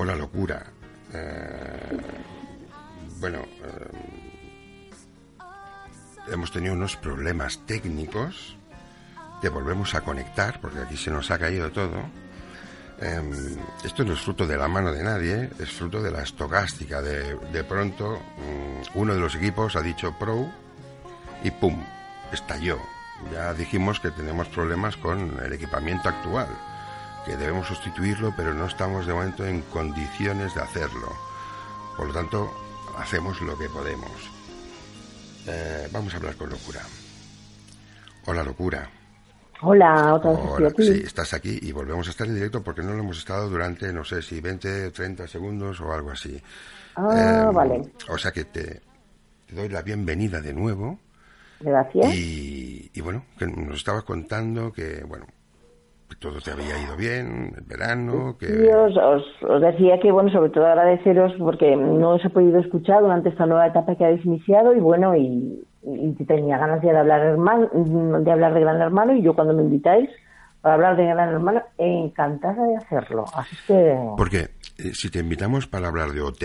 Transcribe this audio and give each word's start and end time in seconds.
o 0.00 0.04
la 0.04 0.16
locura. 0.16 0.64
Eh, 1.12 1.98
bueno, 3.18 3.40
eh, 3.40 3.90
hemos 6.32 6.50
tenido 6.50 6.74
unos 6.74 6.96
problemas 6.96 7.60
técnicos 7.66 8.56
que 9.42 9.50
volvemos 9.50 9.94
a 9.94 10.00
conectar, 10.00 10.60
porque 10.60 10.78
aquí 10.80 10.96
se 10.96 11.10
nos 11.10 11.30
ha 11.30 11.38
caído 11.38 11.70
todo. 11.70 11.96
Em, 12.98 13.30
esto 13.84 14.04
no 14.04 14.14
es 14.14 14.20
fruto 14.20 14.46
de 14.46 14.56
la 14.56 14.68
mano 14.68 14.92
de 14.92 15.02
nadie, 15.02 15.50
es 15.58 15.70
fruto 15.70 16.02
de 16.02 16.10
la 16.10 16.22
estocástica. 16.22 17.02
De, 17.02 17.36
de 17.36 17.64
pronto, 17.64 18.18
mm, 18.18 18.98
uno 18.98 19.14
de 19.14 19.20
los 19.20 19.34
equipos 19.34 19.76
ha 19.76 19.82
dicho 19.82 20.16
pro 20.18 20.50
y 21.44 21.50
¡pum! 21.50 21.82
estalló. 22.32 22.78
Ya 23.32 23.52
dijimos 23.52 24.00
que 24.00 24.10
tenemos 24.10 24.48
problemas 24.48 24.96
con 24.96 25.38
el 25.44 25.52
equipamiento 25.52 26.08
actual, 26.08 26.48
que 27.24 27.36
debemos 27.36 27.66
sustituirlo, 27.66 28.32
pero 28.36 28.54
no 28.54 28.66
estamos 28.66 29.06
de 29.06 29.12
momento 29.12 29.46
en 29.46 29.62
condiciones 29.62 30.54
de 30.54 30.62
hacerlo. 30.62 31.12
Por 31.96 32.08
lo 32.08 32.12
tanto, 32.14 32.50
hacemos 32.98 33.40
lo 33.42 33.56
que 33.58 33.68
podemos. 33.68 34.10
Eh, 35.46 35.88
vamos 35.92 36.12
a 36.14 36.16
hablar 36.18 36.36
con 36.36 36.50
locura. 36.50 36.80
Hola, 38.26 38.42
locura. 38.42 38.88
Hola, 39.62 40.14
otra 40.14 40.30
vez 40.30 40.40
Hola, 40.42 40.70
sí, 40.78 41.02
estás 41.04 41.34
aquí 41.34 41.58
y 41.60 41.72
volvemos 41.72 42.06
a 42.08 42.10
estar 42.12 42.26
en 42.26 42.34
directo 42.34 42.62
porque 42.62 42.80
no 42.82 42.92
lo 42.94 43.00
hemos 43.00 43.18
estado 43.18 43.48
durante, 43.50 43.92
no 43.92 44.04
sé 44.04 44.22
si 44.22 44.40
20, 44.40 44.90
30 44.90 45.28
segundos 45.28 45.80
o 45.82 45.92
algo 45.92 46.10
así. 46.10 46.42
Ah, 46.96 47.44
Em, 47.48 47.54
vale. 47.54 47.82
O 48.08 48.16
sea 48.16 48.32
que 48.32 48.44
te, 48.46 48.80
te 49.46 49.54
doy 49.54 49.68
la 49.68 49.82
bienvenida 49.82 50.40
de 50.40 50.54
nuevo 50.54 50.98
Gracias. 51.60 52.14
y, 52.14 52.90
y 52.94 53.00
bueno, 53.02 53.26
que 53.38 53.46
nos 53.46 53.76
estabas 53.76 54.04
contando 54.04 54.72
que, 54.72 55.04
bueno, 55.04 55.26
todo 56.16 56.40
te 56.40 56.50
había 56.50 56.78
ido 56.82 56.96
bien, 56.96 57.52
el 57.56 57.64
verano, 57.64 58.36
que... 58.38 58.46
Y 58.46 58.68
os, 58.68 58.96
os- 58.96 59.42
os 59.48 59.60
decía 59.60 59.98
que, 60.00 60.10
bueno, 60.12 60.30
sobre 60.30 60.50
todo 60.50 60.66
agradeceros 60.66 61.32
porque 61.38 61.76
no 61.76 62.10
os 62.10 62.24
he 62.24 62.30
podido 62.30 62.58
escuchar 62.58 63.00
durante 63.02 63.28
esta 63.30 63.46
nueva 63.46 63.66
etapa 63.66 63.94
que 63.94 64.04
habéis 64.04 64.24
iniciado 64.24 64.74
y, 64.74 64.80
bueno, 64.80 65.14
y, 65.16 65.62
y 65.82 66.12
tenía 66.24 66.58
ganas 66.58 66.82
ya 66.82 66.92
de 66.92 66.98
hablar, 66.98 67.20
hermano, 67.22 67.68
de 67.72 68.30
hablar 68.30 68.54
de 68.54 68.60
Gran 68.60 68.80
Hermano 68.80 69.14
y 69.14 69.22
yo 69.22 69.34
cuando 69.34 69.54
me 69.54 69.62
invitáis 69.62 70.10
para 70.60 70.74
hablar 70.74 70.96
de 70.96 71.06
Gran 71.06 71.28
Hermano, 71.30 71.62
encantada 71.78 72.62
de 72.66 72.76
hacerlo. 72.76 73.24
Así 73.34 73.54
es 73.54 73.62
que... 73.66 73.96
Porque 74.16 74.38
eh, 74.78 74.92
si 74.92 75.10
te 75.10 75.20
invitamos 75.20 75.66
para 75.66 75.88
hablar 75.88 76.10
de 76.10 76.20
OT, 76.20 76.42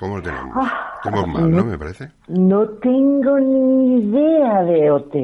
¿cómo 0.00 0.16
lo 0.16 0.22
tenemos? 0.22 0.52
Ah, 0.56 0.98
Tenemos 1.02 1.28
mal, 1.28 1.50
¿no? 1.50 1.64
Me 1.64 1.78
parece. 1.78 2.08
No 2.28 2.66
tengo 2.70 3.38
ni 3.38 4.00
idea 4.00 4.62
de 4.64 4.90
OT, 4.90 5.14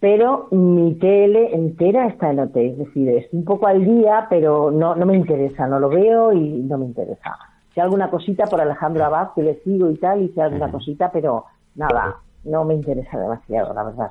pero 0.00 0.48
mi 0.50 0.94
tele 0.94 1.54
entera 1.54 2.06
está 2.08 2.30
en 2.30 2.40
OT, 2.40 2.56
es 2.56 2.78
decir, 2.78 3.08
estoy 3.10 3.38
un 3.38 3.44
poco 3.44 3.66
al 3.66 3.84
día, 3.84 4.26
pero 4.30 4.70
no, 4.70 4.96
no 4.96 5.04
me 5.04 5.14
interesa, 5.14 5.66
no 5.66 5.78
lo 5.78 5.90
veo 5.90 6.32
y 6.32 6.40
no 6.40 6.78
me 6.78 6.86
interesa. 6.86 7.38
Si 7.74 7.80
alguna 7.80 8.10
cosita 8.10 8.46
por 8.46 8.60
Alejandro 8.60 9.04
Abad, 9.04 9.28
que 9.34 9.42
le 9.42 9.62
sigo 9.62 9.90
y 9.90 9.96
tal, 9.96 10.22
y 10.22 10.28
si 10.30 10.40
alguna 10.40 10.70
cosita, 10.70 11.12
pero 11.12 11.44
nada, 11.74 12.16
no 12.44 12.64
me 12.64 12.74
interesa 12.74 13.18
demasiado, 13.18 13.74
la 13.74 13.84
verdad. 13.84 14.10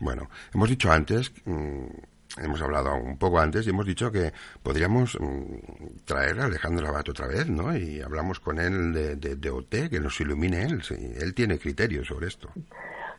Bueno, 0.00 0.28
hemos 0.54 0.68
dicho 0.70 0.90
antes, 0.90 1.30
mm, 1.44 2.42
hemos 2.42 2.62
hablado 2.62 2.94
un 2.96 3.18
poco 3.18 3.38
antes 3.38 3.66
y 3.66 3.70
hemos 3.70 3.84
dicho 3.84 4.10
que 4.10 4.32
podríamos 4.62 5.18
mm, 5.20 6.04
traer 6.06 6.40
a 6.40 6.46
Alejandro 6.46 6.88
Abad 6.88 7.08
otra 7.08 7.26
vez, 7.26 7.48
¿no? 7.48 7.76
Y 7.76 8.00
hablamos 8.00 8.40
con 8.40 8.58
él 8.58 8.94
de, 8.94 9.16
de, 9.16 9.36
de 9.36 9.50
OT, 9.50 9.90
que 9.90 10.00
nos 10.00 10.18
ilumine 10.20 10.62
él. 10.62 10.82
sí, 10.82 10.94
él 11.20 11.34
tiene 11.34 11.58
criterio 11.58 12.02
sobre 12.04 12.28
esto. 12.28 12.48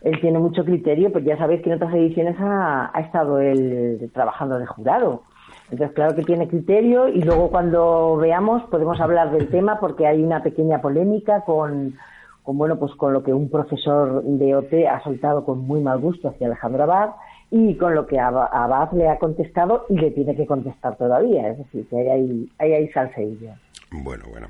Él 0.02 0.20
tiene 0.22 0.40
mucho 0.40 0.64
criterio, 0.64 1.12
pues 1.12 1.26
ya 1.26 1.38
sabéis 1.38 1.62
que 1.62 1.70
en 1.70 1.76
otras 1.76 1.94
ediciones 1.94 2.36
ha, 2.40 2.92
estado 3.00 3.40
él 3.40 4.10
trabajando 4.14 4.58
de 4.58 4.66
jurado. 4.66 5.24
Entonces, 5.72 5.94
claro 5.96 6.16
que 6.16 6.24
tiene 6.24 6.48
criterio 6.48 7.08
y 7.10 7.22
luego 7.22 7.50
cuando 7.50 8.16
veamos 8.18 8.64
podemos 8.70 9.00
hablar 9.02 9.32
del 9.32 9.50
tema 9.50 9.80
porque 9.80 10.08
hay 10.08 10.24
una 10.24 10.42
pequeña 10.42 10.82
polémica 10.82 11.42
con, 11.42 11.96
con 12.44 12.58
bueno, 12.58 12.80
pues 12.80 12.94
con 12.96 13.14
lo 13.14 13.24
que 13.24 13.34
un 13.34 13.50
profesor 13.50 14.24
de 14.24 14.56
OT 14.56 14.74
ha 14.90 15.02
soltado 15.04 15.44
con 15.46 15.60
muy 15.60 15.82
mal 15.82 16.00
gusto 16.00 16.30
hacia 16.30 16.48
Alejandro 16.48 16.84
Abad 16.84 17.10
y 17.52 17.76
con 17.76 17.94
lo 17.94 18.06
que 18.08 18.20
Aba- 18.20 18.50
Abad 18.52 18.92
le 18.94 19.10
ha 19.10 19.18
contestado 19.20 19.86
y 19.90 19.96
le 19.98 20.12
tiene 20.12 20.36
que 20.36 20.46
contestar 20.46 20.96
todavía. 20.98 21.50
Es 21.50 21.58
decir, 21.58 21.88
que 21.90 21.98
ahí 21.98 22.08
hay, 22.08 22.50
ahí 22.60 22.74
hay 22.74 22.88
salseillo. 22.90 23.52
Bueno, 23.92 24.26
bueno. 24.32 24.48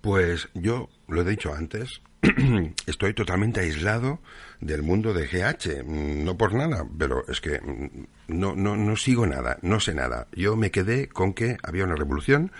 Pues 0.00 0.48
yo 0.54 0.88
lo 1.08 1.20
he 1.22 1.24
dicho 1.24 1.52
antes, 1.52 2.00
estoy 2.86 3.14
totalmente 3.14 3.60
aislado 3.60 4.20
del 4.60 4.82
mundo 4.82 5.14
de 5.14 5.26
GH, 5.26 5.84
mm, 5.84 6.24
no 6.24 6.36
por 6.36 6.54
nada, 6.54 6.86
pero 6.98 7.24
es 7.28 7.40
que 7.40 7.60
mm, 7.60 8.06
no, 8.28 8.54
no, 8.54 8.76
no 8.76 8.96
sigo 8.96 9.26
nada, 9.26 9.58
no 9.62 9.80
sé 9.80 9.94
nada. 9.94 10.26
Yo 10.32 10.56
me 10.56 10.70
quedé 10.70 11.08
con 11.08 11.32
que 11.32 11.56
había 11.62 11.84
una 11.84 11.96
revolución 11.96 12.52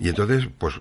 y 0.00 0.08
entonces, 0.08 0.48
pues, 0.56 0.80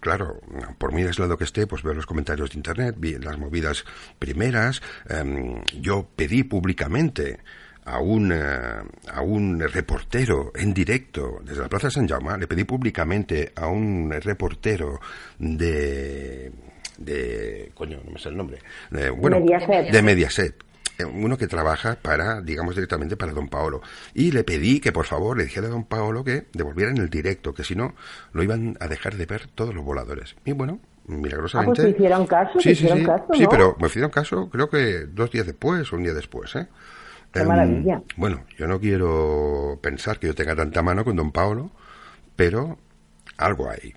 claro, 0.00 0.40
por 0.78 0.92
muy 0.92 1.02
aislado 1.02 1.36
que 1.36 1.44
esté, 1.44 1.66
pues 1.66 1.82
veo 1.82 1.92
los 1.92 2.06
comentarios 2.06 2.50
de 2.50 2.56
internet, 2.56 2.94
vi 2.98 3.18
las 3.18 3.38
movidas 3.38 3.84
primeras, 4.18 4.80
em, 5.06 5.62
yo 5.78 6.08
pedí 6.16 6.44
públicamente 6.44 7.40
a 7.84 8.00
un, 8.00 8.32
eh, 8.32 8.82
a 9.12 9.20
un 9.20 9.60
reportero 9.60 10.52
en 10.54 10.72
directo 10.72 11.40
desde 11.44 11.60
la 11.62 11.68
Plaza 11.68 11.90
San 11.90 12.08
Jaume, 12.08 12.38
le 12.38 12.46
pedí 12.46 12.64
públicamente 12.64 13.52
a 13.54 13.68
un 13.68 14.10
reportero 14.10 14.98
de... 15.38 16.50
de 16.98 17.70
coño, 17.74 18.00
no 18.04 18.10
me 18.12 18.18
sé 18.18 18.28
el 18.28 18.36
nombre. 18.36 18.58
de- 18.90 19.10
bueno, 19.10 19.40
Mediaset. 19.40 19.90
de 19.90 20.02
Mediaset. 20.02 20.54
eh, 20.98 21.04
Uno 21.04 21.38
que 21.38 21.46
trabaja 21.46 21.96
para, 22.02 22.40
digamos, 22.40 22.74
directamente 22.74 23.16
para 23.16 23.32
Don 23.32 23.48
Paolo. 23.48 23.80
Y 24.14 24.32
le 24.32 24.42
pedí 24.42 24.80
que, 24.80 24.90
por 24.90 25.06
favor, 25.06 25.38
le 25.38 25.44
dijera 25.44 25.68
a 25.68 25.70
Don 25.70 25.84
Paolo 25.84 26.24
que 26.24 26.46
devolvieran 26.52 26.96
el 26.98 27.08
directo, 27.08 27.54
que 27.54 27.62
si 27.62 27.76
no, 27.76 27.94
lo 28.32 28.42
iban 28.42 28.76
a 28.80 28.88
dejar 28.88 29.14
de 29.16 29.24
ver 29.26 29.46
todos 29.54 29.72
los 29.74 29.84
voladores. 29.84 30.34
Y 30.44 30.50
bueno, 30.52 30.80
milagrosamente... 31.06 31.82
Ah, 31.82 31.84
pues 31.84 31.94
te 31.94 31.98
hicieron 32.02 32.26
caso, 32.26 32.52
te 32.54 32.60
Sí, 32.62 32.68
sí, 32.70 32.72
hicieron 32.86 32.98
sí. 32.98 33.04
caso, 33.06 33.26
Sí, 33.32 33.42
¿no? 33.44 33.48
pero 33.48 33.76
me 33.80 33.86
hicieron 33.86 34.10
caso, 34.10 34.50
creo 34.50 34.68
que 34.68 35.06
dos 35.06 35.30
días 35.30 35.46
después 35.46 35.92
o 35.92 35.96
un 35.96 36.02
día 36.02 36.14
después, 36.14 36.56
¿eh? 36.56 36.66
Qué 37.32 37.40
Em, 37.40 37.46
maravilla. 37.46 38.02
Bueno, 38.16 38.44
yo 38.58 38.66
no 38.66 38.80
quiero 38.80 39.78
pensar 39.80 40.18
que 40.18 40.26
yo 40.26 40.34
tenga 40.34 40.56
tanta 40.56 40.82
mano 40.82 41.04
con 41.04 41.14
Don 41.14 41.30
Paolo, 41.30 41.70
pero 42.34 42.76
algo 43.36 43.70
hay, 43.70 43.94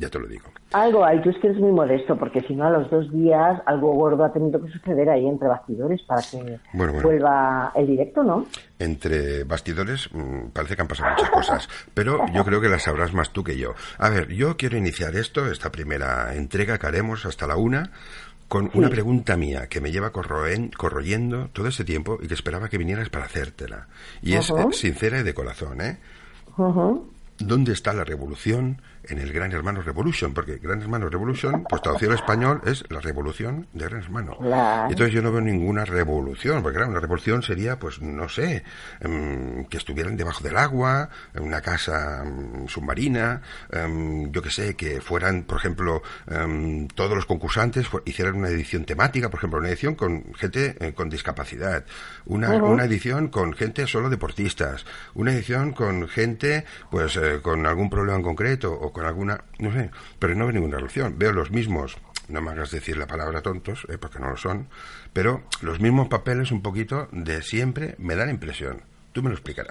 ya 0.00 0.08
te 0.08 0.18
lo 0.18 0.26
digo. 0.26 0.46
Algo 0.72 1.04
hay, 1.04 1.20
tú 1.22 1.30
es 1.30 1.36
que 1.38 1.48
eres 1.48 1.60
muy 1.60 1.70
modesto, 1.72 2.16
porque 2.16 2.40
si 2.42 2.54
no 2.54 2.64
a 2.66 2.70
los 2.70 2.90
dos 2.90 3.12
días 3.12 3.60
algo 3.66 3.92
gordo 3.92 4.24
ha 4.24 4.32
tenido 4.32 4.60
que 4.64 4.70
suceder 4.72 5.08
ahí 5.10 5.26
entre 5.26 5.46
bastidores 5.46 6.00
para 6.02 6.22
que 6.22 6.58
Bueno, 6.72 6.92
bueno. 6.94 7.02
vuelva 7.08 7.72
el 7.76 7.86
directo, 7.86 8.22
¿no? 8.22 8.46
Entre 8.78 9.44
bastidores 9.44 10.08
mm, 10.12 10.48
parece 10.52 10.74
que 10.76 10.82
han 10.82 10.88
pasado 10.88 11.10
muchas 11.10 11.30
cosas, 11.30 11.68
pero 11.94 12.24
yo 12.32 12.44
creo 12.44 12.60
que 12.60 12.68
las 12.68 12.82
sabrás 12.82 13.12
más 13.12 13.30
tú 13.30 13.44
que 13.44 13.56
yo. 13.58 13.74
A 13.98 14.08
ver, 14.08 14.28
yo 14.28 14.56
quiero 14.56 14.76
iniciar 14.78 15.14
esto, 15.16 15.46
esta 15.50 15.70
primera 15.70 16.34
entrega 16.34 16.78
que 16.78 16.86
haremos 16.86 17.26
hasta 17.26 17.46
la 17.46 17.56
una, 17.56 17.90
con 18.48 18.68
una 18.74 18.88
pregunta 18.88 19.36
mía 19.36 19.68
que 19.68 19.80
me 19.80 19.92
lleva 19.92 20.12
corroen- 20.12 20.74
corroyendo 20.76 21.50
todo 21.52 21.68
ese 21.68 21.84
tiempo 21.84 22.18
y 22.20 22.26
que 22.26 22.34
esperaba 22.34 22.68
que 22.68 22.78
vinieras 22.78 23.08
para 23.10 23.26
hacértela. 23.26 23.86
Y 24.22 24.32
es 24.34 24.50
eh, 24.50 24.66
sincera 24.72 25.20
y 25.20 25.22
de 25.22 25.34
corazón, 25.34 25.80
¿eh? 25.80 25.98
¿Dónde 27.38 27.72
está 27.72 27.92
la 27.94 28.04
revolución 28.04 28.82
en 29.10 29.18
el 29.18 29.32
Gran 29.32 29.52
Hermano 29.52 29.82
Revolution? 29.82 30.32
Porque 30.32 30.58
Gran 30.58 30.80
Hermano 30.80 31.08
Revolution, 31.08 31.64
pues 31.68 31.82
traducido 31.82 32.12
al 32.12 32.18
español, 32.18 32.60
es 32.64 32.84
la 32.88 33.00
revolución 33.00 33.66
de 33.72 33.84
Gran 33.86 34.02
Hermano. 34.02 34.36
Claro. 34.38 34.88
Y 34.88 34.92
entonces 34.92 35.14
yo 35.14 35.22
no 35.22 35.32
veo 35.32 35.40
ninguna 35.40 35.84
revolución, 35.84 36.62
porque 36.62 36.76
claro, 36.76 36.90
una 36.90 37.00
revolución 37.00 37.42
sería, 37.42 37.78
pues 37.78 38.00
no 38.00 38.28
sé, 38.28 38.64
em, 39.00 39.64
que 39.66 39.76
estuvieran 39.76 40.16
debajo 40.16 40.42
del 40.42 40.56
agua, 40.56 41.08
en 41.34 41.42
una 41.42 41.60
casa 41.60 42.22
em, 42.24 42.66
submarina, 42.68 43.42
em, 43.70 44.30
yo 44.30 44.42
que 44.42 44.50
sé, 44.50 44.76
que 44.76 45.00
fueran, 45.00 45.42
por 45.42 45.58
ejemplo, 45.58 46.02
em, 46.26 46.88
todos 46.88 47.14
los 47.14 47.26
concursantes 47.26 47.88
hicieran 48.04 48.36
una 48.36 48.48
edición 48.48 48.84
temática, 48.84 49.28
por 49.28 49.38
ejemplo, 49.38 49.58
una 49.58 49.68
edición 49.68 49.94
con 49.94 50.34
gente 50.34 50.76
eh, 50.80 50.92
con 50.94 51.10
discapacidad, 51.10 51.84
una, 52.26 52.50
una 52.50 52.84
edición 52.84 53.28
con 53.28 53.52
gente 53.52 53.86
solo 53.86 54.08
deportistas, 54.08 54.84
una 55.14 55.32
edición 55.32 55.72
con 55.72 56.08
gente, 56.08 56.64
pues, 56.90 57.16
eh, 57.16 57.40
con 57.42 57.66
algún 57.66 57.90
problema 57.90 58.16
en 58.16 58.22
concreto 58.22 58.72
o 58.72 58.92
con 58.92 58.99
alguna, 59.06 59.44
no 59.58 59.72
sé, 59.72 59.90
pero 60.18 60.34
no 60.34 60.44
veo 60.44 60.52
ninguna 60.52 60.76
revolución. 60.76 61.16
Veo 61.18 61.32
los 61.32 61.50
mismos, 61.50 61.96
no 62.28 62.40
me 62.40 62.50
hagas 62.50 62.70
decir 62.70 62.96
la 62.96 63.06
palabra 63.06 63.42
tontos, 63.42 63.86
eh, 63.88 63.98
porque 63.98 64.18
no 64.18 64.30
lo 64.30 64.36
son, 64.36 64.68
pero 65.12 65.42
los 65.62 65.80
mismos 65.80 66.08
papeles 66.08 66.52
un 66.52 66.62
poquito 66.62 67.08
de 67.12 67.42
siempre 67.42 67.94
me 67.98 68.16
dan 68.16 68.30
impresión. 68.30 68.82
Tú 69.12 69.22
me 69.22 69.28
lo 69.28 69.34
explicarás. 69.34 69.70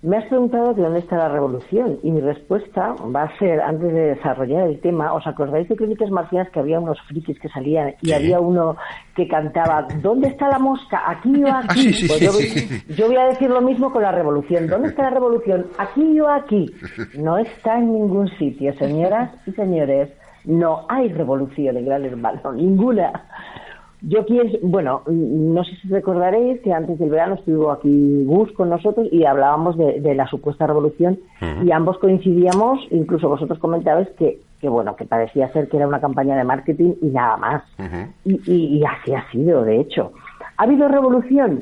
Me 0.00 0.16
has 0.16 0.26
preguntado 0.26 0.74
de 0.74 0.82
dónde 0.82 1.00
está 1.00 1.16
la 1.16 1.28
revolución 1.28 1.98
y 2.04 2.12
mi 2.12 2.20
respuesta 2.20 2.94
va 3.14 3.24
a 3.24 3.38
ser, 3.38 3.60
antes 3.60 3.92
de 3.92 4.14
desarrollar 4.14 4.68
el 4.68 4.80
tema, 4.80 5.12
¿os 5.12 5.26
acordáis 5.26 5.68
de 5.68 5.74
Crónicas 5.74 6.08
Marcianas 6.10 6.48
que 6.50 6.60
había 6.60 6.78
unos 6.78 7.00
frikis 7.08 7.36
que 7.40 7.48
salían 7.48 7.94
y 8.02 8.06
Sí. 8.06 8.12
había 8.12 8.38
uno 8.38 8.76
que 9.16 9.26
cantaba 9.26 9.88
¿Dónde 10.00 10.28
está 10.28 10.48
la 10.50 10.60
mosca? 10.60 11.02
¿Aquí 11.04 11.42
o 11.42 11.48
aquí? 11.52 11.66
Ah, 11.68 11.74
sí, 11.74 11.92
sí, 11.92 12.06
Pues 12.06 12.20
yo, 12.20 12.30
sí. 12.30 12.94
yo 12.94 13.06
voy 13.08 13.16
a 13.16 13.24
decir 13.26 13.50
lo 13.50 13.60
mismo 13.60 13.90
con 13.90 14.02
la 14.02 14.12
revolución. 14.12 14.68
¿Dónde 14.68 14.88
está 14.90 15.02
la 15.02 15.10
revolución? 15.10 15.66
¿Aquí 15.78 16.20
o 16.20 16.28
aquí? 16.28 16.72
No 17.18 17.36
está 17.38 17.78
en 17.78 17.92
ningún 17.92 18.28
sitio, 18.38 18.72
señoras 18.74 19.32
y 19.46 19.52
señores. 19.52 20.10
No 20.44 20.86
hay 20.88 21.08
revolución 21.12 21.76
en 21.76 21.84
Gran 21.86 22.04
Hermano, 22.04 22.52
ninguna. 22.52 23.10
Yo 24.02 24.24
quiero, 24.26 24.48
bueno, 24.62 25.02
no 25.06 25.64
sé 25.64 25.72
si 25.82 25.88
recordaréis 25.88 26.60
que 26.60 26.72
antes 26.72 26.98
del 27.00 27.10
verano 27.10 27.34
estuvo 27.34 27.72
aquí 27.72 28.24
Gus 28.24 28.52
con 28.52 28.70
nosotros 28.70 29.08
y 29.10 29.24
hablábamos 29.24 29.76
de, 29.76 30.14
la 30.14 30.28
supuesta 30.28 30.68
revolución 30.68 31.18
y 31.64 31.72
ambos 31.72 31.98
coincidíamos, 31.98 32.78
incluso 32.90 33.28
vosotros 33.28 33.58
comentabais 33.58 34.08
que, 34.10 34.40
que, 34.60 34.68
bueno, 34.68 34.94
que 34.94 35.04
parecía 35.04 35.52
ser 35.52 35.68
que 35.68 35.78
era 35.78 35.88
una 35.88 36.00
campaña 36.00 36.36
de 36.36 36.44
marketing 36.44 36.94
y 37.02 37.06
nada 37.06 37.36
más. 37.38 37.62
y, 38.24 38.40
y, 38.46 38.84
así 38.84 39.14
ha 39.14 39.28
sido, 39.32 39.64
de 39.64 39.80
hecho. 39.80 40.12
¿Ha 40.56 40.62
habido 40.62 40.86
revolución? 40.86 41.60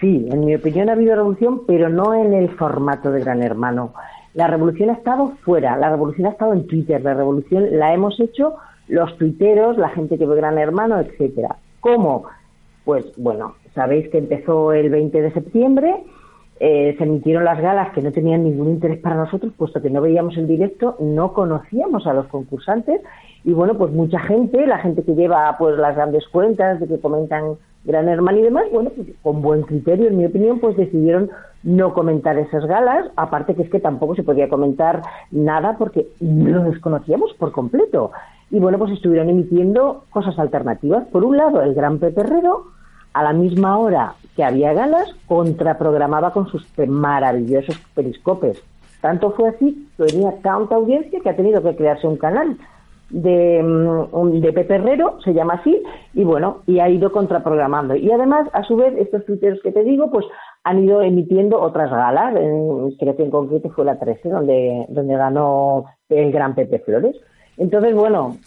Sí, 0.00 0.28
en 0.30 0.44
mi 0.44 0.54
opinión 0.54 0.90
ha 0.90 0.92
habido 0.92 1.14
revolución, 1.14 1.62
pero 1.66 1.88
no 1.88 2.12
en 2.12 2.34
el 2.34 2.50
formato 2.50 3.10
de 3.12 3.20
Gran 3.20 3.42
Hermano. 3.42 3.94
La 4.34 4.46
revolución 4.46 4.90
ha 4.90 4.94
estado 4.94 5.32
fuera, 5.42 5.76
la 5.76 5.90
revolución 5.90 6.26
ha 6.26 6.30
estado 6.30 6.52
en 6.52 6.66
Twitter, 6.66 7.00
la 7.02 7.14
revolución 7.14 7.78
la 7.78 7.94
hemos 7.94 8.18
hecho 8.20 8.56
los 8.92 9.16
tuiteros, 9.16 9.78
la 9.78 9.88
gente 9.88 10.18
que 10.18 10.26
ve 10.26 10.36
Gran 10.36 10.58
Hermano, 10.58 11.00
etcétera. 11.00 11.56
¿Cómo? 11.80 12.24
Pues 12.84 13.06
bueno, 13.16 13.54
sabéis 13.74 14.08
que 14.10 14.18
empezó 14.18 14.72
el 14.72 14.90
20 14.90 15.22
de 15.22 15.32
septiembre, 15.32 16.04
eh, 16.60 16.94
se 16.98 17.04
emitieron 17.04 17.44
las 17.44 17.60
galas 17.60 17.92
que 17.94 18.02
no 18.02 18.12
tenían 18.12 18.44
ningún 18.44 18.68
interés 18.68 18.98
para 18.98 19.16
nosotros, 19.16 19.52
puesto 19.56 19.80
que 19.80 19.88
no 19.88 20.02
veíamos 20.02 20.36
el 20.36 20.46
directo, 20.46 20.96
no 21.00 21.32
conocíamos 21.32 22.06
a 22.06 22.12
los 22.12 22.26
concursantes 22.26 23.00
y 23.44 23.52
bueno, 23.52 23.78
pues 23.78 23.92
mucha 23.92 24.20
gente, 24.20 24.66
la 24.66 24.78
gente 24.78 25.02
que 25.02 25.14
lleva 25.14 25.56
pues 25.58 25.78
las 25.78 25.96
grandes 25.96 26.28
cuentas, 26.28 26.78
de 26.78 26.86
que 26.86 27.00
comentan 27.00 27.56
Gran 27.84 28.08
Hermano 28.08 28.38
y 28.38 28.42
demás, 28.42 28.66
bueno, 28.70 28.90
pues 28.94 29.08
con 29.22 29.40
buen 29.40 29.62
criterio, 29.62 30.08
en 30.08 30.18
mi 30.18 30.26
opinión, 30.26 30.60
pues 30.60 30.76
decidieron 30.76 31.30
no 31.62 31.94
comentar 31.94 32.36
esas 32.38 32.66
galas, 32.66 33.10
aparte 33.16 33.54
que 33.54 33.62
es 33.62 33.70
que 33.70 33.80
tampoco 33.80 34.14
se 34.14 34.22
podía 34.22 34.48
comentar 34.48 35.02
nada 35.30 35.76
porque 35.78 36.08
lo 36.20 36.64
desconocíamos 36.64 37.32
por 37.34 37.52
completo. 37.52 38.12
Y 38.52 38.60
bueno, 38.60 38.78
pues 38.78 38.92
estuvieron 38.92 39.30
emitiendo 39.30 40.04
cosas 40.10 40.38
alternativas. 40.38 41.08
Por 41.08 41.24
un 41.24 41.38
lado, 41.38 41.62
el 41.62 41.74
Gran 41.74 41.98
Pepe 41.98 42.20
Herrero, 42.20 42.66
a 43.14 43.22
la 43.22 43.32
misma 43.32 43.78
hora 43.78 44.12
que 44.36 44.44
había 44.44 44.74
galas, 44.74 45.08
contraprogramaba 45.26 46.32
con 46.32 46.46
sus 46.48 46.64
maravillosos 46.86 47.78
periscopes. 47.94 48.62
Tanto 49.00 49.30
fue 49.32 49.48
así 49.48 49.88
que 49.96 50.04
tenía 50.04 50.32
tanta 50.42 50.74
audiencia 50.74 51.18
que 51.20 51.30
ha 51.30 51.36
tenido 51.36 51.62
que 51.62 51.74
crearse 51.74 52.06
un 52.06 52.18
canal 52.18 52.58
de, 53.08 53.62
mm, 53.62 54.40
de 54.40 54.52
Pepe 54.52 54.74
Herrero, 54.74 55.18
se 55.24 55.32
llama 55.32 55.54
así, 55.54 55.82
y 56.12 56.22
bueno, 56.22 56.58
y 56.66 56.80
ha 56.80 56.90
ido 56.90 57.10
contraprogramando. 57.10 57.96
Y 57.96 58.10
además, 58.10 58.50
a 58.52 58.64
su 58.64 58.76
vez, 58.76 58.94
estos 58.98 59.24
tuiteros 59.24 59.60
que 59.62 59.72
te 59.72 59.82
digo, 59.82 60.10
pues 60.10 60.26
han 60.62 60.84
ido 60.84 61.00
emitiendo 61.00 61.58
otras 61.58 61.90
galas, 61.90 62.34
creo 62.98 63.16
que 63.16 63.24
en 63.24 63.30
concreto 63.30 63.70
fue 63.70 63.86
la 63.86 63.98
13, 63.98 64.28
donde, 64.28 64.86
donde 64.90 65.16
ganó 65.16 65.86
el 66.10 66.30
gran 66.32 66.54
Pepe 66.54 66.80
Flores. 66.80 67.16
Entonces, 67.62 67.94
bueno, 67.94 68.38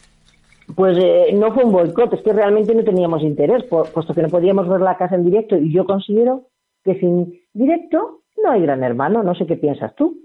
pues 0.76 0.98
eh, 0.98 1.32
no 1.34 1.54
fue 1.54 1.64
un 1.64 1.72
boicot, 1.72 2.14
es 2.14 2.22
que 2.22 2.34
realmente 2.34 2.76
no 2.76 2.84
teníamos 2.84 3.22
interés, 3.22 3.64
puesto 3.64 4.14
que 4.14 4.22
no 4.22 4.28
podíamos 4.28 4.68
ver 4.68 4.82
la 4.82 4.98
casa 4.98 5.16
en 5.16 5.24
directo 5.24 5.56
y 5.56 5.72
yo 5.72 5.86
considero 5.86 6.50
que 6.84 7.00
sin 7.00 7.40
directo 7.54 8.24
no 8.44 8.52
hay 8.52 8.62
gran 8.62 8.84
hermano, 8.84 9.24
no 9.24 9.34
sé 9.34 9.46
qué 9.48 9.56
piensas 9.56 9.96
tú. 9.96 10.20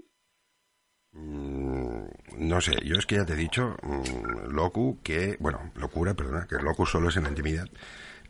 Mm, 1.13 2.03
no 2.39 2.59
sé, 2.59 2.73
yo 2.83 2.95
es 2.97 3.05
que 3.05 3.15
ya 3.15 3.25
te 3.25 3.31
he 3.31 3.37
dicho, 3.37 3.77
mm, 3.81 4.53
Locu, 4.53 4.97
que, 5.01 5.37
bueno, 5.39 5.59
locura, 5.79 6.13
perdona, 6.13 6.45
que 6.49 6.61
Locu 6.61 6.85
solo 6.85 7.07
es 7.07 7.15
en 7.15 7.23
la 7.23 7.29
intimidad, 7.29 7.67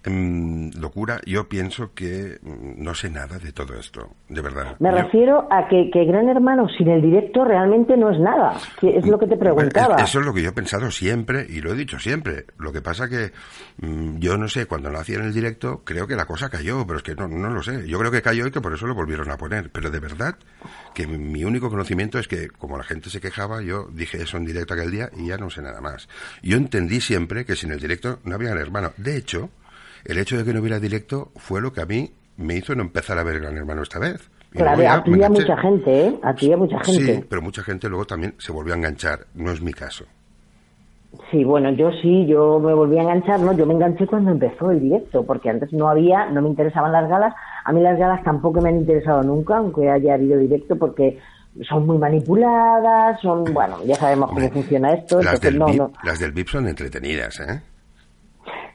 Mm, 0.04 0.80
locura, 0.80 1.22
yo 1.28 1.48
pienso 1.48 1.94
que 1.94 2.40
mm, 2.42 2.84
no 2.84 2.96
sé 2.96 3.12
nada 3.12 3.38
de 3.38 3.52
todo 3.52 3.76
esto, 3.76 4.10
de 4.30 4.42
verdad. 4.42 4.76
Me 4.80 4.90
refiero 4.90 5.48
a 5.52 5.68
que, 5.68 5.92
Gran 6.06 6.28
Hermano 6.28 6.68
sin 6.76 6.90
el 6.90 7.04
directo 7.04 7.46
realmente 7.46 7.96
no 7.96 8.10
es 8.10 8.20
nada, 8.20 8.56
que 8.80 8.98
es 8.98 9.06
lo 9.06 9.20
que 9.20 9.28
te 9.28 9.38
preguntaba. 9.38 9.98
eso 9.98 10.20
es 10.20 10.26
lo 10.26 10.34
que 10.34 10.42
yo 10.42 10.50
he 10.50 10.54
pensado 10.54 10.90
siempre 10.90 11.46
y 11.48 11.62
lo 11.62 11.72
he 11.72 11.76
dicho 11.76 12.00
siempre. 12.00 12.46
Lo 12.58 12.74
que 12.74 12.82
pasa 12.82 13.08
que 13.08 13.32
mm, 13.78 14.18
yo 14.18 14.38
no 14.38 14.48
sé, 14.48 14.66
cuando 14.66 14.90
lo 14.90 15.00
hacía 15.00 15.18
en 15.20 15.26
el 15.26 15.34
directo, 15.34 15.82
creo 15.84 16.08
que 16.08 16.16
la 16.16 16.26
cosa 16.26 16.50
cayó, 16.50 16.84
pero 16.88 16.98
es 16.98 17.04
que 17.04 17.14
no, 17.14 17.28
no 17.28 17.50
lo 17.52 17.62
sé. 17.62 17.88
Yo 17.88 18.00
creo 18.00 18.10
que 18.12 18.24
cayó 18.24 18.48
y 18.48 18.52
que 18.52 18.62
por 18.62 18.74
eso 18.74 18.88
lo 18.88 18.96
volvieron 18.96 19.30
a 19.30 19.38
poner. 19.38 19.70
Pero 19.72 19.92
de 19.92 20.00
verdad 20.00 20.36
que 20.96 21.06
mi 21.06 21.44
único 21.44 21.70
conocimiento 21.70 22.18
es 22.18 22.28
que 22.28 22.48
como 22.50 22.76
la 22.76 22.84
gente 22.84 23.12
se 23.12 23.22
quejaba, 23.22 23.62
yo 23.62 23.88
dije 23.92 24.22
eso 24.22 24.38
en 24.38 24.46
directo 24.46 24.74
aquel 24.74 24.90
día 24.90 25.12
y 25.16 25.28
ya 25.28 25.38
no 25.38 25.52
sé 25.52 25.62
nada 25.62 25.80
más. 25.80 26.10
Yo 26.42 26.58
entendí 26.58 27.02
siempre 27.02 27.46
que 27.46 27.56
sin 27.56 27.72
el 27.72 27.80
directo 27.80 28.18
no 28.24 28.34
había 28.34 28.50
Gran 28.50 28.62
Hermano. 28.64 28.92
De 28.98 29.16
hecho, 29.16 29.52
el 30.06 30.18
hecho 30.18 30.38
de 30.38 30.44
que 30.44 30.54
no 30.54 30.60
hubiera 30.60 30.80
directo 30.80 31.32
fue 31.36 31.62
lo 31.62 31.72
que 31.74 31.82
a 31.82 31.86
mí 31.86 32.12
me 32.38 32.56
hizo 32.56 32.76
no 32.76 32.82
empezar 32.82 33.18
a 33.18 33.24
ver 33.24 33.40
Gran 33.40 33.58
Hermano 33.58 33.84
esta 33.84 34.00
vez. 34.00 34.30
claro, 34.52 34.82
aquí 34.90 35.14
había 35.14 35.30
mucha 35.30 35.58
gente, 35.58 36.08
¿eh? 36.08 36.20
Aquí 36.24 36.46
había 36.48 36.58
mucha 36.58 36.80
gente. 36.80 37.16
Sí, 37.16 37.26
pero 37.30 37.42
mucha 37.42 37.64
gente 37.64 37.90
luego 37.90 38.06
también 38.06 38.36
se 38.38 38.52
volvió 38.52 38.74
a 38.74 38.78
enganchar. 38.78 39.28
No 39.36 39.52
es 39.52 39.62
mi 39.62 39.74
caso. 39.74 40.06
Sí, 41.30 41.44
bueno, 41.44 41.72
yo 41.72 41.92
sí, 42.02 42.26
yo 42.26 42.60
me 42.60 42.74
volví 42.74 42.98
a 42.98 43.02
enganchar, 43.02 43.40
¿no? 43.42 43.52
Yo 43.54 43.66
me 43.66 43.74
enganché 43.74 44.08
cuando 44.08 44.32
empezó 44.32 44.72
el 44.72 44.80
directo, 44.80 45.26
porque 45.26 45.50
antes 45.50 45.74
no 45.74 45.90
había, 45.90 46.30
no 46.30 46.42
me 46.42 46.48
interesaban 46.48 46.94
las 46.94 47.10
galas. 47.10 47.34
A 47.66 47.74
mí 47.74 47.82
las 47.82 48.00
galas 48.00 48.24
tampoco 48.24 48.62
me 48.62 48.70
han 48.70 48.78
interesado 48.78 49.22
nunca, 49.22 49.58
aunque 49.58 49.90
haya 49.90 50.14
habido 50.14 50.40
directo, 50.40 50.78
porque 50.78 51.20
son 51.68 51.86
muy 51.86 51.98
manipuladas, 51.98 53.20
son, 53.20 53.44
bueno, 53.54 53.84
ya 53.86 53.96
sabemos 53.96 54.32
cómo 54.32 54.50
funciona 54.52 54.94
esto. 54.94 55.22
Las, 55.22 55.42
del, 55.42 55.60
VIP, 55.60 55.82
las 56.04 56.20
del 56.20 56.32
VIP 56.32 56.48
son 56.48 56.68
entretenidas, 56.68 57.40
¿eh? 57.42 57.62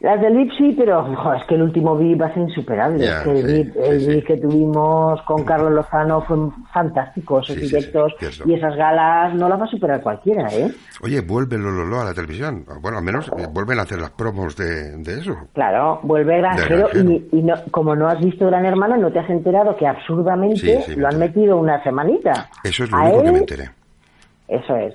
Las 0.01 0.21
del 0.21 0.37
VIP 0.37 0.53
sí, 0.59 0.75
pero 0.77 1.07
es 1.35 1.45
que 1.47 1.55
el 1.55 1.63
último 1.63 1.97
VIP 1.97 2.21
va 2.21 2.27
a 2.27 2.35
ser 2.35 2.43
insuperable. 2.43 3.07
el, 3.27 4.07
VIP, 4.07 4.27
que 4.27 4.37
tuvimos 4.37 5.21
con 5.23 5.45
Carlos 5.45 5.73
Lozano 5.73 6.21
fue 6.23 6.37
fantástico, 6.73 7.41
esos 7.41 7.57
directos 7.57 8.15
y 8.45 8.55
esas 8.55 8.77
galas 8.77 9.35
no 9.35 9.49
las 9.49 9.61
va 9.61 9.65
a 9.65 9.69
superar 9.69 10.03
cualquiera, 10.03 10.49
¿eh? 10.53 10.71
Oye, 11.03 11.21
vuelve 11.21 11.57
Lolo 11.59 12.01
a 12.01 12.05
la 12.05 12.15
televisión. 12.15 12.65
Bueno, 12.81 12.99
al 12.99 13.05
menos 13.05 13.29
eh, 13.39 13.47
vuelven 13.51 13.79
a 13.79 13.83
hacer 13.83 13.99
las 13.99 14.11
promos 14.11 14.57
de, 14.57 14.97
eso. 15.07 15.35
Claro, 15.55 16.01
vuelve 16.03 16.39
Granjero, 16.39 16.89
y, 16.95 17.43
no, 17.43 17.55
como 17.71 17.95
no 17.95 18.09
has 18.09 18.21
visto 18.21 18.47
Gran 18.47 18.67
Hermano, 18.67 18.97
no 18.97 19.11
te 19.11 19.21
has 19.21 19.31
enterado 19.31 19.77
que 19.77 19.87
absurdamente 19.87 20.85
lo 20.97 21.09
han 21.09 21.19
metido 21.19 21.57
una 21.57 21.83
semanita. 21.83 22.49
Eso 22.63 22.85
es 22.85 22.91
lo 22.91 22.99
único 22.99 23.23
que 23.23 23.33
me 23.33 23.39
enteré. 23.39 23.71
Eso 24.49 24.77
es. 24.77 24.95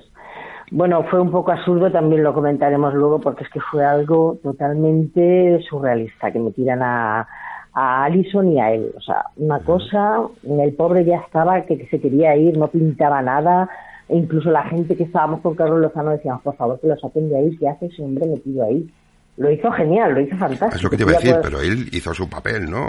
Bueno, 0.74 1.04
fue 1.10 1.20
un 1.20 1.30
poco 1.30 1.52
absurdo, 1.52 1.92
también 1.92 2.22
lo 2.22 2.32
comentaremos 2.32 2.94
luego, 2.94 3.20
porque 3.20 3.44
es 3.44 3.50
que 3.50 3.60
fue 3.60 3.84
algo 3.84 4.38
totalmente 4.42 5.60
surrealista, 5.68 6.32
que 6.32 6.38
me 6.38 6.50
tiran 6.50 6.82
a, 6.82 7.28
a 7.74 8.04
Alison 8.04 8.50
y 8.52 8.58
a 8.58 8.72
él. 8.72 8.90
O 8.96 9.00
sea, 9.02 9.26
una 9.36 9.58
cosa, 9.58 10.22
el 10.42 10.72
pobre 10.72 11.04
ya 11.04 11.18
estaba 11.18 11.60
que, 11.60 11.86
se 11.90 12.00
quería 12.00 12.34
ir, 12.36 12.56
no 12.56 12.68
pintaba 12.68 13.20
nada, 13.20 13.68
e 14.08 14.16
incluso 14.16 14.50
la 14.50 14.62
gente 14.62 14.96
que 14.96 15.02
estábamos 15.02 15.42
con 15.42 15.54
Carlos 15.56 15.78
Lozano 15.78 16.12
decíamos, 16.12 16.40
por 16.40 16.56
favor, 16.56 16.80
que 16.80 16.86
lo 16.86 16.96
saquen 16.96 17.28
de 17.28 17.36
ahí, 17.36 17.56
¿qué 17.58 17.68
hace 17.68 17.86
ese 17.86 18.02
hombre 18.02 18.26
metido 18.26 18.64
ahí? 18.64 18.90
Lo 19.36 19.50
hizo 19.50 19.70
genial, 19.72 20.14
lo 20.14 20.20
hizo 20.20 20.36
fantástico. 20.36 20.76
Es 20.76 20.82
lo 20.82 20.90
que 20.90 20.96
te 20.96 21.02
iba 21.04 21.12
a 21.12 21.14
decir, 21.14 21.36
pero 21.42 21.60
él 21.60 21.88
hizo 21.92 22.12
su 22.12 22.28
papel, 22.28 22.70
¿no? 22.70 22.86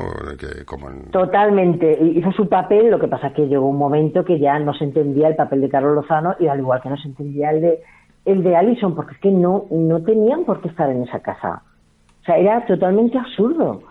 Totalmente, 1.12 1.98
hizo 2.02 2.32
su 2.32 2.50
papel, 2.50 2.92
lo 2.92 3.00
que 3.00 3.08
pasa 3.08 3.28
es 3.28 3.34
que 3.34 3.48
llegó 3.48 3.68
un 3.68 3.78
momento 3.78 4.26
que 4.26 4.40
ya 4.40 4.60
no 4.60 4.74
se 4.74 4.84
entendía 4.84 5.30
el 5.30 5.36
papel 5.36 5.62
de 5.62 5.70
Carlos 5.70 5.96
Lozano 5.96 6.36
y 6.40 6.48
al 6.48 6.60
igual 6.60 6.82
que 6.82 6.90
no 6.90 6.98
se 6.98 7.08
entendía 7.08 7.52
el 7.52 7.62
de 7.62 7.80
el 8.26 8.42
de 8.42 8.56
Allison, 8.56 8.96
porque 8.96 9.16
es 9.16 9.20
que 9.20 9.32
no, 9.32 9.66
no 9.70 10.02
tenían 10.02 10.46
por 10.46 10.62
qué 10.62 10.70
estar 10.70 10.90
en 10.90 11.04
esa 11.04 11.20
casa. 11.20 11.62
O 12.22 12.26
sea, 12.26 12.38
era 12.38 12.66
totalmente 12.66 13.18
absurdo 13.18 13.84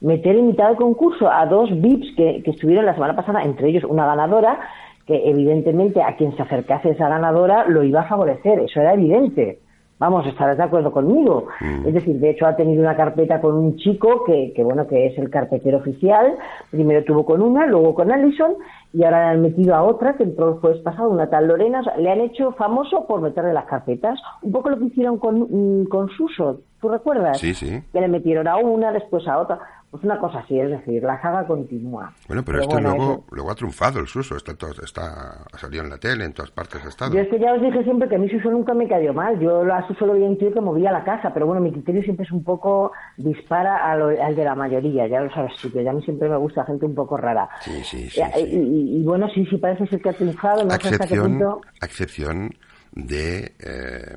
meter 0.00 0.36
en 0.36 0.48
mitad 0.48 0.68
del 0.68 0.76
concurso 0.76 1.30
a 1.30 1.46
dos 1.46 1.70
VIPs 1.70 2.14
que, 2.16 2.42
que 2.44 2.50
estuvieron 2.50 2.86
la 2.86 2.94
semana 2.94 3.16
pasada, 3.16 3.42
entre 3.42 3.68
ellos 3.68 3.84
una 3.84 4.06
ganadora, 4.06 4.60
que 5.06 5.28
evidentemente 5.28 6.02
a 6.02 6.16
quien 6.16 6.36
se 6.36 6.42
acercase 6.42 6.90
esa 6.90 7.08
ganadora 7.08 7.66
lo 7.66 7.82
iba 7.82 8.02
a 8.02 8.08
favorecer, 8.08 8.60
eso 8.60 8.80
era 8.80 8.92
evidente. 8.92 9.58
Vamos, 9.98 10.26
estarás 10.26 10.56
de 10.56 10.62
acuerdo 10.62 10.92
conmigo. 10.92 11.46
Mm. 11.60 11.88
Es 11.88 11.94
decir, 11.94 12.20
de 12.20 12.30
hecho 12.30 12.46
ha 12.46 12.54
tenido 12.54 12.82
una 12.82 12.96
carpeta 12.96 13.40
con 13.40 13.54
un 13.54 13.76
chico 13.76 14.24
que, 14.24 14.52
que, 14.54 14.62
bueno, 14.62 14.86
que 14.86 15.06
es 15.06 15.18
el 15.18 15.28
carpetero 15.28 15.78
oficial. 15.78 16.36
Primero 16.70 17.02
tuvo 17.04 17.24
con 17.24 17.42
una, 17.42 17.66
luego 17.66 17.94
con 17.94 18.12
Allison 18.12 18.54
y 18.92 19.04
ahora 19.04 19.24
le 19.24 19.30
han 19.36 19.42
metido 19.42 19.74
a 19.74 19.82
otra 19.82 20.16
que 20.16 20.22
entró 20.22 20.50
el 20.50 20.60
jueves 20.60 20.80
pasado, 20.82 21.10
una 21.10 21.28
tal 21.28 21.48
Lorena. 21.48 21.82
le 21.98 22.10
han 22.10 22.20
hecho 22.20 22.52
famoso 22.52 23.06
por 23.06 23.20
meterle 23.20 23.52
las 23.52 23.66
carpetas. 23.66 24.20
Un 24.42 24.52
poco 24.52 24.70
lo 24.70 24.78
que 24.78 24.86
hicieron 24.86 25.18
con, 25.18 25.40
mm, 25.82 25.86
con 25.88 26.08
Suso, 26.10 26.60
¿tú 26.80 26.88
recuerdas? 26.88 27.38
Sí, 27.38 27.52
sí. 27.54 27.82
Que 27.92 28.00
le 28.00 28.08
metieron 28.08 28.46
a 28.46 28.56
una, 28.56 28.92
después 28.92 29.26
a 29.26 29.38
otra. 29.38 29.58
Pues 29.90 30.04
una 30.04 30.18
cosa 30.18 30.40
así, 30.40 30.60
es 30.60 30.68
decir, 30.68 31.02
la 31.02 31.20
saga 31.22 31.46
continúa. 31.46 32.12
Bueno, 32.26 32.42
pero, 32.44 32.60
esto 32.60 32.78
luego, 32.78 33.24
luego 33.30 33.50
ha 33.50 33.54
triunfado 33.54 34.00
el 34.00 34.06
Suso, 34.06 34.36
está, 34.36 34.52
está, 34.84 35.44
ha 35.50 35.58
salido 35.58 35.82
en 35.82 35.88
la 35.88 35.96
tele, 35.96 36.26
en 36.26 36.34
todas 36.34 36.50
partes 36.50 36.84
ha 36.84 36.88
estado. 36.88 37.14
Yo 37.14 37.20
es 37.20 37.28
que 37.28 37.38
ya 37.38 37.54
os 37.54 37.62
dije 37.62 37.82
siempre 37.84 38.06
que 38.06 38.16
a 38.16 38.18
mí 38.18 38.28
Suso 38.28 38.50
nunca 38.50 38.74
me 38.74 38.86
cayó 38.86 39.14
mal, 39.14 39.40
yo 39.40 39.62
a 39.62 39.88
Suso 39.88 40.04
lo 40.04 40.12
veía 40.12 40.26
un 40.26 40.36
tío 40.36 40.52
que 40.52 40.60
movía 40.60 40.92
la 40.92 41.04
casa, 41.04 41.32
pero 41.32 41.46
bueno, 41.46 41.62
mi 41.62 41.72
criterio 41.72 42.02
siempre 42.02 42.26
es 42.26 42.32
un 42.32 42.44
poco 42.44 42.92
dispara 43.16 43.90
al 43.90 44.36
de 44.36 44.44
la 44.44 44.54
mayoría, 44.54 45.06
ya 45.06 45.20
lo 45.20 45.30
sabes 45.32 45.54
tú, 45.62 45.72
que 45.72 45.82
ya 45.82 45.90
a 45.90 45.94
mí 45.94 46.02
siempre 46.02 46.28
me 46.28 46.36
gusta 46.36 46.66
gente 46.66 46.84
un 46.84 46.94
poco 46.94 47.16
rara. 47.16 47.48
Sí, 47.62 47.82
sí, 47.82 48.10
sí. 48.10 48.20
Y, 48.36 49.02
bueno, 49.04 49.26
sí, 49.30 49.46
sí 49.46 49.56
parece 49.56 49.86
ser 49.86 50.02
que 50.02 50.10
ha 50.10 50.12
triunfado, 50.12 50.64
no 50.64 50.70
sé 50.72 50.88
hasta 50.90 51.06
qué 51.06 51.18
punto... 51.18 51.62
excepción 51.80 52.50
de 52.92 53.52
eh, 53.58 54.14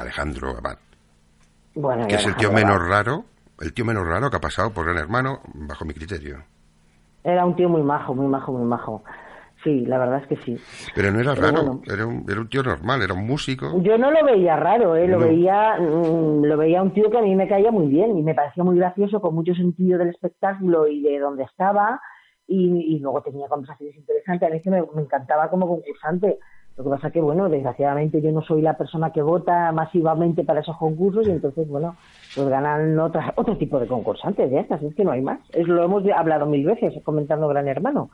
Alejandro 0.00 0.56
Abad. 0.58 0.78
Bueno, 1.76 2.08
que 2.08 2.16
es 2.16 2.26
el 2.26 2.34
tío 2.34 2.50
menos 2.50 2.84
raro 2.88 3.24
el 3.60 3.72
tío 3.74 3.84
menos 3.84 4.06
raro 4.06 4.30
que 4.30 4.36
ha 4.36 4.40
pasado 4.40 4.70
por 4.70 4.84
Gran 4.84 4.98
Hermano, 4.98 5.40
bajo 5.54 5.84
mi 5.84 5.94
criterio. 5.94 6.38
Era 7.24 7.44
un 7.44 7.56
tío 7.56 7.68
muy 7.68 7.82
majo, 7.82 8.14
muy 8.14 8.26
majo, 8.26 8.52
muy 8.52 8.64
majo. 8.64 9.02
Sí, 9.64 9.84
la 9.86 9.98
verdad 9.98 10.22
es 10.22 10.28
que 10.28 10.36
sí. 10.44 10.56
Pero 10.94 11.10
no 11.10 11.18
era 11.18 11.34
raro, 11.34 11.80
era, 11.84 12.06
un, 12.06 12.24
era 12.28 12.40
un 12.40 12.48
tío 12.48 12.62
normal, 12.62 13.02
era 13.02 13.12
un 13.12 13.26
músico. 13.26 13.82
Yo 13.82 13.98
no 13.98 14.10
lo 14.12 14.24
veía 14.24 14.54
raro, 14.54 14.94
¿eh? 14.94 15.08
lo 15.08 15.18
veía 15.18 15.76
mm, 15.78 16.44
lo 16.44 16.56
veía 16.56 16.80
un 16.80 16.92
tío 16.92 17.10
que 17.10 17.18
a 17.18 17.22
mí 17.22 17.34
me 17.34 17.48
caía 17.48 17.72
muy 17.72 17.88
bien 17.88 18.16
y 18.16 18.22
me 18.22 18.34
parecía 18.34 18.62
muy 18.62 18.76
gracioso, 18.78 19.20
con 19.20 19.34
mucho 19.34 19.54
sentido 19.54 19.98
del 19.98 20.10
espectáculo 20.10 20.86
y 20.86 21.02
de 21.02 21.18
dónde 21.18 21.42
estaba. 21.42 22.00
Y, 22.46 22.98
luego 23.00 23.20
tenía 23.20 23.46
conversaciones 23.46 23.94
interesantes. 23.96 24.48
A 24.48 24.52
mí 24.52 24.62
que 24.62 24.70
me, 24.70 24.82
me 24.94 25.02
encantaba 25.02 25.50
como 25.50 25.66
concursante. 25.66 26.38
Lo 26.78 26.84
que 26.84 26.90
pasa 26.90 27.10
que, 27.10 27.20
bueno, 27.20 27.48
desgraciadamente 27.48 28.22
yo 28.22 28.30
no 28.30 28.40
soy 28.42 28.62
la 28.62 28.78
persona 28.78 29.10
que 29.10 29.20
vota 29.20 29.72
masivamente 29.72 30.44
para 30.44 30.60
esos 30.60 30.76
concursos 30.76 31.26
y 31.26 31.32
entonces, 31.32 31.66
bueno, 31.66 31.96
pues 32.36 32.48
ganan 32.48 32.96
otras, 33.00 33.32
otro 33.34 33.56
tipo 33.58 33.80
de 33.80 33.88
concursantes 33.88 34.48
de 34.48 34.60
estas. 34.60 34.80
Es 34.84 34.94
que 34.94 35.04
no 35.04 35.10
hay 35.10 35.20
más. 35.20 35.40
Es 35.52 35.66
lo 35.66 35.82
hemos 35.82 36.04
hablado 36.14 36.46
mil 36.46 36.64
veces 36.64 36.94
comentando 37.02 37.48
Gran 37.48 37.66
Hermano 37.66 38.10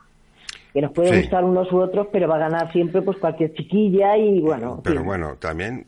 que 0.75 0.81
nos 0.81 0.91
puede 0.91 1.21
gustar 1.21 1.45
unos 1.45 1.71
u 1.71 1.77
otros, 1.77 2.07
pero 2.11 2.27
va 2.27 2.35
a 2.35 2.49
ganar 2.49 2.69
siempre 2.73 3.01
pues 3.01 3.17
cualquier 3.17 3.53
chiquilla 3.53 4.17
y 4.17 4.41
bueno. 4.41 4.81
Pero 4.83 5.05
bueno, 5.05 5.37
también, 5.37 5.87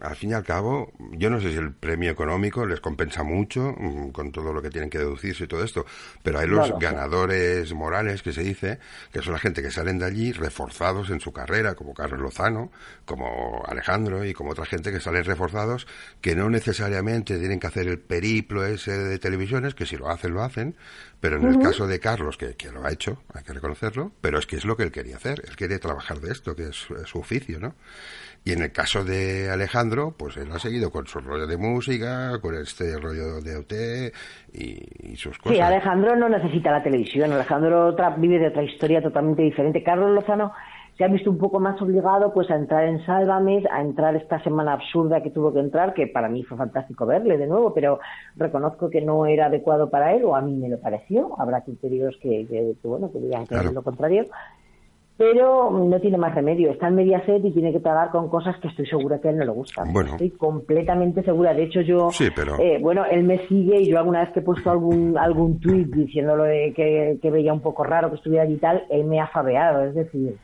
al 0.00 0.14
fin 0.14 0.30
y 0.30 0.34
al 0.34 0.44
cabo, 0.44 0.92
yo 1.14 1.28
no 1.28 1.40
sé 1.40 1.50
si 1.50 1.56
el 1.56 1.72
premio 1.72 2.12
económico 2.12 2.64
les 2.64 2.80
compensa 2.80 3.24
mucho 3.24 3.74
mm, 3.76 4.10
con 4.10 4.30
todo 4.30 4.52
lo 4.52 4.62
que 4.62 4.70
tienen 4.70 4.90
que 4.90 4.98
deducirse 4.98 5.42
y 5.42 5.46
todo 5.48 5.64
esto, 5.64 5.84
pero 6.22 6.38
hay 6.38 6.46
los 6.46 6.70
ganadores 6.78 7.74
morales 7.74 8.22
que 8.22 8.32
se 8.32 8.44
dice, 8.44 8.78
que 9.12 9.22
son 9.22 9.32
la 9.32 9.40
gente 9.40 9.60
que 9.60 9.72
salen 9.72 9.98
de 9.98 10.04
allí 10.04 10.30
reforzados 10.30 11.10
en 11.10 11.18
su 11.18 11.32
carrera, 11.32 11.74
como 11.74 11.92
Carlos 11.92 12.20
Lozano, 12.20 12.70
como 13.06 13.64
Alejandro 13.66 14.24
y 14.24 14.34
como 14.34 14.52
otra 14.52 14.66
gente 14.66 14.92
que 14.92 15.00
salen 15.00 15.24
reforzados, 15.24 15.88
que 16.20 16.36
no 16.36 16.48
necesariamente 16.48 17.40
tienen 17.40 17.58
que 17.58 17.66
hacer 17.66 17.88
el 17.88 17.98
periplo 17.98 18.64
ese 18.64 18.96
de 18.96 19.18
televisiones, 19.18 19.74
que 19.74 19.84
si 19.84 19.96
lo 19.96 20.08
hacen, 20.08 20.32
lo 20.32 20.44
hacen, 20.44 20.76
pero 21.20 21.36
en 21.36 21.46
el 21.46 21.58
caso 21.58 21.86
de 21.86 21.98
Carlos, 21.98 22.36
que, 22.36 22.54
que, 22.54 22.70
lo 22.70 22.84
ha 22.84 22.92
hecho, 22.92 23.18
hay 23.34 23.42
que 23.42 23.52
reconocerlo, 23.52 24.12
pero 24.20 24.38
es 24.38 24.46
que 24.46 24.56
es 24.56 24.64
lo 24.64 24.76
que 24.76 24.84
él 24.84 24.92
quería 24.92 25.16
hacer, 25.16 25.42
él 25.48 25.56
quería 25.56 25.78
trabajar 25.78 26.20
de 26.20 26.30
esto, 26.30 26.54
que 26.54 26.68
es, 26.68 26.76
su 26.76 27.18
oficio, 27.18 27.58
¿no? 27.58 27.74
Y 28.44 28.52
en 28.52 28.62
el 28.62 28.72
caso 28.72 29.04
de 29.04 29.50
Alejandro, 29.50 30.14
pues 30.16 30.36
él 30.36 30.48
ha 30.52 30.58
seguido 30.58 30.90
con 30.90 31.06
su 31.06 31.18
rollo 31.18 31.46
de 31.46 31.56
música, 31.56 32.38
con 32.40 32.54
este 32.54 32.96
rollo 32.96 33.40
de 33.40 33.56
OT 33.56 34.14
y, 34.52 35.16
sus 35.16 35.36
cosas. 35.38 35.56
Sí, 35.56 35.60
Alejandro 35.60 36.14
no 36.14 36.28
necesita 36.28 36.70
la 36.70 36.82
televisión, 36.82 37.32
Alejandro 37.32 37.96
vive 38.16 38.38
de 38.38 38.48
otra 38.48 38.62
historia 38.62 39.02
totalmente 39.02 39.42
diferente. 39.42 39.82
Carlos 39.82 40.12
Lozano 40.12 40.52
se 40.98 41.04
ha 41.04 41.08
visto 41.08 41.30
un 41.30 41.38
poco 41.38 41.60
más 41.60 41.80
obligado 41.80 42.34
pues 42.34 42.50
a 42.50 42.56
entrar 42.56 42.84
en 42.84 43.04
Sálvame, 43.06 43.62
a 43.70 43.80
entrar 43.80 44.16
esta 44.16 44.42
semana 44.42 44.72
absurda 44.72 45.22
que 45.22 45.30
tuvo 45.30 45.52
que 45.52 45.60
entrar, 45.60 45.94
que 45.94 46.08
para 46.08 46.28
mí 46.28 46.42
fue 46.42 46.58
fantástico 46.58 47.06
verle 47.06 47.38
de 47.38 47.46
nuevo, 47.46 47.72
pero 47.72 48.00
reconozco 48.34 48.90
que 48.90 49.00
no 49.00 49.24
era 49.24 49.46
adecuado 49.46 49.88
para 49.90 50.12
él, 50.12 50.24
o 50.24 50.34
a 50.34 50.40
mí 50.40 50.56
me 50.56 50.68
lo 50.68 50.80
pareció, 50.80 51.40
habrá 51.40 51.60
criterios 51.60 52.18
que, 52.20 52.44
que, 52.48 52.74
bueno, 52.82 53.12
que 53.12 53.20
digan 53.20 53.46
que 53.46 53.54
es 53.54 53.72
lo 53.72 53.82
contrario, 53.82 54.24
pero 55.16 55.70
no 55.70 56.00
tiene 56.00 56.18
más 56.18 56.34
remedio, 56.34 56.72
está 56.72 56.88
en 56.88 56.96
Mediaset 56.96 57.44
y 57.44 57.52
tiene 57.52 57.72
que 57.72 57.78
trabajar 57.78 58.10
con 58.10 58.28
cosas 58.28 58.56
que 58.58 58.66
estoy 58.66 58.86
segura 58.86 59.20
que 59.20 59.28
a 59.28 59.30
él 59.30 59.38
no 59.38 59.44
le 59.44 59.52
gustan. 59.52 59.92
Bueno. 59.92 60.10
Estoy 60.12 60.30
completamente 60.30 61.22
segura, 61.22 61.54
de 61.54 61.62
hecho 61.62 61.80
yo, 61.80 62.08
eh, 62.58 62.78
bueno, 62.80 63.04
él 63.04 63.22
me 63.22 63.46
sigue 63.46 63.82
y 63.82 63.90
yo 63.90 63.98
alguna 63.98 64.22
vez 64.22 64.32
que 64.32 64.40
he 64.40 64.42
puesto 64.42 64.68
algún 64.68 65.16
algún 65.18 65.60
tuit 65.60 65.88
diciéndolo 65.94 66.42
de 66.42 66.72
que, 66.74 67.20
que 67.22 67.30
veía 67.30 67.52
un 67.52 67.60
poco 67.60 67.84
raro 67.84 68.10
que 68.10 68.16
estuviera 68.16 68.42
allí 68.42 68.54
y 68.54 68.58
tal, 68.58 68.82
él 68.90 69.04
me 69.04 69.20
ha 69.20 69.28
fabeado, 69.28 69.84
es 69.84 69.94
decir 69.94 70.36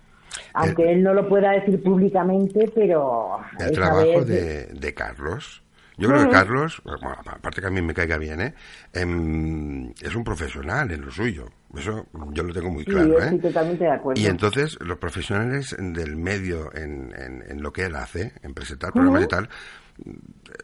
aunque 0.53 0.93
él 0.93 1.03
no 1.03 1.15
lo 1.15 1.29
pueda 1.29 1.53
decir 1.53 1.83
públicamente, 1.83 2.71
pero... 2.75 3.39
El 3.59 3.73
trabajo 3.73 4.25
de, 4.25 4.95
Carlos. 4.95 5.63
Yo 5.97 6.09
creo 6.09 6.25
que 6.25 6.31
Carlos, 6.31 6.83
aparte 7.27 7.61
que 7.61 7.69
a 7.69 7.71
mí 7.71 7.81
me 7.81 7.95
caiga 7.95 8.19
bien, 8.19 8.41
¿eh? 8.41 8.55
Em, 8.93 9.91
es 10.03 10.15
un 10.17 10.25
profesional 10.25 10.91
en 10.91 11.03
lo 11.03 11.11
suyo. 11.13 11.47
Eso 11.77 12.07
yo 12.33 12.43
lo 12.43 12.53
tengo 12.53 12.71
muy 12.71 12.85
claro. 12.85 13.23
¿eh? 13.23 13.39
totalmente 13.41 13.85
de 13.85 13.91
acuerdo. 13.91 14.21
Y 14.21 14.27
entonces 14.27 14.77
los 14.81 14.99
profesionales 14.99 15.77
del 15.79 16.17
medio 16.17 16.75
en, 16.75 17.13
en, 17.17 17.63
lo 17.63 17.73
que 17.73 17.85
él 17.85 17.95
hace, 17.95 18.33
en 18.43 18.55
presentar 18.55 18.93
programas 18.93 19.23
y 19.23 19.29
tal, 19.29 19.49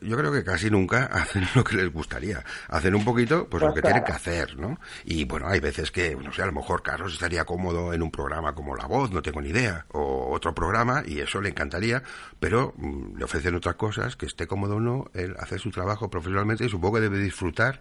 yo 0.00 0.16
creo 0.16 0.32
que 0.32 0.44
casi 0.44 0.70
nunca 0.70 1.04
hacen 1.12 1.44
lo 1.54 1.64
que 1.64 1.76
les 1.76 1.92
gustaría. 1.92 2.42
Hacen 2.68 2.94
un 2.94 3.04
poquito, 3.04 3.48
pues, 3.48 3.62
lo 3.62 3.68
pues 3.70 3.80
que 3.80 3.82
tienen 3.82 4.04
que 4.04 4.12
hacer, 4.12 4.58
¿no? 4.58 4.78
Y 5.04 5.24
bueno, 5.24 5.48
hay 5.48 5.60
veces 5.60 5.90
que, 5.90 6.16
no 6.16 6.32
sé, 6.32 6.42
a 6.42 6.46
lo 6.46 6.52
mejor 6.52 6.82
Carlos 6.82 7.12
estaría 7.12 7.44
cómodo 7.44 7.92
en 7.92 8.02
un 8.02 8.10
programa 8.10 8.54
como 8.54 8.76
La 8.76 8.86
Voz, 8.86 9.10
no 9.10 9.22
tengo 9.22 9.40
ni 9.40 9.50
idea, 9.50 9.86
o 9.92 10.32
otro 10.32 10.54
programa, 10.54 11.02
y 11.06 11.20
eso 11.20 11.40
le 11.40 11.50
encantaría, 11.50 12.02
pero 12.38 12.74
mm, 12.76 13.16
le 13.16 13.24
ofrecen 13.24 13.54
otras 13.54 13.76
cosas, 13.76 14.16
que 14.16 14.26
esté 14.26 14.46
cómodo 14.46 14.76
o 14.76 14.80
no, 14.80 15.06
él 15.14 15.34
hace 15.38 15.58
su 15.58 15.70
trabajo 15.70 16.08
profesionalmente 16.08 16.64
y 16.64 16.68
supongo 16.68 16.96
que 16.96 17.02
debe 17.02 17.18
disfrutar 17.18 17.80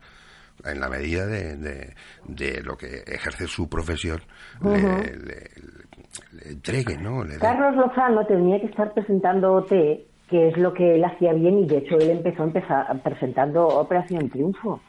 en 0.66 0.80
la 0.80 0.90
medida 0.90 1.26
de, 1.26 1.56
de, 2.26 2.62
lo 2.64 2.78
que 2.78 3.04
ejerce 3.08 3.48
su 3.48 3.70
profesión, 3.70 4.22
le, 4.62 5.52
entregue, 6.46 6.98
¿no? 6.98 7.24
Carlos 7.40 7.76
Lozano 7.76 8.26
tenía 8.26 8.60
que 8.60 8.68
estar 8.68 8.94
presentando 8.94 9.54
OT 9.54 9.72
que 10.30 10.50
es 10.50 10.58
lo 10.58 10.74
que 10.74 10.96
él 10.96 11.04
hacía 11.04 11.34
bien 11.34 11.60
y 11.60 11.66
de 11.66 11.78
hecho 11.78 11.98
él 11.98 12.10
empezó 12.10 12.44
empezar, 12.44 12.86
presentando 13.02 13.68
Operación 13.68 14.30
Triunfo. 14.30 14.80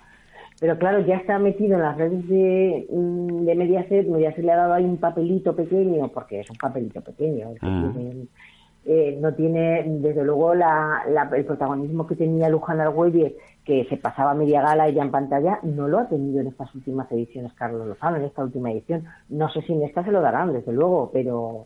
Pero 0.61 0.79
claro, 0.79 1.01
ya 1.01 1.17
está 1.17 1.39
metido 1.39 1.77
en 1.77 1.83
las 1.83 1.97
redes 1.97 2.29
de, 2.29 2.87
mm, 2.91 3.47
de 3.47 3.55
Mediaset, 3.55 4.07
Mediaset 4.07 4.45
le 4.45 4.53
ha 4.53 4.57
dado 4.57 4.75
ahí 4.75 4.85
un 4.85 4.99
papelito 4.99 5.57
pequeño, 5.57 6.09
porque 6.09 6.41
es 6.41 6.51
un 6.51 6.57
papelito 6.57 7.01
pequeño, 7.01 7.49
mm. 7.63 8.23
eh, 8.85 9.19
no 9.19 9.33
tiene 9.33 9.85
desde 9.87 10.23
luego 10.23 10.55
la, 10.55 11.03
el 11.35 11.45
protagonismo 11.47 12.07
que 12.07 12.17
tenía 12.17 12.51
Luján 12.51 12.79
Argüelles, 12.79 13.33
que 13.65 13.87
se 13.87 13.97
pasaba 13.97 14.35
media 14.35 14.61
gala 14.61 14.89
ella 14.89 15.03
en 15.03 15.11
pantalla, 15.11 15.61
no 15.63 15.89
lo 15.89 15.99
ha 15.99 16.09
tenido 16.09 16.41
en 16.41 16.49
estas 16.49 16.75
últimas 16.75 17.11
ediciones 17.11 17.55
Carlos 17.55 17.87
Lozano, 17.87 18.17
en 18.17 18.25
esta 18.25 18.43
última 18.43 18.71
edición. 18.71 19.05
No 19.31 19.49
sé 19.49 19.63
si 19.63 19.73
en 19.73 19.83
esta 19.83 20.05
se 20.05 20.13
lo 20.13 20.21
darán, 20.21 20.53
desde 20.53 20.73
luego, 20.73 21.11
pero 21.11 21.65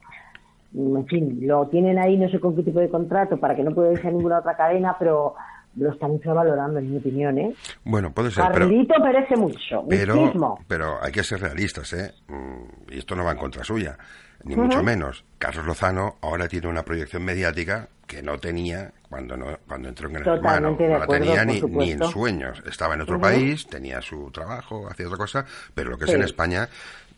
en 0.74 1.06
fin, 1.06 1.38
lo 1.42 1.68
tienen 1.68 1.98
ahí, 1.98 2.16
no 2.16 2.28
sé 2.28 2.40
con 2.40 2.56
qué 2.56 2.62
tipo 2.62 2.80
de 2.80 2.88
contrato, 2.88 3.36
para 3.38 3.54
que 3.54 3.62
no 3.62 3.74
pueda 3.74 3.92
irse 3.92 4.08
a 4.08 4.10
ninguna 4.10 4.38
otra 4.38 4.56
cadena, 4.56 4.96
pero 4.98 5.34
lo 5.76 5.92
están 5.92 6.12
infravalorando, 6.12 6.78
en 6.78 6.90
mi 6.90 6.98
opinión, 6.98 7.38
¿eh? 7.38 7.54
Bueno, 7.84 8.12
puede 8.12 8.30
ser, 8.30 8.44
Carlito 8.44 8.94
pero... 8.96 9.04
merece 9.04 9.36
mucho, 9.36 9.84
pero, 9.88 10.58
pero 10.66 11.02
hay 11.02 11.12
que 11.12 11.22
ser 11.22 11.40
realistas, 11.40 11.92
¿eh? 11.92 12.12
Mm, 12.28 12.92
y 12.92 12.98
esto 12.98 13.14
no 13.14 13.24
va 13.24 13.32
en 13.32 13.38
contra 13.38 13.64
suya, 13.64 13.96
ni 14.44 14.56
mucho 14.56 14.82
menos. 14.82 15.24
Carlos 15.38 15.66
Lozano 15.66 16.16
ahora 16.20 16.48
tiene 16.48 16.68
una 16.68 16.82
proyección 16.82 17.24
mediática 17.24 17.88
que 18.06 18.22
no 18.22 18.38
tenía 18.38 18.92
cuando 19.08 19.36
no 19.36 19.46
cuando 19.66 19.88
entró 19.88 20.08
en 20.10 20.16
el 20.16 20.28
hermano. 20.28 20.76
No 20.78 20.98
la 20.98 21.06
tenía 21.06 21.44
ni, 21.44 21.60
ni, 21.60 21.92
en 21.92 22.04
sueños. 22.04 22.62
Estaba 22.66 22.94
en 22.94 23.00
otro 23.00 23.18
país 23.18 23.66
tenía 23.66 24.02
su 24.02 24.30
trabajo 24.30 24.86
hacía 24.88 25.06
otra 25.06 25.16
cosa 25.16 25.46
pero 25.74 25.90
lo 25.90 25.98
que 25.98 26.04
es 26.04 26.12
en 26.12 26.22
España 26.22 26.68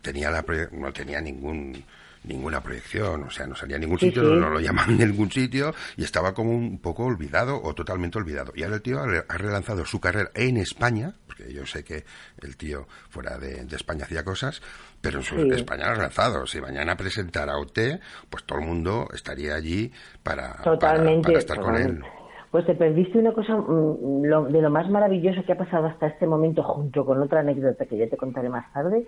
tenía 0.00 0.30
la 0.30 0.44
no 0.72 0.92
tenía 0.92 1.20
ningún 1.20 1.84
ninguna 2.26 2.61
proyección, 2.61 3.25
o 3.25 3.30
sea, 3.30 3.47
no 3.47 3.54
salía 3.54 3.76
a 3.76 3.78
ningún 3.78 3.99
sitio, 3.99 4.23
No, 4.23 4.50
lo 4.50 4.61
llamaban 4.61 5.00
en 5.00 5.11
ningún 5.11 5.30
sitio 5.30 5.75
y 5.97 6.04
estaba 6.04 6.35
como 6.35 6.50
un 6.50 6.78
poco 6.78 7.04
olvidado 7.04 7.61
o 7.62 7.75
totalmente 7.75 8.18
olvidado. 8.18 8.52
Y 8.54 8.62
ahora 8.62 8.76
el 8.76 8.83
tío 8.83 8.99
ha 9.00 9.38
relanzado 9.38 9.85
su 9.85 10.00
carrera 10.00 10.30
en 10.35 10.56
España, 10.56 11.14
porque 11.26 11.52
yo 11.52 11.64
sé 11.66 11.85
que 11.85 12.04
el 12.42 12.56
tío 12.56 12.87
fuera 13.09 13.38
de, 13.38 13.66
España 13.76 14.04
hacía 14.04 14.25
cosas, 14.25 14.62
pero 15.00 15.18
en 15.18 15.25
su, 15.25 15.37
España 15.52 15.87
ha 15.87 15.95
relanzado. 15.95 16.47
Si 16.47 16.61
mañana 16.61 16.97
presentara 16.97 17.59
OT, 17.59 17.78
pues 18.30 18.45
todo 18.45 18.59
el 18.59 18.66
mundo 18.66 19.09
estaría 19.14 19.54
allí 19.54 19.92
para, 20.23 20.56
para, 20.80 21.38
estar 21.38 21.61
con 21.61 21.76
él. 21.76 22.02
Pues 22.50 22.64
te 22.64 22.75
perdiste 22.75 23.18
una 23.18 23.33
cosa 23.33 23.54
mm, 23.54 24.50
de 24.50 24.62
lo 24.62 24.71
más 24.71 24.88
maravilloso 24.88 25.45
que 25.45 25.52
ha 25.52 25.59
pasado 25.59 25.88
hasta 25.88 26.06
este 26.06 26.26
momento, 26.26 26.62
junto 26.62 27.04
con 27.04 27.21
otra 27.21 27.40
anécdota 27.40 27.85
que 27.85 27.99
ya 27.99 28.09
te 28.09 28.16
contaré 28.16 28.49
más 28.49 28.73
tarde, 28.73 29.06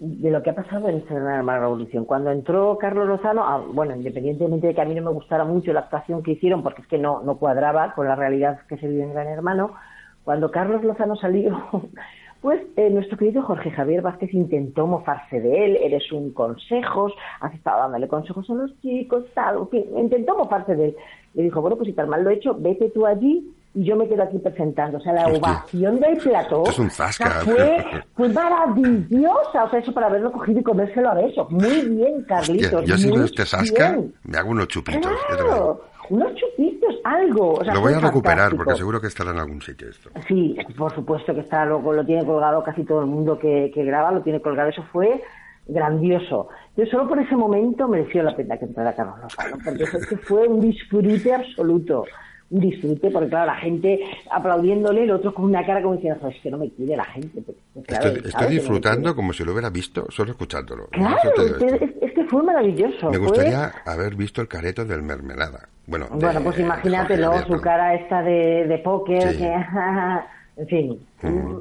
de 0.00 0.30
lo 0.30 0.42
que 0.42 0.48
ha 0.48 0.54
pasado 0.54 0.88
en 0.88 0.96
esta 0.96 1.14
Gran 1.14 1.46
Revolución. 1.46 2.06
Cuando 2.06 2.30
entró 2.30 2.78
Carlos 2.78 3.06
Lozano, 3.06 3.44
ah, 3.44 3.62
bueno, 3.72 3.94
independientemente 3.94 4.68
de 4.68 4.74
que 4.74 4.80
a 4.80 4.86
mí 4.86 4.94
no 4.94 5.02
me 5.02 5.10
gustara 5.10 5.44
mucho 5.44 5.74
la 5.74 5.80
actuación 5.80 6.22
que 6.22 6.32
hicieron, 6.32 6.62
porque 6.62 6.80
es 6.80 6.88
que 6.88 6.96
no, 6.96 7.20
no 7.22 7.36
cuadraba 7.36 7.92
con 7.94 8.08
la 8.08 8.16
realidad 8.16 8.60
que 8.66 8.78
se 8.78 8.88
vive 8.88 9.02
en 9.02 9.12
Gran 9.12 9.26
Hermano, 9.26 9.74
cuando 10.24 10.50
Carlos 10.50 10.82
Lozano 10.82 11.16
salió, 11.16 11.62
pues 12.40 12.62
eh, 12.76 12.88
nuestro 12.88 13.18
querido 13.18 13.42
Jorge 13.42 13.70
Javier 13.70 14.00
Vázquez 14.00 14.32
intentó 14.32 14.86
mofarse 14.86 15.38
de 15.38 15.66
él, 15.66 15.78
eres 15.82 16.10
un 16.12 16.32
consejos, 16.32 17.12
has 17.42 17.52
estado 17.52 17.80
dándole 17.80 18.08
consejos 18.08 18.48
a 18.48 18.54
los 18.54 18.80
chicos, 18.80 19.26
tal, 19.34 19.68
intentó 19.98 20.34
mofarse 20.34 20.76
de 20.76 20.86
él. 20.86 20.96
Le 21.34 21.42
dijo, 21.42 21.60
bueno, 21.60 21.76
pues 21.76 21.88
si 21.88 21.92
tal 21.92 22.06
mal 22.06 22.24
lo 22.24 22.30
he 22.30 22.34
hecho, 22.34 22.56
vete 22.58 22.88
tú 22.88 23.04
allí 23.04 23.54
yo 23.74 23.96
me 23.96 24.08
quedo 24.08 24.22
aquí 24.22 24.38
presentando. 24.38 24.98
O 24.98 25.00
sea, 25.00 25.12
la 25.12 25.26
ovación 25.28 26.00
del 26.00 26.16
plató 26.18 26.64
es 26.66 26.78
un 26.78 26.90
zasca. 26.90 27.30
fue, 27.44 27.84
fue 28.14 28.28
maravillosa. 28.28 29.64
O 29.64 29.70
sea, 29.70 29.78
eso 29.78 29.92
para 29.92 30.08
haberlo 30.08 30.32
cogido 30.32 30.60
y 30.60 30.62
comérselo 30.62 31.10
a 31.10 31.14
besos. 31.14 31.50
Muy 31.50 31.88
bien, 31.88 32.22
Carlitos. 32.24 32.84
yo 32.84 32.96
si 32.96 33.10
no 33.12 33.24
este 33.24 33.44
zasca, 33.44 33.98
me 34.24 34.38
hago 34.38 34.50
unos 34.50 34.68
chupitos. 34.68 35.12
Claro, 35.28 35.82
unos 36.10 36.34
chupitos, 36.34 36.96
algo. 37.04 37.54
O 37.54 37.64
sea, 37.64 37.74
lo 37.74 37.80
voy 37.80 37.94
a 37.94 38.00
recuperar 38.00 38.56
porque 38.56 38.74
seguro 38.74 39.00
que 39.00 39.06
estará 39.06 39.30
en 39.30 39.38
algún 39.38 39.62
sitio 39.62 39.88
esto. 39.88 40.10
Sí, 40.26 40.56
por 40.76 40.92
supuesto 40.94 41.32
que 41.34 41.40
está, 41.40 41.64
lo, 41.64 41.80
lo 41.80 42.04
tiene 42.04 42.24
colgado 42.24 42.62
casi 42.64 42.84
todo 42.84 43.00
el 43.00 43.06
mundo 43.06 43.38
que, 43.38 43.70
que 43.72 43.84
graba, 43.84 44.10
lo 44.10 44.22
tiene 44.22 44.40
colgado. 44.40 44.70
Eso 44.70 44.82
fue 44.92 45.22
grandioso. 45.68 46.48
Yo 46.76 46.84
solo 46.86 47.08
por 47.08 47.20
ese 47.20 47.36
momento 47.36 47.86
mereció 47.86 48.24
la 48.24 48.34
pena 48.34 48.58
que 48.58 48.64
entrara 48.64 48.94
Carlos 48.94 49.20
Lozano, 49.22 49.56
porque 49.64 49.84
es 49.84 50.06
que 50.08 50.16
fue 50.16 50.48
un 50.48 50.60
disfrute 50.60 51.32
absoluto 51.32 52.04
disfrute, 52.50 53.10
porque 53.10 53.28
claro, 53.28 53.46
la 53.46 53.56
gente 53.56 54.00
aplaudiéndole, 54.30 55.04
el 55.04 55.10
otro 55.12 55.32
con 55.32 55.46
una 55.46 55.64
cara 55.64 55.80
como 55.80 55.94
diciendo, 55.94 56.28
es 56.28 56.40
que 56.42 56.50
no 56.50 56.58
me 56.58 56.68
quiere 56.70 56.96
la 56.96 57.04
gente. 57.04 57.42
estoy, 57.86 58.48
disfrutando 58.48 59.14
como 59.14 59.32
si 59.32 59.44
lo 59.44 59.52
hubiera 59.52 59.70
visto, 59.70 60.06
solo 60.10 60.32
escuchándolo. 60.32 60.88
Claro, 60.88 61.30
es, 62.00 62.12
que 62.12 62.24
fue 62.24 62.42
maravilloso. 62.42 63.10
Me 63.10 63.18
gustaría 63.18 63.72
haber 63.86 64.16
visto 64.16 64.42
el 64.42 64.48
careto 64.48 64.84
del 64.84 65.02
mermelada. 65.02 65.68
Bueno, 65.86 66.06
bueno 66.10 66.40
pues 66.42 66.58
imagínatelo, 66.58 67.32
su 67.46 67.60
cara 67.60 67.94
esta 67.94 68.22
de, 68.22 68.66
de 68.66 68.78
póker, 68.78 69.36
que, 69.36 69.54
en 70.56 70.66
fin. 70.66 71.06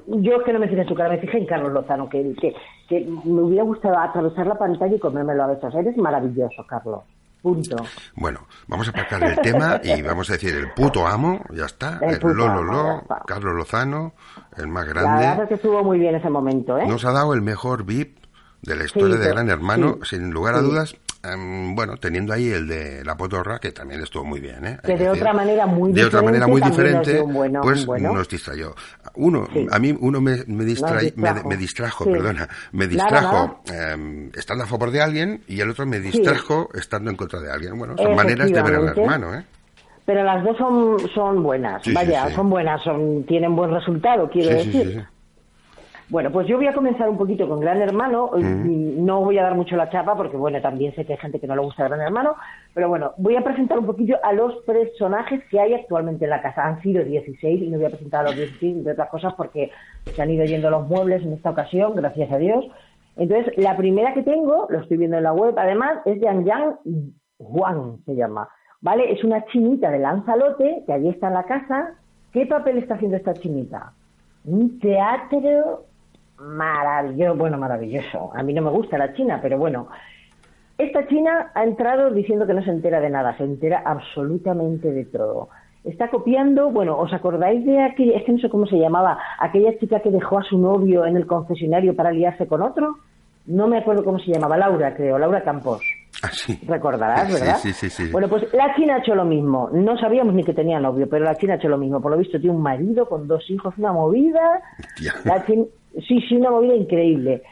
Yo 0.08 0.38
es 0.38 0.44
que 0.44 0.54
no 0.54 0.60
me 0.60 0.68
fijé 0.68 0.82
en 0.82 0.88
su 0.88 0.96
cara, 0.96 1.10
me 1.10 1.20
fijé 1.20 1.38
en 1.38 1.46
Carlos 1.46 1.72
Lozano, 1.72 2.10
que, 2.10 2.34
que, 2.40 2.56
que 2.88 3.06
me 3.26 3.42
hubiera 3.42 3.64
gustado 3.64 3.98
atravesar 3.98 4.48
la 4.48 4.58
pantalla 4.58 4.96
y 4.96 5.00
comérmelo 5.00 5.44
a 5.44 5.48
besos. 5.48 5.74
Eres 5.76 5.98
maravilloso, 5.98 6.66
Carlos. 6.68 7.04
Punto. 7.42 7.78
Bueno, 8.16 8.48
vamos 8.68 8.88
a 8.88 8.92
aparcar 8.92 9.24
el 9.24 9.38
tema 9.38 9.80
y 9.82 10.02
vamos 10.02 10.30
a 10.30 10.34
decir 10.34 10.54
el 10.56 10.74
puto 10.74 11.08
amo, 11.08 11.42
ya 11.52 11.66
está, 11.66 12.00
el, 12.02 12.20
Lolo 12.20 13.06
Carlos 13.26 13.56
Lozano, 13.56 14.14
el 14.58 14.68
más 14.68 14.86
grande. 14.86 15.10
La 15.10 15.30
verdad 15.32 15.44
es 15.44 15.48
que 15.48 15.56
estuvo 15.56 15.82
muy 15.84 16.00
bien 16.00 16.16
ese 16.16 16.30
momento, 16.30 16.78
¿eh? 16.78 16.86
Nos 16.86 17.06
ha 17.06 17.14
dado 17.14 17.34
el 17.34 17.42
mejor 17.42 17.86
VIP 17.86 18.20
de 18.62 18.76
la 18.76 18.84
historia 18.84 19.16
de 19.16 19.30
Gran 19.30 19.50
Hermano, 19.50 20.00
sin 20.04 20.32
lugar 20.32 20.56
a 20.56 20.62
dudas. 20.62 20.96
Em, 21.22 21.76
bueno, 21.76 21.98
teniendo 21.98 22.32
ahí 22.32 22.50
el 22.50 22.66
de 22.66 23.04
la 23.04 23.18
potorra, 23.18 23.60
que 23.60 23.74
también 23.74 24.02
estuvo 24.02 24.24
muy 24.24 24.40
bien, 24.40 24.66
¿eh? 24.66 24.78
Que 24.82 24.96
de 24.96 25.10
otra 25.10 25.34
manera 25.34 25.66
muy 25.66 25.92
de 25.92 26.06
diferente. 26.06 26.18
otra 26.18 26.26
manera 26.26 26.48
muy 26.48 26.62
diferente, 26.62 27.24
pues 27.62 27.86
nos 27.86 28.30
distrayó. 28.30 28.74
Uno, 29.16 29.46
a 29.70 29.80
mí 29.80 29.94
uno 30.00 30.22
me, 30.22 30.38
me, 30.48 30.64
me, 30.64 31.58
distrajo, 31.58 32.06
perdona, 32.06 32.48
me 32.72 32.88
distrajo 32.88 33.62
em, 33.70 34.32
estando 34.34 34.64
a 34.64 34.68
favor 34.68 34.92
de 34.92 35.02
alguien 35.02 35.42
y 35.46 35.60
el 35.60 35.70
otro 35.70 35.86
me 35.86 36.00
distrajo 36.00 36.70
estando 36.74 37.10
en 37.10 37.18
contra 37.18 37.42
de 37.42 37.52
alguien. 37.52 37.78
Bueno, 37.78 37.96
son 37.98 38.16
maneras 38.16 38.50
de 38.50 38.62
ver 38.62 38.76
al 38.76 38.88
hermano, 38.88 39.36
¿eh? 39.36 39.44
Pero 40.06 40.24
las 40.24 40.42
dos 40.44 40.58
son, 40.58 40.98
son 41.14 41.44
buenas, 41.44 41.84
vaya, 41.94 42.30
son 42.34 42.50
buenas, 42.50 42.82
son, 42.82 43.26
tienen 43.26 43.58
buen 43.58 43.72
resultado, 43.72 44.30
quiero 44.30 44.56
decir. 44.56 45.06
Bueno, 46.10 46.32
pues 46.32 46.48
yo 46.48 46.58
voy 46.58 46.66
a 46.66 46.74
comenzar 46.74 47.08
un 47.08 47.18
poquito 47.18 47.48
con 47.48 47.60
Gran 47.60 47.82
Hermano. 47.82 48.32
Mm. 48.34 49.06
No 49.06 49.22
voy 49.24 49.38
a 49.38 49.44
dar 49.44 49.54
mucho 49.54 49.76
la 49.76 49.92
chapa 49.92 50.16
porque, 50.16 50.38
bueno, 50.38 50.60
también 50.60 50.94
sé 50.96 51.06
que 51.06 51.14
hay 51.14 51.20
gente 51.20 51.40
que 51.40 51.46
no 51.46 51.56
le 51.56 51.62
gusta 51.62 51.88
Gran 51.88 52.02
Hermano. 52.02 52.36
Pero 52.74 52.90
bueno, 52.90 53.14
voy 53.18 53.36
a 53.36 53.44
presentar 53.44 53.78
un 53.78 53.86
poquito 53.86 54.18
a 54.24 54.34
los 54.34 54.56
personajes 54.64 55.44
que 55.52 55.60
hay 55.60 55.76
actualmente 55.76 56.26
en 56.26 56.32
la 56.32 56.42
casa. 56.42 56.66
Han 56.66 56.82
sido 56.82 57.04
16 57.04 57.62
y 57.62 57.68
no 57.70 57.78
voy 57.78 57.86
a 57.86 57.90
presentar 57.90 58.22
a 58.22 58.30
los 58.30 58.36
16, 58.36 58.78
entre 58.78 58.94
otras 58.94 59.10
cosas, 59.10 59.34
porque 59.36 59.70
se 60.04 60.20
han 60.20 60.32
ido 60.32 60.46
yendo 60.46 60.72
los 60.72 60.88
muebles 60.88 61.22
en 61.22 61.34
esta 61.34 61.52
ocasión, 61.52 61.96
gracias 61.96 62.32
a 62.32 62.38
Dios. 62.38 62.66
Entonces, 63.16 63.56
la 63.58 63.78
primera 63.78 64.14
que 64.16 64.24
tengo, 64.24 64.66
lo 64.70 64.80
estoy 64.80 64.98
viendo 64.98 65.18
en 65.18 65.24
la 65.24 65.34
web, 65.34 65.54
además, 65.58 66.00
es 66.06 66.20
Yang 66.20 66.46
Yang 66.46 66.76
Juan, 67.38 67.98
se 68.06 68.16
llama. 68.16 68.50
¿Vale? 68.82 69.12
Es 69.12 69.24
una 69.24 69.46
chinita 69.46 69.92
de 69.92 70.00
Lanzalote 70.00 70.84
que 70.88 70.94
allí 70.94 71.10
está 71.10 71.28
en 71.28 71.34
la 71.36 71.44
casa. 71.44 71.96
¿Qué 72.32 72.48
papel 72.48 72.80
está 72.80 72.96
haciendo 72.96 73.18
esta 73.18 73.34
chinita? 73.34 73.94
Un 74.46 74.80
teatro 74.80 75.89
maravilloso, 76.40 77.36
bueno, 77.36 77.58
maravilloso. 77.58 78.32
A 78.34 78.44
mí 78.44 78.54
no 78.54 78.62
me 78.62 78.70
gusta 78.70 78.98
la 78.98 79.14
China, 79.14 79.40
pero 79.42 79.58
bueno. 79.58 79.88
Esta 80.78 81.06
China 81.08 81.52
ha 81.54 81.64
entrado 81.64 82.10
diciendo 82.12 82.48
que 82.48 82.54
no 82.54 82.64
se 82.64 82.72
entera 82.72 83.02
de 83.02 83.10
nada, 83.10 83.36
se 83.38 83.44
entera 83.44 83.84
absolutamente 83.86 84.92
de 84.92 85.06
todo. 85.06 85.50
Está 85.84 86.10
copiando, 86.10 86.72
bueno, 86.72 86.98
¿os 86.98 87.12
acordáis 87.12 87.66
de 87.66 87.82
aquella, 87.82 88.18
es 88.18 88.24
que 88.24 88.32
no 88.32 88.40
sé 88.40 88.50
cómo 88.50 88.66
se 88.66 88.78
llamaba, 88.78 89.18
aquella 89.40 89.78
chica 89.78 90.00
que 90.02 90.10
dejó 90.10 90.40
a 90.40 90.44
su 90.44 90.58
novio 90.58 91.06
en 91.06 91.18
el 91.18 91.28
confesionario 91.28 91.96
para 91.96 92.12
liarse 92.12 92.48
con 92.48 92.62
otro? 92.62 92.98
No 93.46 93.68
me 93.68 93.78
acuerdo 93.78 94.04
cómo 94.04 94.20
se 94.20 94.32
llamaba, 94.32 94.58
Laura, 94.58 94.96
creo, 94.96 95.18
Laura 95.18 95.44
Campos. 95.44 95.82
Ah, 96.22 96.30
sí. 96.32 96.60
Recordarás, 96.68 97.32
¿verdad? 97.32 97.58
Sí, 97.58 97.72
sí, 97.72 97.90
sí, 97.90 98.12
Bueno, 98.12 98.28
pues 98.28 98.54
la 98.54 98.76
China 98.76 98.96
ha 98.96 99.00
hecho 99.00 99.16
lo 99.16 99.26
mismo. 99.26 99.70
No 99.72 99.98
sabíamos 99.98 100.34
ni 100.34 100.44
que 100.44 100.54
tenía 100.54 100.80
novio, 100.80 101.08
pero 101.10 101.24
la 101.24 101.36
China 101.36 101.54
ha 101.54 101.58
hecho 101.58 101.70
lo 101.70 101.78
mismo. 101.78 102.02
Por 102.02 102.12
lo 102.12 102.18
visto 102.18 102.40
tiene 102.40 102.56
un 102.56 102.62
marido 102.62 103.08
con 103.08 103.28
dos 103.28 103.50
hijos, 103.50 103.74
una 103.78 103.92
movida. 103.94 104.62
La 105.24 105.46
China, 105.46 105.66
Sí, 106.08 106.22
sí, 106.28 106.36
una 106.36 106.52
movida 106.52 106.76
increíble. 106.76 107.44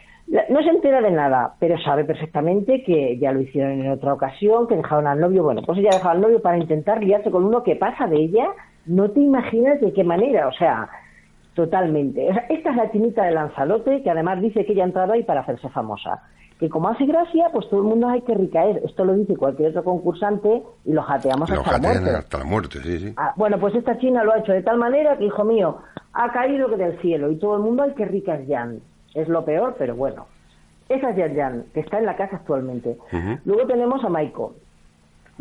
No 0.49 0.61
se 0.61 0.69
entera 0.69 0.99
de 0.99 1.11
nada, 1.11 1.53
pero 1.57 1.79
sabe 1.79 2.03
perfectamente 2.03 2.83
que 2.83 3.17
ya 3.17 3.31
lo 3.31 3.39
hicieron 3.39 3.79
en 3.79 3.91
otra 3.91 4.13
ocasión, 4.13 4.67
que 4.67 4.75
dejaron 4.75 5.07
al 5.07 5.21
novio. 5.21 5.43
Bueno, 5.43 5.61
pues 5.65 5.79
ella 5.79 5.91
dejado 5.93 6.09
al 6.09 6.21
novio 6.21 6.41
para 6.41 6.57
intentar 6.57 7.01
liarse 7.01 7.31
con 7.31 7.45
uno 7.45 7.63
que 7.63 7.77
pasa 7.77 8.07
de 8.07 8.17
ella. 8.17 8.47
No 8.85 9.09
te 9.09 9.21
imaginas 9.21 9.79
de 9.79 9.93
qué 9.93 10.03
manera, 10.03 10.49
o 10.49 10.53
sea, 10.53 10.89
totalmente. 11.53 12.27
esta 12.49 12.69
es 12.71 12.75
la 12.75 12.91
chinita 12.91 13.23
de 13.23 13.31
Lanzarote, 13.31 14.03
que 14.03 14.09
además 14.09 14.41
dice 14.41 14.65
que 14.65 14.73
ella 14.73 14.83
ha 14.83 14.87
entrado 14.87 15.13
ahí 15.13 15.23
para 15.23 15.41
hacerse 15.41 15.69
famosa. 15.69 16.21
Que 16.59 16.69
como 16.69 16.89
hace 16.89 17.05
gracia, 17.05 17.49
pues 17.53 17.69
todo 17.69 17.81
el 17.81 17.87
mundo 17.87 18.09
hay 18.09 18.21
que 18.21 18.33
ricaer. 18.33 18.81
Esto 18.83 19.05
lo 19.05 19.13
dice 19.13 19.37
cualquier 19.37 19.69
otro 19.69 19.83
concursante 19.83 20.63
y 20.83 20.91
lo 20.91 21.03
jateamos 21.03 21.49
hasta, 21.49 21.71
la 21.71 21.77
muerte. 21.77 22.09
hasta 22.09 22.37
la 22.39 22.45
muerte. 22.45 22.79
Sí, 22.81 22.99
sí. 22.99 23.13
Ah, 23.15 23.33
bueno, 23.37 23.59
pues 23.59 23.75
esta 23.75 23.97
china 23.99 24.23
lo 24.23 24.33
ha 24.33 24.39
hecho 24.39 24.51
de 24.51 24.63
tal 24.63 24.77
manera 24.77 25.17
que, 25.17 25.25
hijo 25.25 25.43
mío, 25.43 25.77
ha 26.17 26.31
caído 26.31 26.67
que 26.67 26.77
del 26.77 26.99
cielo 26.99 27.31
y 27.31 27.37
todo 27.37 27.57
el 27.57 27.61
mundo, 27.61 27.83
hay 27.83 27.93
que 27.93 28.05
rica 28.05 28.35
es 28.35 28.47
Jan. 28.47 28.79
Es 29.13 29.27
lo 29.27 29.45
peor, 29.45 29.75
pero 29.77 29.95
bueno. 29.95 30.25
Esa 30.89 31.11
es 31.11 31.15
Jan 31.15 31.35
Jan, 31.35 31.65
que 31.73 31.81
está 31.81 31.99
en 31.99 32.05
la 32.05 32.15
casa 32.15 32.37
actualmente. 32.37 32.97
Luego 33.45 33.67
tenemos 33.67 34.03
a 34.03 34.09
Maiko. 34.09 34.55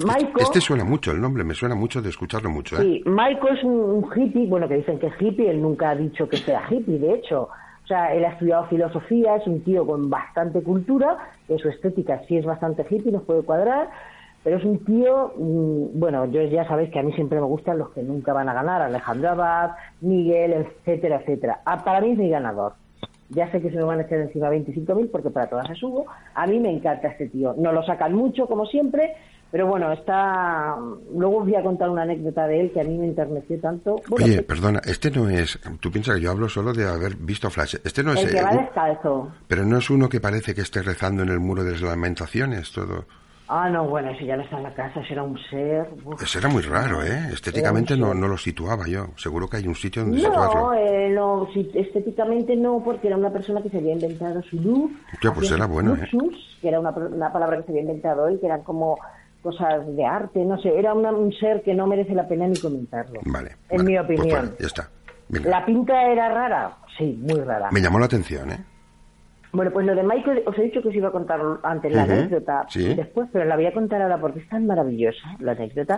Maiko, 0.05 0.41
este, 0.41 0.61
suena 0.61 0.85
mucho, 0.85 1.12
el 1.12 1.21
nombre 1.23 1.43
me 1.43 1.55
suena 1.55 1.75
mucho 1.75 2.03
de 2.03 2.11
escucharlo 2.11 2.51
mucho. 2.51 2.77
¿eh? 2.77 2.81
Sí, 2.83 3.03
Maiko 3.07 3.49
es 3.49 3.65
un, 3.65 4.07
hippie, 4.15 4.47
bueno, 4.47 4.69
que 4.69 4.75
dicen 4.75 4.99
que 4.99 5.07
es 5.07 5.15
hippie, 5.19 5.49
él 5.49 5.62
nunca 5.62 5.91
ha 5.91 5.95
dicho 5.95 6.29
que 6.29 6.37
sea 6.37 6.62
hippie, 6.69 6.99
de 6.99 7.15
hecho. 7.15 7.49
O 7.83 7.87
sea, 7.87 8.12
él 8.15 8.25
ha 8.27 8.33
estudiado 8.33 8.67
filosofía, 8.67 9.37
es 9.37 9.47
un 9.47 9.62
tío 9.62 9.87
con 9.87 10.11
bastante 10.11 10.62
cultura, 10.62 11.17
que 11.49 11.57
su 11.57 11.71
estética 11.71 12.21
sí 12.29 12.37
es 12.37 12.45
bastante 12.45 12.85
hippie, 12.91 13.12
nos 13.12 13.23
puede 13.23 13.43
cuadrar, 13.43 13.89
pero 14.47 14.59
es 14.59 14.65
un 14.65 14.79
tío, 14.85 15.33
mm, 15.37 15.99
bueno, 15.99 16.25
yo 16.27 16.41
ya 16.45 16.65
sabéis 16.69 16.93
que 16.93 17.01
a 17.01 17.03
mí 17.03 17.13
siempre 17.15 17.41
me 17.41 17.47
gustan 17.47 17.79
los 17.79 17.91
que 17.91 18.01
nunca 18.01 18.33
van 18.33 18.49
a 18.49 18.55
ganar, 18.55 18.81
Alejandro 18.81 19.31
Abad, 19.31 19.73
Miguel, 20.03 20.53
etcétera, 20.53 21.17
etcétera. 21.17 21.63
Ah, 21.65 21.83
para 21.85 22.01
mí 22.01 22.13
es 22.13 22.19
mi 22.19 22.31
ganador. 22.31 22.75
Ya 23.31 23.51
sé 23.51 23.61
que 23.61 23.71
se 23.71 23.77
me 23.77 23.83
van 23.83 23.99
a 23.99 24.03
echar 24.03 24.21
encima 24.21 24.49
25.000 24.49 25.11
porque 25.11 25.31
para 25.31 25.49
todas 25.49 25.67
se 25.67 25.75
subo. 25.75 26.07
A 26.33 26.47
mí 26.47 26.61
me 26.61 26.71
encanta 26.71 27.09
este 27.09 27.27
tío. 27.27 27.57
No 27.59 27.73
lo 27.73 27.85
sacan 27.85 28.15
mucho, 28.15 28.47
como 28.47 28.67
siempre, 28.67 29.17
pero 29.51 29.67
bueno, 29.67 29.91
está. 29.91 30.77
Luego 31.13 31.39
os 31.39 31.45
voy 31.45 31.57
a 31.57 31.63
contar 31.65 31.91
una 31.91 32.03
anécdota 32.03 32.47
de 32.47 32.61
él 32.61 32.71
que 32.71 32.83
a 32.83 32.85
mí 32.85 32.97
me 32.97 33.07
enterneció 33.07 33.59
tanto. 33.59 33.97
Oye, 34.13 34.45
perdona, 34.45 34.81
este 34.85 35.11
no 35.11 35.29
es. 35.29 35.59
Tú 35.81 35.91
piensas 35.91 36.15
que 36.15 36.21
yo 36.21 36.31
hablo 36.31 36.49
solo 36.49 36.73
de 36.73 36.87
haber 36.89 37.17
visto 37.17 37.51
Flash. 37.51 37.79
Este 37.83 38.05
no 38.05 38.13
es. 38.13 38.23
El 38.23 38.31
que 38.31 38.43
va 38.45 38.53
descalzo. 38.53 39.29
Pero 39.49 39.65
no 39.65 39.79
es 39.79 39.91
uno 39.91 40.09
que 40.09 40.21
parece 40.21 40.55
que 40.55 40.61
esté 40.61 40.83
rezando 40.83 41.25
en 41.25 41.31
el 41.31 41.41
muro 41.41 41.65
de 41.65 41.73
las 41.73 41.83
lamentaciones, 41.83 42.71
todo. 42.71 43.07
Ah, 43.49 43.71
no, 43.71 43.85
bueno, 43.89 44.11
ese 44.11 44.27
ya 44.27 44.37
no 44.37 44.43
está 44.43 44.57
en 44.57 44.65
la 44.65 44.75
casa, 44.75 45.01
ese 45.01 45.13
era 45.13 45.23
un 45.23 45.39
ser... 45.51 45.89
Ese 46.21 46.39
era 46.39 46.49
muy 46.49 46.63
raro, 46.63 47.03
¿eh? 47.05 47.29
Estéticamente 47.33 47.97
no, 47.97 48.13
no 48.13 48.27
lo 48.27 48.37
situaba 48.37 48.89
yo. 48.89 49.09
Seguro 49.17 49.49
que 49.49 49.59
hay 49.59 49.69
un 49.69 49.75
sitio 49.77 50.03
donde 50.03 50.21
no, 50.21 50.29
situarlo. 50.29 50.75
Eh, 50.75 51.11
no, 51.11 51.49
estéticamente 51.55 52.57
no, 52.57 52.83
porque 52.85 53.07
era 53.07 53.17
una 53.17 53.31
persona 53.31 53.63
que 53.63 53.71
se 53.71 53.79
había 53.79 53.93
inventado 53.93 54.43
su 54.43 54.57
luz. 54.57 54.91
Ya, 55.23 55.33
pues 55.33 55.51
era 55.51 55.67
bueno, 55.67 55.95
¿eh? 55.95 56.09
que 56.61 56.69
era 56.69 56.81
una, 56.81 56.91
una, 56.91 57.33
palabra 57.33 57.59
que 57.59 57.65
se 57.65 57.71
había 57.71 57.83
inventado 57.83 58.27
él, 58.27 58.41
que 58.41 58.47
eran 58.47 58.63
como 58.63 58.99
cosas 59.43 59.87
de 59.95 60.05
arte, 60.05 60.45
no 60.45 60.59
sé, 60.59 60.77
era 60.77 60.93
un 60.93 61.33
ser 61.35 61.63
que 61.63 61.73
no 61.73 61.87
merece 61.87 62.15
la 62.15 62.27
pena 62.27 62.49
ni 62.49 62.59
comentarlo. 62.59 63.21
Vale. 63.27 63.57
En 63.69 63.85
mi 63.85 63.95
pues 63.95 64.19
opinión. 64.19 64.57
ya 64.59 64.67
está. 64.67 64.91
¿La 65.29 65.65
pinta 65.65 66.03
era 66.11 66.29
rara? 66.29 66.77
Sí, 66.99 67.17
muy 67.23 67.41
rara. 67.41 67.71
Me 67.71 67.81
llamó 67.81 68.01
la 68.01 68.07
atención, 68.07 68.51
¿eh? 68.51 68.65
Bueno, 69.57 69.71
pues 69.71 69.87
lo 69.87 69.95
de 69.95 70.03
Michael, 70.03 70.42
os 70.45 70.59
he 70.59 70.64
dicho 70.64 70.83
que 70.83 70.88
os 70.88 70.95
iba 70.95 71.09
a 71.09 71.12
contar 71.12 71.40
antes 71.62 71.90
la 71.90 72.03
anécdota 72.03 72.66
después, 72.75 73.27
pero 73.33 73.47
la 73.47 73.57
voy 73.57 73.64
a 73.64 73.73
contar 73.73 74.03
ahora 74.03 74.21
porque 74.21 74.40
es 74.40 74.49
tan 74.51 74.66
maravillosa 74.66 75.35
la 75.40 75.53
anécdota. 75.53 75.97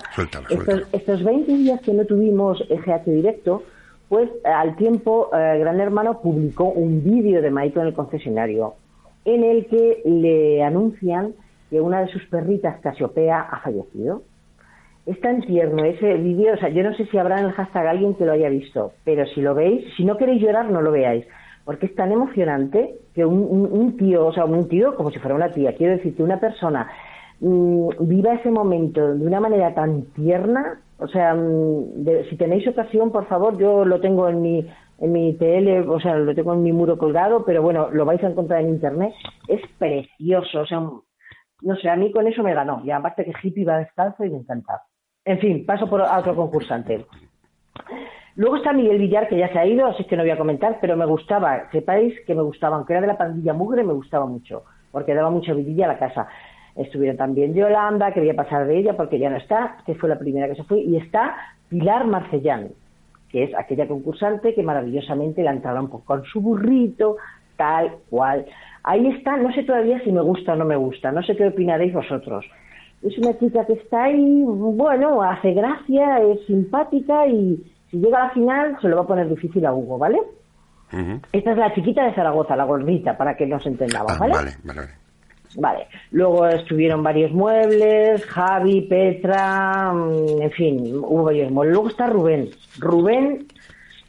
estos, 0.49 0.88
estos 0.92 1.25
20 1.25 1.53
días 1.53 1.81
que 1.81 1.92
no 1.92 2.05
tuvimos 2.05 2.62
GH 2.68 3.11
directo, 3.11 3.64
pues 4.09 4.31
al 4.44 4.77
tiempo 4.77 5.31
eh, 5.35 5.59
Gran 5.59 5.81
Hermano 5.81 6.21
publicó 6.21 6.66
un 6.66 7.03
vídeo 7.03 7.42
de 7.42 7.51
Michael 7.51 7.81
en 7.81 7.87
el 7.88 7.94
concesionario 7.94 8.75
en 9.25 9.42
el 9.42 9.66
que 9.66 10.03
le 10.05 10.62
anuncian 10.62 11.35
que 11.68 11.81
una 11.81 12.01
de 12.01 12.09
sus 12.12 12.25
perritas, 12.27 12.81
Casiopea, 12.81 13.40
ha 13.40 13.59
fallecido. 13.59 14.23
Es 15.05 15.21
tan 15.21 15.42
tierno 15.42 15.85
ese 15.85 16.14
vídeo, 16.14 16.55
o 16.55 16.57
sea, 16.59 16.68
yo 16.68 16.85
no 16.85 16.94
sé 16.94 17.07
si 17.07 17.18
habrá 17.18 17.40
en 17.40 17.47
el 17.47 17.53
hashtag 17.53 17.88
alguien 17.88 18.14
que 18.14 18.25
lo 18.25 18.33
haya 18.33 18.49
visto, 18.49 18.92
pero 19.05 19.27
si 19.27 19.40
lo 19.40 19.55
veis, 19.55 19.85
si 19.97 20.05
no 20.05 20.16
queréis 20.16 20.40
llorar, 20.40 20.71
no 20.71 20.81
lo 20.81 20.92
veáis 20.92 21.27
porque 21.68 21.85
es 21.85 21.94
tan 21.94 22.11
emocionante 22.11 22.94
que 23.14 23.26
un, 23.26 23.94
tío, 23.98 24.24
o 24.24 24.33
sea, 24.33 24.46
un 24.46 24.70
tío 24.70 24.96
como 24.96 25.11
si 25.11 25.18
fuera 25.18 25.35
una 25.35 25.52
tía, 25.52 25.76
quiero 25.76 25.98
decir 25.98 26.16
que 26.16 26.22
una 26.22 26.40
persona 26.40 26.90
mm, 27.40 27.90
viva 28.09 28.33
ese 28.33 28.50
momento 28.50 29.14
de 29.14 29.26
una 29.26 29.38
manera 29.38 29.74
tan 29.74 30.04
tierna, 30.14 30.81
o 30.96 31.07
sea, 31.09 31.35
mm, 31.35 32.07
si 32.31 32.37
tenéis 32.38 32.66
ocasión, 32.68 33.12
por 33.12 33.26
favor, 33.26 33.59
yo 33.59 33.85
lo 33.85 34.00
tengo 34.00 34.31
en 34.31 34.40
mi 34.40 34.66
en 34.98 35.12
mi 35.12 35.35
tele, 35.35 35.81
o 35.81 36.00
sea, 36.00 36.16
lo 36.16 36.35
tengo 36.35 36.54
en 36.54 36.62
mi 36.62 36.72
muro 36.72 36.96
colgado, 36.96 37.44
pero 37.44 37.61
bueno, 37.61 37.90
lo 37.90 38.07
vais 38.07 38.24
a 38.24 38.28
encontrar 38.28 38.62
en 38.62 38.70
internet, 38.70 39.12
es 39.46 39.61
precioso, 39.78 40.61
o 40.62 40.66
sea, 40.66 40.81
no 40.81 41.76
sé, 41.83 41.90
a 41.90 41.96
mí 41.96 42.11
con 42.12 42.26
eso 42.26 42.42
me 42.42 42.54
ganó, 42.54 42.81
y 42.83 42.90
aparte 42.92 43.26
que 43.26 43.35
hippie 43.42 43.66
va 43.66 43.76
descalzo 43.76 44.24
y 44.24 44.31
me 44.31 44.38
encanta. 44.38 44.85
En 45.22 45.38
fin, 45.38 45.66
paso 45.66 45.87
por 45.87 46.00
otro 46.00 46.35
concursante. 46.35 47.04
Luego 48.38 48.55
está 48.55 48.72
Miguel 48.72 48.98
Villar, 48.98 49.27
que 49.27 49.37
ya 49.37 49.53
se 49.53 49.59
ha 49.59 49.66
ido, 49.66 49.85
así 49.87 50.05
que 50.05 50.16
no 50.16 50.22
voy 50.22 50.31
a 50.31 50.38
comentar, 50.38 50.79
pero 50.81 50.96
me 50.96 51.07
gustaba, 51.07 51.68
sepáis 51.72 52.14
que 52.24 52.37
me 52.37 52.42
gustaba, 52.42 52.77
aunque 52.77 52.92
era 52.92 53.01
de 53.01 53.09
la 53.09 53.18
pandilla 53.18 53.53
mugre, 53.53 53.83
me 53.83 53.92
gustaba 53.92 54.27
mucho, 54.27 54.62
porque 54.92 55.12
daba 55.12 55.29
mucha 55.29 55.53
vidilla 55.55 55.87
a 55.87 55.88
la 55.88 55.98
casa. 55.98 56.29
Estuvieron 56.77 57.16
también 57.16 57.53
Yolanda, 57.53 58.12
que 58.12 58.20
voy 58.20 58.33
pasar 58.35 58.68
de 58.68 58.79
ella 58.79 58.96
porque 58.96 59.18
ya 59.18 59.29
no 59.29 59.38
está, 59.38 59.79
que 59.85 59.96
fue 59.96 60.09
la 60.09 60.20
primera 60.20 60.46
que 60.46 60.55
se 60.55 60.62
fue, 60.62 60.79
y 60.79 60.98
está 60.98 61.35
Pilar 61.68 62.07
Marcellán, 62.07 62.68
que 63.29 63.42
es 63.42 63.51
aquella 63.57 63.88
concursante 63.88 64.55
que 64.55 64.62
maravillosamente 64.62 65.42
la 65.42 65.51
entraron 65.51 65.88
con 65.88 66.22
su 66.22 66.40
burrito, 66.40 67.16
tal 67.57 67.90
cual. 68.09 68.46
Ahí 68.85 69.05
está, 69.09 69.37
no 69.37 69.53
sé 69.53 69.64
todavía 69.64 69.98
si 70.05 70.12
me 70.12 70.20
gusta 70.20 70.53
o 70.53 70.57
no 70.57 70.64
me 70.64 70.77
gusta, 70.77 71.11
no 71.11 71.24
sé 71.24 71.35
qué 71.35 71.48
opinaréis 71.48 71.92
vosotros. 71.92 72.46
Es 73.03 73.18
una 73.18 73.37
chica 73.37 73.66
que 73.66 73.72
está 73.72 74.05
ahí, 74.05 74.44
bueno, 74.44 75.22
hace 75.22 75.55
gracia, 75.55 76.22
es 76.22 76.46
simpática 76.46 77.27
y 77.27 77.61
si 77.90 77.98
llega 77.98 78.22
a 78.22 78.24
la 78.29 78.31
final 78.31 78.77
se 78.81 78.88
lo 78.88 78.96
va 78.96 79.03
a 79.03 79.07
poner 79.07 79.29
difícil 79.29 79.64
a 79.66 79.72
Hugo, 79.72 79.98
¿vale? 79.98 80.18
Esta 81.33 81.51
es 81.53 81.59
la 81.59 81.74
chiquita 81.74 82.05
de 82.05 82.14
Zaragoza, 82.14 82.57
la 82.57 82.64
gordita, 82.64 83.16
para 83.16 83.37
que 83.37 83.46
nos 83.46 83.64
entendamos, 83.66 84.12
Ah, 84.12 84.16
¿vale? 84.18 84.33
vale, 84.35 84.51
vale, 84.64 84.81
vale. 84.81 84.92
Vale. 85.57 85.87
Luego 86.12 86.46
estuvieron 86.46 87.03
varios 87.03 87.31
muebles, 87.33 88.24
Javi, 88.27 88.83
Petra, 88.83 89.92
mm, 89.92 90.42
en 90.42 90.51
fin, 90.51 90.94
hubo 90.96 91.24
varios 91.24 91.51
muebles. 91.51 91.74
Luego 91.74 91.88
está 91.90 92.07
Rubén. 92.07 92.51
Rubén, 92.79 93.46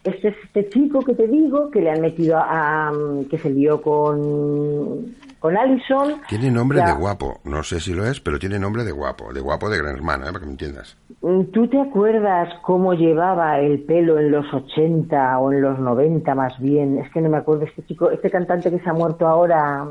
este 0.03 0.29
es 0.29 0.35
este 0.43 0.67
chico 0.69 0.99
que 1.01 1.13
te 1.15 1.27
digo, 1.27 1.69
que 1.71 1.81
le 1.81 1.91
han 1.91 2.01
metido 2.01 2.37
a, 2.37 2.87
a, 2.87 2.91
mm, 2.91 3.25
que 3.25 3.37
se 3.37 3.49
lió 3.49 3.81
con, 3.81 5.15
con 5.39 5.56
Allison. 5.58 6.21
Tiene 6.28 6.52
nombre 6.52 6.80
Ya. 6.80 6.88
de 6.88 6.93
guapo. 6.93 7.39
No 7.43 7.63
sé 7.63 7.80
si 7.80 7.93
lo 7.93 8.06
es, 8.06 8.19
pero 8.19 8.38
tiene 8.39 8.60
nombre 8.60 8.84
de 8.84 8.91
guapo. 8.91 9.32
De 9.34 9.39
guapo 9.41 9.69
de 9.69 9.78
gran 9.78 9.95
hermano, 9.95 10.23
¿eh? 10.25 10.28
para 10.28 10.39
que 10.39 10.45
me 10.45 10.52
entiendas. 10.52 10.97
Mm, 11.21 11.43
¿Tú 11.52 11.67
te 11.67 11.80
acuerdas 11.80 12.49
cómo 12.62 12.93
llevaba 12.93 13.60
el 13.60 13.84
pelo 13.84 14.19
en 14.19 14.32
los 14.32 14.45
80 14.54 15.39
o 15.39 15.52
en 15.52 15.62
los 15.62 15.80
90 15.80 16.36
más 16.36 16.58
bien? 16.60 16.97
Es 16.99 17.12
que 17.12 17.21
no 17.21 17.30
me 17.30 17.38
acuerdo. 17.38 17.63
Este 17.63 17.84
chico, 17.84 18.10
este 18.12 18.30
cantante 18.30 18.69
que 18.69 18.80
se 18.80 18.89
ha 18.89 18.93
muerto 18.93 19.28
ahora, 19.28 19.86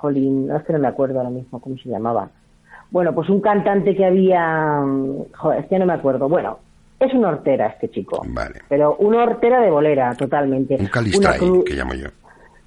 jolín, 0.00 0.46
no 0.48 0.56
es 0.56 0.64
que 0.64 0.72
no 0.72 0.78
me 0.78 0.88
acuerdo 0.88 1.18
ahora 1.18 1.30
mismo 1.30 1.60
cómo 1.60 1.76
se 1.76 1.88
llamaba. 1.88 2.30
Bueno, 2.90 3.14
pues 3.14 3.28
un 3.30 3.40
cantante 3.40 3.96
que 3.96 4.04
había, 4.04 4.80
mm, 4.80 5.32
joder, 5.36 5.60
es 5.60 5.66
que 5.66 5.78
no 5.78 5.86
me 5.86 5.94
acuerdo. 5.94 6.28
Bueno, 6.28 6.58
es 7.00 7.12
una 7.14 7.30
hortera 7.30 7.66
este 7.68 7.90
chico. 7.90 8.22
Vale. 8.28 8.60
Pero 8.68 8.96
una 8.96 9.22
hortera 9.24 9.60
de 9.60 9.70
bolera, 9.70 10.14
totalmente. 10.14 10.76
Un 10.78 10.86
calistray, 10.86 11.40
cru- 11.40 11.64
que 11.64 11.74
llamo 11.74 11.94
yo. 11.94 12.08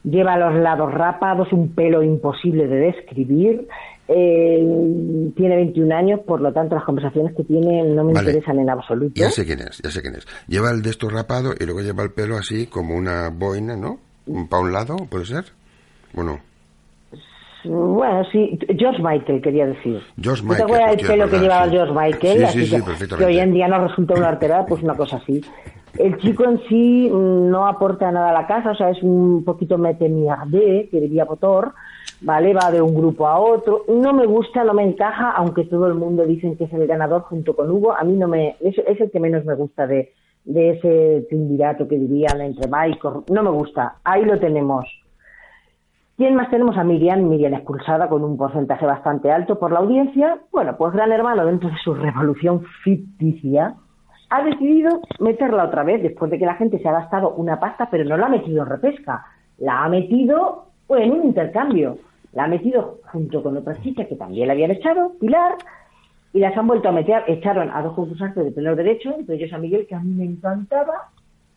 Lleva 0.10 0.38
los 0.38 0.54
lados 0.62 0.94
rapados, 0.94 1.52
un 1.52 1.74
pelo 1.74 2.04
imposible 2.04 2.68
de 2.68 2.76
describir. 2.78 3.68
eh, 4.08 4.64
tiene 5.36 5.56
21 5.56 5.96
años, 5.96 6.20
por 6.28 6.40
lo 6.40 6.54
tanto 6.54 6.76
las 6.76 6.84
conversaciones 6.84 7.36
que 7.36 7.44
tiene 7.44 7.82
no 7.84 8.04
me 8.04 8.14
Vale. 8.14 8.30
interesan 8.30 8.60
en 8.60 8.70
absoluto. 8.70 9.14
Ya 9.16 9.32
sé 9.32 9.46
quién 9.46 9.62
es, 9.62 9.80
ya 9.84 9.90
sé 9.90 10.02
quién 10.04 10.14
es. 10.16 10.28
Lleva 10.48 10.70
el 10.70 10.84
de 10.84 10.92
esto 10.92 11.10
rapado 11.10 11.54
y 11.60 11.66
luego 11.66 11.82
lleva 11.82 12.04
el 12.04 12.12
pelo 12.12 12.38
así 12.38 12.68
como 12.68 12.96
una 12.96 13.30
boina, 13.30 13.76
¿no? 13.76 13.98
Para 14.48 14.62
un 14.62 14.72
lado, 14.74 14.96
¿puede 15.10 15.26
ser? 15.26 15.46
Bueno, 16.14 16.40
Bueno, 17.64 18.24
sí, 18.32 18.60
George 18.78 19.02
Michael 19.02 19.42
quería 19.42 19.66
decir. 19.66 20.00
George 20.22 20.44
¿Tú 20.44 20.48
te 20.50 20.54
Michael, 20.54 20.64
acuerdas 20.64 20.92
hostia, 20.92 21.08
pelo 21.08 21.30
que 21.32 21.40
llevaba 21.40 21.66
sí. 21.66 21.72
George 21.72 21.94
Michael? 21.94 22.38
Sí, 22.38 22.44
Así 22.44 22.60
sí, 22.68 22.76
sí, 22.78 23.08
que, 23.10 23.16
que 23.18 23.26
hoy 23.26 23.40
en 23.40 23.54
día 23.54 23.68
nos 23.68 23.90
resulta 23.90 24.14
una 24.14 24.28
arterada, 24.30 24.66
pues 24.68 24.84
una 24.84 24.94
cosa 24.94 25.18
así. 25.18 25.42
El 25.98 26.18
chico 26.18 26.44
en 26.44 26.60
sí 26.68 27.10
no 27.10 27.68
aporta 27.68 28.12
nada 28.12 28.32
a 28.32 28.34
la 28.34 28.48
casa, 28.48 28.72
o 28.72 28.76
sea, 28.76 28.90
es 28.90 29.02
un 29.02 29.44
poquito 29.46 29.78
mierde, 29.78 30.90
que 30.92 31.00
diría 31.00 31.26
Potor, 31.26 31.74
¿vale? 32.22 32.54
Va 32.54 32.70
de 32.70 32.82
un 32.82 32.94
grupo 32.94 33.28
a 33.28 33.40
otro. 33.40 33.86
No 33.88 34.14
me 34.14 34.26
gusta, 34.26 34.64
no 34.66 34.74
me 34.74 34.84
encaja, 34.84 35.32
aunque 35.32 35.64
todo 35.64 35.88
el 35.88 35.96
mundo 35.96 36.26
dicen 36.26 36.58
que 36.58 36.66
es 36.66 36.74
el 36.74 36.86
ganador 36.86 37.22
junto 37.22 37.56
con 37.56 37.72
Hugo. 37.72 37.94
A 37.94 38.04
mí 38.04 38.14
no 38.14 38.28
me, 38.28 38.58
es, 38.60 38.76
el 38.78 39.10
que 39.10 39.20
menos 39.20 39.46
me 39.46 39.56
gusta 39.56 39.88
de, 39.88 40.12
de 40.44 40.72
ese 40.72 41.26
triunvirato 41.30 41.88
que 41.88 41.98
dirían 41.98 42.42
entre 42.42 42.70
Michael. 42.70 43.24
No 43.30 43.44
me 43.44 43.52
gusta. 43.52 43.96
Ahí 44.04 44.26
lo 44.26 44.38
tenemos. 44.38 44.86
¿Quién 46.18 46.36
más 46.36 46.50
tenemos? 46.50 46.78
A 46.78 46.84
Miriam, 46.84 47.24
Miriam 47.24 47.54
expulsada 47.54 48.10
con 48.10 48.24
un 48.24 48.38
porcentaje 48.38 48.86
bastante 48.86 49.32
alto 49.32 49.60
por 49.60 49.72
la 49.72 49.80
audiencia. 49.80 50.40
Bueno, 50.52 50.76
pues 50.78 50.94
Gran 50.94 51.12
Hermano, 51.12 51.46
dentro 51.46 51.70
de 51.70 51.78
su 51.84 51.94
revolución 51.94 52.64
ficticia, 52.84 53.76
ha 54.36 54.44
decidido 54.44 55.02
meterla 55.20 55.66
otra 55.66 55.84
vez 55.84 56.02
después 56.02 56.30
de 56.30 56.38
que 56.38 56.46
la 56.46 56.56
gente 56.56 56.80
se 56.80 56.88
ha 56.88 56.94
gastado 56.94 57.32
una 57.36 57.60
pasta, 57.60 57.88
pero 57.90 58.04
no 58.04 58.18
la 58.18 58.26
ha 58.26 58.30
metido 58.30 58.64
en 58.64 58.70
repesca. 58.70 59.26
La 59.58 59.84
ha 59.84 59.90
metido 59.90 60.66
pues, 60.88 61.04
en 61.04 61.12
un 61.12 61.24
intercambio. 61.26 61.98
La 62.34 62.44
ha 62.44 62.48
metido 62.48 63.00
junto 63.12 63.42
con 63.42 63.56
otra 63.56 63.80
chica 63.82 64.06
que 64.06 64.16
también 64.16 64.48
la 64.48 64.54
habían 64.54 64.72
echado, 64.72 65.14
Pilar, 65.20 65.56
y 66.34 66.40
las 66.40 66.58
han 66.58 66.68
vuelto 66.68 66.90
a 66.90 66.92
meter. 66.92 67.24
Echaron 67.28 67.72
a 67.72 67.82
dos 67.82 67.94
concursantes 67.94 68.44
de 68.44 68.52
pleno 68.52 68.76
derecho, 68.76 69.16
entre 69.18 69.36
ellos 69.36 69.54
a 69.54 69.58
Miguel, 69.58 69.88
que 69.88 69.96
a 69.96 70.02
mí 70.02 70.14
me 70.14 70.26
encantaba, 70.26 71.10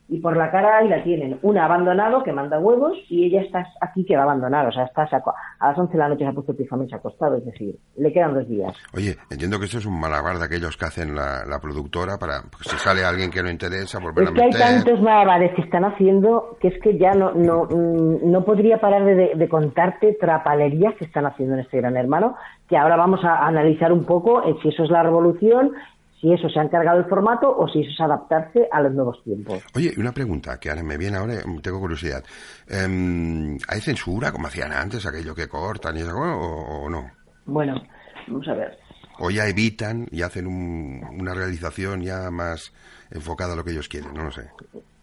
y 0.08 0.20
por 0.20 0.36
la 0.36 0.50
cara 0.50 0.78
ahí 0.78 0.88
la 0.88 1.02
tienen. 1.04 1.38
Una 1.42 1.66
abandonado 1.66 2.22
que 2.22 2.32
manda 2.32 2.58
huevos 2.58 2.96
y 3.10 3.26
ella 3.26 3.42
está 3.42 3.66
aquí 3.80 4.04
que 4.04 4.14
va 4.16 4.22
a 4.22 4.24
abandonar. 4.24 4.66
O 4.66 4.72
sea, 4.72 4.84
está 4.84 5.06
saco- 5.08 5.34
a 5.60 5.68
las 5.68 5.78
11 5.78 5.92
de 5.92 5.98
la 5.98 6.08
noche 6.08 6.24
se 6.24 6.30
ha 6.30 6.32
puesto 6.32 6.52
el 6.52 6.58
pijama 6.58 6.84
y 6.84 6.88
se 6.88 6.94
ha 6.94 6.98
acostado. 6.98 7.36
Es 7.36 7.44
decir, 7.44 7.76
le 7.96 8.12
quedan 8.12 8.32
dos 8.34 8.48
días. 8.48 8.74
Oye, 8.94 9.16
entiendo 9.30 9.58
que 9.58 9.66
esto 9.66 9.78
es 9.78 9.86
un 9.86 10.00
malabar 10.00 10.38
de 10.38 10.44
aquellos 10.46 10.76
que 10.76 10.86
hacen 10.86 11.14
la, 11.14 11.44
la 11.46 11.58
productora 11.60 12.16
para, 12.18 12.40
pues, 12.50 12.64
si 12.68 12.76
sale 12.78 13.04
alguien 13.04 13.30
que 13.30 13.42
no 13.42 13.50
interesa, 13.50 13.98
volver 13.98 14.24
Es 14.24 14.30
a 14.30 14.34
que 14.34 14.40
hay 14.42 14.48
meter. 14.50 14.60
tantos 14.62 15.00
malabares 15.02 15.54
que 15.54 15.62
están 15.62 15.84
haciendo 15.84 16.56
que 16.60 16.68
es 16.68 16.80
que 16.82 16.96
ya 16.96 17.12
no 17.12 17.32
no, 17.34 17.64
mm, 17.64 18.30
no 18.30 18.44
podría 18.44 18.78
parar 18.80 19.04
de, 19.04 19.14
de- 19.14 19.32
de 19.34 19.48
contarte 19.48 20.16
trapalerías 20.18 20.94
que 20.94 21.04
están 21.04 21.26
haciendo 21.26 21.54
en 21.54 21.60
este 21.60 21.78
gran 21.78 21.96
hermano, 21.96 22.34
que 22.68 22.76
ahora 22.78 22.96
vamos 22.96 23.24
a 23.24 23.46
analizar 23.46 23.92
un 23.92 24.04
poco 24.04 24.42
eh, 24.44 24.54
si 24.62 24.68
eso 24.70 24.84
es 24.84 24.90
la 24.90 25.02
revolución, 25.02 25.72
si 26.20 26.32
eso 26.32 26.48
se 26.48 26.58
ha 26.58 26.62
encargado 26.62 26.98
el 26.98 27.04
formato 27.06 27.54
o 27.56 27.68
si 27.68 27.80
eso 27.80 27.90
es 27.90 28.00
adaptarse 28.00 28.68
a 28.72 28.80
los 28.80 28.92
nuevos 28.92 29.22
tiempos. 29.24 29.62
Oye, 29.76 29.92
una 29.98 30.12
pregunta 30.12 30.58
que 30.58 30.70
ahora 30.70 30.82
me 30.82 30.96
viene 30.96 31.16
ahora, 31.16 31.34
mm, 31.46 31.60
tengo 31.60 31.78
curiosidad. 31.80 32.22
Em, 32.68 33.56
¿Hay 33.68 33.80
censura, 33.80 34.32
como 34.32 34.46
hacían 34.48 34.72
antes, 34.72 35.06
aquello 35.06 35.34
que 35.34 35.48
cortan 35.48 35.96
y 35.96 36.00
eso, 36.00 36.14
o, 36.16 36.84
o 36.84 36.90
no? 36.90 37.10
Bueno, 37.46 37.80
vamos 38.26 38.46
a 38.48 38.54
ver. 38.54 38.78
O 39.20 39.30
ya 39.30 39.46
evitan 39.48 40.06
y 40.12 40.22
hacen 40.22 40.46
un- 40.46 41.02
una 41.20 41.34
realización 41.34 42.02
ya 42.02 42.30
más 42.30 42.72
enfocada 43.10 43.54
a 43.54 43.56
lo 43.56 43.64
que 43.64 43.70
ellos 43.72 43.88
quieren, 43.88 44.12
no 44.14 44.24
lo 44.24 44.30
sé. 44.30 44.42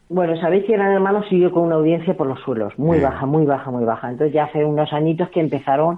Bueno, 0.08 0.40
sabéis 0.40 0.66
que 0.66 0.74
Gran 0.74 0.92
Hermano 0.94 1.24
siguió 1.30 1.52
con 1.52 1.64
una 1.64 1.76
audiencia 1.76 2.16
por 2.16 2.28
los 2.28 2.40
suelos, 2.42 2.78
muy 2.78 3.00
baja, 3.00 3.26
muy 3.26 3.46
baja, 3.46 3.72
muy 3.72 3.84
baja. 3.86 4.12
Entonces 4.12 4.34
ya 4.34 4.44
hace 4.46 4.64
unos 4.64 4.94
añitos 4.94 5.30
que 5.32 5.40
empezaron, 5.40 5.98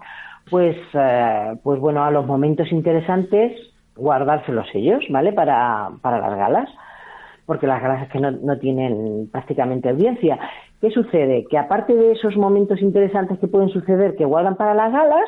pues, 0.50 0.78
eh, 0.94 1.58
pues 1.62 1.80
bueno, 1.82 2.06
a 2.06 2.10
los 2.12 2.26
momentos 2.26 2.72
interesantes 2.72 3.52
guardárselos 3.98 4.68
ellos, 4.74 5.04
¿vale? 5.10 5.34
Para, 5.34 5.90
para 6.02 6.20
las 6.20 6.38
galas, 6.38 6.70
porque 7.46 7.68
las 7.68 7.82
galas 7.82 8.04
es 8.04 8.10
que 8.10 8.20
no, 8.20 8.32
no 8.32 8.58
tienen 8.60 9.30
prácticamente 9.32 9.90
audiencia. 9.90 10.40
¿Qué 10.82 10.90
sucede? 10.92 11.46
Que 11.50 11.58
aparte 11.58 11.96
de 11.96 12.12
esos 12.12 12.36
momentos 12.38 12.82
interesantes 12.82 13.40
que 13.40 13.48
pueden 13.48 13.70
suceder 13.70 14.16
que 14.16 14.26
guardan 14.26 14.56
para 14.58 14.74
las 14.74 14.92
galas, 14.92 15.28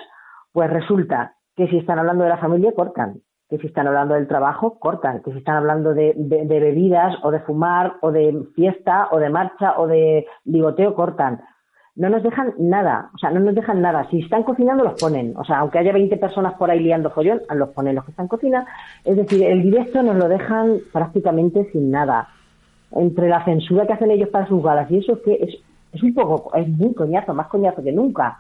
pues 0.52 0.70
resulta 0.70 1.34
que 1.56 1.68
si 1.68 1.78
están 1.78 2.00
hablando 2.00 2.24
de 2.24 2.30
la 2.30 2.38
familia, 2.38 2.72
cortan. 2.76 3.16
Que 3.50 3.58
si 3.58 3.66
están 3.68 3.88
hablando 3.88 4.14
del 4.14 4.28
trabajo, 4.28 4.78
cortan. 4.80 5.22
Que 5.24 5.32
si 5.32 5.40
están 5.40 5.56
hablando 5.58 5.94
de, 5.96 6.14
de- 6.16 6.46
bebidas 6.46 7.16
o 7.24 7.32
de 7.32 7.40
fumar 7.40 7.94
o 8.02 8.12
de 8.12 8.44
fiesta 8.56 9.08
o 9.12 9.18
de 9.18 9.30
marcha 9.30 9.74
o 9.80 9.88
de 9.88 10.28
ligoteo, 10.46 10.94
cortan. 10.94 11.42
No 12.00 12.10
nos 12.10 12.24
dejan 12.24 12.54
nada, 12.58 13.10
o 13.14 13.18
sea, 13.18 13.30
no 13.30 13.42
nos 13.42 13.54
dejan 13.54 13.82
nada. 13.82 14.08
Si 14.10 14.22
están 14.22 14.44
cocinando, 14.44 14.86
los 14.86 14.94
ponen. 14.94 15.34
O 15.36 15.44
sea, 15.44 15.60
aunque 15.60 15.80
haya 15.80 15.92
20 15.92 16.16
personas 16.16 16.54
por 16.54 16.72
ahí 16.72 16.80
liando 16.80 17.10
follón, 17.10 17.42
los 17.54 17.70
ponen 17.72 17.96
los 17.96 18.06
que 18.06 18.12
están 18.12 18.30
cocinando. 18.30 18.70
Es 19.04 19.18
decir, 19.18 19.44
el 19.44 19.62
directo 19.62 20.02
nos 20.02 20.16
lo 20.16 20.30
dejan 20.30 20.78
prácticamente 20.94 21.70
sin 21.74 21.92
nada. 21.92 22.30
Entre 22.94 23.28
la 23.28 23.44
censura 23.44 23.86
que 23.86 23.92
hacen 23.92 24.12
ellos 24.12 24.30
para 24.30 24.48
sus 24.48 24.64
galas 24.64 24.90
y 24.90 25.00
eso 25.00 25.12
es 25.12 25.20
que 25.20 25.34
es, 25.34 25.56
es 25.92 26.02
un 26.02 26.14
poco, 26.14 26.56
es 26.56 26.70
muy 26.70 26.94
coñazo, 26.94 27.34
más 27.34 27.48
coñazo 27.48 27.84
que 27.84 27.92
nunca. 27.92 28.38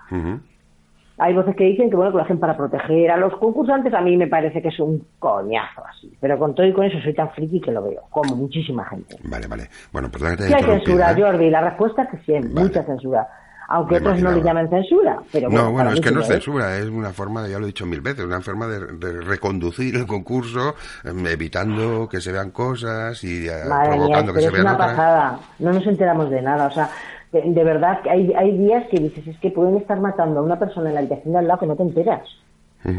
Hay 1.17 1.34
voces 1.34 1.54
que 1.54 1.65
dicen 1.65 1.89
que 1.89 1.98
bueno 1.98 2.12
que 2.12 2.17
lo 2.19 2.24
hacen 2.24 2.39
para 2.39 2.56
proteger 2.56 3.12
a 3.12 3.17
los 3.17 3.36
concursantes, 3.36 3.93
a 3.93 4.00
mí 4.00 4.15
me 4.15 4.28
parece 4.28 4.62
que 4.62 4.69
es 4.69 4.80
un 4.80 5.06
coñazo 5.19 5.86
así. 5.86 6.15
Pero 6.22 6.39
con 6.39 6.56
todo 6.56 6.65
y 6.65 6.72
con 6.72 6.86
eso 6.86 6.98
soy 7.02 7.13
tan 7.13 7.30
friki 7.32 7.60
que 7.60 7.74
lo 7.74 7.84
veo, 7.84 8.04
como 8.10 8.38
muchísima 8.38 8.86
gente. 8.86 9.17
Vale, 9.26 9.48
vale. 9.48 9.63
Bueno, 9.91 10.10
perdón 10.10 10.32
que 10.32 10.38
te 10.38 10.43
Sí 10.48 10.54
haya 10.54 10.65
hay 10.65 10.80
censura, 10.80 11.12
¿eh? 11.12 11.22
Jordi, 11.22 11.50
la 11.50 11.60
respuesta 11.60 12.04
es 12.04 12.10
que 12.12 12.17
sí, 12.19 12.34
hay 12.36 12.41
Vale. 12.43 12.67
mucha 12.67 12.84
censura. 12.86 13.28
Aunque 13.71 13.99
Me 13.99 13.99
otros 14.08 14.21
no 14.21 14.32
le 14.32 14.41
llaman 14.41 14.69
censura. 14.69 15.19
Pero 15.32 15.49
No, 15.49 15.71
bueno, 15.71 15.91
es 15.91 16.01
que 16.01 16.12
no 16.12 16.21
es 16.21 16.27
censura, 16.27 16.75
es 16.77 16.86
una 16.86 17.12
forma, 17.12 17.43
de- 17.43 17.51
ya 17.51 17.60
lo 17.60 17.65
he 17.65 17.67
dicho 17.67 17.86
mil 17.86 18.01
veces, 18.01 18.25
una 18.25 18.41
forma 18.41 18.67
de, 18.67 18.79
de 18.97 19.21
reconducir 19.21 19.95
el 19.95 20.08
concurso, 20.08 20.75
em, 21.03 21.25
evitando 21.27 22.10
que 22.10 22.19
se 22.19 22.32
vean 22.32 22.51
cosas 22.51 23.23
y 23.23 23.47
eh, 23.47 23.51
Madre 23.69 23.89
mía, 23.91 23.97
provocando 23.97 24.34
que 24.34 24.39
pero 24.39 24.41
se 24.41 24.47
es 24.47 24.53
vean 24.53 24.65
una 24.65 24.73
otras. 24.73 24.89
pasada. 24.89 25.39
No 25.60 25.73
nos 25.73 25.86
enteramos 25.88 26.29
de 26.32 26.41
nada. 26.41 26.65
O 26.67 26.71
sea, 26.71 26.89
de, 27.32 27.41
de 27.43 27.63
verdad 27.63 28.01
que 28.01 28.10
hay, 28.10 28.34
hay 28.34 28.58
días 28.58 28.86
que 28.89 28.97
dices, 28.97 29.27
es 29.27 29.38
que 29.39 29.51
pueden 29.51 29.77
estar 29.77 29.99
matando 29.99 30.39
a 30.39 30.43
una 30.43 30.58
persona 30.58 30.89
en 30.89 30.95
la 30.95 31.01
habitación 31.01 31.34
de 31.34 31.39
al 31.39 31.47
lado 31.47 31.60
que 31.60 31.67
no 31.67 31.75
te 31.75 31.84
enteras. 31.84 32.21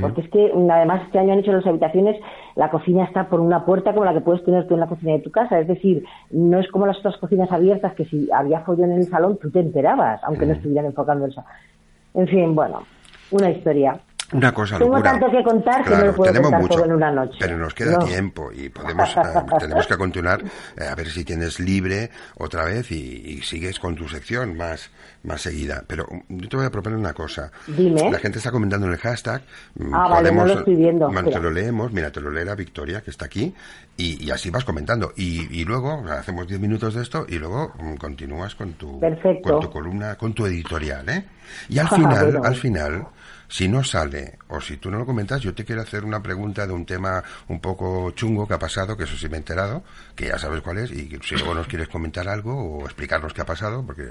Porque 0.01 0.21
es 0.21 0.29
que 0.29 0.53
mm, 0.55 0.71
además 0.71 1.03
este 1.07 1.19
año 1.19 1.33
han 1.33 1.39
hecho 1.39 1.53
las 1.53 1.67
habitaciones, 1.67 2.21
la 2.55 2.71
cocina 2.71 3.05
está 3.05 3.29
por 3.29 3.41
una 3.41 3.65
puerta 3.65 3.93
como 3.93 4.05
la 4.05 4.13
que 4.13 4.21
puedes 4.21 4.45
tener 4.45 4.67
tú 4.69 4.75
en 4.75 4.81
la 4.81 4.87
cocina 4.87 5.13
de 5.13 5.21
tu 5.21 5.31
casa. 5.31 5.59
Es 5.59 5.69
decir, 5.69 6.05
no 6.31 6.59
es 6.59 6.69
como 6.69 6.87
las 6.87 6.99
otras 6.99 7.17
cocinas 7.17 7.51
abiertas 7.51 7.95
que 7.95 8.05
si 8.05 8.31
había 8.31 8.61
follón 8.61 8.93
en 8.93 8.99
el 8.99 9.09
salón 9.09 9.39
tú 9.41 9.51
te 9.51 9.61
enterabas, 9.61 10.21
aunque 10.25 10.45
no 10.45 10.53
estuvieran 10.53 10.87
enfocando 10.87 11.25
el 11.25 11.33
salón. 11.33 11.51
En 12.13 12.29
fin, 12.29 12.55
bueno, 12.55 12.83
una 13.31 13.51
historia. 13.51 13.99
Una 14.33 14.53
cosa 14.55 14.79
Tengo 14.79 14.93
locura. 14.97 15.11
tanto 15.13 15.31
que 15.31 15.43
contar 15.43 15.83
que 15.83 15.89
Claro, 15.89 16.05
no 16.05 16.11
lo 16.13 16.17
puedo 16.17 16.33
tenemos 16.33 16.53
mucho, 16.53 16.75
todo 16.75 16.85
en 16.85 16.93
una 16.93 17.11
noche. 17.11 17.37
Pero 17.41 17.59
nos 17.59 17.75
queda 17.75 17.93
No. 17.93 17.99
tiempo 18.05 18.53
y 18.53 18.69
podemos, 18.69 19.17
eh, 19.17 19.21
tenemos 19.59 19.87
que 19.89 19.97
continuar 19.97 20.43
eh, 20.77 20.85
a 20.87 20.95
ver 20.95 21.09
si 21.09 21.25
tienes 21.25 21.59
libre 21.59 22.11
otra 22.37 22.65
vez 22.65 22.91
y, 22.93 22.95
y 22.95 23.43
sigues 23.43 23.81
con 23.81 23.97
tu 23.97 24.09
sección 24.09 24.57
más, 24.57 24.91
más 25.25 25.41
seguida. 25.43 25.83
Pero 25.87 26.07
um, 26.09 26.23
yo 26.29 26.49
te 26.49 26.57
voy 26.57 26.67
a 26.67 26.71
proponer 26.71 26.99
una 26.99 27.13
cosa. 27.13 27.51
Dime. 27.67 28.11
La 28.11 28.19
gente 28.21 28.39
está 28.39 28.51
comentando 28.53 28.87
en 28.87 28.93
el 28.93 28.99
hashtag. 28.99 29.43
mm, 29.75 29.95
Ah, 29.95 30.09
vale, 30.09 30.31
no 30.33 30.47
lo 30.47 30.59
estoy 30.61 30.77
viendo, 30.77 31.09
Bueno, 31.11 31.29
te 31.29 31.41
lo 31.41 31.51
leemos, 31.51 31.93
mira, 31.93 32.11
te 32.13 32.21
lo 32.21 32.31
leerá 32.31 32.55
Victoria, 32.55 33.01
que 33.01 33.11
está 33.11 33.25
aquí, 33.25 33.53
y, 33.97 34.25
y 34.25 34.31
así 34.31 34.51
vas 34.51 34.65
comentando. 34.65 35.13
Y, 35.17 35.49
y 35.61 35.65
luego 35.65 36.05
hacemos 36.09 36.47
10 36.47 36.61
minutos 36.61 36.95
de 36.95 37.03
esto 37.03 37.27
y 37.29 37.39
luego 37.39 37.73
mm, 37.81 37.95
continúas 37.97 38.55
con 38.55 38.75
tu, 38.75 39.01
Perfecto. 39.01 39.51
con 39.55 39.61
tu 39.61 39.71
columna, 39.71 40.15
con 40.15 40.33
tu 40.35 40.47
editorial, 40.47 41.09
¿eh? 41.09 41.25
Y 41.69 41.79
al 41.81 41.87
Ah, 41.91 41.97
final, 41.97 42.41
al 42.45 42.55
final, 42.55 43.07
si 43.51 43.69
no 43.69 43.83
sale 43.83 44.39
o 44.49 44.61
si 44.61 44.77
tú 44.77 44.91
no 44.91 44.99
lo 44.99 45.05
comentas, 45.05 45.41
yo 45.41 45.53
te 45.53 45.65
quiero 45.65 45.83
hacer 45.83 46.05
una 46.05 46.23
pregunta 46.23 46.67
de 46.67 46.73
un 46.73 46.87
tema 46.87 47.23
un 47.49 47.61
poco 47.61 48.13
chungo 48.13 48.47
que 48.47 48.55
ha 48.55 48.59
pasado, 48.59 48.97
que 48.97 49.03
eso 49.03 49.17
sí 49.17 49.29
me 49.29 49.35
he 49.35 49.39
enterado, 49.39 49.83
que 50.15 50.29
ya 50.29 50.39
sabes 50.39 50.61
cuál 50.61 50.79
es, 50.79 50.93
y 50.93 51.09
que 51.09 51.19
si 51.19 51.35
luego 51.35 51.55
nos 51.55 51.67
quieres 51.67 51.89
comentar 51.89 52.29
algo 52.29 52.55
o 52.55 52.85
explicarnos 52.85 53.35
qué 53.35 53.43
ha 53.43 53.47
pasado, 53.47 53.85
porque 53.85 54.05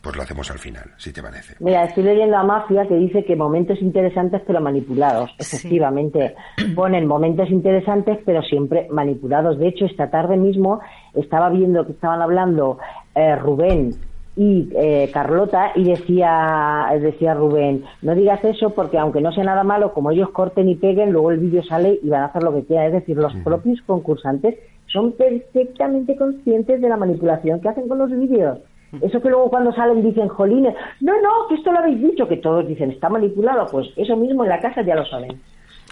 pues 0.00 0.14
lo 0.14 0.22
hacemos 0.22 0.48
al 0.52 0.60
final, 0.60 0.84
si 0.98 1.12
te 1.12 1.20
parece. 1.20 1.56
Mira, 1.58 1.82
estoy 1.82 2.04
leyendo 2.04 2.36
a 2.36 2.44
Mafia 2.44 2.86
que 2.86 2.94
dice 2.94 3.24
que 3.24 3.34
momentos 3.34 3.82
interesantes 3.82 4.40
pero 4.46 4.60
manipulados. 4.60 5.30
Sí. 5.40 5.56
Efectivamente, 5.56 6.36
ponen 6.76 7.08
momentos 7.08 7.50
interesantes 7.50 8.20
pero 8.24 8.40
siempre 8.42 8.86
manipulados. 8.92 9.58
De 9.58 9.66
hecho, 9.66 9.86
esta 9.86 10.10
tarde 10.10 10.36
mismo 10.36 10.80
estaba 11.12 11.50
viendo 11.50 11.84
que 11.84 11.92
estaban 11.92 12.22
hablando 12.22 12.78
eh, 13.16 13.34
Rubén 13.34 13.90
y 14.36 14.68
eh, 14.76 15.10
Carlota 15.12 15.72
y 15.74 15.84
decía, 15.84 16.86
decía 17.00 17.34
Rubén, 17.34 17.84
no 18.02 18.14
digas 18.14 18.44
eso 18.44 18.70
porque 18.70 18.98
aunque 18.98 19.22
no 19.22 19.32
sea 19.32 19.44
nada 19.44 19.64
malo, 19.64 19.94
como 19.94 20.10
ellos 20.10 20.30
corten 20.30 20.68
y 20.68 20.74
peguen, 20.74 21.10
luego 21.10 21.30
el 21.30 21.38
vídeo 21.38 21.62
sale 21.62 21.98
y 22.02 22.08
van 22.10 22.22
a 22.22 22.26
hacer 22.26 22.42
lo 22.42 22.54
que 22.54 22.64
quieran. 22.64 22.86
Es 22.88 22.92
decir, 22.92 23.16
los 23.16 23.34
propios 23.36 23.80
concursantes 23.86 24.56
son 24.86 25.12
perfectamente 25.12 26.16
conscientes 26.16 26.80
de 26.80 26.88
la 26.88 26.98
manipulación 26.98 27.60
que 27.60 27.68
hacen 27.68 27.88
con 27.88 27.98
los 27.98 28.10
vídeos. 28.10 28.58
Eso 29.00 29.20
que 29.20 29.28
luego 29.28 29.50
cuando 29.50 29.72
salen 29.72 30.02
dicen, 30.02 30.28
jolines, 30.28 30.74
no, 31.00 31.12
no, 31.20 31.48
que 31.48 31.56
esto 31.56 31.72
lo 31.72 31.78
habéis 31.78 32.00
dicho, 32.00 32.28
que 32.28 32.36
todos 32.36 32.66
dicen, 32.66 32.90
está 32.90 33.08
manipulado, 33.08 33.66
pues 33.70 33.88
eso 33.96 34.16
mismo 34.16 34.44
en 34.44 34.50
la 34.50 34.60
casa 34.60 34.82
ya 34.82 34.94
lo 34.94 35.04
saben. 35.06 35.40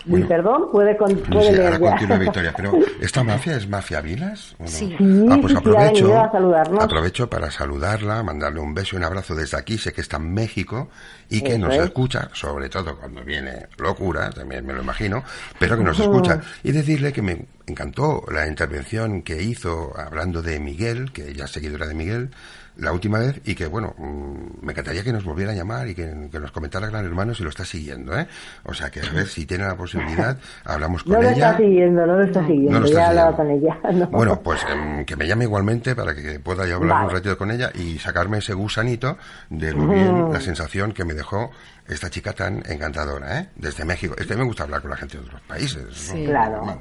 Bueno. 0.05 0.29
perdón, 0.29 0.71
puede, 0.71 0.97
con, 0.97 1.17
puede 1.17 1.47
sé, 1.47 1.57
leer 1.57 1.81
ya. 1.81 2.19
Victoria, 2.19 2.53
pero 2.57 2.73
¿esta 3.01 3.25
mafia 3.25 3.57
es 3.57 3.69
mafia 3.69 4.01
Vilas? 4.01 4.55
no? 4.59 4.67
Sí. 4.67 4.95
Sí, 4.99 5.27
Ah, 5.31 5.39
pues 5.41 5.47
sí, 5.47 5.49
sí, 5.49 5.57
aprovecho, 5.57 6.05
venido 6.05 6.21
a 6.21 6.85
aprovecho 6.85 7.31
para 7.31 7.51
saludarla, 7.51 8.23
mandarle 8.23 8.61
un 8.61 8.75
beso 8.75 8.97
y 8.97 8.99
un 8.99 9.05
abrazo 9.05 9.35
desde 9.35 9.57
aquí. 9.57 9.79
Sé 9.79 9.93
que 9.93 10.01
está 10.03 10.17
en 10.19 10.33
México 10.35 10.89
y 11.31 11.41
que 11.41 11.53
Eso 11.55 11.59
nos 11.59 11.75
es. 11.75 11.85
escucha, 11.85 12.29
sobre 12.33 12.69
todo 12.69 12.99
cuando 12.99 13.23
viene 13.25 13.67
locura, 13.79 14.31
también 14.31 14.67
me 14.67 14.73
lo 14.75 14.83
imagino, 14.83 15.25
pero 15.59 15.77
que 15.77 15.85
nos 15.85 15.99
escucha. 15.99 16.41
Y 16.63 16.73
decirle 16.73 17.13
que 17.13 17.23
me 17.23 17.47
encantó 17.67 18.25
la 18.31 18.47
intervención 18.47 19.23
que 19.23 19.43
hizo 19.43 19.93
hablando 19.99 20.43
de 20.43 20.61
Miguel, 20.61 21.13
que 21.13 21.31
ella 21.31 21.47
es 21.47 21.51
seguidora 21.51 21.87
de 21.87 21.95
Miguel, 21.95 22.31
la 22.77 22.93
última 22.93 23.19
vez 23.19 23.41
y 23.45 23.55
que, 23.55 23.67
bueno, 23.67 23.95
mm, 23.97 24.65
me 24.67 24.73
encantaría 24.73 25.03
que 25.05 25.13
nos 25.13 25.25
volviera 25.25 25.53
a 25.53 25.55
llamar 25.55 25.87
y 25.89 25.95
que, 25.95 26.29
que 26.31 26.41
nos 26.41 26.51
comentara 26.51 26.89
Gran 26.89 27.05
Hermano 27.05 27.35
si 27.35 27.43
lo 27.45 27.51
está 27.51 27.65
siguiendo, 27.65 28.19
¿eh? 28.19 28.27
O 28.65 28.75
sea, 28.75 28.91
que 28.91 29.01
a 29.01 29.11
ver 29.13 29.27
si 29.29 29.47
tiene 29.47 29.65
la 29.65 29.77
posibilidad, 29.77 30.37
hablamos 30.65 31.05
con 31.05 31.13
No 31.13 31.23
lo 31.23 31.29
ella. 31.31 31.51
está 31.51 31.57
siguiendo, 31.59 32.07
no 32.07 32.17
lo 32.17 32.23
está 32.25 32.47
siguiendo, 32.47 32.73
No 32.73 32.81
lo 32.81 32.87
ya 32.87 32.91
está 32.93 33.03
he 33.03 33.07
hablado 33.07 33.37
con 33.37 33.51
ella. 33.51 33.79
no. 33.93 34.07
Bueno, 34.09 34.41
pues 34.41 34.61
em, 34.69 35.05
que 35.05 35.17
me 35.17 35.27
llame 35.27 35.45
igualmente 35.45 35.95
para 35.95 36.15
que 36.15 36.41
pueda 36.41 36.67
yo 36.67 36.77
hablar 36.77 36.97
Vale. 36.97 37.07
un 37.07 37.13
ratito 37.15 37.39
con 37.39 37.51
ella 37.51 37.71
y 37.75 37.99
sacarme 37.99 38.39
ese 38.39 38.55
gusanito 38.55 39.17
de 39.51 39.73
lo 39.73 39.87
bien, 39.87 40.33
la 40.33 40.41
sensación 40.41 40.93
que 40.93 41.05
me 41.05 41.15
dejó 41.15 41.51
esta 41.87 42.09
chica 42.11 42.33
tan 42.33 42.63
encantadora, 42.67 43.39
¿eh? 43.41 43.49
Desde 43.57 43.85
México. 43.85 44.15
Es 44.19 44.27
que 44.27 44.35
me 44.37 44.45
gusta 44.45 44.65
hablar 44.65 44.81
con 44.81 44.91
la 44.91 44.97
gente 44.97 45.19
de 45.19 45.25
otros 45.25 45.41
países. 45.43 45.85
¿no? 45.85 45.93
Sí. 45.93 46.25
Claro. 46.25 46.57
Normal. 46.57 46.81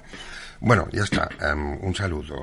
Bueno, 0.66 0.88
ya 0.94 1.04
está. 1.04 1.28
Em, 1.42 1.78
un 1.84 1.94
saludo, 1.94 2.36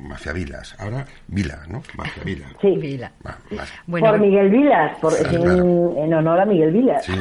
Mafia 0.00 0.32
Vilas. 0.32 0.74
Ahora, 0.78 1.04
Vila, 1.28 1.58
¿no? 1.68 1.82
Mafia 1.94 2.22
Vila. 2.24 2.46
Sí, 2.58 2.74
Vila. 2.74 3.12
Va. 3.24 3.36
Bueno, 3.86 4.08
por 4.08 4.18
Miguel 4.18 4.48
Vilas, 4.48 4.98
por, 4.98 5.14
Claro, 5.14 5.36
en, 5.36 5.42
claro. 5.42 5.94
en 5.98 6.14
honor 6.14 6.40
a 6.40 6.46
Miguel 6.46 6.72
Vilas. 6.72 7.04
Sí, 7.04 7.12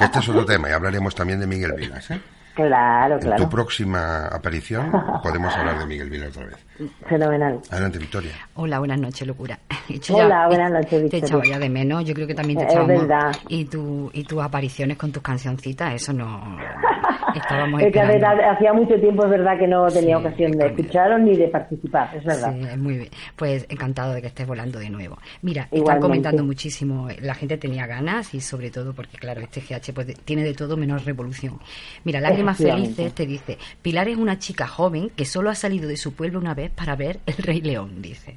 este 0.00 0.18
es 0.20 0.28
otro 0.28 0.44
tema 0.44 0.70
y 0.70 0.72
hablaremos 0.72 1.16
también 1.16 1.40
de 1.40 1.48
Miguel 1.48 1.72
Vilas, 1.72 2.08
¿eh? 2.12 2.20
Claro, 2.54 3.14
En 3.14 3.20
tu 3.22 3.26
claro. 3.26 3.48
próxima 3.50 4.28
aparición 4.28 4.92
podemos 5.24 5.52
hablar 5.56 5.80
de 5.80 5.86
Miguel 5.86 6.08
Vilas 6.08 6.28
otra 6.28 6.46
vez. 6.46 6.64
Fenomenal. 7.08 7.60
Adelante, 7.70 7.98
Victoria. 7.98 8.32
Hola, 8.54 8.78
buenas 8.78 8.98
noches, 9.00 9.26
locura. 9.26 9.58
He 9.88 9.94
hecho 9.96 10.16
Hola, 10.16 10.46
buenas 10.48 10.70
noches, 10.72 10.88
Te 10.90 10.98
Victoria. 11.02 11.26
echaba 11.26 11.44
ya 11.46 11.58
de 11.58 11.68
menos, 11.68 12.04
yo 12.04 12.14
creo 12.14 12.26
que 12.26 12.34
también 12.34 12.58
te 12.58 12.64
Es 12.66 12.72
echábamos. 12.72 13.00
verdad. 13.02 13.32
Y, 13.48 13.64
tu, 13.66 14.10
y 14.12 14.24
tus 14.24 14.42
apariciones 14.42 14.96
con 14.96 15.12
tus 15.12 15.22
cancioncitas, 15.22 15.94
eso 15.94 16.12
no. 16.12 16.58
Estábamos 17.34 17.82
Es 17.82 17.92
que 17.92 18.00
a 18.00 18.04
esperando. 18.04 18.36
ver, 18.36 18.48
hacía 18.48 18.72
mucho 18.72 18.94
tiempo, 19.00 19.24
es 19.24 19.30
verdad, 19.30 19.58
que 19.58 19.66
no 19.66 19.86
tenía 19.88 20.18
Sí, 20.18 20.24
ocasión 20.24 20.52
de 20.52 20.66
escucharos 20.66 21.20
ni 21.20 21.36
de 21.36 21.48
participar, 21.48 22.16
es 22.16 22.24
verdad. 22.24 22.54
Sí, 22.54 22.60
es 22.64 22.78
muy 22.78 22.96
bien. 22.96 23.08
Pues 23.34 23.66
encantado 23.68 24.12
de 24.14 24.20
que 24.20 24.28
estés 24.28 24.46
volando 24.46 24.78
de 24.78 24.88
nuevo. 24.88 25.18
Mira, 25.42 25.68
están 25.70 26.00
comentando 26.00 26.44
muchísimo, 26.44 27.10
eh, 27.10 27.16
la 27.20 27.34
gente 27.34 27.56
tenía 27.58 27.86
ganas 27.86 28.32
y 28.34 28.40
sobre 28.40 28.70
todo 28.70 28.92
porque, 28.94 29.18
claro, 29.18 29.40
este 29.40 29.60
GH 29.60 29.92
pues, 29.92 30.14
tiene 30.24 30.44
de 30.44 30.54
todo 30.54 30.76
menos 30.76 31.04
revolución. 31.04 31.58
Mira, 32.04 32.20
Lágrimas. 32.20 32.56
Felices 32.56 33.12
te 33.14 33.26
dice, 33.26 33.58
Pilar 33.82 34.08
es 34.08 34.16
una 34.16 34.38
chica 34.38 34.66
joven 34.68 35.10
que 35.16 35.24
solo 35.24 35.50
ha 35.50 35.54
salido 35.56 35.88
de 35.88 35.96
su 35.96 36.14
pueblo 36.14 36.38
una 36.38 36.54
vez 36.54 36.63
para 36.70 36.96
ver 36.96 37.18
El 37.26 37.36
Rey 37.36 37.60
León, 37.60 38.02
dice. 38.02 38.36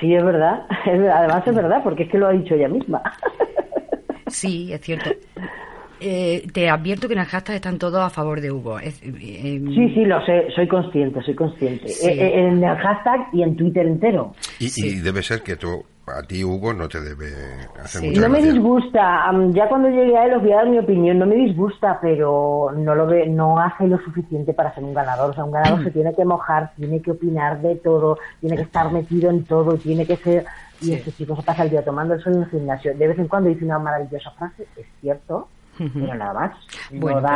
Sí, 0.00 0.14
es 0.14 0.24
verdad. 0.24 0.66
Además 0.86 1.46
es 1.46 1.54
verdad, 1.54 1.82
porque 1.82 2.04
es 2.04 2.10
que 2.10 2.18
lo 2.18 2.28
ha 2.28 2.32
dicho 2.32 2.54
ella 2.54 2.68
misma. 2.68 3.02
Sí, 4.28 4.72
es 4.72 4.80
cierto. 4.80 5.10
Eh, 6.00 6.46
te 6.52 6.68
advierto 6.68 7.08
que 7.08 7.14
en 7.14 7.20
el 7.20 7.26
hashtag 7.26 7.56
están 7.56 7.78
todos 7.78 8.00
a 8.00 8.10
favor 8.10 8.40
de 8.40 8.50
Hugo. 8.52 8.78
Es- 8.78 9.02
eh, 9.02 9.10
Sí, 9.74 9.94
sí, 9.94 10.04
lo 10.04 10.24
sé, 10.26 10.46
soy 10.54 10.68
consciente, 10.68 11.22
soy 11.22 11.34
consciente. 11.34 11.88
Sí. 11.88 12.08
Eh, 12.08 12.12
eh, 12.26 12.48
en 12.48 12.62
el 12.62 12.76
hashtag 12.76 13.28
y 13.32 13.42
en 13.42 13.56
Twitter 13.56 13.86
entero. 13.86 14.32
Y, 14.58 14.68
Sí. 14.68 14.98
y 14.98 15.00
debe 15.00 15.22
ser 15.22 15.42
que 15.42 15.56
tú, 15.56 15.84
a 16.06 16.22
ti, 16.22 16.44
Hugo, 16.44 16.72
no 16.74 16.86
te 16.88 17.00
debe 17.00 17.26
hacer 17.82 18.02
Sí. 18.02 18.08
mucha 18.08 18.20
No 18.20 18.28
me 18.28 18.38
gracia. 18.40 18.52
disgusta, 18.52 19.30
ya 19.52 19.68
cuando 19.68 19.88
llegue 19.88 20.16
a 20.16 20.26
él 20.26 20.34
os 20.34 20.42
voy 20.42 20.52
a 20.52 20.56
dar 20.56 20.68
mi 20.68 20.78
opinión, 20.78 21.18
no 21.18 21.26
me 21.26 21.34
disgusta, 21.36 21.98
pero 22.02 22.68
no 22.76 22.94
lo 22.94 23.06
ve, 23.06 23.26
no 23.28 23.58
hace 23.58 23.88
lo 23.88 23.98
suficiente 23.98 24.52
para 24.52 24.74
ser 24.74 24.84
un 24.84 24.92
ganador. 24.94 25.30
O 25.30 25.32
sea, 25.34 25.44
un 25.44 25.52
ganador 25.52 25.82
se 25.82 25.90
tiene 25.90 26.14
que 26.14 26.24
mojar, 26.26 26.72
tiene 26.76 27.00
que 27.00 27.10
opinar 27.12 27.60
de 27.62 27.74
todo, 27.76 28.18
tiene 28.40 28.56
que 28.56 28.62
estar 28.62 28.92
metido 28.92 29.30
en 29.30 29.44
todo, 29.44 29.76
tiene 29.78 30.04
que 30.06 30.16
ser... 30.16 30.44
Y 30.82 30.84
Sí. 30.88 30.92
este 30.92 31.10
chico 31.12 31.34
se 31.34 31.42
pasa 31.42 31.62
el 31.62 31.70
día 31.70 31.82
tomando 31.82 32.12
el 32.12 32.20
sol 32.20 32.34
en 32.34 32.42
el 32.42 32.50
gimnasio. 32.50 32.94
De 32.94 33.08
vez 33.08 33.18
en 33.18 33.28
cuando 33.28 33.48
dice 33.48 33.64
una 33.64 33.78
maravillosa 33.78 34.30
frase, 34.32 34.66
es 34.76 34.84
cierto, 35.00 35.48
pero 35.78 36.14
nada 36.14 36.32
más. 36.32 36.56
No 36.90 37.00
Bueno. 37.00 37.28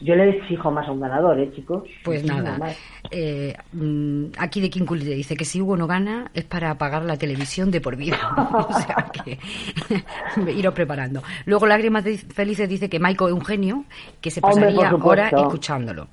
Yo 0.00 0.14
le 0.14 0.30
exijo 0.30 0.70
más 0.70 0.86
a 0.88 0.92
un 0.92 1.00
ganador, 1.00 1.38
¿eh, 1.38 1.52
chicos? 1.54 1.84
Pues 2.04 2.24
nada, 2.24 2.58
eh, 3.10 3.56
mm, 3.72 4.24
aquí 4.38 4.60
de 4.60 4.70
King 4.70 4.86
dice 4.86 5.36
que 5.36 5.44
si 5.44 5.60
Hugo 5.60 5.76
no 5.76 5.86
gana 5.86 6.30
es 6.34 6.44
para 6.44 6.76
pagar 6.76 7.04
la 7.04 7.16
televisión 7.16 7.70
de 7.70 7.80
por 7.80 7.96
vida. 7.96 8.18
o 8.68 8.72
sea 8.72 9.10
que 9.12 9.38
iros 10.52 10.74
preparando. 10.74 11.22
Luego 11.46 11.66
Lágrimas 11.66 12.04
Felices 12.34 12.68
dice 12.68 12.88
que 12.88 12.98
Maiko 12.98 13.28
es 13.28 13.34
un 13.34 13.44
genio, 13.44 13.84
que 14.20 14.30
se 14.30 14.40
Hombre, 14.42 14.66
pasaría 14.66 14.90
por 14.90 15.12
horas 15.12 15.32
escuchándolo. 15.32 16.08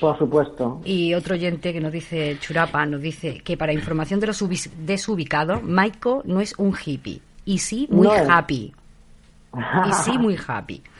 Por 0.00 0.16
supuesto. 0.18 0.80
Y 0.84 1.14
otro 1.14 1.34
oyente 1.34 1.72
que 1.72 1.80
nos 1.80 1.92
dice, 1.92 2.38
Churapa, 2.40 2.86
nos 2.86 3.00
dice 3.00 3.40
que 3.40 3.56
para 3.56 3.72
información 3.72 4.20
de 4.20 4.28
los 4.28 4.44
desubicados, 4.78 5.62
Maiko 5.62 6.22
no 6.24 6.40
es 6.40 6.54
un 6.58 6.74
hippie. 6.74 7.20
Y 7.44 7.58
sí, 7.58 7.86
muy 7.90 8.06
No 8.06 8.12
happy. 8.12 8.74
Y 9.86 9.92
sí, 9.92 10.18
muy 10.18 10.36
happy. 10.46 10.82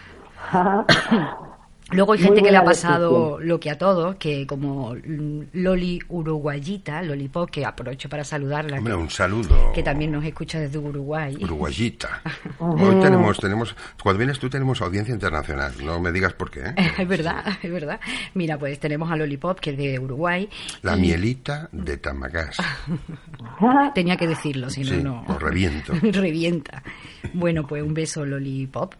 Luego 1.93 2.15
hay 2.15 2.19
gente 2.19 2.43
que 2.43 2.51
le 2.51 2.57
ha 2.57 2.65
pasado 2.65 3.11
descripción. 3.11 3.49
lo 3.49 3.61
que 3.61 3.71
a 3.71 3.79
todos, 3.79 4.17
que 4.17 4.45
como 4.45 4.97
Loli 5.53 6.01
Uruguayita, 6.09 7.01
Lollipop, 7.03 7.49
que 7.49 7.65
aprovecho 7.65 8.09
para 8.09 8.25
saludarla, 8.25 8.79
Hombre, 8.79 8.93
que, 8.95 8.99
un 8.99 9.09
saludo. 9.09 9.73
que 9.73 9.85
también 9.85 10.11
nos 10.11 10.25
escucha 10.25 10.59
desde 10.59 10.79
Uruguay. 10.79 11.37
Uruguayita. 11.41 12.23
Hoy 12.59 13.01
tenemos, 13.01 13.39
tenemos, 13.39 13.77
cuando 14.03 14.19
vienes 14.19 14.41
tú 14.41 14.51
tenemos 14.51 14.83
audiencia 14.83 15.15
internacional. 15.15 15.75
No 15.81 16.01
me 16.01 16.11
digas 16.11 16.33
por 16.33 16.51
qué. 16.51 16.61
¿eh? 16.61 16.75
es 16.99 17.07
verdad, 17.07 17.45
es 17.63 17.71
verdad. 17.71 18.01
Mira, 18.35 18.59
pues 18.59 18.81
tenemos 18.81 19.09
a 19.13 19.15
Lollipop, 19.15 19.61
que 19.61 19.71
es 19.71 19.77
de 19.77 19.97
Uruguay. 20.01 20.49
La 20.83 20.97
y 20.97 21.01
mielita 21.03 21.69
de 21.71 21.99
Tamagás. 21.99 22.57
Tenía 23.95 24.17
que 24.17 24.27
decirlo, 24.27 24.71
si 24.71 24.81
no, 24.83 24.89
Sí, 24.89 25.03
no. 25.05 25.39
reviento. 25.39 25.93
Revienta. 26.03 26.83
Bueno, 27.33 27.65
pues 27.65 27.81
un 27.85 27.95
beso, 27.95 28.27
Lollipop. 28.27 28.95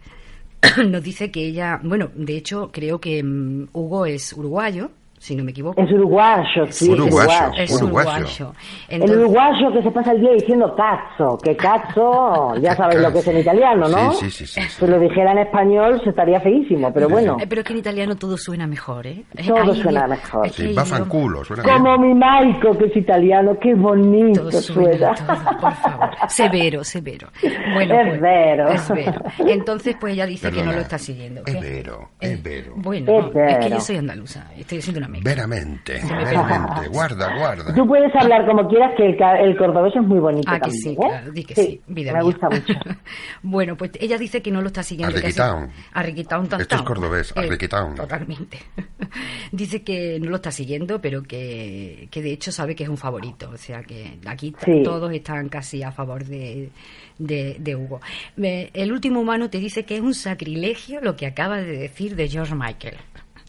Nos 0.89 1.03
dice 1.03 1.31
que 1.31 1.47
ella, 1.47 1.81
bueno, 1.83 2.11
de 2.15 2.37
hecho 2.37 2.71
creo 2.73 3.01
que 3.01 3.23
mm, 3.23 3.69
Hugo 3.73 4.07
es 4.07 4.33
uruguayo 4.33 4.91
si 5.27 5.35
no 5.35 5.43
me 5.45 5.51
equivoco. 5.51 5.81
Es 5.81 5.91
uruguayo, 5.93 6.67
sí. 6.71 6.89
Uruguayo, 6.91 7.53
Es 7.59 7.73
uruguayo. 7.83 8.11
uruguayo. 8.11 8.53
El 8.89 9.03
uruguayo 9.11 9.73
que 9.73 9.83
se 9.83 9.91
pasa 9.91 10.13
el 10.13 10.21
día 10.21 10.33
diciendo 10.35 10.75
cazzo, 10.77 11.37
que 11.43 11.57
cazzo, 11.57 12.55
ya 12.61 12.77
sabes 12.77 13.01
lo 13.01 13.13
que 13.13 13.19
es 13.19 13.27
en 13.29 13.39
italiano, 13.39 13.89
¿no? 13.89 14.13
Sí, 14.13 14.31
sí, 14.31 14.31
sí, 14.31 14.47
sí, 14.47 14.61
sí. 14.63 14.69
Si 14.79 14.87
lo 14.87 14.99
dijera 15.01 15.33
en 15.33 15.39
español 15.39 16.01
se 16.05 16.11
estaría 16.11 16.41
feísimo, 16.41 16.93
pero 16.93 17.09
bueno. 17.09 17.37
Eh, 17.41 17.47
pero 17.49 17.63
es 17.63 17.67
que 17.67 17.73
en 17.73 17.79
italiano 17.81 18.17
todo 18.17 18.37
suena 18.37 18.67
mejor, 18.67 19.07
¿eh? 19.07 19.25
Todo 19.47 19.75
suena 19.75 20.07
mejor. 20.07 20.47
es 20.47 20.53
Sí, 20.55 20.75
suena 20.75 21.63
bien. 21.63 21.77
Como 21.77 21.99
mi 21.99 22.15
Maico, 22.15 22.77
que 22.79 22.85
es 22.87 22.97
italiano, 22.97 23.57
qué 23.61 23.75
bonito 23.75 24.43
Todo 24.43 24.61
suena, 24.61 25.15
suena. 25.17 25.37
todo, 25.51 25.61
por 25.61 25.73
favor. 25.75 26.11
Severo, 26.29 26.85
severo. 26.85 27.29
Bueno, 27.75 27.95
Es 28.01 28.09
pues, 28.09 28.21
vero. 28.21 28.69
es 28.69 28.89
vero. 28.91 29.23
Entonces, 29.39 29.97
pues 30.01 30.15
ella 30.15 30.27
dice 30.27 30.51
que 30.51 30.63
no 30.63 30.73
lo 30.73 30.81
está 30.81 30.99
siguiendo. 30.99 31.43
es 31.47 31.55
¿Qué? 31.55 31.61
vero, 31.61 32.11
Eh, 32.21 32.33
es 32.33 32.43
vero. 32.43 32.73
Bueno, 32.77 33.13
Es 33.19 33.23
no, 33.23 33.27
es 33.29 33.33
que 33.59 33.65
vero. 33.65 33.69
yo 33.77 33.81
soy 33.81 33.97
andaluza, 33.97 34.47
estoy 34.57 34.79
haciendo 34.79 34.99
una 34.99 35.09
Veramente, 35.23 36.01
veramente. 36.07 36.89
Guarda, 36.89 37.37
guarda. 37.37 37.75
Tú 37.75 37.87
puedes 37.87 38.15
hablar 38.15 38.47
como 38.47 38.69
quieras, 38.69 38.93
que 38.97 39.07
el, 39.07 39.17
el 39.51 39.57
cordobés 39.57 39.95
es 39.97 40.03
muy 40.03 40.19
bonito 40.19 40.49
Ah, 40.51 40.55
que 40.57 40.61
también, 40.61 40.83
sí, 40.83 40.91
¿eh? 40.91 40.97
claro, 40.97 41.33
di 41.33 41.45
que 41.45 41.55
sí, 41.55 41.81
vida 41.87 42.13
me 42.13 42.19
mía. 42.19 42.23
gusta 42.25 42.49
mucho. 42.51 42.73
bueno, 43.43 43.77
pues 43.77 43.91
ella 44.01 44.19
dice 44.19 44.43
que 44.43 44.51
no 44.51 44.61
lo 44.61 44.69
está 44.69 44.83
siguiendo. 44.83 45.15
que 45.15 45.33
Arriquitaun, 45.93 46.49
tan, 46.49 46.61
Esto 46.61 46.77
es 46.77 46.83
cordobés, 46.83 47.31
Eh, 47.37 47.41
arriquitaun. 47.41 47.95
Totalmente. 47.95 48.59
dice 49.53 49.83
que 49.83 50.19
no 50.21 50.31
lo 50.31 50.37
está 50.37 50.51
siguiendo, 50.51 51.01
pero 51.01 51.23
que, 51.23 52.09
que 52.11 52.23
de 52.23 52.33
hecho 52.33 52.53
sabe 52.53 52.75
que 52.75 52.85
es 52.85 52.89
un 52.89 52.97
favorito. 52.99 53.51
O 53.53 53.57
sea 53.57 53.83
que 53.83 54.19
aquí 54.27 54.55
Sí. 54.65 54.83
todos 54.85 55.13
están 55.13 55.49
casi 55.49 55.83
a 55.83 55.93
favor 55.93 56.25
de, 56.25 56.71
de, 57.19 57.57
de 57.59 57.77
Hugo. 57.77 58.01
Me- 58.37 58.71
el 58.75 58.93
último 58.93 59.21
humano 59.21 59.51
te 59.51 59.59
dice 59.59 59.85
que 59.85 59.97
es 59.97 60.01
un 60.03 60.15
sacrilegio 60.15 61.01
lo 61.01 61.17
que 61.17 61.27
acaba 61.27 61.59
de 61.59 61.77
decir 61.77 62.17
de 62.17 62.29
George 62.29 62.55
Michael. 62.55 62.97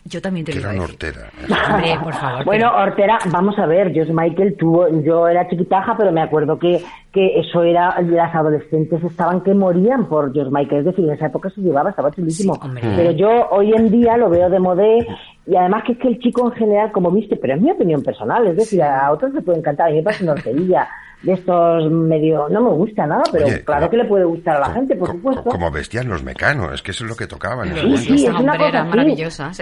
Yo 0.08 0.22
también 0.22 0.46
te 0.46 0.52
Que 0.54 0.60
lo 0.60 0.70
era 0.70 0.76
una 0.78 0.84
hortera. 0.86 1.22
Hombre, 1.70 1.98
por 2.04 2.14
favor. 2.14 2.46
Bueno, 2.46 2.70
pero- 2.72 2.84
Hortera, 2.84 3.20
vamos 3.32 3.58
a 3.60 3.66
ver, 3.66 3.92
George 3.92 4.14
Michael 4.14 4.56
tuvo, 4.58 4.88
yo 5.04 5.28
era 5.28 5.48
chiquitaja, 5.50 5.96
pero 5.98 6.12
me 6.12 6.22
acuerdo 6.22 6.58
que, 6.58 6.82
que 7.12 7.40
eso 7.40 7.64
era, 7.64 8.00
las 8.02 8.34
adolescentes 8.34 9.04
estaban 9.04 9.42
que 9.42 9.54
morían 9.54 10.06
por 10.08 10.34
George 10.34 10.52
Michael, 10.52 10.80
es 10.80 10.86
decir, 10.86 11.06
en 11.06 11.12
esa 11.12 11.28
época 11.28 11.50
se 11.50 11.62
llevaba, 11.62 11.90
estaba 11.90 12.12
chulísimo. 12.12 12.56
Sí, 12.56 12.88
pero 12.96 13.12
yo 13.12 13.48
hoy 13.52 13.74
en 13.74 13.90
día 13.92 14.18
lo 14.18 14.30
veo 14.30 14.50
de 14.50 14.60
modé, 14.60 15.06
y 15.46 15.56
además 15.56 15.84
que 15.86 15.94
es 15.94 15.98
que 15.98 16.08
el 16.08 16.20
chico 16.20 16.46
en 16.48 16.52
general, 16.54 16.92
como 16.92 17.12
viste, 17.12 17.36
pero 17.36 17.56
es 17.56 17.62
mi 17.62 17.72
opinión 17.72 18.02
personal, 18.04 18.48
es 18.48 18.56
decir, 18.58 18.82
a 18.84 19.12
otros 19.12 19.34
le 19.34 19.42
puede 19.42 19.60
encantar, 19.60 19.88
a 19.88 19.90
mí 19.92 19.98
me 19.98 20.04
parece 20.04 20.24
una 20.24 20.34
horterilla 20.34 20.88
de 21.24 21.34
estos 21.34 21.92
medio, 21.92 22.48
no 22.50 22.62
me 22.62 22.70
gusta 22.70 23.08
nada, 23.08 23.24
pero 23.32 23.48
Oye, 23.48 23.64
claro 23.64 23.82
como- 23.82 23.90
que 23.92 23.98
le 23.98 24.06
puede 24.06 24.26
gustar 24.26 24.58
a 24.58 24.60
la 24.68 24.70
gente, 24.74 24.96
por 24.96 25.10
supuesto. 25.12 25.44
Como 25.46 25.72
vestían 25.72 26.08
los 26.08 26.24
mecanos, 26.24 26.74
es 26.74 26.82
que 26.82 26.92
eso 26.92 27.04
es 27.06 27.10
lo 27.10 27.16
que 27.16 27.26
tocaban. 27.28 27.68
en 27.70 27.74
ese 27.74 27.82
Sí, 27.82 27.88
momento. 27.88 28.04
sí, 28.08 28.14
es 28.14 28.22
esas 28.30 28.42
una 28.42 28.58
cosa 28.58 28.82
así. 28.84 28.92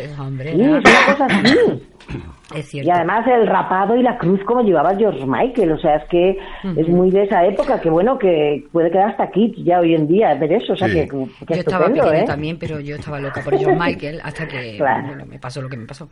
esas 0.01 0.17
Sí, 0.53 0.61
es 0.61 0.67
una 0.67 1.15
cosa 1.17 1.25
así. 1.25 1.83
Es 2.53 2.67
cierto. 2.69 2.87
Y 2.87 2.91
además 2.91 3.25
el 3.27 3.47
rapado 3.47 3.95
y 3.95 4.03
la 4.03 4.17
cruz 4.17 4.39
como 4.45 4.61
llevaba 4.61 4.95
George 4.95 5.25
Michael, 5.25 5.71
o 5.71 5.77
sea, 5.79 5.95
es 5.95 6.03
que 6.09 6.37
es 6.77 6.87
muy 6.87 7.09
de 7.09 7.23
esa 7.23 7.43
época, 7.45 7.79
que 7.81 7.89
bueno, 7.89 8.19
que 8.19 8.63
puede 8.71 8.91
quedar 8.91 9.09
hasta 9.09 9.23
aquí 9.23 9.53
ya 9.63 9.79
hoy 9.79 9.95
en 9.95 10.07
día 10.07 10.33
ver 10.35 10.53
eso, 10.53 10.73
o 10.73 10.75
sea, 10.75 10.87
Sí. 10.87 10.93
que, 10.93 11.07
que 11.07 11.53
yo 11.55 11.59
estaba 11.61 11.85
estupendo, 11.85 12.03
pequeña 12.03 12.23
¿eh? 12.23 12.27
también, 12.27 12.57
pero 12.59 12.79
yo 12.79 12.95
estaba 12.97 13.19
loca 13.19 13.41
por 13.41 13.55
John 13.63 13.77
Michael 13.79 14.21
hasta 14.23 14.47
que 14.47 14.75
Claro. 14.77 15.07
bueno, 15.07 15.25
me 15.25 15.39
pasó 15.39 15.61
lo 15.61 15.69
que 15.69 15.77
me 15.77 15.85
pasó. 15.85 16.07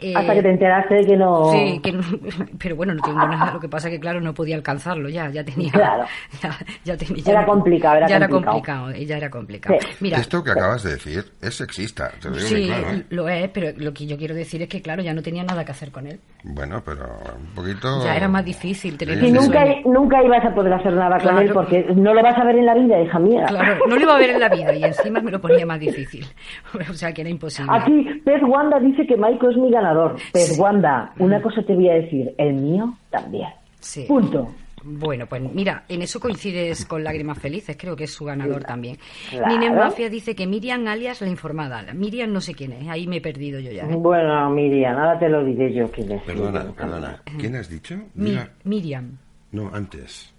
Eh, 0.00 0.14
Hasta 0.16 0.32
que 0.34 0.42
te 0.42 0.50
enteraste 0.50 0.94
de 0.94 1.06
que 1.06 1.16
no... 1.16 1.52
Sí, 1.52 1.80
que 1.82 1.92
no- 1.92 2.02
pero 2.58 2.76
bueno, 2.76 2.94
no 2.94 3.02
tengo 3.02 3.18
nada. 3.18 3.52
Lo 3.52 3.60
que 3.60 3.68
pasa 3.68 3.90
que, 3.90 4.00
claro, 4.00 4.20
no 4.20 4.32
podía 4.32 4.56
alcanzarlo 4.56 5.08
ya. 5.08 5.28
Ya 5.30 5.44
tenía. 5.44 5.70
Claro. 5.72 6.04
Ya, 6.42 6.50
ya 6.84 6.96
tenía 6.96 7.22
ya 7.22 7.32
Era 7.32 7.40
no- 7.42 7.46
complicado, 7.48 7.96
era 7.98 8.08
ya 8.08 8.16
era 8.16 8.28
complicado. 8.28 8.54
complicado. 8.88 9.04
Ya 9.06 9.16
era 9.16 9.30
complicado. 9.30 9.76
Sí. 9.80 9.86
Mira. 10.00 10.18
Esto 10.18 10.42
que 10.42 10.50
acabas 10.50 10.82
de 10.82 10.90
decir 10.92 11.24
es 11.42 11.54
sexista, 11.54 12.10
te 12.20 12.28
lo 12.30 12.36
digo 12.36 12.48
Sí, 12.48 12.54
muy 12.54 12.66
claro. 12.66 12.88
¿eh? 12.90 13.04
lo 13.10 13.28
es, 13.28 13.48
pero 13.50 13.68
lo 13.76 13.92
que 13.92 14.06
yo 14.06 14.16
quiero 14.16 14.34
decir 14.34 14.62
es 14.62 14.68
que, 14.68 14.80
claro, 14.82 15.02
ya 15.02 15.12
no 15.14 15.22
tenía 15.22 15.42
nada 15.44 15.64
que 15.64 15.72
hacer 15.74 15.90
con 15.92 16.06
él. 16.06 16.18
Bueno, 16.42 16.82
pero 16.84 17.04
un 17.38 17.54
poquito... 17.54 18.02
Ya 18.04 18.16
era 18.16 18.28
más 18.28 18.44
difícil 18.44 18.96
tener 18.98 19.18
Sí, 19.20 19.26
sí, 19.26 19.32
nunca, 19.32 19.64
nunca 19.84 20.22
ibas 20.24 20.44
a 20.44 20.54
poder 20.54 20.72
hacer 20.72 20.92
nada 20.94 21.18
con 21.18 21.20
Claro. 21.20 21.40
él 21.40 21.50
porque 21.52 21.86
no 21.94 22.14
lo 22.14 22.22
vas 22.22 22.36
a 22.38 22.44
ver 22.44 22.56
en 22.56 22.66
la 22.66 22.74
vida, 22.74 23.00
hija 23.02 23.18
mía. 23.18 23.44
Claro, 23.46 23.78
no 23.88 23.96
lo 23.96 24.00
iba 24.02 24.14
a 24.14 24.18
ver 24.18 24.30
en 24.30 24.40
la 24.40 24.48
vida 24.48 24.74
y 24.74 24.84
encima 24.84 25.20
me 25.20 25.30
lo 25.30 25.40
ponía 25.40 25.66
más 25.66 25.80
difícil. 25.80 26.24
O 26.90 26.94
sea, 26.94 27.12
que 27.12 27.20
era 27.22 27.30
imposible. 27.30 27.70
Aquí, 27.74 28.04
Pez 28.24 28.42
Wanda 28.42 28.78
dice 28.80 29.06
que 29.06 29.16
Maiko 29.16 29.48
es 29.50 29.56
mi 29.56 29.70
ganador. 29.70 30.16
Pez 30.32 30.58
Wanda, 30.58 31.12
una 31.18 31.40
cosa 31.42 31.62
te 31.62 31.74
voy 31.74 31.88
a 31.88 31.94
decir, 31.94 32.34
el 32.38 32.54
mío 32.54 32.94
también. 33.10 33.48
Sí. 33.80 34.04
Punto. 34.08 34.48
Bueno, 34.86 35.26
pues 35.26 35.40
mira, 35.42 35.84
en 35.88 36.02
eso 36.02 36.20
coincides 36.20 36.84
con 36.84 37.02
Lágrimas 37.02 37.38
Felices, 37.38 37.76
creo 37.78 37.96
que 37.96 38.04
es 38.04 38.12
su 38.12 38.24
ganador 38.26 38.64
también. 38.64 38.98
Claro. 39.30 39.46
Nines 39.48 39.72
Mafia 39.72 40.10
dice 40.10 40.34
que 40.36 40.46
Miriam 40.46 40.86
alias 40.86 41.20
la 41.22 41.28
informada. 41.28 41.82
Miriam 41.94 42.32
no 42.32 42.40
sé 42.40 42.54
quién 42.54 42.72
es, 42.72 42.88
ahí 42.88 43.06
me 43.06 43.16
he 43.16 43.20
perdido 43.20 43.58
yo 43.60 43.70
ya. 43.72 43.84
¿eh? 43.84 43.96
Bueno, 43.96 44.50
Miriam, 44.50 44.96
ahora 44.98 45.18
te 45.18 45.28
lo 45.28 45.44
diré 45.44 45.72
yo 45.72 45.90
quién 45.90 46.12
es. 46.12 46.22
Perdona, 46.22 46.64
perdona. 46.72 47.22
¿Quién 47.38 47.56
has 47.56 47.68
dicho? 47.68 47.96
Mi- 48.14 48.38
Miriam. 48.64 49.16
no, 49.52 49.70
antes. 49.72 50.30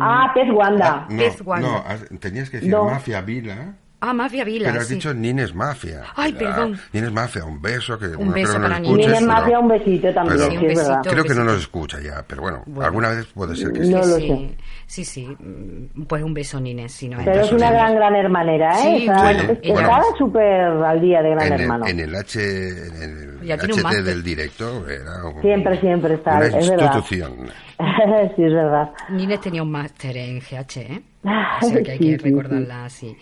Ah, 0.00 0.32
Pez 0.34 0.50
Wanda. 0.52 1.06
No, 1.08 1.16
Pez 1.18 1.40
Wanda. 1.42 1.68
no, 1.68 1.76
has- 1.86 2.08
tenías 2.18 2.50
que 2.50 2.56
decir 2.56 2.72
No. 2.72 2.84
Mafia 2.86 3.20
Vila, 3.20 3.76
Ah, 4.08 4.12
Mafia 4.12 4.44
Vila. 4.44 4.68
pero 4.70 4.80
has 4.82 4.86
sí. 4.88 4.94
dicho 4.94 5.12
Nines 5.12 5.54
Mafia. 5.54 6.02
Ay, 6.14 6.32
perdón. 6.32 6.78
Nines 6.92 7.12
Mafia, 7.12 7.44
un 7.44 7.60
beso, 7.60 7.98
que 7.98 8.06
Un 8.06 8.28
no 8.28 8.32
beso 8.32 8.52
creo 8.52 8.54
que 8.54 8.68
para 8.68 8.68
nos 8.68 8.80
Nines. 8.80 9.06
escuches, 9.06 9.06
Nines 9.06 9.18
pero- 9.20 9.32
Mafia, 9.32 9.58
un 9.60 9.68
besito 9.68 10.14
también, 10.14 10.36
pero- 10.38 10.50
sí, 10.50 10.56
un 10.56 10.62
verdad. 10.66 10.88
besito. 10.98 11.10
Creo 11.10 11.24
que 11.24 11.34
no 11.34 11.44
nos 11.44 11.58
escucha 11.58 12.00
ya, 12.00 12.24
pero 12.26 12.42
bueno, 12.42 12.62
Bueno. 12.66 12.86
alguna 12.86 13.08
vez 13.10 13.26
puede 13.26 13.56
ser 13.56 13.72
que 13.72 13.84
sí. 13.84 13.90
No 13.90 13.98
lo 13.98 14.16
sí, 14.16 14.28
sé. 14.28 14.56
sí, 14.86 15.04
sí. 15.04 15.36
mm, 15.38 16.02
Pues 16.04 16.22
un 16.22 16.34
beso, 16.34 16.60
Nines, 16.60 16.92
si 16.92 17.08
no 17.08 17.18
Pero 17.24 17.40
es. 17.42 17.52
una 17.52 17.70
gran, 17.70 17.94
gran 17.96 18.14
hermanera, 18.14 18.72
¿eh? 18.78 18.82
Sí, 18.82 18.96
Está, 19.06 19.22
bueno, 19.22 19.40
es- 19.42 19.58
ella 19.62 19.80
está 19.80 19.98
es. 19.98 20.18
súper 20.18 20.44
al 20.44 21.00
día 21.00 21.22
de 21.22 21.30
gran 21.30 21.46
En 21.48 21.52
el, 21.52 21.60
hermano. 21.62 21.86
en 21.86 22.00
el 22.00 22.14
H, 22.14 22.40
en 22.40 23.02
el 23.02 24.04
del 24.04 24.22
directo 24.22 24.88
era 24.88 25.24
un- 25.24 25.40
Siempre, 25.42 25.80
siempre 25.80 26.14
está, 26.14 26.36
una 26.36 26.46
es 26.46 26.68
verdad. 26.70 26.84
institución. 26.96 27.50
sí, 28.36 28.42
es 28.44 28.52
verdad. 28.52 28.90
Nines 29.10 29.40
tenía 29.40 29.62
un 29.62 29.70
máster 29.70 30.16
en 30.16 30.40
GH, 30.40 30.76
¿eh? 30.80 31.02
O 31.62 31.66
sea 31.68 31.82
que 31.82 31.90
hay 31.92 31.98
sí, 31.98 32.04
que 32.12 32.18
sí, 32.18 32.24
recordarla 32.24 32.84
así. 32.84 33.16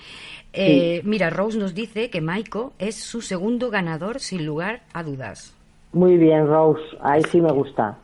Eh, 0.56 1.00
Mira, 1.04 1.30
Rose 1.30 1.58
nos 1.58 1.74
dice 1.74 2.10
que 2.10 2.20
Maiko 2.20 2.72
es 2.78 2.94
su 2.96 3.20
segundo 3.20 3.70
ganador 3.70 4.20
sin 4.20 4.46
lugar 4.46 4.82
a 4.92 5.02
dudas. 5.02 5.52
Muy 5.92 6.16
bien, 6.16 6.46
Rose, 6.46 6.80
ahí 7.02 7.22
sí 7.30 7.40
me 7.40 7.50
gusta. 7.52 7.98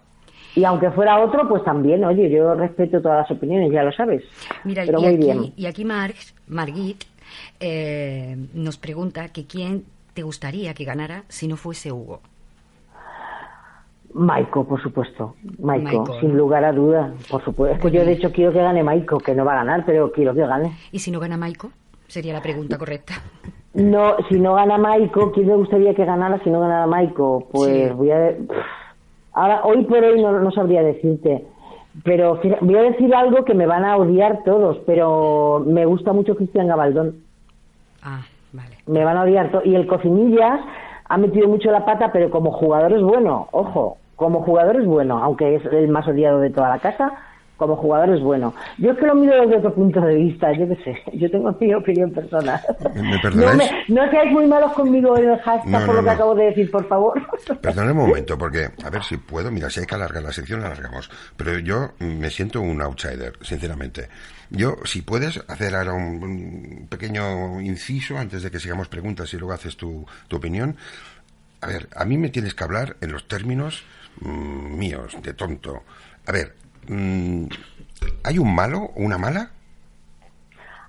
Y 0.57 0.65
aunque 0.65 0.91
fuera 0.91 1.21
otro, 1.21 1.49
pues 1.49 1.63
también, 1.63 2.05
oye, 2.05 2.29
yo 2.29 2.55
respeto 2.55 3.01
todas 3.01 3.19
las 3.23 3.31
opiniones, 3.31 3.71
ya 3.73 3.85
lo 3.85 3.93
sabes. 3.93 4.25
Mira, 4.65 4.83
Pero 4.85 4.99
y, 4.99 5.03
muy 5.03 5.15
aquí, 5.15 5.25
bien. 5.25 5.53
y 5.57 5.67
aquí 5.67 5.85
Mar- 5.85 6.15
Margit 6.49 7.05
eh, 7.61 8.37
nos 8.55 8.77
pregunta 8.77 9.29
que 9.29 9.47
quién 9.47 9.85
te 10.15 10.23
gustaría 10.23 10.75
que 10.75 10.85
ganara 10.85 11.23
si 11.29 11.47
no 11.47 11.57
fuese 11.57 11.93
Hugo. 11.93 12.21
Maiko, 14.13 14.67
por 14.67 14.83
supuesto. 14.83 15.37
Maiko, 15.61 15.85
Maiko, 15.85 16.21
sin 16.21 16.37
lugar 16.37 16.65
a 16.65 16.73
duda, 16.73 17.15
por 17.31 17.45
supuesto. 17.45 17.77
Es 17.77 17.81
que 17.83 17.97
yo, 17.97 18.05
de 18.05 18.13
hecho, 18.13 18.33
quiero 18.33 18.53
que 18.53 18.59
gane 18.59 18.83
Maiko, 18.83 19.19
que 19.19 19.35
no 19.37 19.45
va 19.45 19.53
a 19.53 19.57
ganar, 19.65 19.85
pero 19.87 20.11
quiero 20.11 20.35
que 20.35 20.41
gane. 20.45 20.77
¿Y 20.91 20.99
si 20.99 21.13
no 21.13 21.21
gana 21.21 21.37
Maiko? 21.37 21.71
Sería 22.11 22.33
la 22.33 22.43
pregunta 22.43 22.77
correcta. 22.77 23.15
No, 23.75 24.17
si 24.29 24.39
no 24.39 24.55
gana 24.55 24.79
Maiko, 24.79 25.31
¿quién 25.33 25.47
me 25.47 25.55
gustaría 25.57 25.95
que 25.95 26.05
ganara 26.05 26.41
si 26.43 26.51
no 26.51 26.61
ganara 26.61 26.87
Maiko? 26.89 27.47
Pues 27.53 27.89
Sí. 27.89 27.95
voy 27.95 28.11
a... 28.11 28.35
Ahora, 29.33 29.63
hoy 29.65 29.85
por 29.85 30.03
hoy 30.03 30.21
no, 30.21 30.33
no 30.41 30.51
sabría 30.51 30.83
decirte. 30.83 31.45
Pero 32.05 32.41
voy 32.63 32.77
a 32.77 32.83
decir 32.83 33.15
algo 33.15 33.45
que 33.45 33.55
me 33.55 33.67
van 33.67 33.85
a 33.85 33.97
odiar 33.97 34.43
todos, 34.45 34.79
pero 34.87 35.63
me 35.67 35.85
gusta 35.87 36.13
mucho 36.13 36.35
Cristian 36.37 36.67
Gabaldón. 36.69 37.17
Ah, 38.03 38.23
vale. 38.53 38.77
Me 38.87 39.05
van 39.05 39.17
a 39.17 39.23
odiar 39.23 39.51
todos. 39.53 39.65
Y 39.67 39.75
el 39.77 39.87
Cocinillas 39.87 40.61
ha 41.09 41.17
metido 41.17 41.49
mucho 41.49 41.71
la 41.71 41.85
pata, 41.85 42.11
pero 42.13 42.31
como 42.31 42.51
jugador 42.53 42.93
es 42.93 43.03
bueno, 43.03 43.49
ojo, 43.53 43.99
como 44.17 44.43
jugador 44.43 44.81
es 44.81 44.87
bueno, 44.87 45.19
aunque 45.23 45.55
es 45.57 45.65
el 45.67 45.89
más 45.89 46.07
odiado 46.09 46.41
de 46.41 46.51
toda 46.51 46.69
la 46.71 46.79
casa, 46.81 47.13
como 47.61 47.77
jugador 47.77 48.17
es 48.17 48.23
bueno. 48.23 48.55
Yo 48.79 48.93
es 48.93 48.99
que 48.99 49.05
lo 49.07 49.15
miro 49.15 49.39
desde 49.43 49.59
otro 49.59 49.75
punto 49.75 50.01
de 50.01 50.15
vista, 50.15 50.51
yo 50.53 50.67
qué 50.67 50.77
sé, 50.83 51.03
yo 51.17 51.31
tengo 51.31 51.55
mi 51.61 51.75
opinión 51.75 52.11
personal. 52.11 52.59
¿Me- 52.95 53.03
no, 53.03 53.21
perdonáis? 53.21 53.71
no 53.89 54.11
seáis 54.11 54.33
muy 54.33 54.47
malos 54.47 54.73
conmigo 54.73 55.17
en 55.19 55.29
el 55.29 55.39
hashtag 55.41 55.69
No, 55.69 55.85
por 55.87 55.95
lo 55.97 56.03
que 56.03 56.11
acabo 56.11 56.35
de 56.35 56.45
decir, 56.47 56.71
por 56.71 56.89
favor. 56.89 57.21
Perdón 57.61 57.91
un 57.91 57.97
momento, 58.09 58.39
porque 58.39 58.71
a 58.83 58.89
ver 58.91 59.03
si 59.05 59.19
puedo. 59.19 59.51
Mira, 59.51 59.69
si 59.69 59.81
hay 59.81 59.87
que 59.87 59.95
alargar 59.95 60.23
la 60.23 60.33
sección, 60.33 60.61
la 60.61 60.69
alargamos. 60.69 61.11
Pero 61.37 61.59
yo 61.59 61.91
me 61.99 62.31
siento 62.31 62.63
un 62.63 62.81
outsider, 62.81 63.35
sinceramente. 63.43 64.09
Yo, 64.49 64.77
si 64.85 65.03
puedes 65.03 65.45
hacer 65.49 65.75
ahora 65.77 65.93
un, 65.93 66.23
un 66.25 66.87
pequeño 66.89 67.61
inciso 67.61 68.17
antes 68.17 68.43
de 68.43 68.51
que 68.51 68.59
sigamos 68.59 68.89
preguntas 68.89 69.33
y 69.35 69.37
luego 69.37 69.53
haces 69.53 69.77
tu, 69.77 70.07
tu 70.29 70.37
opinión. 70.37 70.77
A 71.61 71.67
ver, 71.67 71.89
a 71.95 72.07
mí 72.07 72.17
me 72.17 72.31
tienes 72.31 72.55
que 72.55 72.65
hablar 72.65 72.97
en 73.03 73.13
los 73.13 73.29
términos 73.29 73.85
mm, 74.23 74.79
míos, 74.79 75.15
de 75.23 75.35
tonto. 75.35 75.83
A 76.27 76.33
ver, 76.33 76.55
¿hay 78.25 78.39
un 78.39 78.55
malo 78.55 78.79
o 78.97 79.03
una 79.03 79.19
mala? 79.19 79.51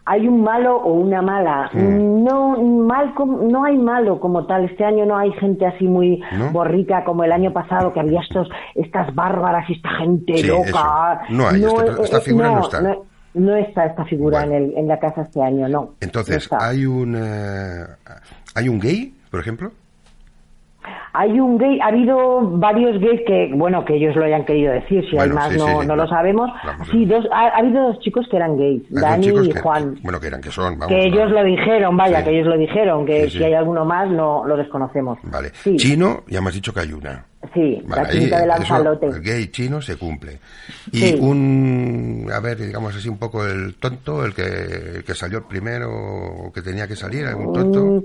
hay 0.03 0.27
un 0.27 0.43
malo 0.43 0.77
o 0.77 0.93
una 0.93 1.21
mala. 1.21 1.69
Mm. 1.73 2.23
No, 2.23 2.57
mal 2.57 3.13
no 3.49 3.63
hay 3.63 3.77
malo 3.77 4.19
como 4.19 4.45
tal. 4.45 4.65
Este 4.65 4.83
año 4.83 5.05
no 5.05 5.15
hay 5.17 5.31
gente 5.33 5.65
así 5.65 5.85
muy 5.87 6.21
¿No? 6.37 6.51
borrica 6.51 7.03
como 7.05 7.23
el 7.23 7.31
año 7.31 7.53
pasado, 7.53 7.93
que 7.93 7.99
había 8.01 8.19
estos, 8.19 8.49
estas 8.75 9.13
bárbaras 9.13 9.69
y 9.69 9.73
esta 9.73 9.89
gente 9.99 10.37
Sí, 10.37 10.47
loca. 10.47 11.21
eso. 11.23 11.33
No 11.33 11.47
hay, 11.47 11.63
este- 11.63 12.03
esta 12.03 12.19
figura 12.19 12.49
no 12.51 12.61
está. 12.61 12.81
No, 12.81 13.05
no 13.35 13.55
está 13.55 13.85
esta 13.85 14.03
figura 14.05 14.39
Bueno. 14.39 14.55
en, 14.55 14.63
el, 14.71 14.77
en 14.79 14.87
la 14.87 14.99
casa 14.99 15.21
este 15.21 15.41
año, 15.41 15.69
no. 15.69 15.91
Entonces, 16.01 16.51
No. 16.51 16.57
¿hay 16.59 16.85
un, 16.85 17.15
eh, 17.15 17.85
¿hay 18.55 18.67
un 18.69 18.79
gay, 18.79 19.13
por 19.29 19.39
ejemplo? 19.39 19.71
Hay 21.13 21.39
un 21.39 21.57
gay, 21.57 21.79
ha 21.81 21.87
habido 21.87 22.39
varios 22.57 22.99
gays 23.01 23.21
que, 23.27 23.51
bueno, 23.53 23.83
que 23.83 23.95
ellos 23.95 24.15
lo 24.15 24.23
hayan 24.23 24.45
querido 24.45 24.71
decir, 24.71 25.03
si 25.09 25.17
hay 25.17 25.29
más 25.29 25.51
sí, 25.51 25.57
no, 25.57 25.81
sí, 25.81 25.87
no 25.87 25.95
lo 25.95 26.07
sabemos. 26.07 26.49
Vamos 26.65 26.87
Sí, 26.89 27.05
dos, 27.05 27.25
ha, 27.33 27.47
ha 27.47 27.57
habido 27.57 27.83
dos 27.87 27.99
chicos 27.99 28.25
que 28.31 28.37
eran 28.37 28.57
gays, 28.57 28.83
Dani 28.89 29.27
y 29.27 29.49
que- 29.51 29.59
Juan. 29.59 29.95
Bueno, 30.03 30.19
que 30.19 30.27
eran, 30.27 30.41
que 30.41 30.51
son, 30.51 30.79
vamos. 30.79 30.87
que 30.87 31.05
ellos 31.07 31.29
lo 31.29 31.43
dijeron, 31.43 31.97
vaya, 31.97 32.19
Sí. 32.19 32.23
que 32.25 32.29
ellos 32.31 32.47
lo 32.47 32.57
dijeron, 32.57 33.05
que 33.05 33.29
si 33.29 33.43
hay 33.43 33.53
alguno 33.53 33.83
más 33.85 34.09
no 34.09 34.45
lo 34.45 34.55
desconocemos. 34.57 35.19
Vale. 35.23 35.51
Chino, 35.75 36.23
ya 36.27 36.39
me 36.41 36.47
has 36.47 36.55
dicho 36.55 36.73
que 36.73 36.79
hay 36.79 36.93
una. 36.93 37.25
sí, 37.53 37.81
Vale, 37.85 38.03
la 38.03 38.09
chinita 38.09 38.35
de 38.37 38.43
eso, 38.43 38.47
Lanzalote. 38.57 39.05
el 39.07 39.21
gay 39.21 39.47
chino 39.47 39.81
se 39.81 39.97
cumple. 39.97 40.39
Y 40.93 41.15
un, 41.19 42.27
a 42.33 42.39
ver, 42.39 42.57
digamos 42.57 42.95
así, 42.95 43.09
un 43.09 43.17
poco 43.17 43.45
el 43.45 43.75
tonto, 43.75 44.23
el 44.25 44.33
que, 44.33 44.43
el 44.97 45.03
que 45.03 45.13
salió 45.13 45.45
primero, 45.47 45.89
o 45.91 46.51
que 46.53 46.61
tenía 46.61 46.87
que 46.87 46.95
salir, 46.95 47.25
algún 47.25 47.51
tonto. 47.53 47.83
Mm, 47.85 48.03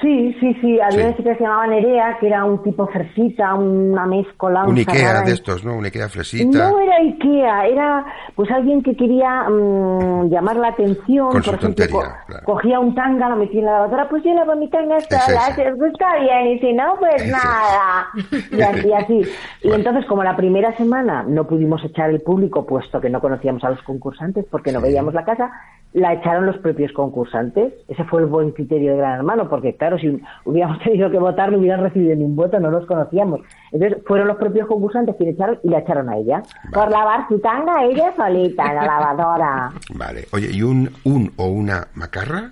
Sí, 0.00 0.36
sí, 0.40 0.52
sí, 0.60 0.78
había 0.78 0.90
Sí. 0.90 1.00
una 1.06 1.16
chica 1.16 1.30
que 1.32 1.36
se 1.38 1.44
llamaba 1.44 1.66
Nerea, 1.68 2.18
que 2.20 2.26
era 2.26 2.44
un 2.44 2.62
tipo 2.62 2.86
fresita, 2.88 3.54
una 3.54 4.04
mezcola, 4.04 4.64
Un 4.64 4.76
Ikea 4.76 5.22
de 5.22 5.32
estos, 5.32 5.64
¿no? 5.64 5.74
Un 5.74 5.86
Ikea 5.86 6.08
fresita. 6.10 6.68
No 6.70 6.78
era 6.80 6.96
Ikea, 6.98 7.66
era 7.66 8.04
pues 8.34 8.50
alguien 8.50 8.82
que 8.82 8.94
quería 8.94 9.48
mm, 9.48 10.28
llamar 10.28 10.56
la 10.56 10.68
atención. 10.68 11.30
Con 11.30 11.42
su 11.42 11.50
por 11.50 11.58
ejemplo, 11.60 11.86
tontería, 11.86 12.16
claro. 12.26 12.44
cogía 12.44 12.78
un 12.78 12.94
tanga, 12.94 13.28
lo 13.30 13.36
metía 13.36 13.60
en 13.60 13.66
la 13.66 13.72
lavadora, 13.72 14.08
pues 14.10 14.22
yo 14.22 14.34
lavo 14.34 14.54
mi 14.56 14.68
tanga 14.68 14.98
Es 14.98 15.06
si 15.08 15.62
os 15.62 15.78
gusta 15.78 16.06
bien, 16.20 16.46
y 16.48 16.58
si 16.58 16.72
no, 16.74 16.94
pues 16.98 17.26
nada. 17.30 18.08
Y 18.52 18.60
así, 18.60 18.88
y 18.88 18.92
así. 18.92 19.20
Y 19.62 19.68
Bueno. 19.68 19.76
entonces, 19.84 20.04
como 20.06 20.22
la 20.22 20.36
primera 20.36 20.76
semana 20.76 21.24
no 21.26 21.46
pudimos 21.46 21.82
echar 21.84 22.10
el 22.10 22.20
público, 22.20 22.66
puesto 22.66 23.00
que 23.00 23.08
no 23.08 23.20
conocíamos 23.20 23.64
a 23.64 23.70
los 23.70 23.82
concursantes, 23.82 24.44
porque 24.50 24.72
no 24.72 24.80
veíamos 24.80 25.14
la 25.14 25.24
casa, 25.24 25.50
la 25.96 26.12
echaron 26.12 26.44
los 26.44 26.58
propios 26.58 26.92
concursantes. 26.92 27.72
Ese 27.88 28.04
fue 28.04 28.20
el 28.20 28.26
buen 28.26 28.50
criterio 28.50 28.92
de 28.92 28.98
Gran 28.98 29.14
Hermano, 29.16 29.48
porque 29.48 29.76
claro, 29.76 29.98
si 29.98 30.20
hubiéramos 30.44 30.78
tenido 30.84 31.10
que 31.10 31.18
votar, 31.18 31.50
no 31.50 31.58
hubieran 31.58 31.80
recibido 31.80 32.14
ni 32.14 32.22
un 32.22 32.36
voto, 32.36 32.60
no 32.60 32.70
los 32.70 32.84
conocíamos. 32.84 33.40
Entonces, 33.72 34.02
fueron 34.06 34.28
los 34.28 34.36
propios 34.36 34.68
concursantes 34.68 35.16
quienes 35.16 35.36
echaron 35.36 35.58
y 35.62 35.70
la 35.70 35.78
echaron 35.78 36.10
a 36.10 36.18
ella. 36.18 36.42
Por 36.70 36.90
lavar 36.90 37.26
su 37.28 37.38
tanga 37.38 37.82
ella 37.82 38.12
solita 38.14 38.66
en 38.66 38.74
la 38.74 38.84
lavadora. 38.86 39.72
Vale. 39.94 40.26
Oye, 40.32 40.50
¿y 40.52 40.62
un, 40.62 40.90
un 41.04 41.32
o 41.36 41.46
una 41.46 41.88
macarra? 41.94 42.50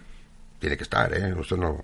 Tiene 0.59 0.79
que 0.79 0.85
estar, 0.85 1.13
¿eh? 1.13 1.35
Esto 1.39 1.59
no... 1.59 1.77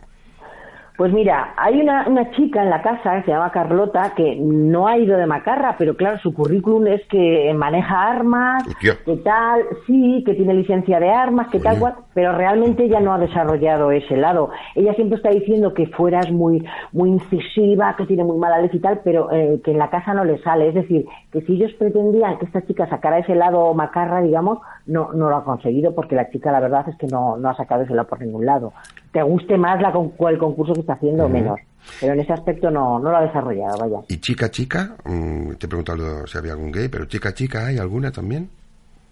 Pues 1.00 1.14
mira, 1.14 1.54
hay 1.56 1.80
una, 1.80 2.06
una 2.06 2.30
chica 2.32 2.62
en 2.62 2.68
la 2.68 2.82
casa 2.82 3.16
que 3.16 3.22
se 3.22 3.30
llama 3.30 3.50
Carlota 3.50 4.12
que 4.14 4.36
no 4.38 4.86
ha 4.86 4.98
ido 4.98 5.16
de 5.16 5.24
macarra, 5.24 5.76
pero 5.78 5.96
claro, 5.96 6.18
su 6.18 6.34
currículum 6.34 6.88
es 6.88 7.00
que 7.06 7.54
maneja 7.54 8.10
armas, 8.10 8.66
Hostia. 8.68 8.98
que 9.06 9.16
tal, 9.16 9.62
sí, 9.86 10.22
que 10.26 10.34
tiene 10.34 10.52
licencia 10.52 11.00
de 11.00 11.08
armas, 11.08 11.48
que 11.48 11.58
tal 11.58 11.78
cual, 11.78 11.94
pero 12.12 12.36
realmente 12.36 12.84
ella 12.84 13.00
no 13.00 13.14
ha 13.14 13.18
desarrollado 13.18 13.90
ese 13.92 14.14
lado. 14.18 14.50
Ella 14.74 14.92
siempre 14.92 15.16
está 15.16 15.30
diciendo 15.30 15.72
que 15.72 15.86
fuera 15.86 16.20
es 16.20 16.30
muy, 16.30 16.68
muy 16.92 17.08
incisiva, 17.08 17.96
que 17.96 18.04
tiene 18.04 18.22
muy 18.22 18.36
mala 18.36 18.60
leche 18.60 18.76
y 18.76 18.80
tal, 18.80 19.00
pero 19.02 19.32
eh, 19.32 19.58
que 19.64 19.70
en 19.70 19.78
la 19.78 19.88
casa 19.88 20.12
no 20.12 20.26
le 20.26 20.36
sale. 20.42 20.68
Es 20.68 20.74
decir, 20.74 21.06
que 21.32 21.40
si 21.40 21.54
ellos 21.54 21.72
pretendían 21.78 22.36
que 22.36 22.44
esta 22.44 22.60
chica 22.66 22.86
sacara 22.90 23.20
ese 23.20 23.34
lado 23.34 23.72
macarra, 23.72 24.20
digamos, 24.20 24.58
no, 24.84 25.14
no 25.14 25.30
lo 25.30 25.36
ha 25.36 25.44
conseguido 25.44 25.94
porque 25.94 26.14
la 26.14 26.28
chica 26.28 26.52
la 26.52 26.60
verdad 26.60 26.86
es 26.90 26.96
que 26.98 27.06
no, 27.06 27.38
no 27.38 27.48
ha 27.48 27.56
sacado 27.56 27.84
ese 27.84 27.94
lado 27.94 28.06
por 28.06 28.20
ningún 28.20 28.44
lado. 28.44 28.74
Te 29.12 29.22
guste 29.22 29.56
más 29.58 29.80
la, 29.82 29.92
con- 29.92 30.12
el 30.28 30.38
concurso 30.38 30.72
que 30.74 30.80
está 30.80 30.92
haciendo 30.94 31.26
o 31.26 31.28
menos. 31.28 31.58
Pero 32.00 32.12
en 32.12 32.20
ese 32.20 32.32
aspecto 32.32 32.70
no, 32.70 32.98
no 32.98 33.10
lo 33.10 33.16
ha 33.16 33.22
desarrollado, 33.22 33.78
vaya. 33.78 34.04
¿Y 34.08 34.18
chica, 34.20 34.50
chica? 34.50 34.96
Mm, 35.04 35.54
te 35.54 35.66
he 35.66 35.68
preguntado 35.68 36.26
si 36.26 36.36
había 36.38 36.52
algún 36.52 36.70
gay, 36.70 36.88
pero 36.88 37.06
chica, 37.06 37.32
chica, 37.32 37.66
¿hay 37.66 37.78
alguna 37.78 38.12
también? 38.12 38.50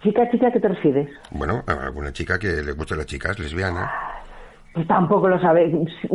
Chica, 0.03 0.30
chica, 0.30 0.49
¿a 0.49 0.53
¿qué 0.53 0.61
te 0.61 0.68
refieres? 0.68 1.09
Bueno, 1.32 1.62
alguna 1.66 2.12
chica 2.12 2.38
que 2.38 2.62
le 2.62 2.72
guste 2.72 2.94
a 2.94 2.99
las 2.99 3.07
chicas, 3.07 3.38
lesbiana. 3.40 3.90
Pues 4.74 4.86
tampoco 4.86 5.28
lo 5.28 5.40
sabe. 5.40 5.72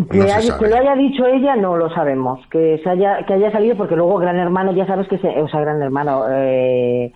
Que, 0.10 0.18
No 0.20 0.24
haya- 0.24 0.42
sabe. 0.42 0.64
que 0.64 0.70
lo 0.70 0.78
haya 0.78 0.96
dicho 0.96 1.26
ella, 1.26 1.56
no 1.58 1.76
lo 1.76 1.90
sabemos. 1.94 2.40
Que 2.50 2.80
se 2.82 2.90
haya, 2.90 3.26
que 3.26 3.34
haya 3.34 3.52
salido, 3.52 3.76
porque 3.76 3.96
luego 3.98 4.18
Gran 4.20 4.38
Hermano, 4.38 4.72
ya 4.74 4.86
sabes 4.86 5.08
que 5.10 5.18
se, 5.18 5.28
o 5.28 5.50
sea, 5.50 5.60
Gran 5.60 5.82
Hermano, 5.82 6.24
eh, 6.30 7.12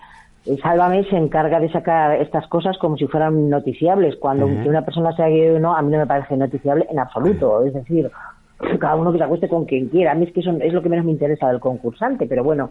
Sálvame 0.56 1.04
se 1.04 1.16
encarga 1.16 1.60
de 1.60 1.70
sacar 1.70 2.20
estas 2.20 2.46
cosas 2.48 2.78
como 2.78 2.96
si 2.96 3.06
fueran 3.06 3.50
noticiables. 3.50 4.16
Cuando 4.16 4.46
una 4.46 4.82
persona 4.82 5.12
sea 5.12 5.28
gay 5.28 5.50
o 5.50 5.60
no, 5.60 5.74
a 5.76 5.82
mí 5.82 5.92
no 5.92 5.98
me 5.98 6.06
parece 6.06 6.36
noticiable 6.36 6.86
en 6.90 6.98
absoluto. 6.98 7.64
Es 7.64 7.74
decir, 7.74 8.10
cada 8.78 8.96
uno 8.96 9.12
que 9.12 9.18
se 9.18 9.24
acueste 9.24 9.48
con 9.48 9.66
quien 9.66 9.88
quiera. 9.88 10.12
A 10.12 10.14
mí 10.14 10.24
es 10.24 10.32
que 10.32 10.40
eso 10.40 10.52
es 10.60 10.72
lo 10.72 10.82
que 10.82 10.88
menos 10.88 11.04
me 11.04 11.12
interesa 11.12 11.48
del 11.48 11.60
concursante, 11.60 12.26
pero 12.26 12.42
bueno. 12.42 12.70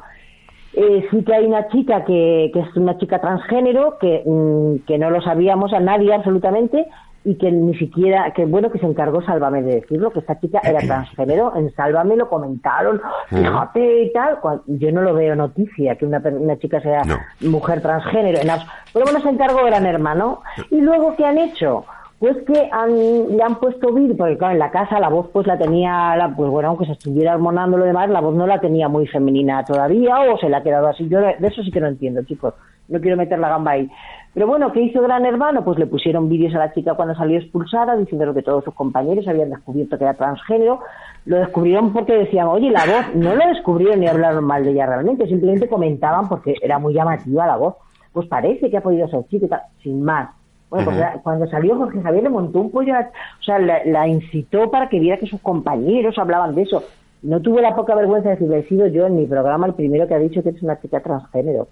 Eh, 0.73 1.07
sí 1.09 1.23
que 1.23 1.33
hay 1.33 1.45
una 1.45 1.69
chica 1.69 2.05
que, 2.05 2.51
que 2.53 2.59
es 2.59 2.75
una 2.75 2.97
chica 2.97 3.19
transgénero 3.19 3.97
que, 3.99 4.21
mm, 4.25 4.85
que 4.85 4.97
no 4.97 5.09
lo 5.09 5.21
sabíamos 5.21 5.73
a 5.73 5.79
nadie 5.79 6.13
absolutamente 6.13 6.85
y 7.27 7.35
que 7.35 7.51
ni 7.51 7.77
siquiera, 7.77 8.31
que 8.31 8.45
bueno 8.45 8.71
que 8.71 8.79
se 8.79 8.85
encargó 8.85 9.21
Sálvame 9.21 9.61
de 9.61 9.81
decirlo, 9.81 10.11
que 10.11 10.19
esta 10.19 10.39
chica 10.39 10.61
era 10.63 10.79
transgénero, 10.87 11.53
en 11.57 11.69
Sálvame 11.75 12.15
lo 12.15 12.29
comentaron, 12.29 13.01
fíjate 13.27 14.03
y 14.03 14.13
tal, 14.13 14.39
yo 14.65 14.91
no 14.93 15.01
lo 15.01 15.13
veo 15.13 15.35
noticia 15.35 15.95
que 15.97 16.05
una, 16.05 16.19
una 16.19 16.57
chica 16.57 16.79
sea 16.79 17.01
No. 17.03 17.17
mujer 17.49 17.81
transgénero, 17.81 18.39
en 18.39 18.47
pero 18.93 19.05
bueno 19.05 19.19
se 19.19 19.27
encargó 19.29 19.65
Gran 19.65 19.85
Hermano, 19.85 20.41
y 20.71 20.79
luego 20.79 21.17
¿qué 21.17 21.25
han 21.25 21.37
hecho? 21.37 21.83
Pues 22.19 22.37
que 22.47 22.69
han, 22.71 22.95
le 23.35 23.43
han 23.43 23.55
puesto 23.59 23.91
vídeo, 23.93 24.15
porque 24.15 24.37
claro, 24.37 24.53
en 24.53 24.59
la 24.59 24.71
casa 24.71 24.97
la 24.97 25.09
voz 25.09 25.27
pues 25.33 25.45
la 25.47 25.57
tenía, 25.57 26.15
la, 26.15 26.33
pues 26.33 26.49
bueno, 26.49 26.69
aunque 26.69 26.85
se 26.85 26.93
estuviera 26.93 27.35
hormonando 27.35 27.77
lo 27.77 27.83
demás, 27.83 28.09
la 28.09 28.21
voz 28.21 28.35
no 28.35 28.47
la 28.47 28.61
tenía 28.61 28.87
muy 28.87 29.05
femenina 29.05 29.65
todavía, 29.65 30.21
o 30.21 30.37
se 30.37 30.47
le 30.47 30.55
ha 30.55 30.63
quedado 30.63 30.87
así. 30.87 31.07
Yo 31.09 31.19
de 31.19 31.35
eso 31.41 31.61
sí 31.61 31.71
que 31.71 31.81
no 31.81 31.87
entiendo, 31.87 32.23
chicos. 32.23 32.53
No 32.87 33.01
quiero 33.01 33.17
meter 33.17 33.37
la 33.37 33.49
gamba 33.49 33.71
ahí. 33.71 33.91
Pero 34.37 34.45
bueno, 34.45 34.71
¿qué 34.71 34.81
hizo 34.81 35.01
Gran 35.01 35.25
Hermano? 35.25 35.63
Pues 35.65 35.79
le 35.79 35.87
pusieron 35.87 36.29
vídeos 36.29 36.53
a 36.53 36.59
la 36.59 36.71
chica 36.71 36.93
cuando 36.93 37.15
salió 37.15 37.39
expulsada, 37.39 37.95
diciendo 37.95 38.35
que 38.35 38.43
todos 38.43 38.63
sus 38.63 38.75
compañeros 38.75 39.27
habían 39.27 39.49
descubierto 39.49 39.97
que 39.97 40.03
era 40.03 40.13
transgénero. 40.13 40.79
Lo 41.25 41.37
descubrieron 41.37 41.91
porque 41.91 42.13
decían, 42.13 42.45
oye, 42.45 42.69
la 42.69 42.85
voz, 42.85 43.15
no 43.15 43.33
lo 43.33 43.47
descubrieron 43.47 43.99
ni 43.99 44.05
hablaron 44.05 44.43
mal 44.43 44.63
de 44.63 44.73
ella 44.73 44.85
realmente, 44.85 45.25
simplemente 45.25 45.67
comentaban 45.67 46.29
porque 46.29 46.53
era 46.61 46.77
muy 46.77 46.93
llamativa 46.93 47.47
la 47.47 47.57
voz. 47.57 47.77
Pues 48.13 48.27
parece 48.27 48.69
que 48.69 48.77
ha 48.77 48.81
podido 48.81 49.07
ser 49.07 49.25
chica 49.27 49.47
y 49.47 49.49
tal, 49.49 49.61
sin 49.81 50.03
más. 50.03 50.29
Bueno, 50.69 50.85
pues 50.85 51.21
cuando 51.23 51.47
salió 51.47 51.75
Jorge 51.75 51.99
Javier 52.03 52.21
le 52.25 52.29
montó 52.29 52.59
un 52.61 52.69
pollo, 52.69 52.93
a- 52.93 53.09
o 53.39 53.43
sea, 53.43 53.57
la, 53.57 53.83
la 53.85 54.07
incitó 54.07 54.69
para 54.69 54.87
que 54.87 54.99
viera 54.99 55.17
que 55.17 55.25
sus 55.25 55.41
compañeros 55.41 56.15
hablaban 56.19 56.53
de 56.53 56.61
eso. 56.61 56.83
No 57.23 57.41
tuve 57.41 57.63
la 57.63 57.75
poca 57.75 57.95
vergüenza 57.95 58.29
de 58.29 58.35
decirle, 58.35 58.59
he 58.59 58.67
sido 58.67 58.85
yo 58.85 59.07
en 59.07 59.15
mi 59.15 59.25
programa 59.25 59.65
el 59.65 59.73
primero 59.73 60.07
que 60.07 60.13
ha 60.13 60.19
dicho 60.19 60.43
que 60.43 60.49
eres 60.49 60.61
una 60.61 60.79
chica 60.79 60.99
transgénero. 60.99 61.67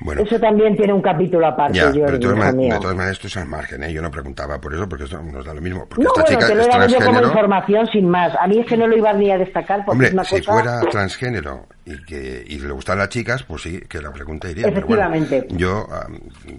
Bueno, 0.00 0.22
Eso 0.22 0.38
también 0.38 0.76
tiene 0.76 0.92
un 0.92 1.00
capítulo 1.02 1.46
aparte, 1.46 1.78
ya, 1.78 1.84
Jordi, 1.86 2.00
pero 2.00 2.12
de 2.12 2.18
todas, 2.18 2.36
maneras, 2.36 2.54
mío. 2.54 2.74
de 2.74 2.80
todas 2.80 2.96
maneras 2.96 3.16
esto 3.16 3.26
es 3.28 3.36
al 3.38 3.46
margen, 3.48 3.82
¿eh? 3.84 3.92
Yo 3.92 4.02
no 4.02 4.10
preguntaba 4.10 4.60
por 4.60 4.74
eso, 4.74 4.88
porque 4.88 5.04
eso 5.04 5.22
nos 5.22 5.44
da 5.44 5.54
lo 5.54 5.60
mismo. 5.60 5.86
Porque 5.88 6.04
No, 6.04 6.10
esta 6.10 6.22
bueno, 6.22 6.38
chica 6.38 6.46
te 6.46 6.54
lo 6.54 6.62
he 6.62 6.68
dado 6.68 6.86
yo 6.86 7.06
como 7.06 7.22
información 7.22 7.86
sin 7.86 8.08
más. 8.08 8.32
A 8.38 8.46
mí 8.46 8.58
es 8.58 8.66
que 8.66 8.76
no 8.76 8.86
lo 8.86 8.96
iba 8.96 9.12
ni 9.14 9.30
a 9.30 9.38
destacar 9.38 9.78
porque 9.84 9.92
Hombre, 9.92 10.08
es 10.08 10.12
una 10.14 10.24
si 10.24 10.36
cosa... 10.38 10.52
fuera 10.52 10.80
transgénero 10.90 11.66
y 11.86 12.02
que 12.04 12.44
y 12.46 12.58
le 12.58 12.72
gustan 12.72 12.98
las 12.98 13.08
chicas, 13.08 13.44
pues 13.44 13.62
sí, 13.62 13.80
que 13.88 14.00
la 14.02 14.10
pregunta 14.12 14.50
iría. 14.50 14.64
pero 14.72 14.86
bueno, 14.86 15.02
Efectivamente. 15.14 15.46
yo 15.56 15.86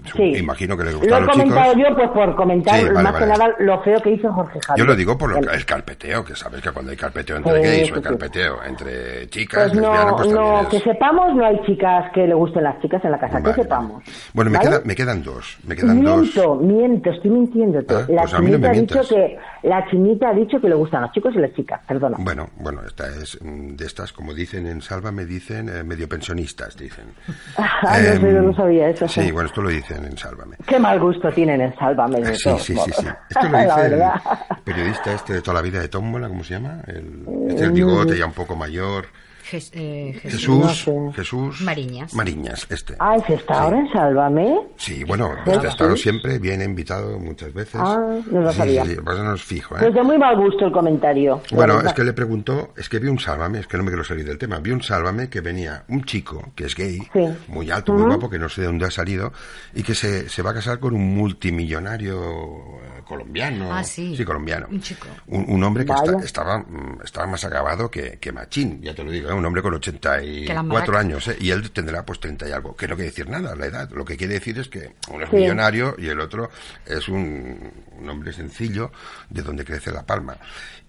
su- 0.05 0.17
Sí. 0.17 0.23
imagino 0.37 0.77
que 0.77 0.85
le 0.85 0.91
Lo 0.93 0.99
gustan 0.99 1.17
he 1.23 1.25
los 1.25 1.31
comentado 1.35 1.73
chicos. 1.73 1.89
yo 1.89 1.95
pues 1.97 2.09
por 2.11 2.35
comentar 2.35 2.75
Sí, 2.79 2.85
vale, 2.85 2.93
más 3.03 3.13
vale. 3.13 3.25
que 3.25 3.31
nada 3.31 3.55
lo 3.59 3.83
feo 3.83 4.01
que 4.01 4.11
hizo 4.11 4.31
Jorge 4.31 4.59
Javier. 4.65 4.85
Yo 4.85 4.89
lo 4.91 4.95
digo 4.95 5.17
por 5.17 5.29
lo 5.31 5.37
El- 5.51 5.65
carpeteo, 5.65 6.23
que 6.23 6.35
sabes 6.35 6.61
que 6.61 6.71
cuando 6.71 6.91
hay 6.91 6.97
carpeteo 6.97 7.37
entre 7.37 7.55
Sí, 7.61 7.67
gays 7.67 7.91
o 7.91 7.95
hay 7.95 8.01
carpeteo 8.01 8.63
entre 8.63 9.27
chicas, 9.29 9.69
Pues 9.71 9.81
no, 9.81 10.15
pues 10.15 10.29
no, 10.31 10.35
también 10.43 10.65
que 10.69 10.77
es... 10.77 10.83
sepamos, 10.83 11.35
no 11.35 11.45
hay 11.45 11.59
chicas 11.65 12.11
que 12.13 12.25
le 12.25 12.33
gusten 12.33 12.63
las 12.63 12.81
chicas 12.81 13.03
en 13.03 13.11
la 13.11 13.19
casa, 13.19 13.39
Vale, 13.39 13.53
que 13.55 13.61
sepamos. 13.63 14.03
Bueno, 14.33 14.51
me, 14.51 14.59
queda, 14.59 14.81
me 14.85 14.95
quedan 14.95 15.23
dos. 15.23 15.57
Me 15.67 15.75
quedan 15.75 16.03
dos. 16.03 16.21
Miento, 16.21 16.55
miento, 16.55 17.09
estoy 17.11 17.31
mintiéndote. 17.31 17.93
Ah, 17.93 18.05
la 18.07 18.21
pues 18.21 18.33
a 18.33 18.39
mí 18.39 18.51
no 18.51 18.59
me 18.59 18.67
ha 18.69 18.71
dicho 18.71 19.01
que 19.09 19.37
la 19.63 19.85
chinita 19.89 20.29
ha 20.29 20.33
dicho 20.33 20.59
que 20.61 20.69
le 20.69 20.75
gustan 20.75 21.01
los 21.01 21.11
chicos 21.11 21.33
y 21.35 21.39
las 21.39 21.53
chicas, 21.53 21.81
perdona. 21.85 22.15
Bueno, 22.19 22.49
bueno, 22.57 22.81
esta 22.87 23.07
es 23.07 23.37
mm, 23.41 23.75
de 23.75 23.85
estas, 23.85 24.13
como 24.13 24.33
dicen 24.33 24.65
en 24.67 24.81
Salva, 24.81 25.11
me 25.17 25.25
dicen 25.25 25.67
eh, 25.69 25.83
medio 25.83 26.07
pensionistas, 26.07 26.77
dicen. 26.77 27.05
Ah, 27.57 27.99
no 27.99 28.21
sé, 28.21 28.33
no 28.33 28.41
lo 28.41 28.53
sabía 28.53 28.89
eso. 28.89 29.07
Sí, 29.07 29.23
sí. 29.23 29.31
bueno, 29.31 29.47
esto 29.47 29.61
lo 29.61 29.69
dicen 29.69 30.03
en 30.05 30.17
Sálvame. 30.17 30.57
Qué 30.65 30.79
mal 30.79 30.99
gusto 30.99 31.31
tienen 31.31 31.61
en 31.61 31.75
Sálvame 31.75 32.21
de 32.21 32.35
Sí, 32.35 32.43
todos 32.43 32.61
sí, 32.63 32.73
sí, 32.73 32.73
modos. 32.73 32.95
sí. 32.97 33.07
Esto 33.29 33.49
lo 33.49 33.57
dice 33.63 33.85
el 33.87 34.63
periodista 34.63 35.13
este 35.13 35.33
de 35.33 35.41
toda 35.41 35.55
la 35.55 35.61
vida 35.61 35.79
de 35.79 35.87
Tómbola, 35.89 36.27
¿cómo 36.27 36.43
se 36.43 36.53
llama? 36.55 36.81
El, 36.87 37.25
este 37.49 37.61
del 37.63 37.71
bigote 37.71 38.17
ya 38.17 38.25
un 38.25 38.33
poco 38.33 38.55
mayor. 38.55 39.05
Jes- 39.51 39.71
eh, 39.73 40.19
Jesús. 40.21 40.39
Jesús, 40.39 40.57
no 40.59 40.69
sé. 41.11 41.15
Jesús. 41.15 41.61
Mariñas. 41.61 42.13
Mariñas, 42.13 42.67
este. 42.69 42.95
Ah, 42.99 43.15
¿ese 43.17 43.35
está 43.35 43.61
ahora 43.61 43.79
en 43.79 43.91
Sálvame? 43.91 44.59
Sí, 44.77 45.03
bueno, 45.03 45.31
¿Sí? 45.45 45.51
este 45.51 45.67
ha 45.67 45.69
estado 45.69 45.95
siempre, 45.97 46.39
viene 46.39 46.65
invitado 46.65 47.17
muchas 47.19 47.53
veces. 47.53 47.79
Ah, 47.83 47.97
no 48.31 48.41
lo 48.41 48.51
Sí, 48.51 48.57
sabía. 48.57 48.83
Sí, 48.85 48.91
sí, 48.95 48.97
pues 49.03 49.17
no 49.19 49.33
es 49.33 49.43
fijo, 49.43 49.75
¿eh? 49.75 49.79
Pues 49.81 49.93
de 49.93 50.03
muy 50.03 50.17
mal 50.17 50.35
gusto 50.37 50.65
el 50.65 50.71
comentario. 50.71 51.41
Bueno, 51.51 51.81
es 51.81 51.93
que 51.93 52.03
le 52.03 52.13
preguntó, 52.13 52.73
es 52.75 52.89
que 52.89 52.99
vi 52.99 53.07
un 53.07 53.19
sálvame, 53.19 53.59
es 53.59 53.67
que 53.67 53.77
no 53.77 53.83
me 53.83 53.89
quiero 53.91 54.03
salir 54.03 54.25
del 54.25 54.37
tema, 54.37 54.59
vi 54.59 54.71
un 54.71 54.81
sálvame 54.81 55.29
que 55.29 55.41
venía 55.41 55.83
un 55.89 56.03
chico 56.03 56.51
que 56.55 56.65
es 56.65 56.75
gay, 56.75 56.99
Sí. 57.13 57.25
muy 57.47 57.71
alto, 57.71 57.93
muy 57.93 58.03
guapo, 58.03 58.29
que 58.29 58.39
no 58.39 58.49
sé 58.49 58.61
de 58.61 58.67
dónde 58.67 58.85
ha 58.85 58.91
salido, 58.91 59.31
y 59.73 59.83
que 59.83 59.95
se, 59.95 60.29
se 60.29 60.41
va 60.41 60.51
a 60.51 60.53
casar 60.53 60.79
con 60.79 60.93
un 60.93 61.15
multimillonario 61.15 62.19
eh, 62.21 63.01
colombiano. 63.05 63.71
Ah, 63.73 63.83
sí. 63.83 64.17
colombiano. 64.25 64.67
Un 64.69 64.81
chico. 64.81 65.07
Un, 65.27 65.45
un 65.47 65.63
hombre 65.63 65.85
que 65.85 65.93
está- 65.93 66.17
estaba, 66.23 66.57
mm, 66.59 66.99
estaba 67.03 67.27
más 67.27 67.43
acabado 67.45 67.89
que, 67.89 68.17
que 68.19 68.31
Machín, 68.31 68.81
ya 68.81 68.93
te 68.93 69.03
lo 69.03 69.11
digo, 69.11 69.29
un 69.37 69.45
hombre 69.45 69.61
con 69.61 69.71
Que 69.79 69.89
las 69.89 69.97
84 69.97 70.63
maracas. 70.63 70.95
años, 70.95 71.27
¿eh? 71.27 71.37
y 71.39 71.51
él 71.51 71.71
tendrá 71.71 72.03
pues 72.05 72.19
30 72.19 72.47
y 72.49 72.51
algo, 72.51 72.75
que 72.75 72.87
no 72.87 72.95
quiere 72.95 73.09
decir 73.11 73.29
nada 73.29 73.55
la 73.55 73.65
edad, 73.65 73.89
lo 73.91 74.03
que 74.05 74.17
quiere 74.17 74.33
decir 74.35 74.57
es 74.59 74.67
que 74.67 74.91
uno 75.11 75.23
es 75.23 75.29
Sí. 75.29 75.35
millonario 75.37 75.95
y 75.97 76.07
el 76.07 76.19
otro 76.19 76.49
es 76.85 77.07
un, 77.07 77.71
un 77.99 78.09
hombre 78.09 78.33
sencillo 78.33 78.91
de 79.29 79.41
donde 79.41 79.63
crece 79.65 79.91
la 79.91 80.03
palma. 80.05 80.37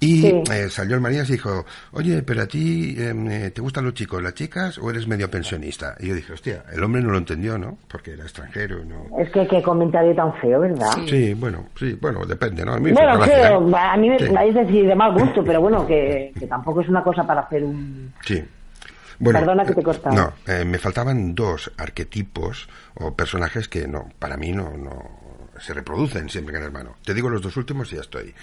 Y 0.00 0.22
Sí. 0.22 0.42
eh, 0.52 0.68
salió 0.70 0.94
el 0.94 1.00
Marías 1.00 1.28
y 1.28 1.32
dijo, 1.32 1.64
oye, 1.92 2.22
pero 2.22 2.42
a 2.42 2.46
ti 2.46 2.94
em, 2.98 3.28
eh, 3.30 3.50
¿te 3.50 3.60
gustan 3.60 3.84
los 3.84 3.94
chicos, 3.94 4.22
las 4.22 4.34
chicas 4.34 4.78
o 4.78 4.90
eres 4.90 5.06
medio 5.08 5.28
pensionista? 5.30 5.96
Y 5.98 6.08
yo 6.08 6.14
dije, 6.14 6.32
hostia, 6.32 6.62
el 6.72 6.82
hombre 6.84 7.02
no 7.02 7.10
lo 7.10 7.18
entendió, 7.18 7.58
¿no? 7.58 7.78
Porque 7.88 8.12
era 8.12 8.22
extranjero, 8.22 8.84
¿no? 8.84 9.06
Es 9.18 9.28
que 9.30 9.46
qué 9.48 9.60
comentario 9.62 10.14
tan 10.14 10.32
feo, 10.40 10.60
¿verdad? 10.60 10.86
Sí. 10.94 11.08
Sí, 11.08 11.34
bueno, 11.34 11.66
sí, 11.78 11.98
bueno, 12.00 12.24
depende, 12.24 12.64
¿no? 12.64 12.74
A 12.74 12.78
mí 12.78 12.92
Bueno, 12.92 13.20
feo, 13.22 13.76
a 13.76 13.96
mí 13.96 14.08
me, 14.08 14.18
Sí. 14.18 14.26
es 14.48 14.54
decir, 14.54 14.86
de 14.86 14.94
mal 14.94 15.12
gusto, 15.18 15.42
pero 15.44 15.60
bueno, 15.60 15.84
que, 15.86 16.32
que 16.38 16.46
tampoco 16.46 16.80
es 16.80 16.88
una 16.88 17.02
cosa 17.02 17.26
para 17.26 17.40
hacer 17.40 17.64
un... 17.64 18.12
Sí. 18.24 18.37
Bueno, 19.18 19.40
Perdona 19.40 19.64
que 19.64 19.72
te 19.72 19.80
he 19.80 19.82
eh, 19.82 19.84
cortado. 19.84 20.14
No, 20.14 20.32
eh, 20.46 20.64
me 20.64 20.78
faltaban 20.78 21.34
dos 21.34 21.72
arquetipos 21.76 22.68
o 22.94 23.14
personajes 23.14 23.68
que 23.68 23.88
no, 23.88 24.08
para 24.18 24.36
mí 24.36 24.52
no, 24.52 24.76
no 24.76 25.52
se 25.60 25.74
reproducen 25.74 26.28
siempre 26.28 26.56
en 26.56 26.62
hermano. 26.62 26.96
Te 27.04 27.14
digo 27.14 27.28
los 27.28 27.42
dos 27.42 27.56
últimos 27.56 27.92
y 27.92 27.96
ya 27.96 28.02
estoy. 28.02 28.34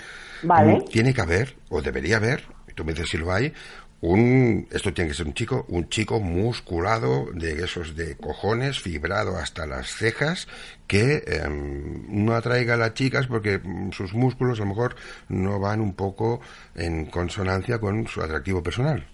Vale. 0.43 0.79
Mm, 0.79 0.85
Tiene 0.85 1.13
que 1.13 1.21
haber, 1.21 1.55
o 1.69 1.81
debería 1.81 2.17
haber, 2.17 2.43
y 2.67 2.73
tú 2.73 2.83
me 2.83 2.93
dices 2.93 3.09
si 3.09 3.17
lo 3.17 3.31
hay, 3.31 3.53
un, 4.01 4.67
esto 4.71 4.93
tiene 4.93 5.09
que 5.09 5.15
ser 5.15 5.25
un 5.25 5.33
chico, 5.33 5.65
un 5.69 5.89
chico 5.89 6.19
musculado, 6.19 7.27
de 7.33 7.63
esos 7.63 7.95
de 7.95 8.15
cojones, 8.17 8.79
fibrado 8.79 9.37
hasta 9.37 9.65
las 9.65 9.87
cejas, 9.87 10.47
que 10.85 11.23
em, 11.25 12.05
no 12.09 12.35
atraiga 12.35 12.75
a 12.75 12.77
las 12.77 12.93
chicas 12.93 13.27
porque 13.27 13.61
sus 13.91 14.13
músculos 14.13 14.59
a 14.59 14.63
lo 14.63 14.69
mejor 14.69 14.95
no 15.29 15.59
van 15.59 15.79
un 15.81 15.95
poco 15.95 16.41
en 16.75 17.05
consonancia 17.05 17.79
con 17.79 18.07
su 18.07 18.21
atractivo 18.21 18.61
personal. 18.61 19.07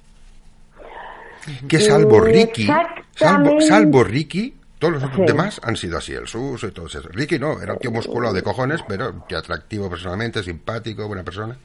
Que 1.68 1.80
salvo 1.80 2.20
Ricky, 2.22 2.68
salvo, 3.16 3.60
salvo 3.62 4.04
Ricky, 4.04 4.54
todos 4.80 4.96
los 4.96 5.04
otros 5.04 5.18
Sí. 5.18 5.26
demás 5.26 5.62
han 5.64 5.76
sido 5.76 5.98
así, 5.98 6.14
el 6.14 6.28
Sus 6.28 6.64
y 6.64 6.72
todos 6.72 6.96
esos. 6.96 7.14
Ricky 7.14 7.38
no, 7.40 7.62
era 7.62 7.74
un 7.74 7.80
tío 7.80 7.92
musculado 7.92 8.34
de 8.34 8.42
cojones, 8.44 8.84
pero 8.88 9.26
que 9.28 9.36
atractivo 9.36 9.90
personalmente, 9.90 10.42
simpático, 10.44 11.08
buena 11.08 11.24
persona. 11.24 11.56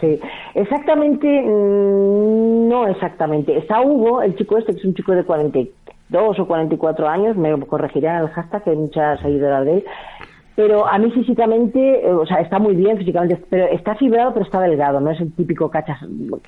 Sí, 0.00 0.20
exactamente, 0.54 1.26
mm, 1.26 2.68
no 2.68 2.86
exactamente. 2.88 3.56
Está 3.56 3.80
Hugo, 3.80 4.22
el 4.22 4.36
chico 4.36 4.58
este, 4.58 4.72
que 4.72 4.78
es 4.80 4.84
un 4.84 4.94
chico 4.94 5.12
de 5.12 5.24
42 5.24 6.38
o 6.38 6.46
44 6.46 7.08
años, 7.08 7.36
me 7.36 7.58
corregirán 7.66 8.22
el 8.22 8.28
hashtag, 8.30 8.64
que 8.64 8.70
hay 8.70 8.76
muchas 8.76 9.20
seguidoras 9.20 9.64
de 9.64 9.74
él, 9.78 9.84
pero 10.58 10.88
a 10.88 10.98
mí 10.98 11.08
físicamente, 11.12 12.04
eh, 12.04 12.12
o 12.12 12.26
sea, 12.26 12.40
está 12.40 12.58
muy 12.58 12.74
bien 12.74 12.98
físicamente, 12.98 13.40
pero 13.48 13.66
está 13.66 13.94
fibrado, 13.94 14.32
pero 14.32 14.44
está 14.44 14.60
delgado, 14.60 14.98
no 14.98 15.12
es 15.12 15.20
el 15.20 15.32
típico 15.32 15.70
cachas 15.70 16.00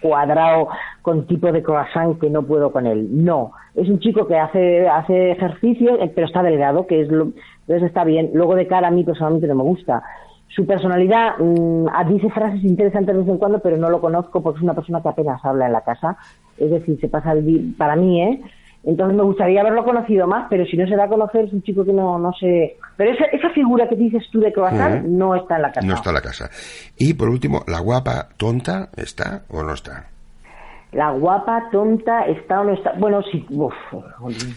cuadrado 0.03 0.67
con 1.01 1.29
tipo 1.29 1.53
de 1.53 1.63
croissant 1.63 2.19
que 2.19 2.29
no 2.29 2.43
puedo 2.43 2.73
con 2.73 2.89
él. 2.89 3.07
No, 3.25 3.53
es 3.77 3.89
un 3.89 4.01
chico 4.01 4.27
que 4.27 4.37
hace, 4.37 4.89
hace 4.89 5.31
ejercicio, 5.31 6.03
eh, 6.03 6.11
pero 6.13 6.27
está 6.27 6.43
delgado, 6.43 6.89
que 6.89 7.03
es 7.03 7.09
lo, 7.09 7.29
entonces 7.61 7.85
está 7.85 8.03
bien. 8.03 8.33
Luego 8.35 8.57
de 8.57 8.67
cara 8.67 8.89
a 8.89 8.91
mí 8.91 9.05
personalmente 9.05 9.47
no 9.47 9.55
me 9.55 9.63
gusta. 9.63 10.03
Su 10.49 10.67
personalidad 10.67 11.39
mm, 11.39 11.87
ah, 11.93 12.03
dice 12.03 12.31
frases 12.31 12.65
interesantes 12.65 13.15
de 13.15 13.21
vez 13.21 13.31
en 13.31 13.39
cuando, 13.39 13.61
pero 13.61 13.77
no 13.77 13.91
lo 13.91 14.01
conozco 14.01 14.43
porque 14.43 14.59
es 14.59 14.65
una 14.65 14.75
persona 14.75 15.01
que 15.03 15.09
apenas 15.09 15.45
habla 15.45 15.67
en 15.67 15.73
la 15.73 15.83
casa. 15.83 16.17
Es 16.59 16.69
decir, 16.69 16.99
se 17.01 17.07
pasa 17.07 17.31
el 17.31 17.77
para 17.79 17.95
mí, 17.95 18.21
¿eh? 18.21 18.43
Entonces 18.83 19.15
me 19.17 19.23
gustaría 19.25 19.61
haberlo 19.61 19.85
conocido 19.85 20.27
más, 20.27 20.47
pero 20.49 20.65
si 20.65 20.77
no 20.77 20.87
se 20.89 20.97
da 20.97 21.05
a 21.05 21.09
conocer 21.09 21.45
es 21.45 21.53
un 21.53 21.63
chico 21.63 21.85
que 21.85 21.93
no, 21.93 22.19
no 22.19 22.33
sé. 22.33 22.77
Pero 22.97 23.13
esa, 23.13 23.25
esa 23.27 23.51
figura 23.51 23.89
que 23.89 23.95
dices 23.97 24.23
tú 24.33 24.41
de 24.41 24.53
croissant 24.53 25.05
Ujú. 25.05 25.17
no 25.17 25.35
está 25.35 25.57
en 25.57 25.63
la 25.63 25.73
casa. 25.73 25.87
No 25.87 25.95
está 25.95 26.11
en 26.11 26.15
la 26.15 26.21
casa. 26.23 26.51
Y 26.97 27.13
por 27.15 27.29
último, 27.29 27.63
la 27.67 27.81
guapa 27.81 28.29
tonta, 28.39 28.89
¿está 28.97 29.43
o 29.51 29.63
no 29.63 29.75
está? 29.75 30.07
La 30.93 31.11
guapa, 31.13 31.69
tonta, 31.71 32.25
está 32.27 32.63
o 32.63 32.65
no 32.65 32.73
está. 32.73 32.93
Bueno, 32.99 33.23
sí. 33.31 33.47
Uf, 33.51 33.73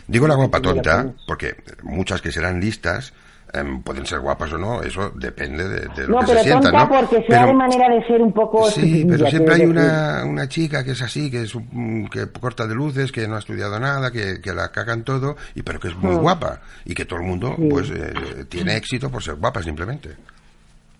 Digo 0.08 0.28
la 0.28 0.36
guapa 0.36 0.62
tonta 0.62 1.04
pones. 1.04 1.16
porque 1.28 1.56
muchas 1.84 2.22
que 2.22 2.32
serán 2.32 2.60
listas 2.60 3.14
em, 3.54 3.82
pueden 3.84 4.06
ser 4.06 4.20
guapas 4.20 4.52
o 4.54 4.58
no, 4.58 4.82
eso 4.82 5.12
depende 5.16 5.64
de, 5.68 5.80
de 5.96 6.08
lo 6.08 6.16
No, 6.16 6.20
que 6.20 6.26
pero 6.28 6.40
se 6.40 6.44
sientan, 6.46 6.72
tonta 6.72 6.84
¿no? 6.86 6.90
porque 7.02 7.16
sea 7.18 7.26
Pero- 7.28 7.48
de 7.48 7.54
manera 7.54 7.90
de 7.96 8.04
ser 8.08 8.22
un 8.22 8.34
poco. 8.34 8.66
Sí, 8.70 9.06
pero 9.08 9.28
siempre 9.28 9.54
hay 9.56 9.60
decir. 9.62 9.76
una, 9.76 10.24
una 10.26 10.48
chica 10.48 10.84
que 10.84 10.92
es 10.92 11.02
así, 11.02 11.30
que 11.32 11.44
es 11.44 11.54
un- 11.56 12.08
que 12.12 12.28
corta 12.32 12.66
de 12.68 12.76
luces, 12.76 13.12
que 13.12 13.28
no 13.28 13.36
ha 13.36 13.40
estudiado 13.40 13.80
nada, 13.80 14.12
que, 14.12 14.42
que 14.42 14.54
la 14.54 14.72
cagan 14.72 15.04
todo, 15.04 15.36
y 15.56 15.62
pero 15.62 15.80
que 15.80 15.90
es 15.90 15.96
muy 15.98 16.16
guapa 16.16 16.62
y 16.86 16.94
que 16.94 17.06
todo 17.06 17.20
el 17.20 17.26
mundo 17.26 17.56
pues 17.70 17.90
eh, 17.92 18.46
tiene 18.50 18.76
éxito 18.76 19.10
por 19.10 19.22
ser 19.24 19.36
guapa 19.36 19.62
simplemente. 19.64 20.10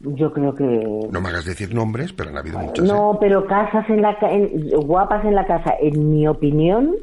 Yo 0.02 0.34
creo 0.34 0.54
que. 0.54 0.64
No 1.12 1.22
me 1.22 1.30
hagas 1.30 1.46
decir 1.46 1.74
nombres, 1.74 2.12
pero 2.12 2.30
han 2.30 2.38
habido 2.38 2.60
muchas. 2.60 2.84
¿eh? 2.86 2.88
No, 2.92 3.18
pero 3.22 3.46
casas 3.48 3.90
en 3.90 4.02
la 4.02 4.18
ca- 4.20 4.32
en- 4.32 4.70
guapas 4.86 5.24
en 5.24 5.34
la 5.34 5.46
casa, 5.48 5.76
en 5.82 6.12
mi 6.12 6.28
opinión, 6.28 6.94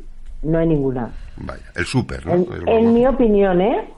no 0.42 0.59
hay 0.59 0.66
ninguna. 0.68 1.11
Vaya, 1.38 1.62
el 1.74 1.86
súper, 1.86 2.26
¿no? 2.26 2.34
En, 2.66 2.92
mi 2.92 3.07
opinión, 3.07 3.61
¿eh? 3.62 3.88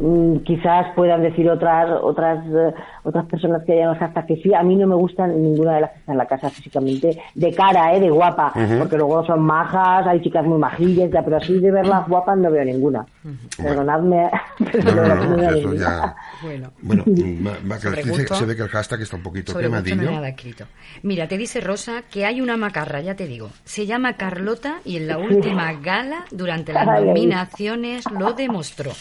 Mm, 0.00 0.44
quizás 0.44 0.86
puedan 0.94 1.22
decir 1.22 1.50
otras 1.50 1.90
otras 2.02 2.38
eh, 2.46 2.72
otras 3.02 3.26
personas 3.26 3.64
que 3.64 3.72
hayan 3.72 4.00
hasta 4.00 4.24
que 4.26 4.36
sí 4.36 4.54
a 4.54 4.62
mí 4.62 4.76
no 4.76 4.86
me 4.86 4.94
gustan 4.94 5.42
ninguna 5.42 5.74
de 5.74 5.80
las 5.80 5.90
que 5.90 5.98
están 5.98 6.12
en 6.12 6.18
la 6.18 6.26
casa 6.26 6.50
físicamente 6.50 7.20
de 7.34 7.52
cara 7.52 7.92
eh 7.94 7.98
de 7.98 8.08
guapa 8.08 8.52
porque 8.78 8.96
luego 8.96 9.26
son 9.26 9.40
majas 9.40 10.06
hay 10.06 10.20
chicas 10.22 10.44
muy 10.44 10.56
majillas 10.58 11.10
ya 11.10 11.24
pero 11.24 11.38
así 11.38 11.58
de 11.58 11.72
verlas 11.72 12.06
guapas 12.06 12.38
no 12.38 12.48
veo 12.48 12.64
ninguna 12.64 13.04
perdonadme 13.60 14.30
pero 14.72 14.84
No, 14.84 14.90
de 14.90 14.94
no, 14.94 15.02
verdad 15.02 15.20
que 15.20 15.26
no, 15.28 15.36
veo 15.36 15.50
eso 15.50 15.68
ninguna. 15.68 15.80
ya... 15.80 16.16
Bueno. 16.42 16.70
Bueno, 16.80 17.04
va- 17.46 17.50
va, 17.68 17.74
que 17.76 17.82
Sobre 17.82 18.02
dice- 18.04 18.10
gusto. 18.22 18.34
se 18.36 18.44
ve 18.46 18.54
que 18.56 18.62
el 18.62 18.68
hashtag 18.68 19.00
está 19.02 19.16
un 19.16 19.22
poquito 19.24 19.58
quemadillo. 19.58 20.10
nada 20.12 20.28
escrito. 20.28 20.64
Mira, 21.02 21.26
te 21.26 21.36
dice 21.36 21.60
Rosa 21.60 22.02
que 22.08 22.24
hay 22.24 22.40
una 22.40 22.56
macarra, 22.56 23.00
ya 23.00 23.16
te 23.16 23.26
digo. 23.26 23.50
Se 23.64 23.84
llama 23.86 24.12
Carlota 24.12 24.76
y 24.84 24.96
en 24.98 25.08
la 25.08 25.18
última 25.18 25.72
gala, 25.72 26.24
durante 26.30 26.72
las 26.72 26.86
nominaciones, 26.86 28.04
lo 28.12 28.32
demostró. 28.34 28.92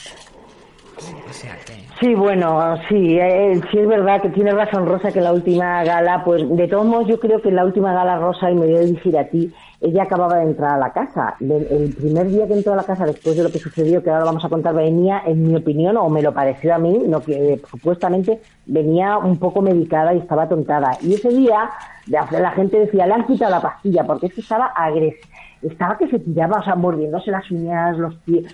Sí, 2.00 2.14
bueno, 2.14 2.78
sí, 2.88 3.18
eh, 3.20 3.60
sí 3.72 3.80
es 3.80 3.88
verdad 3.88 4.22
que 4.22 4.30
tiene 4.30 4.52
razón 4.52 4.86
Rosa 4.86 5.12
que 5.12 5.22
la 5.22 5.34
última 5.34 5.84
gala, 5.84 6.24
pues 6.24 6.44
de 6.48 6.68
todos 6.68 6.86
modos 6.86 7.08
yo 7.08 7.20
creo 7.20 7.42
que 7.42 7.50
en 7.50 7.56
la 7.56 7.66
última 7.66 7.94
gala 7.94 8.18
Rosa, 8.18 8.52
y 8.52 8.56
me 8.56 8.68
voy 8.68 8.76
a 8.76 8.82
dirigir 8.82 9.18
a 9.18 9.26
ti, 9.26 9.52
ella 9.82 10.04
acababa 10.04 10.38
de 10.38 10.44
entrar 10.44 10.76
a 10.76 10.78
la 10.78 10.92
casa. 10.92 11.36
El 11.40 11.94
primer 11.96 12.28
día 12.28 12.48
que 12.48 12.54
entró 12.54 12.74
a 12.74 12.78
la 12.78 12.84
casa, 12.84 13.06
después 13.06 13.36
de 13.36 13.44
lo 13.44 13.52
que 13.52 13.60
sucedió, 13.60 14.04
que 14.04 14.10
ahora 14.10 14.22
lo 14.22 14.28
vamos 14.28 14.46
a 14.46 14.50
contar, 14.50 14.74
venía, 14.76 15.22
en 15.26 15.48
mi 15.48 15.56
opinión, 15.56 15.98
o 15.98 16.10
me 16.10 16.22
lo 16.22 16.34
pareció 16.34 16.74
a 16.74 16.78
mí, 16.78 17.04
no 17.08 17.20
que 17.20 17.54
eh, 17.54 17.62
supuestamente 17.70 18.40
venía 18.66 19.18
un 19.18 19.38
poco 19.38 19.62
medicada 19.62 20.14
y 20.14 20.20
estaba 20.20 20.48
tontada. 20.48 20.98
Y 21.02 21.14
ese 21.14 21.30
día 21.30 21.70
la 22.08 22.52
gente 22.52 22.80
decía, 22.80 23.06
le 23.06 23.14
han 23.14 23.28
quitado 23.28 23.52
la 23.52 23.62
pastilla, 23.62 24.04
porque 24.04 24.28
es 24.28 24.34
que 24.34 24.42
estaba 24.42 24.68
agresiva, 24.68 25.28
estaba 25.62 25.98
que 25.98 26.08
se 26.08 26.20
tiraba, 26.20 26.60
o 26.60 26.64
sea, 26.64 26.76
mordiéndose 26.76 27.32
las 27.32 27.50
uñas, 27.52 27.98
los 27.98 28.16
pies. 28.18 28.54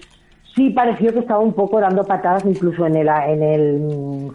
Sí, 0.56 0.70
pareció 0.70 1.12
que 1.14 1.20
estaba 1.20 1.40
un 1.40 1.54
poco 1.54 1.80
dando 1.80 2.04
patadas 2.06 2.46
incluso 2.46 2.86
en 2.86 2.96
el 2.98 3.08
en 3.08 3.44
el 3.44 3.80
mm, 3.80 4.30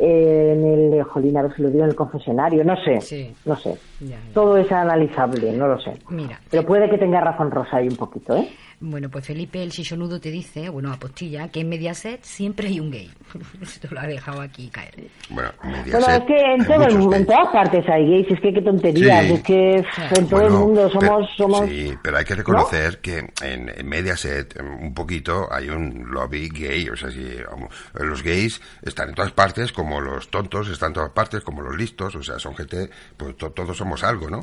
en 0.00 0.92
el 0.94 1.02
jolín, 1.02 1.36
a 1.36 1.42
ver 1.42 1.54
si 1.56 1.62
lo 1.62 1.70
digo 1.70 1.82
en 1.82 1.90
el 1.90 1.96
confesionario, 1.96 2.62
no 2.64 2.76
sé, 2.76 3.00
Sí. 3.00 3.34
no 3.44 3.56
sé. 3.56 3.74
Ya, 4.00 4.10
ya. 4.10 4.18
Todo 4.32 4.56
es 4.56 4.70
analizable, 4.70 5.52
no 5.52 5.66
lo 5.66 5.80
sé. 5.80 5.92
Mira. 6.08 6.38
Pero 6.50 6.64
puede 6.64 6.88
que 6.88 6.98
tenga 6.98 7.20
razón 7.20 7.50
Rosa 7.50 7.78
ahí 7.78 7.88
un 7.88 7.96
poquito, 7.96 8.36
¿eh? 8.36 8.48
Bueno, 8.80 9.08
pues 9.10 9.26
Felipe 9.26 9.60
el 9.60 9.72
Chichonudo 9.72 10.20
te 10.20 10.30
dice, 10.30 10.68
bueno, 10.68 10.92
apostilla, 10.92 11.48
que 11.48 11.60
en 11.60 11.68
Mediaset 11.68 12.22
siempre 12.22 12.68
hay 12.68 12.78
un 12.78 12.92
gay. 12.92 13.10
Esto 13.60 13.88
lo 13.90 13.98
ha 14.00 14.06
dejado 14.06 14.40
aquí 14.40 14.68
caer. 14.68 14.94
Bueno, 15.30 15.50
Bueno, 15.64 15.78
Mediaset, 15.78 16.20
es 16.20 16.26
que 16.26 16.36
en 16.54 16.64
todo 16.64 16.84
el 16.86 16.98
mundo, 16.98 17.16
en 17.16 17.26
todas 17.26 17.48
partes 17.52 17.84
hay 17.88 18.08
gays, 18.08 18.26
es 18.30 18.40
que 18.40 18.52
qué 18.54 18.62
tonterías, 18.62 19.26
Sí. 19.26 19.32
es 19.32 19.42
que 19.42 19.74
en 20.16 20.28
todo 20.28 20.42
el 20.42 20.50
Bueno, 20.50 20.60
mundo 20.60 20.90
pero- 20.92 21.00
somos 21.08 21.30
somos 21.36 21.68
Sí, 21.68 21.92
pero 22.04 22.18
hay 22.18 22.24
que 22.24 22.34
reconocer 22.36 23.00
que 23.00 23.18
en, 23.42 23.68
en 23.74 23.88
Mediaset, 23.88 24.56
em, 24.60 24.84
un 24.84 24.94
poquito, 24.94 25.52
hay 25.52 25.70
un 25.70 26.04
lobby 26.12 26.48
gay. 26.48 26.88
O 26.88 26.96
sea, 26.96 27.10
si 27.10 27.18
um, 27.52 27.66
los 27.94 28.22
gays 28.22 28.60
están 28.82 29.08
en 29.08 29.14
todas 29.16 29.32
partes, 29.32 29.72
como 29.72 30.00
los 30.00 30.30
tontos 30.30 30.68
están 30.68 30.90
en 30.90 30.94
todas 30.94 31.10
partes, 31.10 31.40
como 31.42 31.62
los 31.62 31.76
listos. 31.76 32.14
O 32.14 32.22
sea, 32.22 32.38
son 32.38 32.54
gente, 32.54 32.88
pues 33.16 33.36
to- 33.36 33.50
todos 33.50 33.76
somos 33.76 34.04
algo, 34.04 34.30
¿no? 34.30 34.42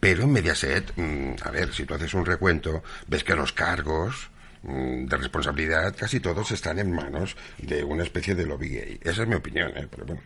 Pero 0.00 0.22
en 0.22 0.32
Mediaset, 0.32 0.92
mm, 0.96 1.34
a 1.46 1.50
ver, 1.50 1.72
si 1.74 1.84
tú 1.84 1.92
haces 1.94 2.14
un 2.14 2.24
recuento, 2.24 2.82
ves 3.06 3.22
que 3.22 3.34
los 3.34 3.52
cargos 3.70 4.30
mm, 4.62 5.06
de 5.06 5.16
responsabilidad 5.16 5.94
casi 5.96 6.18
todos 6.18 6.50
están 6.50 6.78
en 6.80 6.90
manos 6.90 7.36
de 7.58 7.84
una 7.84 8.02
especie 8.02 8.34
de 8.34 8.46
lobby 8.46 8.68
gay. 8.68 9.00
Esa 9.02 9.22
es 9.22 9.28
mi 9.28 9.36
opinión, 9.36 9.70
¿eh? 9.76 9.86
Pero 9.88 10.06
bueno. 10.06 10.22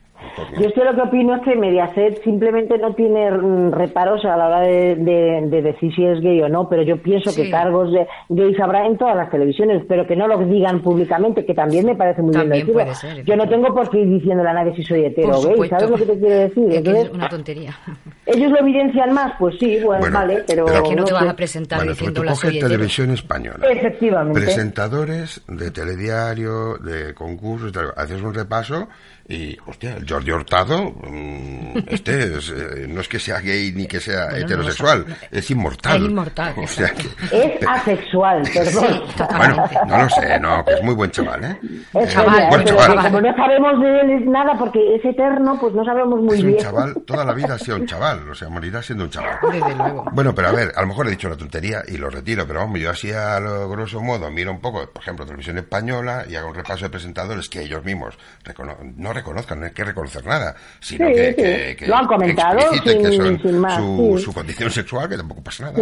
Yo 0.59 0.69
es 0.69 0.73
que 0.73 0.85
lo 0.85 0.95
que 0.95 1.01
opino 1.03 1.35
es 1.37 1.43
que 1.43 1.55
Mediaset 1.57 2.23
simplemente 2.25 2.79
no 2.79 2.95
tiene 2.95 3.31
mm, 3.31 3.73
reparos 3.73 4.25
a 4.25 4.37
la 4.37 4.47
hora 4.49 4.61
de, 4.61 4.95
de- 4.97 5.43
de 5.49 5.63
decir 5.63 5.95
si 5.95 6.05
es 6.05 6.21
gay 6.21 6.41
o 6.41 6.49
no, 6.49 6.69
pero 6.69 6.83
yo 6.83 6.97
pienso 7.03 7.31
Sí. 7.31 7.43
que 7.43 7.51
cargos 7.51 7.93
de 7.93 8.07
gays 8.31 8.59
habrá 8.61 8.87
en 8.87 8.97
todas 8.97 9.17
las 9.17 9.31
televisiones, 9.31 9.83
pero 9.89 10.07
que 10.07 10.17
no 10.17 10.27
lo 10.29 10.39
digan 10.39 10.83
públicamente, 10.83 11.45
que 11.45 11.53
también 11.55 11.85
me 11.87 11.95
parece 11.97 12.23
muy 12.23 12.33
También 12.33 12.65
bien 12.65 12.67
decirlo. 12.67 12.83
puede 12.85 12.95
ser, 13.17 13.25
Yo 13.25 13.37
no 13.37 13.49
tengo 13.49 13.75
por 13.75 13.91
qué 13.91 13.99
ir 14.01 14.09
diciéndole 14.09 14.49
a 14.51 14.53
nadie 14.55 14.75
si 14.77 14.83
soy 14.85 15.05
hetero 15.05 15.39
o 15.39 15.43
gay. 15.43 15.69
¿sabes 15.69 15.91
lo 15.91 15.97
que 15.97 16.07
te 16.07 16.19
quiero 16.19 16.35
decir? 16.37 16.65
Es 16.71 16.77
Entonces, 16.79 17.05
es 17.07 17.11
una 17.13 17.29
tontería. 17.29 17.75
¿Ellos 18.27 18.51
lo 18.53 18.61
evidencian 18.61 19.13
más? 19.13 19.33
Pues 19.39 19.57
sí, 19.59 19.79
bueno, 19.85 20.01
Bueno, 20.01 20.19
vale, 20.19 20.45
pero... 20.47 20.65
pero- 20.65 20.83
que 20.85 20.97
no 20.97 21.05
te 21.05 21.09
sé. 21.09 21.15
vas 21.15 21.29
a 21.29 21.37
presentar 21.37 21.79
Bueno, 21.81 21.93
diciendo 21.93 22.21
tú 22.21 22.25
la 22.25 22.35
soy 22.35 22.59
televisión 22.59 23.11
española. 23.11 23.67
Efectivamente. 23.71 24.41
Presentadores 24.41 25.43
de 25.49 25.71
telediario, 25.71 26.79
de 26.79 27.13
concursos, 27.15 27.73
tal, 27.73 27.93
haces 27.97 28.23
un 28.23 28.33
repaso 28.33 28.89
Y, 29.27 29.57
hostia, 29.67 29.97
el 29.97 30.07
Jordi 30.09 30.31
Hurtado, 30.33 30.83
mm, 30.85 31.79
este 31.89 32.37
es, 32.37 32.51
eh, 32.51 32.87
no 32.89 33.01
es 33.01 33.09
que 33.09 33.19
sea 33.19 33.41
gay 33.41 33.73
ni 33.75 33.87
que 33.87 33.99
sea 34.01 34.27
Bueno, 34.27 34.39
no 34.39 34.45
heterosexual, 34.45 35.07
sé. 35.07 35.29
es 35.39 35.51
inmortal. 35.51 35.97
Es 36.05 36.11
inmortal, 36.11 36.55
O 36.59 36.67
sea 36.67 36.91
que- 36.93 37.09
Es 37.33 37.67
asexual, 37.67 38.43
perdón. 38.55 39.03
bueno, 39.37 39.65
no 39.87 39.99
lo 40.03 40.09
sé, 40.11 40.39
no, 40.41 40.65
que 40.65 40.75
es 40.75 40.83
muy 40.83 40.95
buen 40.95 41.11
chaval, 41.11 41.43
¿eh? 41.45 41.59
Es 41.95 42.13
Chaval, 42.13 42.31
genial, 42.35 42.49
bueno, 42.51 42.65
pero 42.67 42.77
chaval. 42.79 43.05
como 43.07 43.21
no 43.23 43.35
sabemos 43.37 43.81
de 43.81 44.01
él 44.01 44.31
nada 44.31 44.59
porque 44.59 44.95
es 44.97 45.05
eterno, 45.05 45.59
pues 45.59 45.73
no 45.75 45.85
sabemos 45.87 46.21
muy 46.21 46.35
Es 46.37 46.41
un 46.43 46.47
bien. 46.49 46.59
chaval, 46.63 46.95
toda 47.07 47.25
la 47.25 47.33
vida 47.33 47.55
ha 47.55 47.59
sido 47.59 47.77
un 47.79 47.87
chaval, 47.87 48.29
o 48.29 48.35
sea, 48.35 48.51
morirá 48.51 48.83
siendo 48.83 49.05
un 49.05 49.11
chaval. 49.11 49.39
Desde 49.51 49.75
luego. 49.75 50.05
Bueno, 50.13 50.35
pero 50.35 50.49
a 50.49 50.53
ver, 50.53 50.73
a 50.77 50.83
lo 50.83 50.89
mejor 50.89 51.07
he 51.07 51.11
dicho 51.11 51.29
una 51.29 51.37
tontería 51.39 51.83
y 51.89 51.97
lo 51.97 52.11
retiro, 52.11 52.47
pero 52.47 52.61
vamos, 52.61 52.79
yo 52.79 52.91
así 52.91 53.11
a 53.11 53.41
lo 53.41 53.71
grosso 53.71 54.03
modo 54.03 54.31
miro 54.31 54.51
un 54.53 54.61
poco, 54.61 54.87
por 54.93 55.03
ejemplo, 55.03 55.25
televisión 55.25 55.57
española 55.57 56.25
y 56.29 56.37
hago 56.37 56.49
un 56.49 56.55
repaso 56.55 56.85
de 56.85 56.91
presentadores 56.91 57.49
que 57.49 57.63
ellos 57.63 57.83
mismos 57.85 58.19
recono- 58.45 58.77
no 58.97 59.14
reconozcan, 59.15 59.61
no 59.61 59.67
hay 59.67 59.73
que 59.73 59.85
reconocer 59.85 60.25
nada, 60.27 60.55
sino 60.81 61.07
Sí, 61.09 61.15
que, 61.15 61.29
sí. 61.31 61.35
que- 61.37 61.77
que 61.79 61.87
Lo 61.87 61.97
han 61.97 62.07
comentado 62.07 62.59
expliciten 62.59 63.03
que 63.03 63.11
sin- 63.11 63.23
son 63.23 63.41
sin 63.43 63.59
más, 63.59 63.77
su, 63.77 64.15
sí. 64.19 64.25
su 64.25 64.33
condición 64.35 64.71
sexual, 64.71 65.09
que 65.09 65.17
tampoco 65.17 65.43
pasa 65.43 65.65
nada. 65.73 65.79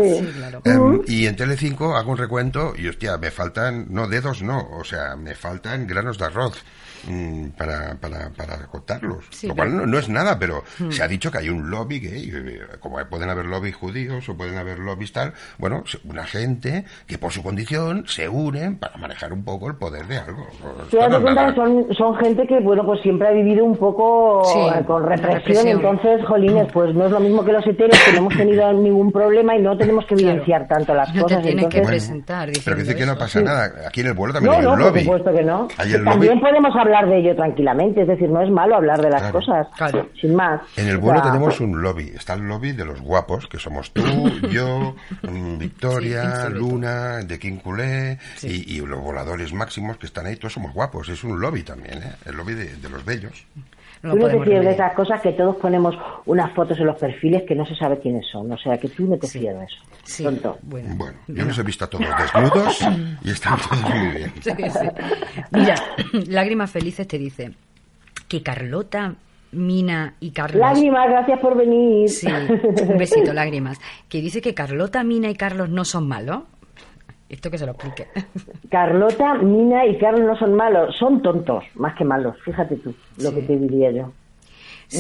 Em, 0.65 1.01
y 1.09 1.27
en 1.27 1.35
Telecinco 1.37 1.97
hago 1.97 2.13
un 2.13 2.19
recuento 2.19 2.75
y 2.77 2.87
hostia, 2.89 3.17
me 3.19 3.31
faltan, 3.31 3.87
no 3.91 4.07
dedos, 4.07 4.43
no, 4.43 4.69
o 4.71 4.85
sea, 4.85 5.17
me 5.17 5.35
faltan 5.35 5.87
granos 5.87 6.19
de 6.19 6.27
arroz 6.27 6.63
mm, 7.09 7.49
para, 7.57 7.95
para, 8.01 8.31
para 8.31 8.67
contarlos. 8.67 9.25
Sí, 9.31 9.47
Lo 9.49 9.55
cual 9.55 9.69
pero- 9.69 9.81
no, 9.81 9.87
no 9.87 9.99
es 9.99 10.09
nada, 10.09 10.39
pero 10.39 10.63
se 10.91 11.03
ha 11.03 11.09
dicho 11.09 11.31
que 11.31 11.39
hay 11.39 11.49
un 11.49 11.71
lobby 11.71 12.01
gay, 12.01 12.33
como 12.81 12.99
pueden 13.09 13.31
haber 13.31 13.47
lobbies 13.47 13.77
judíos 13.77 14.29
o 14.29 14.37
pueden 14.37 14.57
haber 14.59 14.79
lobbies 14.79 15.13
tal, 15.13 15.33
bueno, 15.59 15.85
una 16.05 16.25
gente 16.25 16.85
que 17.07 17.19
por 17.19 17.33
su 17.33 17.43
condición 17.43 18.05
se 18.07 18.29
unen 18.29 18.77
para 18.79 18.97
manejar 18.97 19.33
un 19.33 19.45
poco 19.45 19.69
el 19.69 19.77
poder 19.77 20.07
de 20.07 20.19
algo. 20.19 20.47
No 20.93 21.21
cuenta 21.23 21.55
son, 21.55 21.87
son 21.95 22.17
gente 22.17 22.47
que, 22.47 22.61
bueno, 22.61 22.85
pues 22.85 23.01
siempre 23.03 23.29
ha 23.29 23.33
vivido 23.33 23.65
un 23.65 23.77
poco 23.77 24.43
Sí, 24.53 24.59
eh, 24.59 24.85
con 24.87 25.03
represión, 25.05 25.39
represión. 25.39 25.69
entonces, 25.69 26.25
jolines, 26.27 26.67
pues 26.73 26.95
no 26.95 27.07
es 27.07 27.11
lo 27.13 27.21
mismo 27.21 27.45
que 27.45 27.53
los 27.53 27.67
heteros, 27.67 27.99
que 28.05 28.13
no 28.13 28.19
hemos 28.19 28.37
tenido 28.37 28.73
ningún 28.73 29.13
problema 29.13 29.57
y 29.57 29.63
no 29.63 29.77
tenemos 29.77 30.05
que 30.07 30.13
Claro. 30.15 30.31
evidenciar 30.31 30.69
tanto 30.69 30.95
las 30.95 31.09
No 31.15 31.25
te 31.27 31.35
cosas. 31.37 31.69
que 31.71 31.81
presentar 31.83 32.51
Pero 32.65 32.77
que 32.77 32.83
dice 32.83 32.97
que 32.97 33.07
no 33.07 33.17
pasa 33.17 33.41
nada. 33.41 33.73
Aquí 33.89 34.03
en 34.03 34.09
el 34.09 34.13
vuelo 34.15 34.35
también 34.35 34.53
No, 34.53 34.59
hay 34.59 34.65
no, 34.65 34.73
un 34.73 34.79
por 34.79 34.87
lobby. 34.89 35.01
supuesto 35.05 35.33
que 35.33 35.43
no. 35.43 35.69
Hay 35.79 35.93
el 35.95 36.05
También 36.05 36.35
lobby. 36.35 36.41
podemos 36.43 36.77
hablar 36.77 36.92
de 37.09 37.19
ello 37.19 37.35
tranquilamente, 37.35 38.03
es 38.03 38.09
decir, 38.09 38.29
no 38.29 38.43
es 38.43 38.51
malo 38.51 38.77
hablar 38.77 39.01
de 39.01 39.11
las 39.11 39.23
Claro. 39.23 39.39
cosas, 39.39 39.67
Claro. 39.77 40.09
sin 40.21 40.35
más. 40.35 40.61
En 40.77 40.89
el 40.89 40.97
O 40.97 41.01
vuelo 41.01 41.21
sea, 41.23 41.33
tenemos 41.33 41.61
un 41.61 41.81
lobby. 41.83 42.13
Está 42.15 42.35
el 42.35 42.43
lobby 42.43 42.73
de 42.73 42.85
los 42.85 43.01
guapos, 43.01 43.47
que 43.49 43.59
somos 43.59 43.91
tú, 43.93 44.03
yo, 44.51 44.95
mm, 45.23 45.59
Victoria, 45.59 46.47
Sí. 46.49 46.53
Luna, 46.55 47.19
de 47.25 47.39
King 47.39 47.57
Culé, 47.57 48.19
Sí. 48.37 48.65
y, 48.67 48.77
y 48.79 48.87
los 48.87 49.01
voladores 49.01 49.53
máximos 49.53 49.97
que 49.97 50.07
están 50.07 50.27
ahí. 50.27 50.37
Todos 50.37 50.53
somos 50.53 50.73
guapos. 50.73 51.09
Es 51.09 51.25
un 51.25 51.41
lobby 51.41 51.63
también, 51.63 51.99
¿eh? 52.03 52.13
El 52.27 52.37
lobby 52.37 52.55
de, 52.55 52.77
de 52.77 52.89
los 52.89 53.05
bellos. 53.05 53.47
No 54.03 54.13
Tú 54.15 54.19
no 54.19 54.27
te 54.27 54.33
de 54.33 54.39
remediar. 54.45 54.75
esas 54.75 54.93
cosas 54.95 55.21
que 55.21 55.33
todos 55.33 55.57
ponemos 55.57 55.95
unas 56.27 56.53
fotos 56.55 56.77
en 56.81 56.87
los 56.87 56.99
perfiles 56.99 57.45
que 57.47 57.55
no 57.55 57.65
se 57.65 57.77
sabe 57.77 58.01
quiénes 58.01 58.27
son. 58.31 58.51
O 58.51 58.59
sea, 58.59 58.77
que 58.79 58.89
tú 58.89 59.07
no 59.07 59.17
te 59.17 59.27
Sí. 59.29 59.39
fíes 59.39 59.57
de 59.57 59.65
eso. 59.65 59.77
Sí, 60.03 60.25
Tonto. 60.25 60.59
bueno. 60.63 60.95
Bueno, 60.97 61.17
yo 61.29 61.45
los 61.45 61.57
he 61.59 61.63
visto 61.63 61.85
a 61.85 61.89
todos 61.91 62.05
desnudos 62.19 62.81
y 63.23 63.31
están 63.31 63.57
todos 63.71 63.81
muy 63.95 64.09
bien. 64.09 64.33
Sí, 64.41 64.51
sí. 64.57 64.89
Mira, 65.53 65.75
Lágrimas 66.29 66.71
Felices 66.73 67.07
te 67.07 67.17
dice 67.19 67.53
que 68.29 68.43
Carlota, 68.43 69.15
Mina 69.53 70.15
y 70.19 70.31
Carlos... 70.33 70.59
Lágrimas, 70.59 71.09
gracias 71.09 71.39
por 71.39 71.57
venir. 71.57 72.09
Sí, 72.09 72.27
un 72.27 72.97
besito, 72.99 73.33
Lágrimas. 73.33 73.79
Que 74.09 74.21
dice 74.21 74.41
que 74.41 74.55
Carlota, 74.55 75.05
Mina 75.05 75.29
y 75.31 75.35
Carlos 75.37 75.69
no 75.69 75.85
son 75.85 76.09
malos. 76.09 76.41
Esto 77.33 77.51
que 77.51 77.57
se 77.59 77.65
lo 77.67 77.73
explique. 77.73 78.07
Carlota, 78.71 79.35
Mina 79.39 79.87
y 79.87 79.97
Carlos 79.99 80.21
no 80.27 80.37
son 80.39 80.55
malos, 80.55 80.95
son 80.99 81.23
tontos, 81.23 81.65
más 81.75 81.97
que 81.97 82.05
malos. 82.05 82.37
Fíjate 82.45 82.77
tú 82.77 82.95
lo 83.19 83.31
Sí. 83.31 83.37
que 83.37 83.43
te 83.43 83.57
diría 83.57 83.91
yo. 83.91 84.13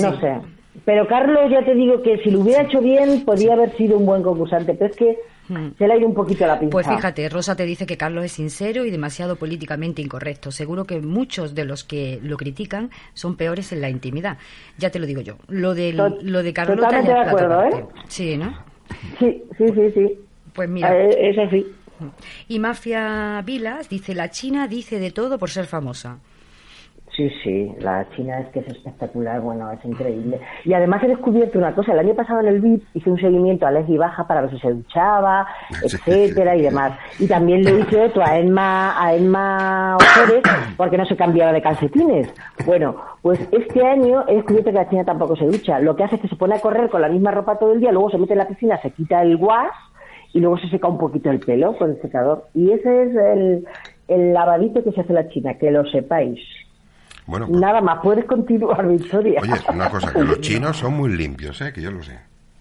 No 0.00 0.18
sé. 0.18 0.38
Pero 0.86 1.06
Carlos, 1.06 1.50
ya 1.50 1.62
te 1.64 1.74
digo 1.74 2.00
que 2.02 2.16
si 2.22 2.30
lo 2.30 2.40
hubiera 2.40 2.62
hecho 2.62 2.80
bien, 2.80 3.24
podría 3.26 3.52
haber 3.52 3.76
sido 3.76 3.98
un 3.98 4.06
buen 4.06 4.22
concursante. 4.22 4.72
Pero 4.74 4.90
es 4.90 4.96
que 4.96 5.16
Hmm. 5.48 5.72
se 5.76 5.86
le 5.86 5.92
ha 5.92 5.96
ido 5.98 6.06
un 6.08 6.14
poquito 6.14 6.46
la 6.46 6.58
pinza. 6.58 6.70
Pues 6.70 6.86
fíjate, 6.86 7.28
Rosa 7.28 7.54
te 7.56 7.64
dice 7.66 7.84
que 7.84 7.96
Carlos 7.98 8.24
es 8.24 8.32
sincero 8.32 8.86
y 8.86 8.90
demasiado 8.90 9.36
políticamente 9.36 10.00
incorrecto. 10.00 10.50
Seguro 10.52 10.84
que 10.84 11.00
muchos 11.00 11.54
de 11.54 11.64
los 11.66 11.84
que 11.84 12.18
lo 12.22 12.36
critican 12.38 12.90
son 13.12 13.36
peores 13.36 13.72
en 13.72 13.82
la 13.82 13.90
intimidad. 13.90 14.38
Ya 14.78 14.88
te 14.90 14.98
lo 15.00 15.04
digo 15.06 15.20
yo. 15.20 15.34
Lo 15.48 15.74
de, 15.74 15.92
lo 15.92 16.42
de 16.42 16.52
Carlota 16.54 16.82
totalmente 16.82 17.10
ya 17.10 17.24
de 17.24 17.28
acuerdo, 17.28 17.54
aparte. 17.60 17.84
Sí, 18.08 18.36
¿no? 18.38 18.54
Sí, 19.18 19.42
sí, 19.58 19.66
sí, 19.74 19.90
sí. 19.94 20.18
Pues 20.54 20.68
mira. 20.70 20.96
Eh, 20.96 21.30
Es 21.30 21.38
así. 21.38 21.66
Y 22.48 22.58
Mafia 22.58 23.42
Vilas 23.44 23.88
dice, 23.88 24.14
la 24.14 24.30
China 24.30 24.68
dice 24.68 24.98
de 24.98 25.10
todo 25.10 25.38
por 25.38 25.50
ser 25.50 25.66
famosa. 25.66 26.18
Sí, 27.16 27.28
sí, 27.44 27.70
la 27.80 28.08
China 28.16 28.40
es 28.40 28.48
que 28.48 28.60
es 28.60 28.68
espectacular, 28.68 29.38
bueno, 29.42 29.70
es 29.70 29.84
increíble. 29.84 30.40
Y 30.64 30.72
además 30.72 31.02
he 31.04 31.08
descubierto 31.08 31.58
una 31.58 31.74
cosa, 31.74 31.92
el 31.92 31.98
año 31.98 32.14
pasado 32.14 32.40
en 32.40 32.46
el 32.46 32.60
VIP 32.62 32.84
hice 32.94 33.10
un 33.10 33.20
seguimiento 33.20 33.66
a 33.66 33.70
Leslie 33.70 33.98
Baja 33.98 34.26
para 34.26 34.40
ver 34.40 34.50
si 34.50 34.58
se 34.60 34.72
duchaba, 34.72 35.46
etcétera 35.82 36.56
y 36.56 36.62
demás. 36.62 36.98
Y 37.18 37.26
también 37.26 37.64
le 37.64 37.80
hice 37.80 38.00
otro 38.00 38.24
a 38.24 38.38
Emma, 38.38 38.94
a 38.98 39.14
Emma 39.14 39.96
Ojores 39.96 40.42
porque 40.78 40.96
no 40.96 41.04
se 41.04 41.14
cambiaba 41.14 41.52
de 41.52 41.60
calcetines. 41.60 42.32
Bueno, 42.64 42.96
pues 43.20 43.38
este 43.52 43.86
año 43.86 44.24
he 44.26 44.36
descubierto 44.36 44.70
que 44.70 44.76
la 44.76 44.88
China 44.88 45.04
tampoco 45.04 45.36
se 45.36 45.44
ducha. 45.44 45.80
Lo 45.80 45.94
que 45.94 46.04
hace 46.04 46.16
es 46.16 46.22
que 46.22 46.28
se 46.28 46.36
pone 46.36 46.54
a 46.54 46.60
correr 46.60 46.88
con 46.88 47.02
la 47.02 47.08
misma 47.08 47.30
ropa 47.30 47.58
todo 47.58 47.74
el 47.74 47.80
día, 47.80 47.92
luego 47.92 48.10
se 48.10 48.16
mete 48.16 48.32
en 48.32 48.38
la 48.38 48.48
piscina, 48.48 48.80
se 48.80 48.90
quita 48.90 49.20
el 49.20 49.36
guas 49.36 49.70
y 50.32 50.40
luego 50.40 50.58
se 50.58 50.68
seca 50.68 50.88
un 50.88 50.98
poquito 50.98 51.30
el 51.30 51.40
pelo 51.40 51.76
con 51.76 51.90
el 51.90 52.00
secador. 52.02 52.48
Y 52.54 52.70
ese 52.72 53.02
es 53.04 53.14
el, 53.16 53.64
el 54.08 54.32
lavadito 54.32 54.82
que 54.82 54.92
se 54.92 55.00
hace 55.02 55.12
la 55.12 55.28
China, 55.28 55.54
que 55.58 55.70
lo 55.70 55.84
sepáis. 55.90 56.40
Bueno, 57.26 57.46
pues, 57.46 57.60
Nada 57.60 57.80
más, 57.80 58.00
puedes 58.02 58.24
continuar, 58.24 58.86
Victoria. 58.88 59.40
oye, 59.42 59.52
una 59.72 59.88
cosa, 59.90 60.12
que 60.12 60.18
los 60.24 60.40
chinos 60.40 60.76
son 60.76 60.94
muy 60.94 61.14
limpios, 61.16 61.60
¿eh? 61.60 61.72
Que 61.72 61.80
yo 61.82 61.90
lo 61.90 62.02
sé. 62.02 62.18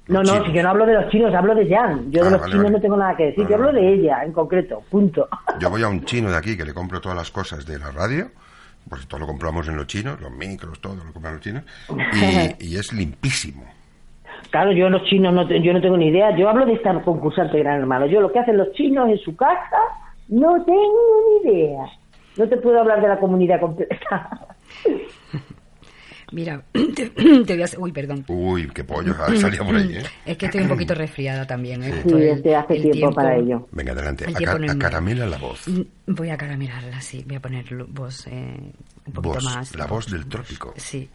No, 0.08 0.22
Los 0.24 0.34
no, 0.40 0.46
si 0.46 0.52
yo 0.52 0.64
no 0.64 0.70
hablo 0.70 0.86
de 0.86 0.94
los 0.94 1.10
chinos, 1.10 1.34
hablo 1.34 1.56
de 1.56 1.70
Jan. 1.70 2.12
Yo 2.12 2.22
Ah, 2.22 2.26
de 2.26 2.32
los 2.32 2.42
vale, 2.42 2.52
chinos 2.52 2.64
vale. 2.66 2.76
no 2.76 2.82
tengo 2.82 2.98
nada 2.98 3.16
que 3.16 3.26
decir, 3.28 3.44
Ah, 3.46 3.50
yo 3.50 3.56
hablo 3.56 3.72
de 3.72 3.94
ella 3.94 4.24
en 4.26 4.34
concreto, 4.34 4.84
punto. 4.90 5.28
Yo 5.60 5.70
voy 5.70 5.84
a 5.84 5.88
un 5.88 6.04
chino 6.06 6.30
de 6.30 6.38
aquí 6.38 6.58
que 6.58 6.66
le 6.66 6.74
compro 6.74 7.00
todas 7.00 7.18
las 7.18 7.32
cosas 7.32 7.66
de 7.66 7.80
la 7.80 7.92
radio, 7.92 8.28
porque 8.90 9.06
todo 9.06 9.20
lo 9.22 9.28
compramos 9.28 9.68
en 9.68 9.78
los 9.78 9.88
chinos, 9.88 10.20
los 10.20 10.32
micros, 10.32 10.80
todo 10.82 10.96
lo 10.96 11.14
compran 11.14 11.36
los 11.36 11.42
chinos, 11.44 11.64
y, 12.60 12.66
y 12.74 12.76
es 12.78 12.92
limpísimo. 12.92 13.64
Claro, 14.50 14.72
yo 14.72 14.90
los 14.90 15.04
chinos 15.06 15.34
no, 15.34 15.48
yo 15.48 15.74
no 15.74 15.82
tengo 15.82 15.98
ni 15.98 16.08
idea. 16.08 16.36
Yo 16.36 16.50
hablo 16.50 16.66
de 16.66 16.74
estar 16.74 17.02
concursante 17.04 17.60
Gran 17.60 17.80
Hermano. 17.80 18.06
Yo 18.08 18.22
lo 18.22 18.32
que 18.32 18.40
hacen 18.40 18.58
los 18.58 18.72
chinos 18.74 19.10
en 19.10 19.18
su 19.20 19.36
casa, 19.36 19.78
no 20.28 20.64
tengo 20.64 21.44
ni 21.44 21.50
idea. 21.50 21.86
No 22.38 22.48
te 22.48 22.58
puedo 22.58 22.80
hablar 22.80 23.02
de 23.02 23.08
la 23.08 23.20
comunidad 23.20 23.60
completa. 23.60 24.48
Mira, 26.32 26.64
te, 26.96 27.10
te 27.46 27.54
voy 27.56 27.62
a... 27.64 27.66
Uy, 27.80 27.92
perdón. 27.92 28.24
Uy, 28.28 28.68
qué 28.74 28.84
pollo 28.84 29.14
ha 29.20 29.36
salido 29.36 29.66
por 29.66 29.76
ahí, 29.76 29.98
¿eh? 29.98 30.04
Es 30.26 30.38
que 30.38 30.46
estoy 30.46 30.62
un 30.62 30.70
poquito 30.70 30.94
resfriada 30.96 31.46
también. 31.46 31.84
¿eh? 31.84 31.92
Sí, 31.92 31.98
Esto 32.00 32.18
es 32.18 32.38
este 32.38 32.56
hace 32.56 32.74
el 32.78 32.92
tiempo, 32.92 33.16
para 33.16 33.36
ello. 33.36 33.68
Venga, 33.72 33.92
adelante, 33.92 34.26
ponerme- 34.26 34.72
acaramela 34.72 35.26
la 35.26 35.38
voz. 35.38 35.68
Mm, 35.68 35.82
Voy 36.08 36.30
a 36.30 36.38
caramelarla, 36.38 37.00
sí. 37.02 37.24
Voy 37.28 37.36
a 37.38 37.40
poner 37.40 37.66
voz 37.88 38.28
eh, 38.28 38.32
un 39.08 39.14
poquito 39.14 39.34
Voz, 39.36 39.44
más. 39.46 39.76
la 39.76 39.86
voz 39.86 40.12
del 40.12 40.26
trópico. 40.28 40.74
Sí. 40.78 41.10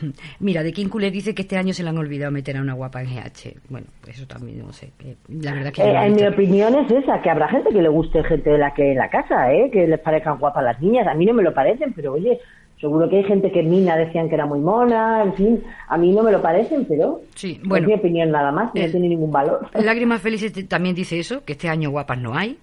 Mira, 0.40 0.62
de 0.62 0.72
King 0.72 0.88
Cooler 0.88 1.10
dice 1.12 1.34
que 1.34 1.42
este 1.42 1.56
año 1.56 1.72
se 1.72 1.82
le 1.82 1.88
han 1.88 1.98
olvidado 1.98 2.30
meter 2.32 2.56
a 2.56 2.60
una 2.60 2.74
guapa 2.74 3.02
en 3.02 3.08
GH. 3.14 3.58
Bueno, 3.68 3.86
pues 4.00 4.16
eso 4.16 4.26
también 4.26 4.58
no 4.58 4.72
sé. 4.72 4.92
la 5.28 5.52
verdad 5.54 5.72
que 5.72 5.82
Eh, 5.82 6.06
en 6.06 6.14
mi 6.14 6.26
opinión 6.26 6.74
es 6.76 6.90
esa, 6.90 7.20
que 7.22 7.30
habrá 7.30 7.48
gente 7.48 7.70
que 7.72 7.82
le 7.82 7.88
guste 7.88 8.22
gente 8.24 8.50
de 8.50 8.58
la 8.58 8.72
que 8.74 8.92
en 8.92 8.98
la 8.98 9.08
casa, 9.10 9.52
¿eh? 9.52 9.70
que 9.72 9.86
les 9.86 10.00
parezcan 10.00 10.38
guapas 10.38 10.62
las 10.64 10.80
niñas. 10.80 11.06
A 11.08 11.14
mí 11.14 11.24
no 11.26 11.34
me 11.34 11.42
lo 11.42 11.52
parecen, 11.54 11.92
pero 11.94 12.12
oye, 12.14 12.38
seguro 12.80 13.08
que 13.08 13.16
hay 13.18 13.24
gente 13.24 13.50
que 13.50 13.62
Mina 13.62 13.96
decían 13.96 14.28
que 14.28 14.34
era 14.34 14.46
muy 14.46 14.58
mona, 14.60 15.22
en 15.22 15.34
fin, 15.34 15.62
a 15.88 15.96
mí 15.96 16.12
no 16.12 16.22
me 16.22 16.30
lo 16.32 16.42
parecen, 16.42 16.84
pero 16.84 17.20
Sí, 17.34 17.58
es 17.62 17.68
bueno. 17.68 17.88
mi 17.88 17.94
opinión 17.94 18.30
nada 18.30 18.52
más, 18.52 18.66
no 18.74 18.80
tiene 18.90 19.08
ningún 19.08 19.30
valor. 19.30 19.66
Lágrimas 19.82 20.20
Felices 20.20 20.52
también 20.68 20.94
dice 20.94 21.18
eso, 21.18 21.44
que 21.44 21.52
este 21.52 21.68
año 21.68 21.90
guapas 21.90 22.18
no 22.18 22.34
hay. 22.36 22.58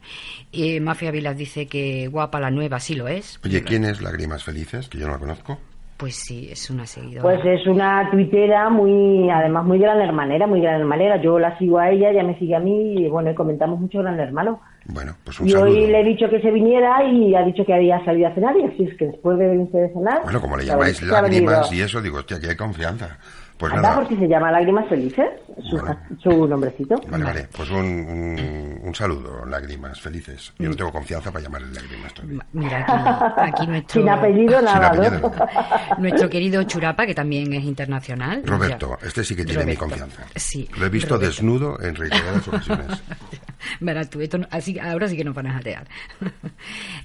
Eh, 0.52 0.80
Mafia 0.80 1.12
Vilas 1.12 1.38
dice 1.38 1.66
que 1.68 2.08
guapa 2.08 2.40
la 2.40 2.52
nueva 2.52 2.80
sí 2.80 2.94
lo 2.96 3.08
es. 3.08 3.40
Oye, 3.44 3.64
¿quién 3.64 3.86
es 3.86 4.02
Lágrimas 4.02 4.44
Felices? 4.44 4.88
Que 4.90 5.00
yo 5.00 5.08
no 5.08 5.14
la 5.14 5.20
conozco. 5.20 5.58
Pues 6.04 6.16
sí, 6.16 6.50
es 6.52 6.70
una 6.70 6.86
seguidora. 6.86 7.22
Pues 7.22 7.40
es 7.46 7.66
una 7.66 8.12
tuitera 8.12 8.70
muy, 8.70 9.30
además 9.30 9.64
muy 9.64 9.80
gran 9.80 10.02
hermanera, 10.02 10.46
muy 10.48 10.60
gran 10.60 10.82
hermanera. 10.82 11.16
Yo 11.22 11.40
la 11.40 11.58
sigo 11.58 11.80
a 11.80 11.92
ella, 11.92 12.10
ella 12.10 12.24
me 12.24 12.38
sigue 12.38 12.58
a 12.58 12.60
mí 12.60 12.96
y 13.06 13.08
bueno, 13.08 13.32
y 13.32 13.36
comentamos 13.36 13.80
mucho 13.80 14.00
gran 14.00 14.20
hermano. 14.20 14.60
Bueno, 14.84 15.14
pues 15.24 15.40
un 15.40 15.48
Y 15.48 15.52
saludo. 15.52 15.72
hoy 15.72 15.88
le 15.88 16.02
he 16.02 16.04
dicho 16.04 16.30
que 16.30 16.42
se 16.42 16.52
viniera 16.52 17.02
y 17.06 17.34
ha 17.36 17.44
dicho 17.44 17.64
que 17.66 17.74
había 17.74 18.04
salido 18.04 18.28
a 18.28 18.34
cenar 18.36 18.54
y 18.58 18.66
así 18.66 18.84
es 18.84 18.98
que 18.98 19.06
después 19.08 19.38
de 19.40 19.48
venirse 19.48 19.78
de 19.78 19.94
cenar... 19.94 20.24
Bueno, 20.24 20.42
como 20.42 20.58
le 20.58 20.66
llamáis 20.66 21.02
lágrimas 21.04 21.72
y 21.72 21.80
eso, 21.80 22.02
digo, 22.02 22.18
hostia, 22.18 22.38
que 22.38 22.50
hay 22.50 22.58
confianza. 22.58 23.18
Pues 23.64 23.72
Anda, 23.76 23.90
nada, 23.92 24.02
porque 24.02 24.18
se 24.18 24.28
llama 24.28 24.52
Lágrimas 24.52 24.90
Felices, 24.90 25.26
su, 25.70 25.80
su 26.22 26.48
nombrecito. 26.48 26.96
vale, 27.10 27.24
vale, 27.24 27.48
pues 27.56 27.70
un, 27.70 27.78
un, 27.86 28.80
un 28.84 28.94
saludo, 28.94 29.46
Lágrimas 29.46 30.02
Felices. 30.02 30.52
Yo 30.60 30.68
no 30.70 30.76
tengo 30.76 30.92
confianza 30.92 31.32
para 31.32 31.46
llamarle 31.46 31.72
Lágrimas 31.74 32.14
todavía. 32.14 32.46
Mira, 32.52 33.34
aquí, 33.38 33.42
aquí 33.62 33.68
nuestro, 33.68 33.94
Sin 34.02 34.10
apellido 34.10 34.62
nada, 34.62 34.88
apellido. 34.88 35.32
¿no? 35.32 35.98
nuestro 36.00 36.30
querido 36.30 36.62
Churapa, 36.64 37.06
que 37.06 37.16
también 37.16 37.54
es 37.54 37.64
internacional. 37.64 38.44
Roberto, 38.46 38.98
Ya. 39.02 39.08
este 39.08 39.24
sí 39.24 39.34
que 39.34 39.46
tiene 39.46 39.64
mi 39.64 39.78
confianza. 39.78 40.26
Sí. 40.36 40.68
Lo 40.78 40.86
he 40.86 40.90
visto 40.90 41.16
Roberto. 41.16 41.28
desnudo 41.28 41.82
en 41.82 41.96
reiteradas 41.96 42.46
ocasiones. 42.46 43.02
Verás 43.80 44.10
tú, 44.10 44.20
esto 44.20 44.40
no- 44.40 44.48
así, 44.52 44.78
ahora 44.78 45.08
sí 45.08 45.16
que 45.16 45.24
nos 45.24 45.34
van 45.36 45.48
a 45.48 45.54
jatear. 45.54 45.88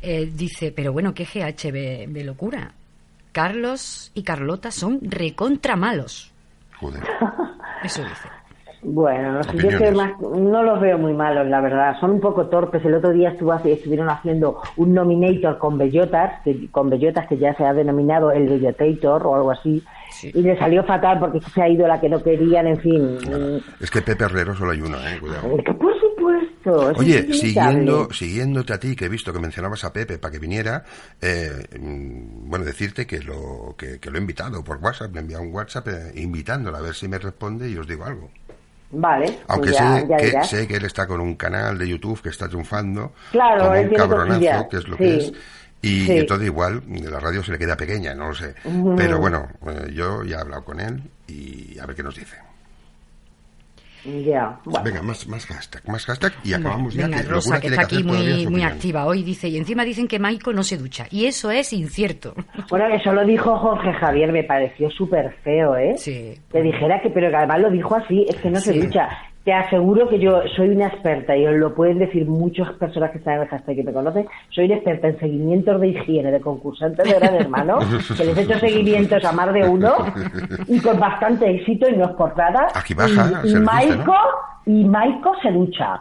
Eh, 0.03 0.29
dice, 0.35 0.73
pero 0.73 0.93
bueno, 0.93 1.15
¿qué 1.15 1.25
GH 1.25 1.71
de, 1.73 2.07
de 2.09 2.25
locura? 2.25 2.73
Carlos 3.31 4.11
y 4.15 4.25
Carlota 4.25 4.73
son 4.73 4.99
recontra 5.03 5.77
malos. 5.77 6.33
Joder. 6.81 7.03
Eso 7.85 8.03
dice. 8.03 8.29
Bueno, 8.81 9.33
no 9.33 9.43
sé, 9.43 9.51
yo 9.57 9.67
Opiniones. 9.69 9.91
que 9.91 9.97
más, 9.97 10.13
no 10.21 10.63
los 10.63 10.81
veo 10.81 10.97
muy 10.99 11.13
malos, 11.13 11.49
la 11.49 11.61
verdad. 11.61 11.97
Son 11.99 12.13
un 12.13 12.21
poco 12.21 12.47
torpes. 12.47 12.85
El 12.85 12.95
otro 12.95 13.11
día 13.11 13.31
estuvo, 13.31 13.51
hace- 13.53 13.73
estuvieron 13.73 14.09
haciendo 14.09 14.61
un 14.77 14.95
nominator 14.95 15.59
con 15.59 15.77
bellotas, 15.79 16.41
que, 16.45 16.71
con 16.71 16.89
bellotas 16.89 17.27
que 17.27 17.39
ya 17.39 17.55
se 17.55 17.65
ha 17.65 17.75
denominado 17.75 18.31
el 18.31 18.49
bellotator 18.49 19.27
o 19.27 19.35
algo 19.35 19.51
así. 19.51 19.83
Sí. 20.11 20.31
Y 20.33 20.43
le 20.43 20.57
salió 20.57 20.85
fatal 20.85 21.19
porque 21.19 21.41
se 21.41 21.61
ha 21.61 21.69
ido 21.69 21.89
la 21.89 22.01
que 22.01 22.09
no 22.09 22.23
querían, 22.23 22.69
en 22.69 22.77
fin. 22.79 23.19
Es 23.81 23.91
que 23.91 24.01
Pepe 24.01 24.25
Herrero 24.25 24.55
solo 24.55 24.71
hay 24.71 24.81
uno, 24.81 24.97
eh, 24.99 25.19
cuidado. 25.21 25.49
Oye, 26.65 27.33
siguiendo, 27.33 28.09
siguiéndote 28.13 28.73
a 28.73 28.79
ti, 28.81 28.95
que 28.97 29.07
he 29.07 29.09
visto 29.09 29.33
que 29.33 29.39
mencionabas 29.39 29.85
a 29.85 29.93
Pepe 29.93 30.19
para 30.19 30.33
que 30.33 30.39
viniera, 30.39 30.85
eh, 31.21 31.67
bueno, 31.81 32.65
decirte 32.65 33.07
que 33.07 33.21
lo, 33.21 33.75
que, 33.79 33.99
que 33.99 34.11
lo 34.11 34.19
he 34.19 34.21
invitado 34.21 34.63
por 34.65 34.79
WhatsApp, 34.79 35.13
le 35.13 35.19
he 35.19 35.23
enviado 35.23 35.43
un 35.45 35.55
WhatsApp 35.55 35.89
eh, 35.89 36.13
invitándole 36.17 36.77
a 36.77 36.81
ver 36.81 36.95
si 36.95 37.09
me 37.09 37.19
responde 37.19 37.69
y 37.71 37.77
os 37.77 37.87
digo 37.87 38.05
algo. 38.05 38.31
Vale, 38.91 39.27
pues 39.27 39.39
Aunque 39.49 39.73
ya, 39.73 40.01
sé, 40.01 40.07
ya 40.09 40.17
que, 40.17 40.45
sé 40.45 40.67
que 40.67 40.77
él 40.77 40.85
está 40.87 41.07
con 41.07 41.21
un 41.21 41.35
canal 41.37 41.77
de 41.77 41.87
YouTube 41.89 42.23
que 42.23 42.31
está 42.31 42.49
triunfando, 42.49 43.13
Claro, 43.33 43.71
un 43.71 43.89
cabronazo, 43.91 44.35
cosillas, 44.39 44.67
que 44.71 44.77
es 44.79 44.89
lo 44.89 44.97
sí. 44.97 45.03
que 45.05 45.17
es. 45.19 45.33
Y 45.81 46.07
Sí. 46.07 46.19
entonces 46.19 46.47
igual 46.49 46.83
la 46.89 47.21
radio 47.21 47.45
se 47.45 47.53
le 47.53 47.59
queda 47.59 47.77
pequeña, 47.77 48.15
no 48.15 48.29
lo 48.29 48.35
sé. 48.35 48.55
Pero 48.97 49.19
bueno, 49.19 49.47
eh, 49.67 49.93
yo 49.95 50.25
ya 50.25 50.39
he 50.39 50.41
hablado 50.41 50.65
con 50.65 50.81
él 50.81 51.03
y 51.29 51.79
a 51.79 51.87
ver 51.87 51.95
qué 51.95 52.03
nos 52.03 52.17
dice. 52.17 52.37
Ya, 54.05 54.59
bueno. 54.65 54.85
Venga, 54.85 55.03
más, 55.03 55.27
más 55.29 55.45
hashtag, 55.47 55.83
más 55.89 56.05
hashtag 56.07 56.33
y 56.45 56.53
acabamos 56.53 56.95
ya. 56.95 57.07
Venga, 57.07 57.23
que 57.23 57.29
Rosa, 57.29 57.61
que 57.61 57.67
está 57.69 57.83
aquí 57.83 58.03
muy, 58.05 58.47
muy 58.47 58.63
activa 58.63 59.05
hoy, 59.07 59.23
dice, 59.23 59.49
y 59.49 59.57
encima 59.59 59.85
dicen 59.85 60.07
que 60.09 60.19
Maiko 60.19 60.53
no 60.53 60.63
se 60.63 60.77
ducha. 60.77 61.07
Y 61.11 61.27
eso 61.27 61.51
es 61.51 61.73
incierto. 61.73 62.35
Bueno, 62.71 62.87
eso 62.95 63.13
lo 63.13 63.25
dijo 63.25 63.57
Jorge 63.57 63.93
Javier, 63.95 64.31
me 64.33 64.45
pareció 64.45 64.91
súper 64.91 65.35
feo, 65.43 65.77
¿eh? 65.77 65.95
Sí. 65.97 66.39
Que 66.53 66.61
dijera 66.63 67.01
que, 67.03 67.09
pero 67.11 67.31
que 67.31 67.37
además 67.37 67.61
lo 67.61 67.71
dijo 67.71 67.97
así, 67.97 68.27
es 68.29 68.37
que 68.37 68.51
no 68.51 68.61
se 68.61 68.73
Sí. 68.75 68.81
ducha. 68.81 69.09
Te 69.49 69.55
aseguro 69.55 70.07
que 70.11 70.19
yo 70.19 70.43
soy 70.57 70.69
una 70.69 70.89
experta, 70.89 71.35
y 71.35 71.47
os 71.47 71.55
lo 71.55 71.75
pueden 71.75 71.99
decir 71.99 72.27
muchas 72.27 72.71
personas 72.75 73.13
que 73.13 73.17
están 73.17 73.37
en 73.37 73.41
el 73.41 73.49
hashtag 73.49 73.77
que 73.77 73.83
me 73.83 73.95
conocen, 73.95 74.27
soy 74.51 74.67
una 74.67 74.75
experta 74.75 75.09
en 75.09 75.19
seguimientos 75.19 75.81
de 75.81 75.89
higiene 75.89 76.31
de 76.31 76.39
concursantes 76.39 77.03
de 77.03 77.19
Gran 77.19 77.35
Hermano, 77.35 77.79
que 78.15 78.27
les 78.27 78.37
he 78.37 78.43
hecho 78.43 78.59
seguimientos 78.59 79.25
a 79.25 79.33
más 79.33 79.51
de 79.55 79.67
uno, 79.67 79.95
y 80.67 80.79
con 80.81 81.01
bastante 81.01 81.51
éxito, 81.51 81.89
y 81.89 81.97
no 81.97 82.05
es 82.05 82.11
por 82.11 82.37
nada. 82.37 82.69
Aquí 82.75 82.93
baja, 82.93 83.41
y, 83.43 83.47
dice, 83.47 83.61
Maiko, 83.61 84.17
y 84.67 84.85
Maiko 84.85 85.33
se 85.41 85.51
ducha. 85.51 85.99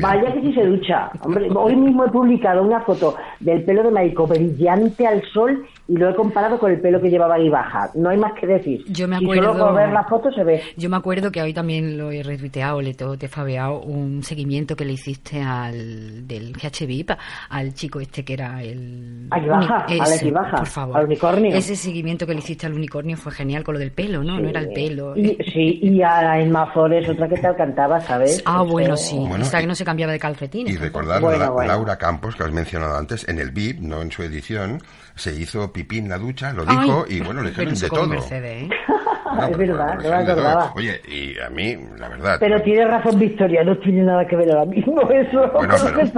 Vaya 0.00 0.32
que 0.32 0.42
sí 0.42 0.52
se 0.54 0.64
ducha. 0.64 1.10
Hombre, 1.22 1.48
hoy 1.56 1.74
mismo 1.74 2.04
he 2.04 2.10
publicado 2.10 2.62
una 2.62 2.82
foto 2.82 3.16
del 3.40 3.64
pelo 3.64 3.82
de 3.82 3.90
Maiko 3.90 4.28
brillante 4.28 5.08
al 5.08 5.22
sol 5.32 5.66
y 5.88 5.96
lo 5.96 6.10
he 6.10 6.14
comparado 6.14 6.58
con 6.58 6.70
el 6.72 6.80
pelo 6.80 7.00
que 7.00 7.08
llevaba 7.10 7.36
ahí 7.36 7.48
baja. 7.48 7.90
No 7.94 8.10
hay 8.10 8.18
más 8.18 8.32
que 8.38 8.46
decir. 8.46 8.84
Yo 8.88 9.06
me 9.08 9.16
Y 9.16 9.26
solo 9.26 9.50
acuerdo- 9.50 9.66
por 9.66 9.74
ver 9.76 9.92
la 9.92 10.04
foto 10.04 10.32
se 10.32 10.42
ve. 10.44 10.62
Yo 10.76 10.88
me 10.90 10.96
acuerdo 10.96 11.30
que 11.30 11.40
hoy 11.42 11.52
también 11.54 11.96
lo 11.96 12.10
he 12.10 12.22
retuiteado, 12.22 12.80
le 12.82 12.94
tengo- 12.94 13.16
te 13.16 13.26
he 13.26 13.28
fabeado 13.28 13.80
un 13.80 14.22
seguimiento 14.22 14.74
que 14.76 14.84
le 14.84 14.92
hiciste 14.94 15.40
al 15.42 16.26
del 16.26 16.52
GH 16.54 16.86
VIP, 16.86 17.10
al 17.50 17.74
chico 17.74 18.00
este 18.00 18.24
que 18.24 18.32
era 18.34 18.62
el... 18.62 19.28
Aquí 19.30 19.46
baja, 19.46 19.76
Alex 19.88 20.12
ese, 20.12 20.28
Ibaja, 20.28 20.56
por 20.58 20.66
favor. 20.66 20.96
al 20.98 21.04
unicornio. 21.06 21.54
Ese 21.54 21.76
seguimiento 21.76 22.26
que 22.26 22.32
le 22.34 22.38
hiciste 22.40 22.66
al 22.66 22.74
unicornio 22.74 23.16
fue 23.16 23.32
genial 23.32 23.62
con 23.64 23.74
lo 23.74 23.78
del 23.78 23.92
pelo, 23.92 24.22
¿no? 24.24 24.40
No 24.40 24.48
era 24.48 24.60
el 24.60 24.68
pelo. 24.72 25.16
Y, 25.16 25.36
sí, 25.52 25.78
y 25.82 26.02
a 26.02 26.40
Emma 26.40 26.66
Flores, 26.72 27.08
otra 27.08 27.28
que 27.28 27.36
tal 27.38 27.56
cantaba, 27.56 28.00
¿sabes? 28.00 28.42
Ah, 28.44 28.62
bueno, 28.62 28.96
sí. 28.96 29.16
Bueno, 29.18 29.44
Esa 29.44 29.58
que 29.58 29.64
y- 29.64 29.66
no 29.68 29.74
se 29.74 29.84
cambiaba 29.84 30.12
de 30.12 30.18
calcetines. 30.18 30.74
Y 30.74 30.76
recordar 30.76 31.20
Bueno, 31.20 31.38
la- 31.38 31.50
bueno. 31.50 31.68
Laura 31.68 31.96
Campos, 31.96 32.34
que 32.36 32.42
has 32.44 32.52
mencionado 32.52 32.96
antes, 32.96 33.26
en 33.28 33.38
el 33.38 33.50
VIP, 33.50 33.80
no 33.80 34.02
en 34.02 34.10
su 34.10 34.22
edición, 34.22 34.80
se 35.14 35.34
hizo 35.34 35.72
pipí 35.76 35.98
en 35.98 36.08
la 36.08 36.16
ducha, 36.16 36.52
lo 36.54 36.64
Ay, 36.66 36.76
dijo, 36.78 37.04
y 37.06 37.20
bueno, 37.20 37.42
le 37.42 37.50
dijeron 37.50 37.74
de 37.74 37.88
todo. 37.88 38.06
Mercedes, 38.06 38.62
¿eh? 38.62 38.68
Es 38.70 39.56
pero 39.56 39.76
verdad, 39.76 39.94
no 40.02 40.08
me 40.08 40.14
acordaba. 40.32 40.72
Oye, 40.74 41.00
y 41.06 41.38
a 41.38 41.50
mí, 41.50 41.76
la 41.98 42.08
verdad. 42.08 42.36
Pero 42.40 42.62
tiene 42.62 42.86
razón 42.86 43.18
Victoria, 43.18 43.62
no 43.64 43.76
tiene 43.78 44.02
nada 44.04 44.26
que 44.26 44.36
ver 44.36 44.50
ahora 44.52 44.64
mismo 44.64 45.02
eso. 45.10 45.50
Bueno, 45.52 45.74
pero- 45.84 46.00
eh, 46.00 46.12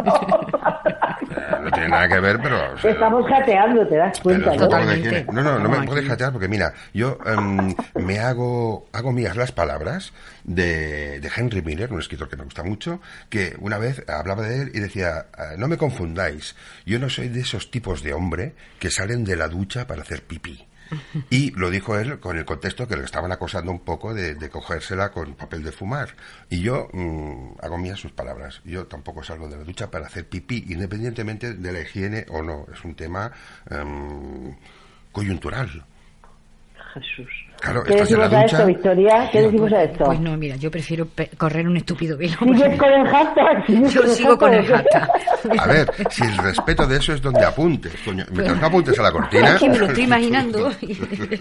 no 1.70 1.74
tiene 1.74 1.88
nada 1.88 2.08
que 2.08 2.20
ver, 2.20 2.38
pero... 2.42 2.74
o 2.74 2.78
sea, 2.78 2.90
Estamos 2.90 3.26
jateando, 3.28 3.86
te 3.86 3.96
das 3.96 4.20
cuenta, 4.20 4.50
¿no? 4.52 4.56
Totalmente. 4.56 5.26
No, 5.32 5.42
no, 5.42 5.58
no 5.58 5.68
me 5.68 5.86
puedes 5.86 6.06
jatear 6.06 6.32
porque 6.32 6.48
mira, 6.48 6.72
yo 6.94 7.18
em, 7.26 7.74
me 7.94 8.18
hago, 8.18 8.88
hago 8.92 9.12
mías 9.12 9.36
las 9.36 9.52
palabras 9.52 10.12
de, 10.44 11.20
de 11.20 11.30
Henry 11.34 11.62
Miller, 11.62 11.92
un 11.92 12.00
escritor 12.00 12.28
que 12.28 12.36
me 12.36 12.44
gusta 12.44 12.62
mucho, 12.62 13.00
que 13.28 13.54
una 13.60 13.78
vez 13.78 14.02
hablaba 14.08 14.42
de 14.42 14.62
él 14.62 14.70
y 14.74 14.80
decía, 14.80 15.26
"Ah, 15.36 15.54
no 15.56 15.68
me 15.68 15.76
confundáis, 15.76 16.56
yo 16.86 16.98
no 16.98 17.08
soy 17.08 17.28
de 17.28 17.40
esos 17.40 17.70
tipos 17.70 18.02
de 18.02 18.12
hombre 18.14 18.54
que 18.78 18.90
salen 18.90 19.24
de 19.24 19.36
la 19.36 19.48
ducha 19.48 19.86
para 19.86 20.02
hacer 20.02 20.22
pipí. 20.22 20.66
Y 21.30 21.50
lo 21.52 21.70
dijo 21.70 21.98
él 21.98 22.20
con 22.20 22.38
el 22.38 22.44
contexto 22.44 22.88
que 22.88 22.96
le 22.96 23.04
estaban 23.04 23.32
acosando 23.32 23.70
un 23.70 23.80
poco 23.80 24.14
de, 24.14 24.36
cogérsela 24.50 25.10
con 25.10 25.34
papel 25.34 25.62
de 25.62 25.72
fumar. 25.72 26.14
Y 26.50 26.60
yo 26.62 26.88
mm, 26.92 27.56
hago 27.60 27.78
mías 27.78 28.00
sus 28.00 28.12
palabras. 28.12 28.60
Yo 28.64 28.86
tampoco 28.86 29.22
salgo 29.22 29.48
de 29.48 29.56
la 29.56 29.64
ducha 29.64 29.90
para 29.90 30.06
hacer 30.06 30.28
pipí, 30.28 30.64
independientemente 30.68 31.54
de 31.54 31.72
la 31.72 31.80
higiene 31.80 32.26
o 32.30 32.42
no. 32.42 32.66
Es 32.72 32.84
un 32.84 32.94
tema 32.94 33.32
em, 33.70 34.56
coyuntural. 35.12 35.84
Jesús. 36.94 37.47
Claro, 37.60 37.82
¿Qué 37.84 37.92
estás 37.94 38.10
en 38.12 38.18
la 38.20 38.28
decimos 38.28 38.38
a 38.38 38.42
ducha. 38.42 38.56
esto, 38.56 38.66
Victoria? 38.66 39.28
¿Qué 39.32 39.42
decimos 39.42 39.72
a 39.72 39.82
esto? 39.82 40.04
Pues 40.04 40.20
no, 40.20 40.36
mira, 40.36 40.56
yo 40.56 40.70
prefiero 40.70 41.08
correr 41.36 41.66
un 41.66 41.76
estúpido 41.76 42.16
velo. 42.16 42.34
¿Sigues 42.38 42.78
con 42.78 42.88
el 42.92 43.06
hashtag? 43.08 43.66
¿Sigues 43.66 43.92
Yo 43.92 44.00
con 44.02 44.10
sigo 44.14 44.38
con 44.38 44.54
el 44.54 44.66
hashtag? 44.66 45.08
A 45.58 45.66
ver, 45.66 45.90
si 46.10 46.22
el 46.24 46.38
respeto 46.38 46.86
de 46.86 46.96
eso 46.96 47.12
es 47.14 47.20
donde 47.22 47.44
apuntes, 47.44 47.92
coño. 48.04 48.24
Mientras 48.30 48.60
no 48.60 48.66
apuntes 48.66 48.98
a 48.98 49.02
la 49.02 49.12
cortina. 49.12 49.54
Es 49.54 49.60
que 49.60 49.68
me 49.70 49.78
lo 49.78 49.86
estoy 49.86 50.04
imaginando. 50.04 50.70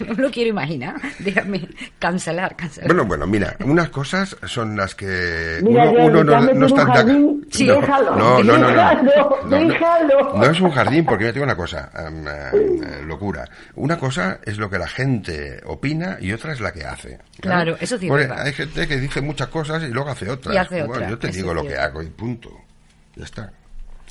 No 0.08 0.14
me 0.16 0.24
lo 0.24 0.32
quiero 0.32 0.50
imaginar. 0.50 0.96
Déjame 1.20 1.68
cancelar, 2.00 2.56
cancelar. 2.56 2.88
Bueno, 2.88 3.06
bueno, 3.06 3.28
mira, 3.28 3.56
unas 3.66 3.90
cosas 3.90 4.36
son 4.46 4.76
las 4.76 4.96
que 4.96 5.60
Mira, 5.64 5.90
uno, 5.90 6.22
uno 6.22 6.24
no, 6.24 6.54
no 6.54 6.66
está 6.66 6.86
jardín. 6.86 7.46
Sí, 7.52 7.66
no, 7.68 7.76
déjalo, 7.76 8.16
no, 8.16 8.44
no, 8.44 8.58
no, 8.58 8.58
no. 8.58 8.68
déjalo, 8.70 9.38
No, 9.46 9.60
no. 9.60 9.68
déjalo. 9.68 10.34
No 10.38 10.44
es 10.46 10.62
un 10.62 10.72
jardín, 10.72 11.06
porque 11.06 11.26
me 11.26 11.32
digo 11.34 11.44
una 11.46 11.56
cosa, 11.56 11.90
em, 12.08 12.26
eh, 12.28 13.02
locura. 13.06 13.46
Una 13.76 13.98
cosa 13.98 14.40
es 14.46 14.58
lo 14.58 14.70
que 14.70 14.78
la 14.80 14.88
gente 14.88 15.62
opina 15.66 16.07
y 16.20 16.32
otra 16.32 16.54
es 16.54 16.60
la 16.62 16.72
que 16.72 16.84
hace. 16.84 17.20
Claro, 17.40 17.76
eso 17.80 17.98
sí 17.98 18.10
verdad. 18.10 18.42
hay 18.46 18.54
gente 18.54 18.88
que 18.88 18.98
dice 19.00 19.22
muchas 19.22 19.48
cosas 19.48 19.84
y 19.84 19.88
luego 19.88 20.10
hace 20.10 20.30
otras. 20.30 20.56
Y 20.56 20.58
hace 20.58 20.80
Bueno, 20.84 20.94
otra, 20.94 21.10
yo 21.10 21.18
te 21.20 21.28
eso 21.28 21.38
digo 21.38 21.54
lo 21.54 21.64
que 21.66 21.76
hago 21.78 22.02
y 22.02 22.08
punto. 22.08 22.50
Ya 23.16 23.26
está. 23.26 23.52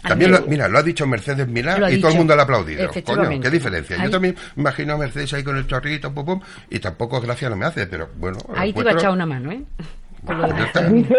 También, 0.03 0.31
lo- 0.31 0.43
mira, 0.43 0.69
lo 0.69 0.79
ha 0.79 0.83
dicho 0.83 1.07
Mercedes 1.07 1.49
Milá 1.49 1.91
y 1.91 2.01
todo 2.01 2.13
el 2.13 2.19
mundo 2.19 2.35
le 2.35 2.41
ha 2.43 2.45
aplaudido. 2.45 2.89
Coño, 3.05 3.41
qué 3.41 3.51
diferencia. 3.51 3.97
Ahí- 3.97 4.05
Yo 4.05 4.11
también 4.11 4.37
me 4.55 4.61
imagino 4.63 4.95
a 4.95 4.99
Mercedes 4.99 5.33
ahí 5.35 5.43
con 5.43 5.57
el 5.57 5.67
chorrito, 5.67 6.13
pum, 6.13 6.25
pum, 6.25 6.41
y 6.71 6.79
tampoco 6.79 7.21
gracia 7.21 7.49
no 7.51 7.57
me 7.57 7.65
hace, 7.67 7.87
pero 7.87 8.11
bueno. 8.17 8.39
Ahí 8.55 8.73
te 8.73 8.81
iba 8.81 8.91
a 8.91 8.95
echar 8.95 9.11
una 9.11 9.27
mano, 9.27 9.51
¿eh? 9.51 9.63
Dice, 10.91 11.15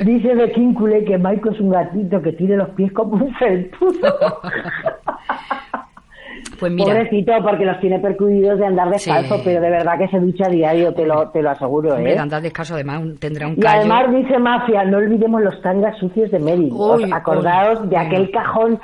dice 0.00 0.34
de 0.34 0.52
Quincule 0.52 1.02
que 1.06 1.16
Michael 1.16 1.54
es 1.54 1.60
un 1.60 1.70
gatito 1.70 2.20
que 2.20 2.32
tiene 2.32 2.56
los 2.56 2.68
pies 2.70 2.92
como 2.92 3.24
un 3.24 3.34
felpudo. 3.36 4.40
Pues 6.58 6.72
mira, 6.72 6.86
Pobrecito, 6.94 7.32
porque 7.42 7.64
los 7.64 7.80
tiene 7.80 7.98
percudidos 7.98 8.58
de 8.58 8.66
andar 8.66 8.90
descalzo, 8.90 9.36
Sí. 9.36 9.42
pero 9.44 9.60
de 9.60 9.70
verdad 9.70 9.98
que 9.98 10.08
se 10.08 10.18
ducha 10.20 10.46
a 10.46 10.50
diario, 10.50 10.92
te 10.94 11.06
lo, 11.06 11.28
te 11.30 11.42
lo 11.42 11.50
aseguro, 11.50 11.94
hombre, 11.94 12.12
¿eh? 12.12 12.14
de 12.14 12.20
andar 12.20 12.42
descalzo 12.42 12.74
además 12.74 13.00
un- 13.02 13.16
tendrá 13.18 13.46
un 13.46 13.54
Y 13.54 13.60
callo. 13.60 13.78
además 13.80 14.10
dice 14.14 14.38
Mafia, 14.38 14.84
no 14.84 14.98
olvidemos 14.98 15.42
los 15.42 15.60
tangas 15.62 15.96
sucios 15.98 16.30
de 16.30 16.38
Uy, 16.72 17.10
acordaos 17.12 17.88
de 17.88 17.96
aquel 17.96 18.30
cajón 18.30 18.78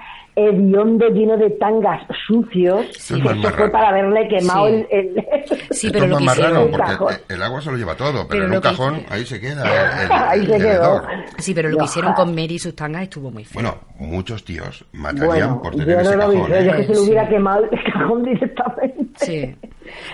hediondo 0.48 1.08
lleno 1.08 1.36
de 1.36 1.50
tangas 1.50 2.02
sucios, 2.26 2.86
Sí. 2.96 3.20
que 3.20 3.28
fue 3.50 3.70
para 3.70 3.88
haberle 3.90 4.28
quemado 4.28 4.66
Sí. 4.68 4.74
el, 4.74 4.86
el- 4.90 5.24
Sí, 5.70 5.86
Esto 5.86 5.98
pero 6.00 6.04
es 6.04 6.10
lo 6.10 6.20
más 6.20 6.36
que 6.36 6.42
marrano, 6.42 6.60
hicieron... 6.66 6.74
Un 6.74 6.86
cajón. 6.86 6.96
porque 6.98 7.34
el 7.34 7.42
agua 7.42 7.60
se 7.60 7.70
lo 7.70 7.76
lleva 7.76 7.94
todo, 7.96 8.12
pero, 8.12 8.28
Pero 8.28 8.44
en 8.46 8.52
un 8.52 8.60
cajón 8.60 9.02
ahí 9.08 9.24
se 9.24 9.40
queda 9.40 9.62
el, 10.02 10.04
el- 10.04 10.12
Ahí 10.12 10.46
se 10.46 10.58
quedó. 10.58 11.02
Sí, 11.38 11.54
pero 11.54 11.68
lo 11.68 11.76
que 11.76 11.80
Yo- 11.80 11.84
hicieron 11.84 12.12
con 12.14 12.30
Mary 12.30 12.54
y 12.54 12.58
sus 12.58 12.74
tangas 12.74 13.02
estuvo 13.02 13.30
muy 13.30 13.44
feo. 13.44 13.62
Bueno, 13.62 13.78
muchos 13.98 14.44
tíos 14.44 14.84
matarían 14.92 15.26
Bueno, 15.28 15.62
por 15.62 15.72
yo 15.76 15.84
tener 15.84 16.00
ese 16.00 16.16
no 16.16 16.22
lo 16.24 16.28
vi, 16.30 16.36
cajón. 16.36 16.50
yo 16.50 16.56
¿eh? 16.56 16.76
que 16.76 16.82
se 16.84 16.88
le 16.88 16.94
Sí. 16.94 17.04
hubiera 17.04 17.28
quemado 17.28 17.64
el 17.70 17.70
cajón 17.92 18.22
directamente. 18.24 19.04
Sí. 19.16 19.56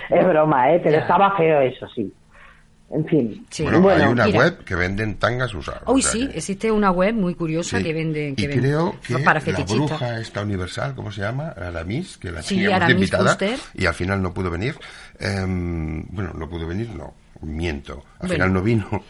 Es 0.09 0.27
broma, 0.27 0.73
¿eh? 0.73 0.79
Pero 0.83 0.95
Ya. 0.95 1.01
estaba 1.01 1.35
feo 1.37 1.61
eso, 1.61 1.87
sí. 1.95 2.11
En 2.89 3.05
fin. 3.05 3.45
Sí. 3.49 3.63
Bueno, 3.63 3.89
hay 3.89 4.01
una 4.11 4.25
mira. 4.27 4.39
web 4.39 4.63
que 4.63 4.73
venden 4.75 5.15
tangas 5.15 5.53
usadas. 5.53 5.81
Hoy 5.87 6.01
sí, 6.01 6.27
que- 6.27 6.37
existe 6.37 6.71
una 6.71 6.89
web 6.91 7.13
muy 7.15 7.35
curiosa 7.35 7.77
sí. 7.79 7.83
que 7.83 7.93
vende... 7.93 8.33
Que 8.37 8.43
y 8.43 8.47
vende- 8.47 8.61
creo 8.61 8.95
que 9.05 9.17
para 9.19 9.41
la 9.41 9.63
bruja 9.65 10.19
esta 10.21 10.41
universal, 10.41 10.95
¿cómo 10.95 11.11
se 11.11 11.19
llama? 11.21 11.49
Aramis, 11.49 12.17
que 12.17 12.31
la 12.31 12.41
Sí, 12.41 12.55
teníamos 12.55 12.89
invitada 12.91 13.37
y 13.73 13.85
al 13.85 13.93
final 13.93 14.21
no 14.21 14.33
pudo 14.33 14.49
venir. 14.49 14.75
Em, 15.19 16.05
bueno, 16.09 16.31
no 16.33 16.47
pudo 16.49 16.65
venir, 16.65 16.89
no, 16.91 17.13
miento. 17.41 18.05
Al 18.19 18.27
Bueno. 18.29 18.33
final 18.35 18.53
no 18.53 18.61
vino. 18.61 19.03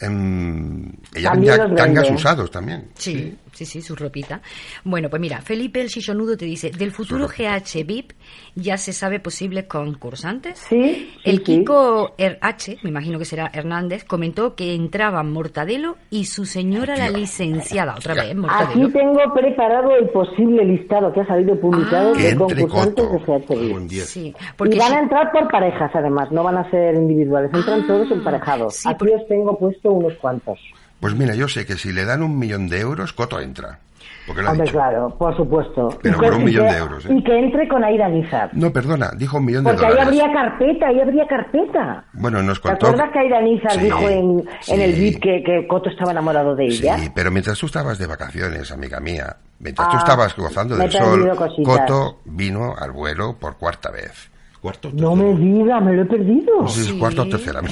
Em, 0.00 0.92
ella 1.12 1.30
También 1.32 1.58
vendía 1.58 1.76
tangas 1.76 2.10
usados 2.10 2.50
también. 2.52 2.88
Sí, 2.94 3.36
Sí, 3.58 3.64
sí, 3.64 3.82
su 3.82 3.96
ropita. 3.96 4.40
Bueno, 4.84 5.10
pues 5.10 5.20
mira, 5.20 5.40
Felipe 5.40 5.80
el 5.80 5.88
Chichonudo 5.88 6.36
te 6.36 6.44
dice, 6.44 6.70
del 6.70 6.92
futuro 6.92 7.26
GH 7.26 7.84
VIP 7.84 8.12
ya 8.54 8.76
se 8.76 8.92
sabe 8.92 9.18
posibles 9.18 9.64
concursantes. 9.64 10.60
Sí, 10.60 10.80
sí, 10.80 11.18
El 11.24 11.38
sí. 11.38 11.42
Kiko 11.42 12.14
RH, 12.16 12.78
me 12.84 12.90
imagino 12.90 13.18
que 13.18 13.24
será 13.24 13.50
Hernández, 13.52 14.04
comentó 14.04 14.54
que 14.54 14.74
entraban 14.74 15.32
Mortadelo 15.32 15.96
y 16.08 16.26
su 16.26 16.44
señora 16.46 16.96
la 16.96 17.10
licenciada. 17.10 17.96
Otra 17.96 18.14
vez, 18.14 18.26
Aquí 18.26 18.34
Mortadelo. 18.36 18.90
tengo 18.92 19.34
preparado 19.34 19.96
el 19.96 20.08
posible 20.10 20.64
listado 20.64 21.12
que 21.12 21.20
ha 21.22 21.26
salido 21.26 21.58
publicado 21.58 22.12
Ah. 22.14 22.16
Que 22.16 22.28
de 22.28 22.36
concursantes 22.36 23.10
de. 23.48 23.68
Buen 23.72 23.88
día. 23.88 24.04
Sí, 24.04 24.28
Y 24.28 24.34
porque 24.56 24.78
van 24.78 24.90
si- 24.90 24.94
a 24.94 25.00
entrar 25.00 25.32
por 25.32 25.50
parejas, 25.50 25.90
además, 25.94 26.30
no 26.30 26.44
van 26.44 26.58
a 26.58 26.70
ser 26.70 26.94
individuales, 26.94 27.50
entran 27.52 27.80
Ah, 27.82 27.86
todos 27.88 28.10
emparejados. 28.12 28.76
sí, 28.76 28.88
Aquí 28.88 28.98
por- 29.06 29.10
os 29.20 29.26
tengo 29.26 29.58
puesto 29.58 29.90
unos 29.90 30.14
cuantos. 30.18 30.60
Pues 31.00 31.14
mira, 31.14 31.34
yo 31.34 31.48
sé 31.48 31.64
que 31.66 31.74
si 31.76 31.92
le 31.92 32.04
dan 32.04 32.22
un 32.22 32.38
millón 32.38 32.68
de 32.68 32.80
euros, 32.80 33.12
Coto 33.12 33.40
entra. 33.40 33.78
Porque 34.26 34.42
lo 34.42 34.48
ha 34.48 34.52
Hombre, 34.52 34.66
dicho. 34.66 34.76
claro, 34.76 35.16
por 35.18 35.34
supuesto. 35.36 35.88
Pero 36.02 36.18
por 36.18 36.34
un 36.34 36.44
millón 36.44 36.66
que- 36.66 36.72
de 36.74 36.78
euros, 36.78 37.06
¿eh? 37.06 37.14
Y 37.14 37.24
que 37.24 37.38
entre 37.38 37.66
con 37.66 37.82
Aira 37.82 38.10
Nizar. 38.10 38.50
No, 38.52 38.70
perdona, 38.70 39.10
dijo 39.16 39.38
un 39.38 39.46
millón 39.46 39.64
de 39.64 39.70
Porque 39.70 39.86
ahí 39.86 39.92
dólares. 39.92 40.20
habría 40.20 40.32
carpeta, 40.34 40.86
ahí 40.88 41.00
habría 41.00 41.26
carpeta. 41.26 42.04
Bueno, 42.12 42.42
nos 42.42 42.60
¿Te 42.60 42.68
contó... 42.68 42.86
acuerdas 42.88 43.10
que 43.12 43.18
Aira 43.20 43.40
Nizar 43.40 43.72
Sí, 43.72 43.80
dijo 43.80 44.06
en, 44.08 44.44
en 44.68 44.80
el. 44.82 44.92
VIP 44.92 45.22
que, 45.22 45.42
que 45.42 45.66
Coto 45.66 45.88
estaba 45.88 46.10
enamorado 46.12 46.54
de 46.54 46.66
ella? 46.66 46.98
Sí, 46.98 47.10
pero 47.14 47.30
mientras 47.30 47.58
tú 47.58 47.66
estabas 47.66 47.96
de 47.98 48.06
vacaciones, 48.06 48.70
amiga 48.70 49.00
mía, 49.00 49.36
mientras 49.60 49.88
Ah, 49.88 49.90
tú 49.92 49.96
estabas 49.96 50.36
gozando 50.36 50.76
del 50.76 50.92
sol, 50.92 51.34
cositas. 51.34 51.64
Coto 51.86 52.18
vino 52.26 52.74
al 52.78 52.92
vuelo 52.92 53.34
por 53.40 53.56
cuarta 53.56 53.90
vez. 53.90 54.30
¿Cuarto? 54.60 54.90
No 54.92 55.14
me 55.14 55.36
diga, 55.36 55.80
me 55.80 55.92
lo 55.92 56.02
he 56.02 56.04
perdido. 56.06 56.66
Sí. 56.66 56.90
o 56.90 56.98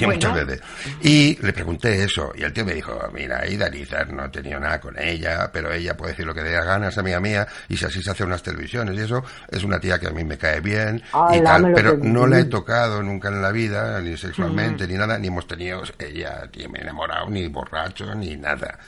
Bueno. 0.07 0.13
muchas 0.13 0.33
veces. 0.33 0.61
Y 1.01 1.37
le 1.41 1.51
pregunté 1.51 2.03
eso, 2.03 2.31
y 2.33 2.43
el 2.43 2.53
tío 2.53 2.63
me 2.63 2.73
dijo, 2.73 2.97
mira, 3.13 3.45
Ida 3.45 3.69
Nizar 3.69 4.11
no 4.13 4.25
he 4.25 4.29
tenido 4.29 4.57
nada 4.59 4.79
con 4.79 4.97
ella, 4.97 5.49
pero 5.51 5.71
ella 5.73 5.97
puede 5.97 6.13
decir 6.13 6.25
lo 6.25 6.33
que 6.33 6.43
dé 6.43 6.53
la 6.53 6.63
gana, 6.63 6.87
es 6.87 6.97
amiga 6.97 7.19
mía, 7.19 7.45
y 7.67 7.75
si 7.75 7.83
así 7.85 8.01
se 8.01 8.11
hace 8.11 8.23
unas 8.23 8.41
televisiones 8.41 8.95
y 8.97 9.01
eso, 9.01 9.21
es 9.49 9.63
una 9.65 9.79
tía 9.81 9.99
que 9.99 10.07
a 10.07 10.11
mí 10.11 10.23
me 10.23 10.37
cae 10.37 10.61
bien 10.61 11.01
y 11.33 11.41
tal, 11.41 11.73
pero 11.73 11.91
perdí. 11.97 12.07
no 12.07 12.25
la 12.25 12.39
he 12.39 12.45
tocado 12.45 13.03
nunca 13.03 13.27
en 13.27 13.41
la 13.41 13.51
vida, 13.51 13.99
ni 13.99 14.15
sexualmente, 14.15 14.87
ni 14.87 14.93
nada, 14.93 15.17
ni 15.19 15.27
hemos 15.27 15.45
tenido, 15.45 15.81
ella, 15.99 16.49
ni 16.55 16.67
me 16.69 16.79
he 16.79 16.81
enamorado, 16.83 17.29
ni 17.29 17.47
borracho, 17.49 18.15
ni 18.15 18.37
nada. 18.37 18.79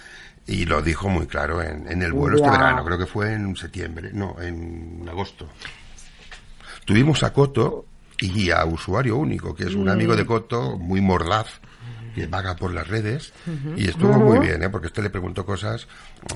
Y 0.48 0.66
lo 0.66 0.82
dijo 0.82 1.10
muy 1.10 1.28
claro 1.28 1.62
en, 1.62 1.86
en 1.92 2.02
el 2.02 2.14
vuelo 2.14 2.38
este 2.38 2.50
verano, 2.50 2.84
creo 2.86 2.98
que 2.98 3.06
fue 3.06 3.34
en 3.34 3.56
septiembre, 3.58 4.10
no, 4.14 4.38
en 4.42 5.06
agosto. 5.08 5.50
Tuvimos 6.86 7.22
a 7.22 7.32
Coto 7.32 7.86
y 8.20 8.52
a 8.52 8.66
Usuario 8.66 9.18
Único, 9.18 9.56
que 9.56 9.64
es 9.64 9.76
un 9.76 9.90
amigo 9.90 10.16
de 10.16 10.26
Coto 10.26 10.78
muy 10.78 11.02
mordaz, 11.02 11.60
que 12.16 12.28
vaga 12.28 12.56
por 12.56 12.74
las 12.74 12.88
redes, 12.88 13.34
y 13.76 13.88
estuvo 13.88 14.14
muy 14.14 14.40
bien, 14.40 14.64
¿eh? 14.64 14.70
porque 14.70 14.88
este 14.88 15.02
le 15.02 15.10
preguntó 15.10 15.46
cosas 15.46 15.88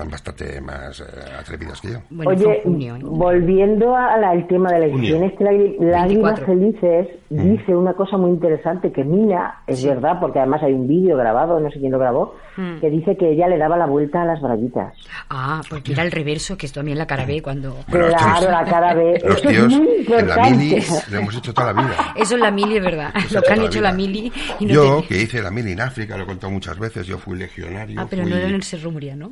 bastante 0.09 0.59
más 0.61 0.99
eh, 1.01 1.03
atrevidas 1.39 1.79
que 1.81 1.91
yo. 1.93 1.99
Bueno, 2.09 2.31
Oye, 2.31 2.61
junio, 2.63 2.95
¿eh? 2.95 2.99
volviendo 3.03 3.95
al 3.95 4.47
tema 4.47 4.71
de 4.71 4.79
la 4.79 4.85
este 4.87 5.43
Lágri- 5.43 5.77
Lágrimas 5.79 6.39
24. 6.39 6.45
Felices 6.45 7.07
dice 7.29 7.75
una 7.75 7.93
cosa 7.93 8.17
muy 8.17 8.31
interesante 8.31 8.91
que 8.91 9.03
Mina, 9.03 9.61
es 9.67 9.83
verdad, 9.83 10.19
porque 10.19 10.39
además 10.39 10.61
hay 10.63 10.73
un 10.73 10.87
vídeo 10.87 11.17
grabado, 11.17 11.59
no 11.59 11.69
sé 11.71 11.79
quién 11.79 11.91
lo 11.91 11.99
grabó, 11.99 12.35
Mm. 12.55 12.79
que 12.81 12.89
dice 12.91 13.17
que 13.17 13.31
ella 13.31 13.47
le 13.47 13.57
daba 13.57 13.77
la 13.77 13.87
vuelta 13.87 14.21
a 14.21 14.25
las 14.25 14.39
braguitas. 14.39 14.93
Ah, 15.29 15.61
pues 15.67 15.81
mira 15.87 16.03
el 16.03 16.11
reverso, 16.11 16.55
que 16.55 16.67
esto 16.67 16.81
también 16.81 16.99
la 16.99 17.07
cara 17.07 17.25
B 17.25 17.41
cuando... 17.41 17.75
Bueno, 17.87 18.07
claro, 18.09 18.51
la 18.51 18.63
cara 18.63 18.93
B. 18.93 19.19
Los 19.25 19.37
es 19.37 19.41
tíos 19.49 19.73
en 19.73 20.27
la 20.27 20.49
mili 20.49 20.83
lo 21.09 21.17
hemos 21.17 21.35
hecho 21.35 21.51
toda 21.53 21.73
la 21.73 21.81
vida. 21.81 21.95
Eso 22.15 22.35
es 22.35 22.41
la 22.41 22.51
mili, 22.51 22.77
es 22.77 22.83
verdad. 22.83 23.11
Lo 23.31 23.41
que 23.41 23.53
han 23.53 23.61
hecho 23.63 23.81
la 23.81 23.91
vida. 23.91 24.07
mili 24.07 24.31
y 24.59 24.65
no 24.67 24.73
Yo, 24.73 25.01
te- 25.01 25.07
que 25.07 25.21
hice 25.23 25.41
la 25.41 25.49
mili 25.49 25.71
en 25.71 25.81
África, 25.81 26.15
lo 26.15 26.23
he 26.23 26.27
contado 26.27 26.51
muchas 26.53 26.77
veces, 26.77 27.07
yo 27.07 27.17
fui 27.17 27.37
legionario. 27.39 27.99
Ah, 27.99 28.05
pero 28.07 28.21
fui- 28.21 28.31
no 28.31 28.37
era 28.37 28.47
en 28.47 28.55
el 28.55 28.63
Cerro 28.63 28.91
Muriano. 28.91 29.31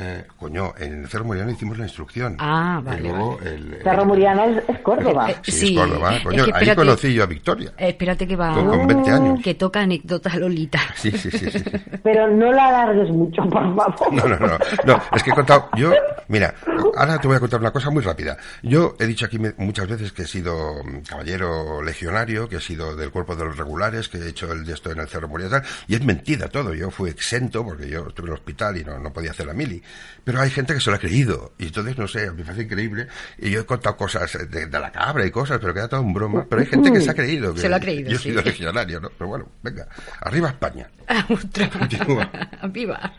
Eh, 0.00 0.24
coño, 0.38 0.72
en 0.78 1.02
el 1.04 1.08
Cerro 1.08 1.24
Moriano 1.24 1.50
hicimos 1.50 1.76
la 1.78 1.84
instrucción. 1.84 2.36
Ah, 2.38 2.78
Y 2.82 2.84
vale, 2.86 3.00
luego 3.02 3.38
el- 3.42 3.74
el- 3.74 3.82
Cerro 3.82 4.04
Muriano 4.06 4.44
es, 4.44 4.62
es 4.68 4.78
Córdoba. 4.80 5.30
Eh, 5.30 5.36
Sí, 5.42 5.52
Sí, 5.52 5.74
es 5.78 5.78
Córdoba. 5.86 6.16
es 6.16 6.22
Coño, 6.22 6.36
que 6.36 6.42
ahí 6.42 6.48
espérate. 6.62 6.76
conocí 6.76 7.14
yo 7.14 7.22
a 7.22 7.26
Victoria. 7.26 7.72
Eh, 7.76 7.88
espérate 7.90 8.26
que 8.26 8.36
va... 8.36 8.54
Con, 8.54 8.66
con 8.68 8.86
20 8.86 9.10
años. 9.10 9.40
Que 9.42 9.54
toca 9.54 9.80
anécdota 9.80 10.34
Lolita. 10.36 10.80
Sí, 10.96 11.10
sí, 11.12 11.30
sí, 11.30 11.38
sí. 11.38 11.50
sí. 11.50 11.64
Pero 12.02 12.28
no 12.28 12.50
la 12.52 12.68
alargues 12.68 13.10
mucho, 13.10 13.42
por 13.42 13.74
favor. 13.76 14.12
No, 14.12 14.26
no, 14.28 14.36
no, 14.38 14.58
no, 14.86 15.02
es 15.14 15.22
que 15.22 15.30
he 15.30 15.34
contado, 15.34 15.68
yo, 15.76 15.92
mira, 16.28 16.54
ahora 16.96 17.18
te 17.18 17.26
voy 17.28 17.36
a 17.36 17.40
contar 17.40 17.60
una 17.60 17.70
cosa 17.70 17.90
muy 17.90 18.02
rápida. 18.02 18.36
Yo 18.62 18.96
he 18.98 19.06
dicho 19.06 19.26
aquí 19.26 19.38
muchas 19.58 19.86
veces 19.88 20.12
que 20.12 20.22
he 20.22 20.26
sido 20.26 20.82
mm, 20.82 21.00
caballero 21.08 21.82
legionario, 21.82 22.48
que 22.48 22.56
he 22.56 22.60
sido 22.60 22.96
del 22.96 23.10
cuerpo 23.10 23.36
de 23.36 23.44
los 23.44 23.56
regulares, 23.56 24.08
que 24.08 24.18
he 24.18 24.28
hecho 24.28 24.50
el 24.52 24.64
de 24.64 24.72
esto 24.72 24.90
en 24.90 24.98
el 25.00 25.08
Cerro 25.08 25.28
Moria 25.28 25.46
y 25.48 25.50
tal, 25.50 25.62
y 25.88 25.94
es 25.94 26.04
mentira 26.04 26.48
todo, 26.48 26.72
yo 26.74 26.90
fui 26.90 27.10
exento 27.10 27.64
porque 27.64 27.88
yo 27.88 28.06
estuve 28.08 28.26
en 28.28 28.32
el 28.32 28.38
hospital 28.38 28.76
y 28.78 28.84
no, 28.84 28.98
no 28.98 29.12
podía 29.12 29.30
hacer 29.32 29.46
la 29.46 29.52
mili. 29.54 29.82
Pero 30.22 30.40
hay 30.40 30.50
gente 30.50 30.74
que 30.74 30.80
se 30.80 30.90
lo 30.90 30.96
ha 30.96 30.98
creído, 30.98 31.54
y 31.58 31.66
entonces, 31.68 31.96
no 31.96 32.06
sé, 32.06 32.30
me 32.30 32.44
parece 32.44 32.64
increíble, 32.64 33.08
y 33.38 33.50
yo 33.50 33.60
he 33.60 33.64
contado 33.64 33.96
cosas 33.96 34.30
de, 34.50 34.66
de 34.66 34.78
la 34.80 34.92
cabra 34.92 35.24
y 35.24 35.30
cosas, 35.30 35.58
pero 35.60 35.72
queda 35.72 35.88
todo 35.88 36.00
en 36.02 36.12
broma, 36.12 36.46
pero 36.48 36.60
hay 36.60 36.68
gente 36.68 36.92
que 36.92 37.00
se 37.00 37.10
ha 37.10 37.14
creído. 37.14 37.54
Que 37.54 37.60
Se 37.62 37.68
lo 37.70 37.76
ha 37.76 37.80
creído, 37.80 38.10
Yo 38.10 38.16
he 38.16 38.18
sí. 38.18 38.28
sido 38.28 38.42
legionario, 38.42 39.00
¿no? 39.00 39.08
Pero 39.16 39.28
bueno, 39.28 39.48
venga, 39.62 39.88
arriba 40.20 40.50
España. 40.50 40.90
Viva. 42.70 43.12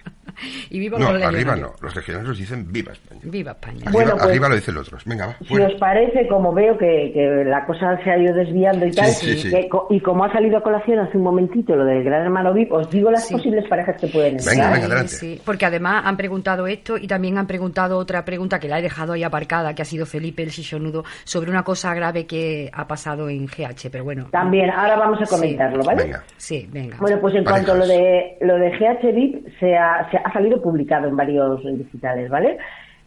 Y 0.70 0.80
viva 0.80 0.98
No, 1.00 1.12
los 1.14 1.24
arriba 1.24 1.56
no, 1.56 1.72
los 1.82 1.96
legionarios 1.96 2.38
dicen 2.38 2.72
viva 2.72 2.92
España. 2.94 3.22
Viva 3.24 3.52
España. 3.52 3.78
Arriba, 3.86 3.92
Bueno, 3.92 4.12
pues- 4.14 4.24
arriba 4.24 4.50
lo 4.50 4.56
dicen 4.56 4.76
los 4.76 4.88
otros. 4.88 5.06
Venga, 5.06 5.28
va. 5.28 5.36
Si 5.48 5.58
os 5.60 5.74
parece, 5.80 6.28
como 6.28 6.54
veo 6.54 6.78
que, 6.78 7.12
que 7.14 7.44
la 7.46 7.66
cosa 7.66 7.98
se 8.04 8.10
ha 8.12 8.18
ido 8.18 8.34
desviando 8.34 8.86
y 8.86 8.92
tal, 8.92 9.08
sí, 9.08 9.38
sí. 9.38 9.50
que 9.50 9.68
co- 9.70 9.88
y 9.90 10.00
como 10.00 10.24
ha 10.26 10.32
salido 10.32 10.58
a 10.58 10.64
colación 10.64 11.00
hace 11.00 11.18
un 11.18 11.24
momentito 11.24 11.76
lo 11.76 11.86
del 11.86 12.04
Gran 12.04 12.24
Hermano 12.24 12.54
VIP, 12.54 12.72
os 12.72 12.90
digo 12.90 13.12
las 13.12 13.28
Sí. 13.28 13.34
posibles 13.36 13.68
parejas 13.68 14.00
que 14.00 14.08
pueden 14.08 14.34
entrar. 14.38 14.56
Venga, 14.56 14.72
venga, 14.72 14.86
adelante. 14.86 15.14
sí, 15.14 15.42
porque 15.46 15.66
además 15.66 16.04
han 16.06 16.18
preguntado 16.18 16.68
esto 16.68 16.98
y 16.98 17.08
también 17.08 17.38
han 17.38 17.48
preguntado 17.48 17.98
otra 17.98 18.24
pregunta 18.26 18.60
que 18.60 18.68
la 18.68 18.80
he 18.80 18.82
dejado 18.82 19.14
ahí 19.14 19.24
aparcada, 19.24 19.74
que 19.76 19.82
ha 19.82 19.86
sido 19.86 20.06
Felipe 20.06 20.44
el 20.44 20.52
Chichonudo, 20.52 21.04
sobre 21.24 21.50
una 21.52 21.64
cosa 21.64 21.94
grave 21.94 22.26
que 22.26 22.70
ha 22.74 22.88
pasado 22.88 23.30
en 23.30 23.46
GH, 23.48 23.90
pero 23.92 24.04
bueno. 24.04 24.28
También, 24.32 24.70
ahora 24.70 24.96
vamos 24.98 25.22
a 25.22 25.26
Sí. 25.26 25.32
comentarlo, 25.36 25.84
¿vale? 25.84 26.04
Venga. 26.04 26.24
Sí, 26.38 26.68
venga. 26.72 26.98
Bueno, 27.00 27.20
pues 27.20 27.36
en 27.36 27.44
Parejas. 27.44 27.66
cuanto 27.68 27.84
a 27.84 27.86
lo 27.86 27.92
de, 27.94 28.38
lo 28.42 28.56
de 28.58 28.70
GH 28.72 29.12
VIP, 29.14 29.48
se 29.60 29.76
ha, 29.76 30.10
se 30.12 30.18
ha 30.24 30.34
salido 30.34 30.62
publicado 30.62 31.08
en 31.08 31.16
varios 31.16 31.64
digitales, 31.64 32.30
¿vale? 32.30 32.58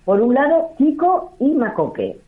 Por 0.05 0.21
un 0.21 0.35
lado, 0.35 0.71
Kiko 0.79 1.35
y 1.41 1.53
Macoque. 1.53 2.19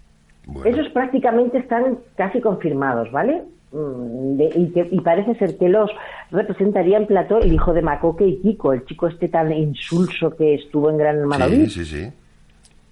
Bueno, 0.47 0.71
Esos 0.71 0.93
prácticamente 0.93 1.59
están 1.59 1.99
casi 2.17 2.41
confirmados, 2.41 3.11
¿vale? 3.13 3.43
Mm, 3.73 4.37
de- 4.37 4.53
y, 4.55 4.71
que- 4.73 4.89
y 4.91 5.01
parece 5.01 5.35
ser 5.35 5.59
que 5.59 5.69
los 5.69 5.91
representaría 6.31 6.97
en 6.99 7.07
plató 7.07 7.39
el 7.39 7.53
hijo 7.53 7.73
de 7.75 7.83
Macoque 7.83 8.25
y 8.27 8.41
Kiko, 8.41 8.73
el 8.73 8.85
chico 8.87 9.09
este 9.09 9.29
tan 9.29 9.53
insulso 9.53 10.31
que 10.37 10.55
estuvo 10.55 10.89
en 10.91 10.99
Gran 10.99 11.17
Hermano 11.19 11.47
sí, 11.47 11.67
sí, 11.71 11.85
sí. 11.85 12.13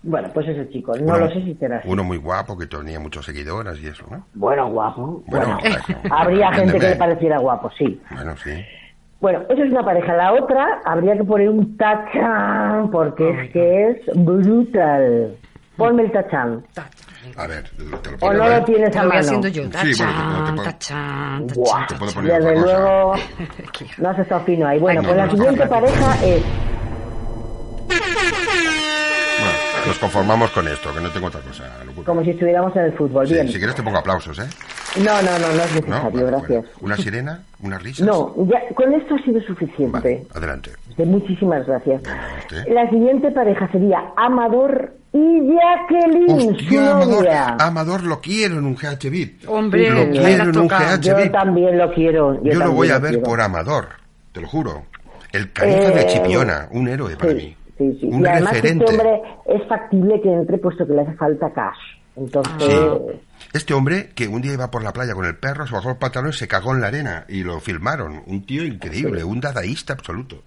Bueno, 0.02 0.28
pues 0.34 0.46
ese 0.48 0.68
chico, 0.68 0.94
no 0.96 1.14
Uno- 1.14 1.18
lo 1.20 1.30
sé 1.30 1.42
si 1.44 1.54
será 1.54 1.78
así. 1.78 1.88
Uno 1.88 2.04
muy 2.04 2.18
guapo 2.18 2.58
que 2.58 2.66
tenía 2.66 3.00
muchos 3.00 3.24
seguidoras 3.24 3.80
y 3.82 3.86
eso, 3.86 4.04
¿no? 4.10 4.26
Bueno, 4.34 4.68
guapo. 4.70 5.22
Bueno, 5.26 5.58
Bueno, 5.62 5.76
habría 6.10 6.52
gente 6.52 6.78
que 6.78 6.88
le 6.90 6.96
pareciera 6.96 7.38
guapo, 7.38 7.70
sí. 7.78 7.98
Bueno, 8.10 8.36
sí. 8.36 8.50
Bueno, 9.24 9.40
esa 9.48 9.64
es 9.64 9.70
una 9.70 9.82
pareja. 9.82 10.12
La 10.16 10.34
otra 10.34 10.82
habría 10.84 11.16
que 11.16 11.24
poner 11.24 11.48
un 11.48 11.78
tachán, 11.78 12.90
porque 12.90 13.30
es 13.30 13.50
que 13.54 13.88
es 13.88 13.96
brutal. 14.16 15.34
Ponme 15.78 16.02
el 16.02 16.12
tachán. 16.12 16.62
Ta- 16.74 16.90
A 17.38 17.46
ver, 17.46 17.64
te 17.70 18.10
lo 18.10 18.16
O 18.16 18.18
pongo, 18.18 18.32
no 18.34 18.44
¿eh? 18.44 18.58
lo 18.58 18.64
tienes 18.66 18.94
a 18.94 19.02
lo 19.02 19.08
voy 19.08 19.16
mano. 19.16 19.20
haciendo 19.26 19.48
yo. 19.48 19.62
Sí, 19.62 19.70
bueno, 19.70 19.80
te 19.80 19.82
puedo- 19.94 19.94
Tachán, 19.94 20.54
puedo- 20.54 20.62
tachán, 20.64 21.46
Buah, 21.54 21.86
Te 21.86 21.94
puedo 21.94 22.12
tachán. 22.12 22.14
poner 22.22 22.32
otra 22.42 22.50
Desde 22.50 22.60
luego, 22.66 23.14
no 23.98 24.08
has 24.10 24.18
estado 24.18 24.40
fino 24.44 24.66
ahí. 24.66 24.78
Bueno, 24.78 25.00
Ay, 25.00 25.06
pues 25.06 25.16
no, 25.16 25.22
la 25.22 25.26
no, 25.26 25.32
siguiente 25.32 25.64
no, 25.64 25.70
pareja 25.70 26.26
es 26.26 26.42
nos 29.86 29.98
conformamos 29.98 30.50
con 30.50 30.66
esto, 30.68 30.92
que 30.94 31.00
no 31.00 31.10
tengo 31.10 31.26
otra 31.26 31.40
cosa. 31.40 31.64
locura. 31.84 32.06
como 32.06 32.22
si 32.24 32.30
estuviéramos 32.30 32.74
en 32.76 32.84
el 32.84 32.92
fútbol. 32.94 33.26
Sí, 33.26 33.34
Bien. 33.34 33.48
si 33.48 33.58
quieres 33.58 33.74
te 33.74 33.82
pongo 33.82 33.98
aplausos, 33.98 34.38
¿eh? 34.38 34.48
No, 34.98 35.20
no, 35.22 35.38
no, 35.38 35.52
no 35.52 35.62
es 35.62 35.72
¿No? 35.74 35.80
necesario, 35.80 36.10
Vale, 36.10 36.26
gracias. 36.26 36.48
bueno. 36.48 36.68
¿Una 36.80 36.96
sirena? 36.96 37.42
¿Unas 37.60 37.82
risas? 37.82 38.06
No, 38.06 38.34
ya, 38.46 38.74
con 38.74 38.92
esto 38.94 39.14
ha 39.14 39.18
sido 39.24 39.40
suficiente. 39.42 39.90
Vale, 39.98 40.26
adelante. 40.34 40.70
De 40.96 41.04
muchísimas 41.04 41.66
gracias. 41.66 42.02
Venga, 42.02 42.28
usted. 42.40 42.68
La 42.72 42.88
siguiente 42.90 43.30
pareja 43.32 43.68
sería 43.72 43.98
Amador 44.16 44.92
y 45.12 45.40
Jacqueline, 45.54 46.50
Hostia, 46.54 46.90
Amador. 46.92 47.26
Amador 47.58 48.02
lo 48.04 48.20
quiero 48.20 48.58
en 48.58 48.64
un 48.64 48.74
GH 48.76 49.10
VIP. 49.10 49.48
Hombre, 49.48 49.90
lo 49.90 50.10
quiero 50.10 50.42
en 50.44 50.48
un 50.48 50.52
tocado. 50.68 50.96
GH 50.98 51.00
Yo 51.02 51.30
también 51.32 51.78
lo 51.78 51.92
quiero. 51.92 52.34
Yo, 52.42 52.52
Yo 52.52 52.58
lo 52.60 52.72
voy 52.72 52.90
a 52.90 52.98
ver 52.98 53.12
quiero. 53.12 53.24
por 53.26 53.40
Amador, 53.40 53.88
te 54.32 54.40
lo 54.40 54.48
juro. 54.48 54.84
El 55.32 55.52
califa 55.52 55.90
de 55.90 56.02
Eh, 56.02 56.06
Chipiona, 56.06 56.68
un 56.70 56.86
héroe 56.88 57.16
para 57.16 57.32
sí, 57.32 57.36
mí. 57.36 57.56
Sí, 57.78 57.98
sí. 58.00 58.06
Un 58.06 58.22
y 58.22 58.26
además 58.28 58.52
referente. 58.54 58.84
este 58.84 58.96
hombre 58.96 59.22
es 59.46 59.68
factible 59.68 60.20
que 60.22 60.32
entre 60.32 60.58
puesto 60.58 60.86
que 60.86 60.92
le 60.92 61.02
hace 61.02 61.14
falta 61.14 61.52
cash. 61.52 61.76
Entonces, 62.16 62.52
Sí. 62.62 63.20
Este 63.52 63.74
hombre 63.74 64.10
que 64.14 64.28
un 64.28 64.40
día 64.40 64.52
iba 64.52 64.70
por 64.70 64.82
la 64.84 64.92
playa 64.92 65.14
con 65.14 65.24
el 65.24 65.36
perro, 65.36 65.66
se 65.66 65.74
bajó 65.74 65.90
el 65.90 65.96
pantalón 65.96 66.30
y 66.30 66.34
se 66.34 66.46
cagó 66.48 66.72
en 66.74 66.80
la 66.80 66.86
arena 66.88 67.24
y 67.28 67.42
lo 67.42 67.58
filmaron. 67.60 68.22
Un 68.26 68.46
tío 68.46 68.64
increíble, 68.64 69.24
un 69.24 69.40
dadaísta 69.40 69.92
absoluto. 69.94 70.42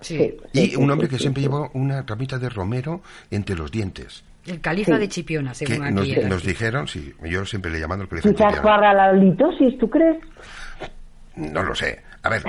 Sí. 0.00 0.36
Y 0.52 0.66
sí, 0.66 0.76
un 0.76 0.90
hombre 0.90 1.06
sí, 1.06 1.12
que 1.12 1.16
sí, 1.16 1.22
siempre 1.22 1.42
sí. 1.42 1.48
llevó 1.48 1.70
una 1.72 2.02
ramita 2.02 2.38
de 2.38 2.50
romero 2.50 3.00
entre 3.30 3.56
los 3.56 3.70
dientes. 3.72 4.22
El 4.46 4.60
califa 4.60 4.92
Sí. 4.94 4.98
de 5.00 5.08
Chipiona, 5.08 5.50
Que 5.52 5.66
según 5.66 5.94
nos, 5.94 6.02
aquí. 6.04 6.12
era. 6.12 6.28
nos 6.28 6.44
dijeron, 6.44 6.86
sí, 6.86 7.14
yo 7.24 7.44
siempre 7.46 7.70
le 7.70 7.78
he 7.78 7.80
llamado 7.80 8.02
el 8.02 8.08
califa 8.08 8.28
de 8.28 8.34
Quizás 8.34 8.52
Chipiona. 8.54 8.76
para 8.76 8.92
la 8.94 9.12
litosis, 9.14 9.78
¿tú 9.78 9.88
crees? 9.90 10.18
No 11.36 11.62
lo 11.62 11.74
sé. 11.74 12.02
A 12.22 12.28
ver, 12.28 12.42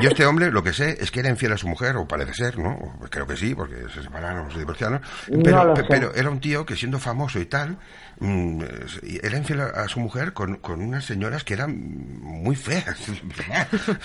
yo 0.00 0.10
este 0.10 0.26
hombre 0.26 0.50
lo 0.50 0.62
que 0.62 0.74
sé 0.74 0.98
es 1.00 1.10
que 1.10 1.20
era 1.20 1.30
infiel 1.30 1.52
a 1.52 1.56
su 1.56 1.66
mujer, 1.66 1.96
o 1.96 2.06
parece 2.06 2.34
ser, 2.34 2.58
¿no? 2.58 2.76
Creo 3.08 3.26
que 3.26 3.36
sí, 3.36 3.54
porque 3.54 3.76
se 3.94 4.02
separaron, 4.02 4.50
se 4.50 4.58
divorciaron. 4.58 5.00
Pero, 5.42 5.72
pero 5.88 6.14
era 6.14 6.28
un 6.28 6.38
tío 6.38 6.66
que 6.66 6.76
siendo 6.76 6.98
famoso 6.98 7.38
y 7.38 7.46
tal, 7.46 7.78
mm, 8.20 8.62
era 9.22 9.38
infiel 9.38 9.60
a, 9.62 9.88
su 9.88 10.00
mujer 10.00 10.34
con, 10.34 10.56
con 10.56 10.82
unas 10.82 11.06
señoras 11.06 11.44
que 11.44 11.54
eran 11.54 11.74
muy 12.20 12.54
feas, 12.54 12.98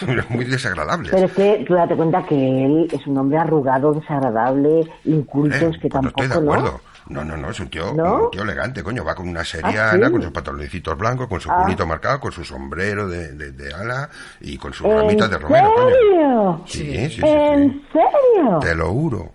muy 0.29 0.45
desagradables. 0.45 1.11
Pero 1.11 1.25
es 1.25 1.33
que 1.33 1.65
tú 1.67 1.73
date 1.73 1.95
cuenta 1.95 2.23
que 2.23 2.65
él 2.65 2.87
es 2.89 3.05
un 3.05 3.17
hombre 3.17 3.37
arrugado, 3.39 3.93
desagradable, 3.93 4.87
inculto, 5.03 5.57
Eh, 5.57 5.71
que 5.81 5.89
pues 5.89 5.93
no 5.93 6.01
tampoco, 6.01 6.23
estoy 6.23 6.27
de 6.27 6.43
acuerdo. 6.45 6.71
No, 6.71 6.86
no, 7.09 7.37
no, 7.37 7.49
es 7.49 7.59
un 7.59 7.69
tío, 7.69 7.93
¿No? 7.93 8.25
un 8.25 8.31
tío 8.31 8.41
elegante, 8.43 8.83
coño. 8.83 9.03
Va 9.03 9.15
con 9.15 9.27
una 9.29 9.43
seriana, 9.43 10.05
sí? 10.07 10.11
con 10.11 10.21
sus 10.21 10.31
pantaloncitos 10.31 10.97
blancos, 10.97 11.27
con 11.27 11.39
su 11.41 11.49
Ah. 11.51 11.61
culito 11.63 11.85
marcado, 11.87 12.19
con 12.19 12.31
su 12.31 12.43
sombrero 12.43 13.07
de, 13.07 13.33
de, 13.33 13.51
de 13.51 13.73
ala 13.73 14.09
y 14.41 14.57
con 14.57 14.73
sus 14.73 14.87
¿En 14.87 14.97
ramitas 14.97 15.29
de 15.29 15.37
romero, 15.37 15.71
coño. 15.73 15.87
serio? 15.89 16.61
Sí, 16.65 17.09
sí, 17.09 17.21
sí, 17.21 17.21
¿En 17.25 17.71
sí. 17.73 17.87
serio? 17.93 18.59
Te 18.59 18.75
lo 18.75 18.89
juro. 18.91 19.31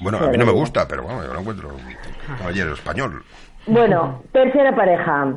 Bueno, 0.00 0.18
a 0.18 0.28
mí 0.28 0.38
no 0.38 0.46
me 0.46 0.52
gusta, 0.52 0.88
pero 0.88 1.02
bueno, 1.02 1.22
yo 1.24 1.32
lo 1.34 1.40
encuentro 1.40 1.70
caballero 2.38 2.72
español. 2.74 3.22
Bueno, 3.66 4.22
tercera 4.32 4.74
pareja. 4.74 5.34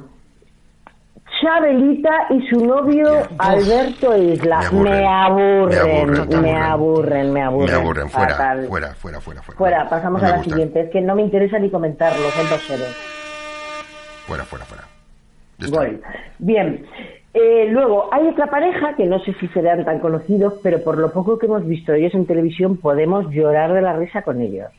Chabelita 1.42 2.28
y 2.30 2.48
su 2.48 2.66
novio 2.66 3.06
Alberto 3.38 4.16
Isla. 4.18 4.62
Me 4.72 5.06
aburren. 5.08 5.70
Me 5.70 6.00
aburren, 6.00 6.42
Me 6.42 6.56
aburren, 6.62 7.34
me 7.34 7.42
aburren, 7.42 7.70
Me 7.72 7.74
aburren, 7.82 8.10
fuera, 8.10 8.36
fuera, 8.68 8.94
fuera, 8.94 9.20
fuera, 9.22 9.42
fuera. 9.42 9.58
Fuera, 9.58 9.90
pasamos 9.90 10.22
No 10.22 10.28
a 10.28 10.32
la 10.32 10.38
gustan. 10.38 10.52
siguiente. 10.54 10.82
Es 10.82 10.90
que 10.92 11.02
no 11.02 11.16
me 11.16 11.24
interesa 11.24 11.60
ni 11.60 11.70
comentarlo, 11.70 12.30
son 12.30 12.50
dos 12.50 12.62
seres. 12.62 12.96
Fuera, 14.28 14.44
fuera, 14.44 14.66
fuera. 14.66 14.84
Gol. 15.70 16.02
Bien. 16.40 16.86
Eh, 17.34 17.66
luego, 17.70 18.10
hay 18.14 18.28
otra 18.28 18.46
pareja 18.48 18.96
que 18.96 19.06
no 19.06 19.20
sé 19.20 19.34
si 19.40 19.48
serán 19.50 19.84
tan 19.86 20.00
conocidos, 20.00 20.56
pero 20.62 20.84
por 20.84 20.98
lo 21.00 21.12
poco 21.12 21.40
que 21.40 21.48
hemos 21.48 21.66
visto 21.66 21.94
ellos 21.94 22.14
en 22.14 22.28
televisión 22.28 22.78
podemos 22.78 23.28
llorar 23.32 23.74
de 23.74 23.82
la 23.82 23.94
risa 23.94 24.22
con 24.22 24.40
ellos. 24.40 24.70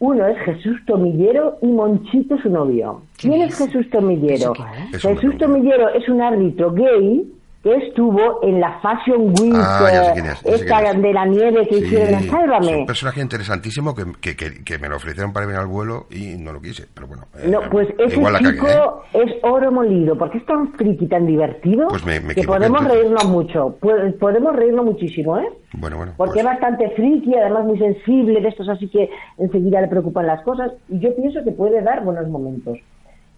Uno 0.00 0.26
es 0.26 0.38
Jesús 0.38 0.78
Tomillero 0.86 1.58
y 1.60 1.66
Monchito, 1.66 2.38
su 2.38 2.48
novio. 2.48 3.02
¿Quién 3.18 3.34
¿Quién 3.34 3.48
es 3.48 3.60
es? 3.60 3.66
Jesús 3.66 3.90
Tomillero? 3.90 4.54
Jesús 4.92 5.36
Tomillero 5.36 5.90
es 5.90 6.08
un 6.08 6.22
árbitro 6.22 6.72
gay 6.72 7.30
que 7.62 7.74
estuvo 7.74 8.42
en 8.42 8.58
la 8.58 8.80
Fashion 8.80 9.34
Week 9.38 9.52
Ah, 9.54 10.12
es, 10.14 10.44
esta 10.46 10.94
de 10.94 11.12
la 11.12 11.26
nieve 11.26 11.68
que 11.68 11.74
Sí, 11.76 11.84
hicieron 11.84 12.08
en 12.08 12.14
es 12.20 12.26
Sálvame. 12.30 12.76
un 12.78 12.86
personaje 12.86 13.20
interesantísimo 13.20 13.94
que, 13.94 14.04
que, 14.20 14.34
que, 14.34 14.64
que 14.64 14.78
me 14.78 14.88
lo 14.88 14.96
ofrecieron 14.96 15.32
para 15.34 15.44
venir 15.44 15.60
al 15.60 15.66
vuelo 15.66 16.06
y 16.10 16.36
no 16.38 16.52
lo 16.54 16.60
quise, 16.62 16.86
pero 16.94 17.06
bueno. 17.06 17.24
eh, 17.38 17.48
No, 17.50 17.60
pues 17.70 17.88
ese 17.98 18.16
igual 18.16 18.32
la 18.32 18.38
chico 18.38 18.64
cagué, 18.66 18.78
¿eh? 18.78 19.24
es 19.26 19.32
oro 19.42 19.70
molido, 19.72 20.16
porque 20.16 20.38
es 20.38 20.46
tan 20.46 20.72
friki, 20.72 21.06
tan 21.06 21.26
divertido, 21.26 21.88
Pues 21.88 22.04
me- 22.06 22.20
me 22.20 22.34
que 22.34 22.44
podemos 22.44 22.80
entonces. 22.80 23.02
reírnos 23.02 23.24
mucho. 23.26 23.76
Podemos 24.18 24.56
reírnos 24.56 24.84
muchísimo, 24.86 25.38
¿eh? 25.38 25.48
Bueno, 25.74 25.98
bueno. 25.98 26.12
Porque 26.16 26.32
pues- 26.32 26.44
es 26.46 26.46
bastante 26.46 26.90
friki, 26.96 27.34
además 27.36 27.66
muy 27.66 27.78
sensible, 27.78 28.40
de 28.40 28.48
estos 28.48 28.68
así 28.70 28.88
que 28.88 29.10
enseguida 29.36 29.82
le 29.82 29.88
preocupan 29.88 30.26
las 30.26 30.42
cosas, 30.44 30.72
y 30.88 30.98
yo 30.98 31.14
pienso 31.14 31.44
que 31.44 31.52
puede 31.52 31.82
dar 31.82 32.02
buenos 32.04 32.26
momentos. 32.28 32.78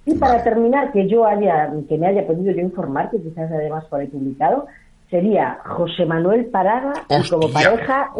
Y 0.04 0.14
para 0.16 0.42
terminar, 0.42 0.90
que 0.92 1.08
yo 1.08 1.24
haya, 1.26 1.70
que 1.88 1.96
me 1.96 2.08
haya 2.08 2.26
podido 2.26 2.52
yo 2.52 2.60
informar, 2.60 3.10
que 3.10 3.22
quizás 3.22 3.50
además 3.52 3.84
por 3.84 4.00
ahí 4.00 4.08
publicado, 4.08 4.66
sería 5.10 5.58
José 5.64 6.04
Manuel 6.06 6.46
Parada 6.46 6.92
y 7.08 7.28
como 7.28 7.48
pareja. 7.52 8.10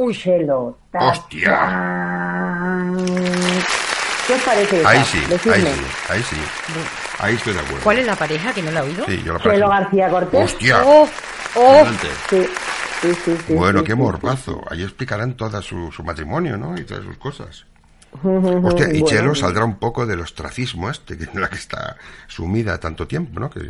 Ta- 0.93 1.09
¡Hostia! 1.11 1.59
¿Qué 4.27 4.35
os 4.35 4.43
parece? 4.43 4.83
Ahí 4.87 5.03
sí, 5.05 5.19
ahí 5.29 5.39
sí, 5.63 5.83
ahí 6.09 6.23
sí. 6.23 6.37
Ahí 7.19 7.35
estoy 7.35 7.53
de 7.55 7.61
acuerdo. 7.61 7.81
¿Cuál 7.83 7.99
es 7.99 8.07
la 8.07 8.15
pareja 8.17 8.53
que 8.53 8.63
no 8.63 8.71
la 8.71 8.81
he 8.81 8.83
oído? 8.85 9.05
Sí, 9.07 9.23
yo 9.25 9.33
la 9.33 9.39
pareja. 9.41 9.69
García 9.69 10.09
Cortés. 10.09 10.45
¡Hostia! 10.45 10.83
¡Oh! 10.85 11.09
¡Oh! 11.57 11.73
Adelante. 11.73 12.07
Sí, 12.31 12.47
sí, 13.01 13.15
sí, 13.25 13.37
sí, 13.47 13.55
Bueno, 13.55 13.81
sí, 13.81 13.85
qué 13.87 13.93
sí. 13.93 13.99
morbazo. 13.99 14.61
Ahí 14.71 14.83
explicarán 14.83 15.35
todo 15.37 15.61
su, 15.63 15.91
su 15.93 16.03
matrimonio, 16.05 16.57
¿no? 16.57 16.77
Y 16.79 16.85
todas 16.85 17.03
sus 17.05 17.17
cosas. 17.19 17.67
Hostia, 18.23 18.89
y 18.93 19.01
bueno. 19.01 19.07
Chelo 19.07 19.35
saldrá 19.35 19.65
un 19.65 19.77
poco 19.77 20.07
del 20.07 20.21
ostracismo 20.21 20.91
este, 20.91 21.17
que 21.17 21.25
en 21.25 21.41
la 21.41 21.49
que 21.49 21.57
está 21.57 21.97
sumida 22.29 22.79
tanto 22.79 23.07
tiempo, 23.07 23.41
¿no? 23.41 23.49
Que 23.51 23.61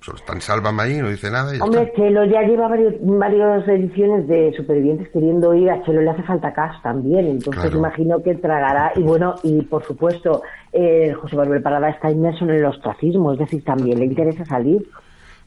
solo 0.00 0.16
está 0.16 0.32
en 0.32 0.40
Sálvame 0.40 0.82
ahí, 0.82 0.96
no 0.98 1.10
dice 1.10 1.30
nada 1.30 1.54
y 1.54 1.58
ya 1.58 1.64
Hombre, 1.64 1.82
está. 1.82 1.96
Chelo 1.96 2.24
ya 2.24 2.42
lleva 2.42 2.68
varios, 2.68 2.94
varias 3.00 3.68
ediciones 3.68 4.26
de 4.26 4.52
Supervivientes 4.56 5.08
queriendo 5.12 5.54
ir. 5.54 5.70
A 5.70 5.82
Chelo 5.84 6.00
le 6.00 6.10
hace 6.10 6.22
falta 6.22 6.52
cash 6.54 6.80
también. 6.82 7.26
Entonces 7.26 7.62
Claro. 7.62 7.78
imagino 7.78 8.22
que 8.22 8.34
tragará. 8.36 8.92
Y 8.96 9.02
bueno, 9.02 9.34
y 9.42 9.60
por 9.62 9.84
supuesto, 9.84 10.42
eh, 10.72 11.12
José 11.20 11.36
Manuel 11.36 11.62
Parada 11.62 11.90
está 11.90 12.10
inmerso 12.10 12.44
en 12.44 12.50
el 12.50 12.64
ostracismo. 12.64 13.32
Es 13.34 13.38
decir, 13.38 13.62
también 13.64 13.98
le 13.98 14.06
interesa 14.06 14.44
salir. 14.46 14.88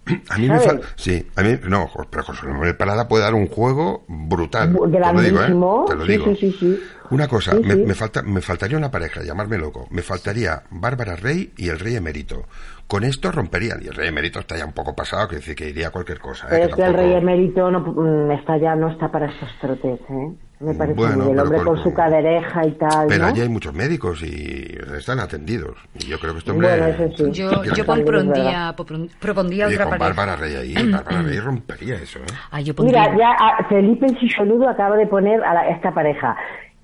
A 0.30 0.38
mí 0.38 0.50
me 0.50 0.60
falta... 0.60 0.86
Sí, 0.96 1.26
a 1.36 1.42
mí... 1.44 1.58
No, 1.68 1.90
pero 2.10 2.24
José 2.24 2.46
Manuel 2.48 2.76
Parada 2.76 3.08
puede 3.08 3.24
dar 3.24 3.34
un 3.34 3.48
juego 3.48 4.04
brutal. 4.08 4.74
Bu- 4.74 4.92
Te 4.92 5.00
lo 5.00 5.22
digo, 5.22 5.38
grandísimo. 5.38 5.86
¿eh? 5.88 5.92
Te 5.92 5.96
lo 5.96 6.06
digo. 6.06 6.26
sí, 6.26 6.36
sí, 6.36 6.52
sí. 6.60 6.80
Una 7.10 7.28
cosa, 7.28 7.54
me, 7.54 7.76
me 7.76 7.94
falta, 7.94 8.22
me 8.24 8.42
faltaría 8.42 8.78
una 8.78 8.90
pareja, 8.90 9.22
llamarme 9.24 9.58
loco. 9.58 9.88
Me 9.92 10.02
faltaría 10.02 10.64
Bárbara 10.72 11.16
Rey 11.16 11.54
y 11.58 11.70
el 11.70 11.80
Rey 11.80 11.96
Emérito. 11.96 12.44
Con 12.88 13.04
esto 13.04 13.32
romperían. 13.32 13.82
Y 13.84 13.88
el 13.88 13.94
Rey 13.94 14.08
Emérito 14.10 14.40
está 14.40 14.58
ya 14.58 14.66
un 14.66 14.74
poco 14.74 14.96
pasado, 14.96 15.28
que 15.28 15.36
dice 15.38 15.54
que 15.56 15.70
iría 15.70 15.88
a 15.88 15.92
cualquier 15.92 16.20
cosa. 16.20 16.48
¿eh? 16.48 16.50
Pero 16.52 16.66
es 16.70 16.76
que 16.76 16.82
el 16.84 16.94
rey 16.94 17.14
emérito 17.14 17.70
no, 17.72 17.80
mm, 17.82 18.32
está 18.32 18.58
ya 18.58 18.76
no 18.76 18.90
está 18.92 19.10
para 19.12 19.28
estos 19.32 19.50
trotes, 19.62 20.00
¿eh? 20.10 20.32
Me 20.64 20.74
parece 20.74 20.96
Bueno, 20.96 21.24
el 21.26 21.30
pero 21.32 21.42
hombre 21.44 21.58
con- 21.58 21.68
con 21.68 21.84
su 21.84 21.94
cadereja 21.94 22.66
y 22.66 22.72
tal, 22.74 23.08
Pero 23.08 23.24
¿no? 23.24 23.30
allí 23.30 23.42
hay 23.42 23.50
muchos 23.50 23.74
médicos 23.74 24.22
y 24.24 24.66
están 24.98 25.20
atendidos. 25.20 25.76
Y 26.00 26.06
yo 26.08 26.18
creo 26.20 26.34
que 26.34 26.40
este 26.40 26.52
hombre... 26.52 26.70
Bueno, 26.70 26.86
eso 26.88 27.18
sí. 27.18 27.32
Yo, 27.32 27.64
yo 27.64 27.86
propondría, 27.86 28.76
propondría 29.20 29.68
Oye, 29.68 29.76
otra 29.76 29.86
con 29.86 29.98
pareja. 30.00 30.08
Bárbara 30.22 30.36
Rey 30.38 30.56
ahí, 30.56 30.92
Bárbara 30.92 31.22
Rey 31.22 31.40
rompería 31.40 31.96
eso, 31.96 32.20
¿eh? 32.20 32.26
Ah, 32.52 32.62
yo 32.62 32.74
pondría... 32.74 33.10
Mira, 33.12 33.18
ya 33.60 33.66
Felipe 33.68 34.06
el 34.06 34.20
Sisoludo 34.20 34.70
acaba 34.70 34.96
de 34.96 35.08
poner 35.08 35.44
a 35.44 35.54
la- 35.54 35.68
esta 35.70 35.94
pareja. 35.94 36.36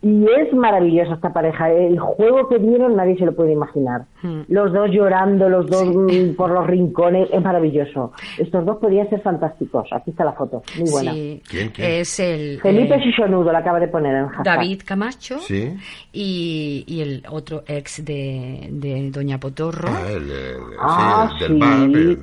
Y 0.01 0.25
es 0.25 0.53
maravillosa 0.53 1.15
esta 1.15 1.33
pareja. 1.33 1.69
El 1.71 1.99
juego 1.99 2.47
que 2.47 2.57
dieron 2.57 2.95
nadie 2.95 3.17
se 3.17 3.25
lo 3.25 3.35
puede 3.35 3.51
imaginar. 3.51 4.05
Hmm. 4.21 4.41
Los 4.47 4.71
dos 4.71 4.89
llorando, 4.91 5.49
los 5.49 5.67
dos 5.67 5.83
mm, 5.85 6.35
por 6.37 6.51
los 6.51 6.65
rincones. 6.67 7.27
Es 7.33 7.41
maravilloso. 7.43 8.13
Estos 8.37 8.65
dos 8.65 8.77
podrían 8.77 9.09
ser 9.09 9.21
fantásticos. 9.21 9.89
Aquí 9.91 10.11
está 10.11 10.23
la 10.23 10.31
foto. 10.33 10.61
Muy 10.79 10.89
buena. 10.89 11.11
Sí, 11.11 11.41
¿Quién, 11.49 11.69
quién? 11.71 11.91
es 11.91 12.19
el... 12.21 12.61
Felipe 12.61 12.95
eh, 12.95 13.03
Sisoludo 13.03 13.51
la 13.51 13.59
acaba 13.59 13.79
de 13.81 13.89
poner 13.89 14.15
en 14.15 14.27
hashtag. 14.27 14.45
David 14.57 14.81
Camacho 14.85 15.39
Sí. 15.39 15.73
y, 16.13 16.85
y 16.87 17.01
el 17.01 17.23
otro 17.29 17.63
ex 17.67 18.03
de, 18.05 18.69
de 18.71 19.11
Doña 19.11 19.37
Potorro, 19.39 19.89
Ah, 19.91 20.07
el, 20.09 20.31
el- 20.31 20.57
Ah, 20.79 21.29
sí, 21.39 21.43
el 21.45 21.59
del 21.59 21.91
sí. 21.91 22.15
bar, 22.15 22.17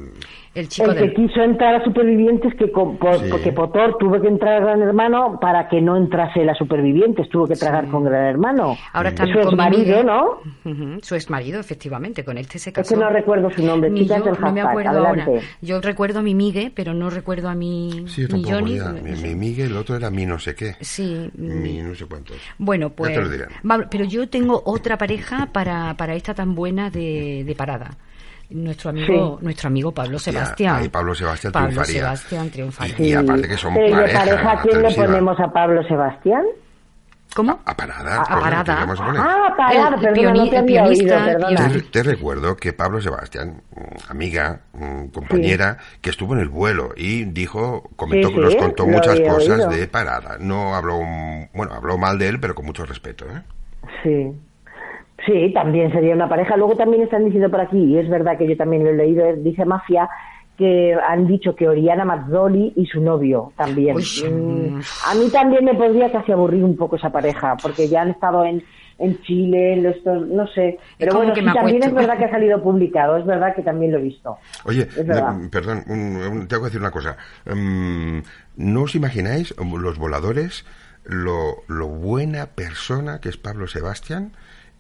el- 0.57 0.69
chico 0.69 0.91
El 0.91 0.95
que 0.97 1.01
del... 1.03 1.15
quiso 1.15 1.41
entrar 1.43 1.75
a 1.77 1.85
Supervivientes, 1.85 2.55
que 2.59 2.71
con- 2.73 2.97
por- 2.99 3.19
Sí. 3.19 3.27
porque 3.31 3.53
Potor 3.53 3.97
tuvo 3.99 4.21
que 4.21 4.29
entrar 4.29 4.55
a 4.55 4.61
Gran 4.61 4.83
Hermano 4.83 5.39
para 5.41 5.69
que 5.69 5.81
no 5.81 5.97
entrase 5.97 6.45
la 6.45 6.55
Supervivientes. 6.55 7.29
Tuvo 7.29 7.47
que 7.47 7.55
tragar 7.57 7.89
con 7.89 8.05
Gran 8.05 8.25
Hermano. 8.27 8.77
Ahora 8.93 9.11
está 9.11 9.27
Su 9.27 9.33
con 9.35 9.49
mi 9.51 9.57
marido, 9.57 9.99
amiga. 10.01 10.03
¿no? 10.03 10.71
Ujú, 10.71 10.99
Su 11.03 11.15
ex 11.15 11.31
marido, 11.31 11.61
efectivamente, 11.61 12.25
con 12.25 12.39
este 12.39 12.59
se 12.59 12.71
Es 12.71 12.75
casó. 12.75 12.95
que 12.95 13.01
no 13.01 13.09
recuerdo 13.11 13.51
su 13.51 13.65
nombre. 13.65 13.91
Ni 13.91 14.01
Chicas 14.03 14.19
yo, 14.19 14.25
del 14.33 14.41
no 14.41 14.53
me 14.53 14.61
acuerdo 14.61 14.91
adelante. 14.91 15.23
ahora. 15.31 15.43
Yo 15.63 15.81
recuerdo 15.81 16.19
a 16.19 16.23
mi 16.23 16.35
Migue, 16.35 16.73
pero 16.75 16.95
no 16.95 17.11
recuerdo 17.11 17.49
a 17.49 17.55
mi, 17.55 18.05
Sí, 18.09 18.27
mi. 18.33 18.43
Johnny. 18.45 18.77
ya. 18.79 18.91
Mi, 18.93 19.13
mi 19.13 19.35
Miguel, 19.35 19.71
el 19.73 19.77
otro 19.77 19.97
era 19.97 20.11
mi 20.11 20.27
no 20.27 20.39
sé 20.39 20.55
qué. 20.55 20.75
Sí, 20.81 21.31
Mi 21.37 21.79
no 21.83 21.95
sé 21.95 22.07
cuántos. 22.07 22.37
Bueno, 22.59 22.89
Ya 22.89 22.95
pues. 22.97 23.15
te 23.15 23.21
lo 23.21 23.29
diré. 23.29 23.45
va- 23.69 23.87
pero 23.91 24.05
yo 24.05 24.29
tengo 24.29 24.63
otra 24.65 24.97
pareja 24.99 25.49
para, 25.53 25.95
para 25.97 26.15
esta 26.15 26.35
tan 26.35 26.55
buena 26.55 26.91
de, 26.91 27.45
de 27.45 27.55
parada. 27.55 27.91
Nuestro 28.51 28.91
amigo, 28.91 29.37
Sí. 29.39 29.45
nuestro 29.45 29.67
amigo 29.69 29.93
Pablo 29.93 30.19
Sebastián. 30.19 30.77
ahí 30.77 30.89
Pablo 30.89 31.15
Sebastián 31.15 31.53
Pablo 31.53 31.69
triunfaría. 31.71 32.01
Sebastián 32.01 32.51
triunfaría. 32.51 32.95
Y, 32.99 33.09
y 33.11 33.13
aparte 33.15 33.49
que 33.49 33.57
son 33.57 33.75
Pero 33.75 33.87
¿y 33.87 33.91
de 33.91 33.97
pareja. 33.97 34.19
pareja 34.21 34.53
a 34.53 34.63
quién 34.63 34.83
le 34.83 34.95
ponemos 34.95 35.41
a 35.41 35.53
Pablo 35.53 35.83
Sebastián? 35.89 36.45
¿Cómo? 37.35 37.61
A 37.67 37.77
Parada. 37.77 38.23
A 38.23 38.41
Parada. 38.41 38.65
¿qué 38.65 38.71
le 38.71 38.79
vamos 38.87 39.01
a 39.01 39.05
poner? 39.05 39.21
Ah, 39.23 39.55
parada, 39.59 39.97
El 39.97 40.01
perdona, 40.01 40.33
no 40.33 40.49
te 40.49 40.57
el 40.57 40.63
oído, 40.63 40.67
pianista, 40.67 41.25
perdona. 41.27 41.69
Te, 41.69 41.81
te 41.83 42.03
recuerdo 42.05 42.57
que 42.57 42.73
Pablo 42.73 43.01
Sebastián, 43.03 43.61
mm, 43.75 44.11
amiga, 44.11 44.61
mm, 44.73 45.07
compañera, 45.09 45.77
que 46.01 46.09
estuvo 46.11 46.33
en 46.35 46.41
el 46.41 46.49
vuelo 46.49 46.91
y 46.97 47.25
dijo, 47.25 47.91
comentó, 47.97 48.29
Sí, 48.29 48.35
sí, 48.35 48.41
nos 48.41 48.57
contó 48.57 48.87
muchas 48.87 49.21
cosas 49.21 49.59
oído. 49.59 49.69
de 49.71 49.87
Parada. 49.89 50.37
No 50.39 50.75
habló, 50.75 51.01
mm, 51.03 51.49
bueno, 51.53 51.75
habló 51.75 51.99
mal 51.99 52.19
de 52.19 52.29
él, 52.29 52.41
pero 52.41 52.55
con 52.55 52.65
mucho 52.65 52.87
respeto, 52.87 53.27
¿eh? 53.27 53.43
Sí. 54.03 54.33
Sí, 55.27 55.51
también 55.53 55.91
sería 55.93 56.15
una 56.15 56.29
pareja. 56.29 56.57
Luego 56.57 56.77
también 56.77 57.03
están 57.03 57.25
diciendo 57.25 57.51
por 57.51 57.61
aquí, 57.61 57.79
y 57.79 57.99
es 57.99 58.09
verdad 58.09 58.39
que 58.39 58.47
yo 58.49 58.57
también 58.57 58.85
lo 58.85 58.91
he 58.91 58.95
leído, 58.97 59.25
eh, 59.27 59.35
dice 59.39 59.65
Mafia, 59.65 60.09
que 60.57 60.95
han 60.95 61.27
dicho 61.27 61.55
que 61.55 61.69
Oriana 61.69 62.05
Mazzoli 62.05 62.73
y 62.77 62.87
su 62.87 63.01
novio 63.01 63.53
también. 63.57 63.97
Uy, 63.97 64.05
Mm, 64.31 64.81
a 65.11 65.15
mí 65.15 65.29
también 65.31 65.65
me 65.65 65.75
podría 65.75 66.11
casi 66.13 66.33
aburrir 66.33 66.65
un 66.65 66.77
poco 66.77 66.97
esa 66.97 67.11
pareja, 67.11 67.57
porque 67.61 67.89
ya 67.89 68.03
han 68.03 68.11
estado 68.11 68.45
en, 68.45 68.63
en 68.99 69.21
Chile, 69.23 69.75
en 69.75 69.85
estos, 69.87 70.27
no 70.29 70.47
sé. 70.47 70.79
Pero 70.99 71.13
bueno, 71.17 71.35
que 71.35 71.43
sí, 71.43 71.47
también 71.53 71.83
es 71.83 71.93
verdad 71.93 72.17
que 72.17 72.25
ha 72.25 72.31
salido 72.31 72.63
publicado, 72.63 73.17
es 73.19 73.27
verdad 73.27 73.55
que 73.55 73.63
también 73.63 73.93
lo 73.93 73.99
he 73.99 74.03
visto. 74.03 74.39
Oye, 74.65 74.83
Es 74.83 75.07
verdad. 75.07 75.33
mm, 75.35 75.49
perdón, 75.51 75.83
un- 75.89 76.17
un- 76.17 76.49
tengo 76.49 76.63
que 76.63 76.67
decir 76.69 76.81
una 76.81 76.91
cosa. 76.91 77.17
Mm, 77.45 78.21
¿No 78.57 78.83
os 78.83 78.95
imagináis, 78.95 79.55
um, 79.59 79.77
los 79.77 79.99
voladores, 79.99 80.65
lo, 81.05 81.57
lo 81.69 81.87
buena 81.89 82.47
persona 82.47 83.21
que 83.21 83.29
es 83.29 83.37
Pablo 83.37 83.67
Sebastián 83.67 84.33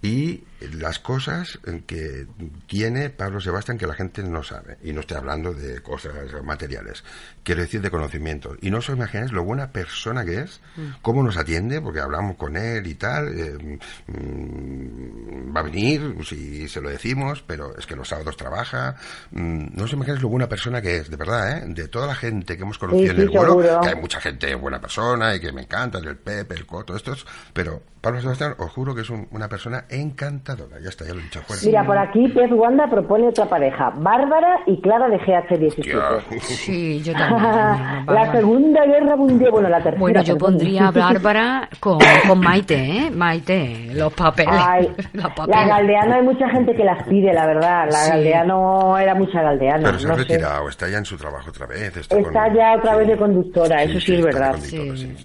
y 0.03 0.45
las 0.61 0.99
cosas 0.99 1.59
que 1.87 2.27
tiene 2.67 3.11
Pablo 3.11 3.41
Sebastián 3.41 3.79
que 3.79 3.87
la 3.87 3.95
gente 3.95 4.23
no 4.23 4.43
sabe. 4.43 4.79
Y 4.83 4.93
no 4.93 5.01
estoy 5.01 5.17
hablando 5.17 5.53
de 5.53 5.81
cosas 5.81 6.13
materiales. 6.45 7.05
Quiero 7.43 7.63
decir 7.63 7.81
de 7.81 7.91
conocimiento. 7.91 8.57
Y 8.61 8.71
no 8.71 8.79
os 8.79 8.89
imagináis 8.89 9.33
lo 9.33 9.45
buena 9.45 9.71
persona 9.71 10.25
que 10.25 10.41
es, 10.41 10.61
mm. 10.77 11.03
cómo 11.03 11.23
nos 11.23 11.37
atiende, 11.37 11.81
porque 11.81 12.01
hablamos 12.01 12.37
con 12.37 12.57
él 12.57 12.87
y 12.87 12.95
tal. 12.95 13.39
Eh, 13.39 13.79
mm, 14.07 15.57
va 15.57 15.61
a 15.61 15.65
venir 15.65 16.17
si 16.25 16.69
se 16.69 16.81
lo 16.81 16.89
decimos, 16.89 17.43
pero 17.47 17.77
es 17.77 17.87
que 17.87 17.97
los 17.97 18.09
sábados 18.09 18.37
trabaja. 18.37 18.97
Mm, 19.31 19.77
no 19.77 19.85
os 19.85 19.93
imagináis 19.93 20.23
lo 20.23 20.29
buena 20.29 20.49
persona 20.49 20.81
que 20.81 20.99
es, 20.99 21.11
de 21.11 21.17
verdad, 21.17 21.59
¿eh? 21.59 21.65
De 21.69 21.89
toda 21.89 22.07
la 22.07 22.15
gente 22.15 22.57
que 22.57 22.63
hemos 22.63 22.79
conocido 22.79 23.13
en 23.13 23.21
el 23.21 23.29
vuelo, 23.29 23.59
que 23.83 23.89
hay 23.89 23.97
mucha 23.97 24.21
gente 24.21 24.55
buena 24.55 24.81
persona 24.81 25.35
y 25.35 25.41
que 25.41 25.53
me 25.53 25.63
encanta, 25.63 25.99
el 25.99 26.17
Pepe, 26.17 26.55
el 26.55 26.67
Coto, 26.67 26.95
estos, 26.97 27.27
pero 27.53 27.83
Pablo 28.07 28.21
Sebastián, 28.21 28.55
os 28.59 28.71
juro 28.71 28.95
que 28.95 29.01
es 29.01 29.11
una 29.11 29.49
persona 29.49 29.85
encantadora. 29.91 30.79
Ya 30.81 30.91
está, 30.91 31.05
ya 31.05 31.13
lo 31.13 31.19
he 31.19 31.25
dicho. 31.25 31.41
Mira, 31.65 31.85
por 31.85 31.99
aquí 31.99 32.29
Pez 32.29 32.53
Wanda 32.53 32.87
propone 32.87 33.27
otra 33.27 33.47
pareja, 33.47 33.91
Bárbara 33.97 34.61
y 34.65 34.81
Clara 34.81 35.09
de 35.09 35.19
GH17. 35.19 36.41
Sí, 36.41 37.03
yo 37.03 37.13
también. 37.15 38.07
la 38.07 38.31
Segunda 38.31 38.87
Guerra 38.87 39.17
Mundial, 39.17 39.51
bueno, 39.51 39.69
la 39.69 39.79
tercera. 39.79 39.99
Bueno, 39.99 40.23
yo 40.23 40.39
pondría 40.39 40.87
a 40.87 40.91
Bárbara 40.93 41.69
con, 41.81 41.99
con, 42.29 42.39
Maite, 42.39 42.77
¿eh? 42.77 43.11
Maite, 43.11 43.89
los 43.93 44.15
papeles. 44.15 44.55
La 45.49 45.67
Galdeano 45.67 46.15
hay 46.15 46.23
mucha 46.23 46.49
gente 46.51 46.77
que 46.77 46.85
las 46.85 47.03
pide, 47.09 47.33
la 47.33 47.45
verdad. 47.45 47.89
La 47.91 48.09
Galdeano 48.09 48.99
era 48.99 49.17
mucha 49.17 49.43
Galdeano. 49.43 49.83
Pero 49.83 49.99
se 49.99 50.09
ha 50.09 50.15
retirado, 50.15 50.69
está 50.69 50.89
ya 50.89 50.99
en 50.99 51.05
su 51.05 51.17
trabajo 51.17 51.51
otra 51.51 51.67
vez. 51.67 51.97
Está, 51.97 52.55
ya 52.55 52.77
otra 52.77 52.99
vez 52.99 53.09
de 53.09 53.17
conductora, 53.17 53.83
eso 53.83 53.99
sí, 53.99 54.15
es 54.15 54.23
verdad. 54.23 54.55
Sí. 54.61 55.17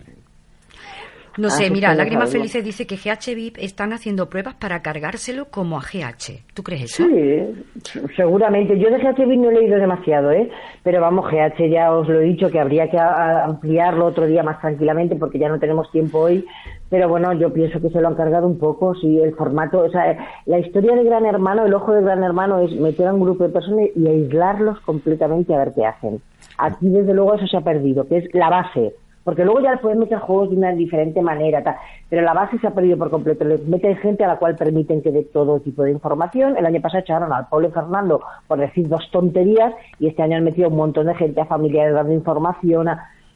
No 1.38 1.50
sé, 1.50 1.70
mira, 1.70 1.94
Lágrimas 1.96 2.32
Felices 2.32 2.64
dice 2.64 2.86
que 2.86 2.98
GH 2.98 3.36
VIP 3.36 3.58
están 3.60 3.94
haciendo 3.94 4.30
pruebas 4.30 4.56
para 4.56 4.82
cargárselo 4.82 5.46
como 5.46 5.78
a 5.78 5.82
GH. 5.82 6.54
¿Tú 6.54 6.62
crees 6.62 6.84
eso? 6.84 7.06
Sí, 7.06 8.04
seguramente. 8.18 8.78
Yo 8.78 8.90
de 8.90 8.98
GH 8.98 9.26
VIP 9.26 9.40
no 9.40 9.50
he 9.50 9.54
leído 9.54 9.78
demasiado, 9.78 10.32
¿eh? 10.32 10.50
Pero 10.84 11.00
vamos, 11.00 11.26
GH 11.32 11.70
ya 11.70 11.94
os 11.94 12.08
lo 12.10 12.20
he 12.20 12.26
dicho 12.26 12.50
que 12.50 12.60
habría 12.60 12.90
que 12.90 12.98
ampliarlo 13.00 14.08
otro 14.08 14.26
día 14.26 14.44
más 14.44 14.60
tranquilamente 14.60 15.16
porque 15.16 15.40
ya 15.40 15.48
no 15.48 15.60
tenemos 15.60 15.90
tiempo 15.92 16.20
hoy. 16.20 16.46
Pero 16.90 17.08
bueno, 17.08 17.32
yo 17.32 17.54
pienso 17.54 17.80
que 17.80 17.90
se 17.90 18.02
lo 18.02 18.10
han 18.10 18.16
cargado 18.16 18.46
un 18.46 18.60
poco. 18.60 18.94
Sí, 18.96 19.18
el 19.20 19.34
formato, 19.36 19.80
o 19.80 19.90
sea, 19.90 20.18
la 20.46 20.60
historia 20.60 20.94
de 20.96 21.06
Gran 21.06 21.26
Hermano, 21.26 21.66
el 21.66 21.74
ojo 21.74 21.94
de 21.94 22.02
Gran 22.02 22.24
Hermano 22.24 22.60
es 22.60 22.74
meter 22.74 23.08
a 23.08 23.14
un 23.14 23.22
grupo 23.22 23.46
de 23.46 23.54
personas 23.54 23.86
y 23.96 24.06
aislarlos 24.06 24.82
completamente 24.82 25.56
a 25.56 25.60
ver 25.60 25.72
qué 25.74 25.86
hacen. 25.86 26.22
Aquí, 26.58 26.90
desde 26.90 27.14
luego, 27.14 27.36
eso 27.36 27.48
se 27.48 27.56
ha 27.56 27.62
perdido, 27.62 28.06
que 28.06 28.18
es 28.18 28.34
la 28.34 28.50
base 28.50 28.94
porque 29.24 29.46
luego 29.46 29.62
ya 29.62 29.78
pueden 29.78 30.00
meter 30.00 30.18
juegos 30.20 30.50
de 30.50 30.58
una 30.58 30.72
diferente 30.72 31.22
manera, 31.22 31.78
pero 32.10 32.24
la 32.24 32.34
base 32.34 32.58
se 32.58 32.68
ha 32.68 32.72
perdido 32.72 32.98
por 32.98 33.12
completo. 33.12 33.46
Les 33.46 33.66
meten 33.68 33.96
gente 33.98 34.24
a 34.24 34.28
la 34.28 34.38
cual 34.38 34.56
permiten 34.56 35.02
que 35.02 35.12
dé 35.12 35.24
todo 35.24 35.60
tipo 35.60 35.84
de 35.84 35.92
información. 35.92 36.58
El 36.58 36.66
año 36.66 36.82
pasado 36.82 37.02
echaron 37.02 37.32
al 37.32 37.48
Pablo 37.48 37.70
Fernando 37.72 38.22
por 38.48 38.60
decir 38.60 38.88
dos 38.88 39.10
tonterías 39.12 39.74
y 40.00 40.08
este 40.08 40.24
año 40.24 40.38
han 40.38 40.44
metido 40.44 40.70
un 40.70 40.78
montón 40.78 41.06
de 41.06 41.16
gente 41.16 41.42
a 41.42 41.46
familiares 41.46 41.94
dando 41.94 42.14
información. 42.14 42.90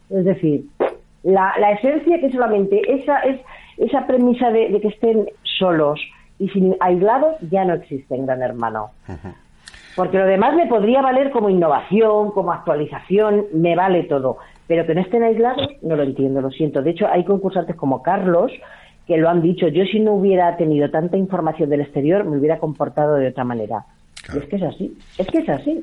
Es 0.09 0.25
decir, 0.25 0.65
la, 1.23 1.53
esencia 1.71 2.19
que 2.19 2.31
solamente 2.31 2.81
esa 2.91 3.19
es 3.19 3.39
esa 3.77 4.07
premisa 4.07 4.49
de, 4.49 4.79
que 4.81 4.87
estén 4.87 5.27
solos 5.43 5.99
y 6.39 6.49
sin 6.49 6.75
aislados 6.79 7.35
ya 7.51 7.63
no 7.63 7.75
existe 7.75 8.15
en 8.15 8.25
Gran 8.25 8.41
Hermano. 8.41 8.89
Porque 9.95 10.17
lo 10.17 10.25
demás 10.25 10.55
me 10.55 10.67
podría 10.67 11.01
valer 11.01 11.31
como 11.31 11.49
innovación, 11.49 12.31
como 12.31 12.51
actualización, 12.51 13.45
me 13.53 13.75
vale 13.75 14.03
todo 14.03 14.37
pero 14.67 14.85
que 14.85 14.95
no 14.95 15.01
estén 15.01 15.23
aislados, 15.23 15.67
no 15.81 15.95
lo 15.95 16.03
entiendo, 16.03 16.41
lo 16.41 16.49
siento. 16.51 16.81
De 16.81 16.91
hecho, 16.91 17.07
hay 17.07 17.23
concursantes 17.23 17.75
como 17.75 18.01
Carlos 18.01 18.51
que 19.07 19.17
lo 19.17 19.29
han 19.29 19.41
dicho. 19.41 19.67
Yo 19.67 19.83
si 19.85 19.99
no 19.99 20.13
hubiera 20.13 20.57
tenido 20.57 20.89
tanta 20.89 21.17
información 21.17 21.69
del 21.69 21.81
exterior, 21.81 22.25
me 22.25 22.37
hubiera 22.37 22.59
comportado 22.59 23.15
de 23.15 23.27
otra 23.27 23.43
manera. 23.43 23.85
Y 24.33 24.37
es 24.37 24.45
que 24.45 24.55
es 24.55 24.63
así, 24.63 24.97
es 25.17 25.27
que 25.27 25.37
es 25.39 25.49
así. 25.49 25.81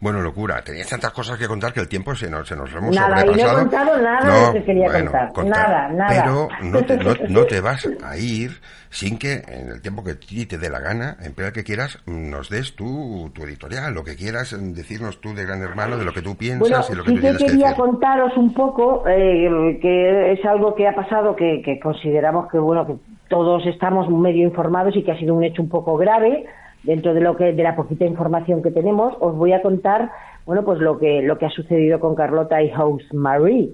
Bueno, 0.00 0.20
locura. 0.20 0.62
Tenías 0.62 0.88
tantas 0.88 1.12
cosas 1.12 1.38
que 1.38 1.46
contar 1.46 1.72
que 1.72 1.80
el 1.80 1.88
tiempo 1.88 2.14
se 2.14 2.30
nos, 2.30 2.46
se 2.46 2.56
nos 2.56 2.72
hemos 2.74 2.94
nada, 2.94 3.20
sobrepasado. 3.20 3.32
Y 3.32 3.42
no 3.42 3.50
he 3.50 3.62
contado 3.62 4.02
nada 4.02 4.40
de 4.40 4.46
lo 4.46 4.52
que 4.52 4.64
quería 4.64 4.92
contar. 4.92 5.46
Nada, 5.46 5.88
nada. 5.88 6.08
Pero 6.08 6.48
no 6.62 6.82
te, 6.84 7.28
no, 7.28 7.44
te, 7.44 7.60
vas 7.60 7.88
a 8.04 8.16
ir 8.16 8.60
sin 8.90 9.18
que 9.18 9.42
en 9.48 9.70
el 9.70 9.82
tiempo 9.82 10.04
que 10.04 10.14
ti 10.14 10.46
te 10.46 10.58
dé 10.58 10.70
la 10.70 10.80
gana, 10.80 11.16
en 11.20 11.34
el 11.36 11.52
que 11.52 11.64
quieras, 11.64 11.98
nos 12.06 12.48
des 12.50 12.74
tu, 12.76 13.30
tu 13.34 13.42
editorial, 13.44 13.92
lo 13.92 14.04
que 14.04 14.16
quieras 14.16 14.56
decirnos 14.74 15.20
tú 15.20 15.34
de 15.34 15.44
Gran 15.44 15.62
Hermano, 15.62 15.96
de 15.96 16.04
lo 16.04 16.12
que 16.12 16.22
tú 16.22 16.36
piensas 16.36 16.90
y 16.90 16.94
lo 16.94 17.04
que 17.04 17.12
tú 17.12 17.20
tienes 17.20 17.38
que 17.38 17.46
quería 17.46 17.74
contaros 17.74 18.36
un 18.36 18.54
poco, 18.54 19.04
eh, 19.06 19.78
que 19.80 20.32
es 20.32 20.44
algo 20.44 20.74
que 20.74 20.88
ha 20.88 20.94
pasado 20.94 21.36
que, 21.36 21.62
que 21.64 21.78
consideramos 21.80 22.50
que, 22.50 22.58
bueno, 22.58 22.86
que 22.86 22.96
todos 23.28 23.66
estamos 23.66 24.08
medio 24.08 24.44
informados 24.44 24.96
y 24.96 25.02
que 25.02 25.12
ha 25.12 25.18
sido 25.18 25.34
un 25.34 25.44
hecho 25.44 25.62
un 25.62 25.68
poco 25.68 25.96
grave 25.96 26.46
dentro 26.86 27.12
de 27.12 27.20
lo 27.20 27.36
que 27.36 27.52
de 27.52 27.62
la 27.62 27.76
poquita 27.76 28.04
información 28.04 28.62
que 28.62 28.70
tenemos, 28.70 29.14
os 29.20 29.36
voy 29.36 29.52
a 29.52 29.60
contar, 29.60 30.10
bueno, 30.46 30.64
pues 30.64 30.78
lo 30.78 30.98
que 30.98 31.20
lo 31.20 31.36
que 31.36 31.46
ha 31.46 31.50
sucedido 31.50 32.00
con 32.00 32.14
Carlota 32.14 32.62
y 32.62 32.70
House 32.70 33.12
Marie. 33.12 33.70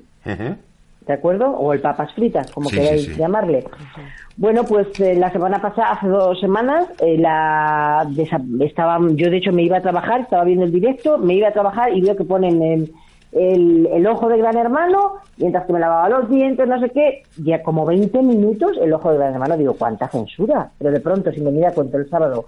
¿De 1.06 1.12
acuerdo? 1.12 1.50
O 1.50 1.72
el 1.72 1.80
papas 1.80 2.12
fritas, 2.14 2.50
como 2.52 2.70
queráis 2.70 3.16
llamarle. 3.16 3.64
Bueno, 4.36 4.62
pues 4.64 4.88
eh, 5.00 5.14
la 5.16 5.30
semana 5.32 5.60
pasada, 5.60 5.92
hace 5.92 6.06
dos 6.06 6.38
semanas, 6.40 6.88
eh, 7.00 7.18
la 7.18 8.06
estaba, 8.60 8.98
yo 9.10 9.28
de 9.28 9.36
hecho 9.36 9.52
me 9.52 9.64
iba 9.64 9.78
a 9.78 9.82
trabajar, 9.82 10.20
estaba 10.20 10.44
viendo 10.44 10.64
el 10.64 10.72
directo, 10.72 11.18
me 11.18 11.34
iba 11.34 11.48
a 11.48 11.52
trabajar 11.52 11.92
y 11.92 12.00
veo 12.02 12.16
que 12.16 12.24
ponen 12.24 12.62
el, 12.62 12.92
el, 13.32 13.88
el, 13.92 14.06
ojo 14.06 14.28
de 14.28 14.38
Gran 14.38 14.56
Hermano, 14.56 15.14
mientras 15.38 15.66
que 15.66 15.72
me 15.72 15.80
lavaba 15.80 16.08
los 16.08 16.30
dientes, 16.30 16.68
no 16.68 16.78
sé 16.80 16.90
qué, 16.90 17.24
ya 17.42 17.62
como 17.64 17.84
20 17.84 18.22
minutos 18.22 18.78
el 18.80 18.92
ojo 18.92 19.10
de 19.10 19.18
Gran 19.18 19.34
Hermano, 19.34 19.56
digo, 19.56 19.74
¿cuánta 19.74 20.06
censura? 20.08 20.70
Pero 20.78 20.92
de 20.92 21.00
pronto, 21.00 21.32
si 21.32 21.40
me 21.40 21.50
mira 21.50 21.72
cuento 21.72 21.98
el 21.98 22.08
sábado 22.08 22.44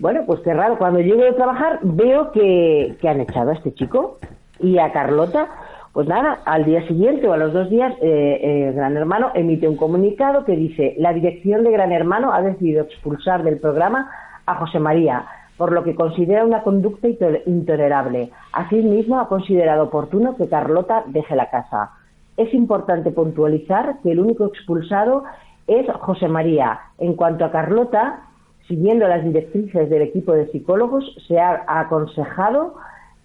bueno, 0.00 0.22
pues 0.26 0.40
qué 0.40 0.52
raro. 0.52 0.78
Cuando 0.78 1.00
llego 1.00 1.22
de 1.22 1.32
trabajar 1.32 1.78
veo 1.82 2.32
que, 2.32 2.96
han 3.04 3.20
echado 3.20 3.50
a 3.50 3.54
este 3.54 3.74
chico 3.74 4.18
y 4.60 4.78
a 4.78 4.92
Carlota. 4.92 5.48
Pues 5.92 6.08
nada, 6.08 6.40
al 6.44 6.64
día 6.64 6.84
siguiente 6.88 7.28
o 7.28 7.32
a 7.32 7.36
los 7.36 7.52
dos 7.52 7.70
días, 7.70 7.94
eh, 8.02 8.40
eh, 8.42 8.72
Gran 8.74 8.96
Hermano 8.96 9.30
emite 9.34 9.68
un 9.68 9.76
comunicado 9.76 10.44
que 10.44 10.56
dice: 10.56 10.94
La 10.98 11.12
dirección 11.12 11.62
de 11.62 11.70
Gran 11.70 11.92
Hermano 11.92 12.32
ha 12.32 12.42
decidido 12.42 12.82
expulsar 12.82 13.44
del 13.44 13.60
programa 13.60 14.10
a 14.44 14.56
José 14.56 14.80
María, 14.80 15.24
por 15.56 15.70
lo 15.70 15.84
que 15.84 15.94
considera 15.94 16.44
una 16.44 16.64
conducta 16.64 17.06
intolerable. 17.46 18.30
Asimismo, 18.52 19.20
ha 19.20 19.28
considerado 19.28 19.84
oportuno 19.84 20.36
que 20.36 20.48
Carlota 20.48 21.04
deje 21.06 21.36
la 21.36 21.48
casa. 21.48 21.92
Es 22.36 22.52
importante 22.52 23.12
puntualizar 23.12 23.98
que 24.02 24.10
el 24.10 24.18
único 24.18 24.46
expulsado 24.46 25.22
es 25.68 25.86
José 26.00 26.26
María. 26.26 26.80
En 26.98 27.14
cuanto 27.14 27.44
a 27.44 27.52
Carlota, 27.52 28.24
siguiendo 28.68 29.06
las 29.06 29.24
directrices 29.24 29.90
del 29.90 30.02
equipo 30.02 30.32
de 30.32 30.50
psicólogos, 30.50 31.04
se 31.26 31.38
ha 31.38 31.64
aconsejado 31.66 32.74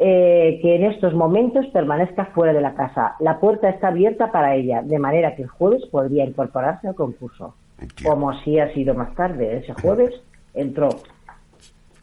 eh, 0.01 0.59
que 0.61 0.75
en 0.75 0.85
estos 0.85 1.13
momentos 1.13 1.65
permanezca 1.67 2.25
fuera 2.27 2.53
de 2.53 2.61
la 2.61 2.73
casa. 2.73 3.15
La 3.19 3.39
puerta 3.39 3.69
está 3.69 3.89
abierta 3.89 4.31
para 4.31 4.55
ella, 4.55 4.81
de 4.81 4.97
manera 4.97 5.35
que 5.35 5.43
el 5.43 5.49
jueves 5.49 5.85
podría 5.91 6.25
incorporarse 6.25 6.87
al 6.87 6.95
concurso. 6.95 7.55
Como 8.03 8.29
así 8.29 8.59
ha 8.59 8.73
sido 8.73 8.93
más 8.93 9.13
tarde. 9.15 9.57
Ese 9.57 9.73
jueves 9.73 10.13
entró. 10.53 10.89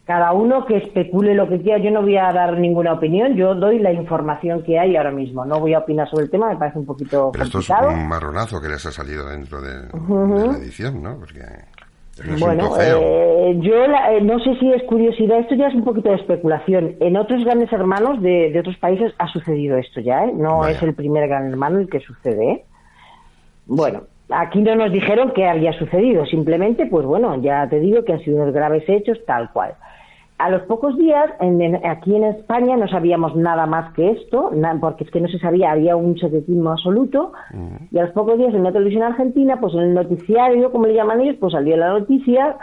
Cada 0.05 0.31
uno 0.31 0.65
que 0.65 0.77
especule 0.77 1.35
lo 1.35 1.49
que 1.49 1.61
quiera. 1.61 1.79
Yo 1.79 1.91
no 1.91 2.01
voy 2.01 2.17
a 2.17 2.31
dar 2.31 2.57
ninguna 2.57 2.93
opinión. 2.93 3.35
Yo 3.35 3.53
doy 3.55 3.77
la 3.79 3.91
información 3.91 4.63
que 4.63 4.79
hay 4.79 4.95
ahora 4.95 5.11
mismo. 5.11 5.45
No 5.45 5.59
voy 5.59 5.73
a 5.73 5.79
opinar 5.79 6.09
sobre 6.09 6.25
el 6.25 6.31
tema. 6.31 6.49
Me 6.49 6.55
parece 6.55 6.79
un 6.79 6.85
poquito 6.85 7.31
Pero 7.31 7.43
esto 7.43 7.59
es 7.59 7.69
un 7.69 8.07
marronazo 8.07 8.61
que 8.61 8.69
les 8.69 8.85
ha 8.85 8.91
salido 8.91 9.27
dentro 9.27 9.61
de, 9.61 9.81
de 9.81 10.47
la 10.47 10.57
edición, 10.57 11.03
¿no? 11.03 11.17
Porque 11.19 11.41
bueno, 12.39 12.79
eh, 12.79 13.57
yo 13.61 13.83
eh, 13.85 14.21
no 14.21 14.39
sé 14.39 14.55
si 14.59 14.71
es 14.71 14.83
curiosidad, 14.83 15.39
esto 15.39 15.55
ya 15.55 15.67
es 15.67 15.75
un 15.75 15.83
poquito 15.83 16.09
de 16.09 16.15
especulación. 16.15 16.95
En 16.99 17.17
otros 17.17 17.43
grandes 17.43 17.71
hermanos 17.71 18.21
de, 18.21 18.57
otros 18.59 18.77
países 18.77 19.13
ha 19.19 19.27
sucedido 19.27 19.77
esto 19.77 19.99
ya, 20.01 20.25
¿eh? 20.25 20.31
No 20.33 20.67
es 20.67 20.81
el 20.81 20.95
primer 20.95 21.27
gran 21.27 21.49
hermano 21.49 21.79
el 21.79 21.89
que 21.89 21.99
sucede, 21.99 22.51
¿eh? 22.51 22.65
Bueno, 23.65 24.03
aquí 24.29 24.61
no 24.61 24.75
nos 24.75 24.91
dijeron 24.91 25.31
que 25.33 25.45
había 25.47 25.73
sucedido, 25.73 26.25
simplemente, 26.25 26.85
pues 26.85 27.05
bueno, 27.05 27.41
ya 27.41 27.67
te 27.69 27.79
digo 27.79 28.03
que 28.03 28.13
han 28.13 28.19
sido 28.19 28.41
unos 28.41 28.53
graves 28.53 28.83
hechos 28.87 29.19
tal 29.25 29.51
cual. 29.51 29.75
A 30.37 30.51
los 30.51 30.61
pocos 30.63 30.95
días, 30.97 31.31
aquí 31.83 32.15
en 32.15 32.23
España 32.23 32.77
no 32.77 32.87
sabíamos 32.87 33.35
nada 33.35 33.65
más 33.65 33.91
que 33.93 34.11
esto, 34.11 34.51
porque 34.79 35.03
es 35.03 35.09
que 35.09 35.19
no 35.19 35.27
se 35.29 35.39
sabía, 35.39 35.71
había 35.71 35.95
un 35.95 36.15
secretismo 36.15 36.71
absoluto, 36.71 37.33
mm. 37.51 37.95
y 37.95 37.97
a 37.97 38.03
los 38.03 38.11
pocos 38.11 38.37
días 38.37 38.53
en 38.53 38.63
la 38.63 38.71
televisión 38.71 39.01
argentina, 39.01 39.59
pues 39.59 39.73
en 39.73 39.79
el 39.79 39.93
noticiario, 39.95 40.71
como 40.71 40.85
le 40.85 40.93
llaman 40.93 41.21
ellos, 41.21 41.37
pues 41.39 41.53
salió 41.53 41.75
la 41.75 41.89
noticia 41.89 42.55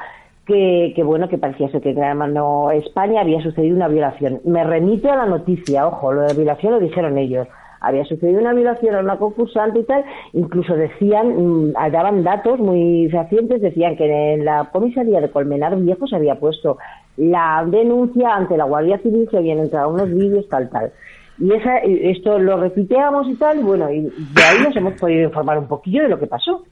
que, 0.47 0.93
que 0.95 1.03
bueno, 1.03 1.29
que 1.29 1.39
parecía 1.39 1.69
ser 1.71 1.81
que 1.81 1.91
en 1.91 1.99
hermano 1.99 2.71
España 2.71 3.23
había 3.23 3.43
sucedido 3.43 3.75
una 3.75 3.89
violación. 3.89 4.41
Me 4.45 4.63
remito 4.63 5.11
a 5.11 5.17
la 5.17 5.27
noticia, 5.27 5.89
ojo, 5.89 6.13
lo 6.13 6.23
de 6.23 6.35
violación 6.35 6.75
lo 6.75 6.79
dijeron 6.81 7.19
ellos 7.19 7.49
había 7.85 8.05
sucedido 8.05 8.41
una 8.41 8.55
violación 8.55 8.95
a 8.95 9.01
una 9.01 9.19
concursante 9.19 9.81
y 9.81 9.85
tal, 9.85 10.05
incluso 10.33 10.75
decían, 10.75 11.69
mm, 11.69 11.73
daban 11.93 12.25
datos 12.25 12.59
muy 12.59 13.09
fehacientes, 13.11 13.61
decían 13.61 13.97
que 13.97 14.35
en 14.35 14.45
la 14.45 14.71
comisaría 14.73 15.21
de 15.21 15.31
Colmenar 15.31 15.77
Viejo 15.77 16.07
se 16.07 16.17
había 16.17 16.41
puesto 16.41 16.79
la 17.17 17.65
denuncia 17.67 18.35
ante 18.35 18.57
la 18.57 18.65
Guardia 18.65 18.99
Civil, 18.99 19.29
se 19.31 19.39
habían 19.39 19.59
entrado 19.59 19.91
unos 19.91 20.13
vídeos, 20.13 20.49
tal, 20.49 20.69
tal. 20.71 20.93
Y 21.39 21.53
esa, 21.53 21.79
esto 21.79 22.39
lo 22.39 22.57
repiteamos 22.57 23.29
y 23.29 23.35
tal, 23.35 23.59
y 23.59 23.63
bueno, 23.63 23.91
y 23.91 24.03
de 24.03 24.43
ahí 24.43 24.63
nos 24.63 24.77
hemos 24.77 24.95
podido 24.95 25.25
informar 25.25 25.59
un 25.59 25.67
poquillo 25.67 26.03
de 26.03 26.09
lo 26.09 26.19
que 26.19 26.27
pasó. 26.27 26.65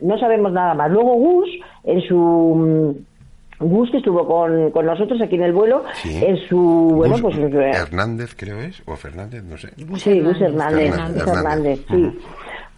No 0.00 0.16
sabemos 0.18 0.52
nada 0.52 0.74
más. 0.74 0.90
Luego 0.90 1.14
Gus, 1.14 1.48
en 1.82 2.00
su 2.02 2.96
Gus, 3.58 3.90
que 3.90 3.96
estuvo 3.96 4.24
con, 4.26 4.70
con 4.70 4.86
nosotros 4.86 5.20
aquí 5.20 5.34
en 5.34 5.42
el 5.42 5.52
vuelo, 5.52 5.82
en 6.04 6.36
su... 6.48 6.92
Bueno, 6.94 7.16
pues... 7.20 7.36
eh, 7.36 7.72
Hernández, 7.74 8.36
creo 8.36 8.60
es, 8.60 8.80
o 8.86 8.94
Fernández, 8.94 9.42
no 9.42 9.56
sé. 9.56 9.70
Sí, 9.96 10.20
Gus 10.20 10.40
Hernández. 10.40 10.94
Hernández, 11.16 11.80
sí. 11.90 12.18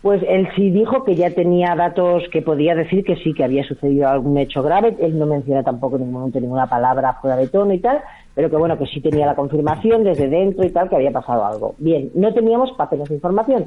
Pues 0.03 0.23
él 0.27 0.49
sí 0.57 0.71
dijo 0.71 1.05
que 1.05 1.15
ya 1.15 1.31
tenía 1.31 1.75
datos 1.75 2.23
que 2.33 2.41
podía 2.41 2.75
decir 2.75 3.05
que 3.05 3.17
sí, 3.17 3.35
que 3.35 3.45
había 3.45 3.65
sucedido 3.65 4.09
algún 4.09 4.39
hecho 4.39 4.63
grave. 4.63 4.97
Él 4.99 5.19
no 5.19 5.27
menciona 5.27 5.63
tampoco 5.63 5.97
en 5.97 6.03
ningún 6.03 6.21
momento 6.21 6.41
ninguna 6.41 6.69
palabra 6.69 7.19
fuera 7.21 7.37
de 7.37 7.49
tono 7.49 7.75
y 7.75 7.81
tal, 7.81 8.01
pero 8.35 8.49
que 8.49 8.57
bueno, 8.57 8.79
que 8.79 8.87
sí 8.87 9.03
tenía 9.03 9.27
la 9.27 9.35
confirmación 9.35 10.03
desde 10.03 10.29
dentro 10.29 10.65
y 10.65 10.71
tal, 10.71 10.89
que 10.89 10.97
había 10.97 11.11
pasado 11.11 11.45
algo. 11.45 11.75
Bien, 11.79 12.11
no 12.15 12.33
teníamos 12.33 12.73
papeles 12.73 13.11
de 13.11 13.17
información. 13.17 13.67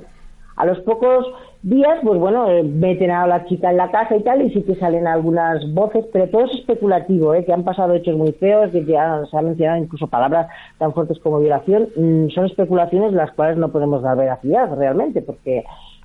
A 0.56 0.66
los 0.66 0.80
pocos 0.82 1.26
días, 1.64 2.00
pues 2.04 2.20
bueno, 2.20 2.48
eh, 2.50 2.64
meten 2.64 3.10
a 3.10 3.26
la 3.26 3.46
chica 3.46 3.72
en 3.72 3.78
la 3.78 3.90
casa 3.90 4.16
y 4.16 4.22
tal, 4.22 4.42
y 4.42 4.52
sí 4.52 4.62
que 4.64 4.76
salen 4.76 5.08
algunas 5.08 5.72
voces, 5.74 6.06
pero 6.14 6.30
todo 6.30 6.46
es 6.46 6.60
especulativo, 6.60 7.34
¿eh? 7.34 7.44
que 7.44 7.54
han 7.54 7.64
pasado 7.64 7.94
hechos 7.94 8.16
muy 8.16 8.34
feos, 8.34 8.72
que 8.72 8.86
ya 8.86 9.24
se 9.30 9.38
han 9.38 9.46
mencionado 9.46 9.82
incluso 9.82 10.08
palabras 10.08 10.48
tan 10.78 10.94
fuertes 10.94 11.20
como 11.20 11.40
violación. 11.40 11.90
Mm, 11.96 12.30
son 12.30 12.46
especulaciones 12.46 13.14
las 13.14 13.32
cuales 13.32 13.58
no 13.58 13.72
podemos 13.72 14.04
dar 14.04 14.16
veracidad 14.16 14.76
realmente, 14.78 15.24
porque 15.24 15.64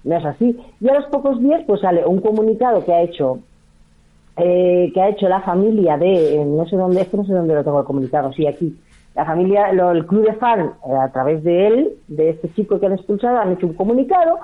no 0.09 0.17
es 0.17 0.25
así. 0.25 0.59
Y 0.81 0.89
a 0.89 0.95
los 0.95 1.07
pocos 1.07 1.39
días, 1.41 1.63
pues 1.67 1.81
sale 1.83 2.05
un 2.07 2.21
comunicado 2.21 2.85
que 2.85 2.93
ha 2.93 3.03
hecho 3.03 3.39
eh, 4.41 4.91
que 4.95 5.01
ha 5.03 5.09
hecho 5.09 5.29
la 5.29 5.41
familia 5.41 5.97
de, 5.99 6.37
eh, 6.37 6.45
no 6.45 6.65
sé 6.67 6.77
dónde, 6.77 7.01
es 7.03 7.09
que 7.09 7.17
no 7.17 7.25
sé 7.25 7.33
dónde 7.33 7.55
lo 7.55 7.65
tengo 7.65 7.81
el 7.81 7.85
comunicado, 7.87 8.33
sí, 8.33 8.47
aquí. 8.47 8.77
La 9.17 9.25
familia, 9.25 9.73
lo- 9.73 9.91
el 9.91 10.07
club 10.07 10.25
de 10.27 10.35
fan, 10.35 10.75
eh, 10.87 10.93
a 10.95 11.11
través 11.11 11.43
de 11.43 11.67
él, 11.67 11.93
de 12.07 12.31
este 12.31 12.49
chico 12.55 12.79
que 12.79 12.87
han 12.87 12.93
expulsado, 12.93 13.37
han 13.39 13.53
hecho 13.55 13.67
un 13.67 13.75
comunicado 13.75 14.39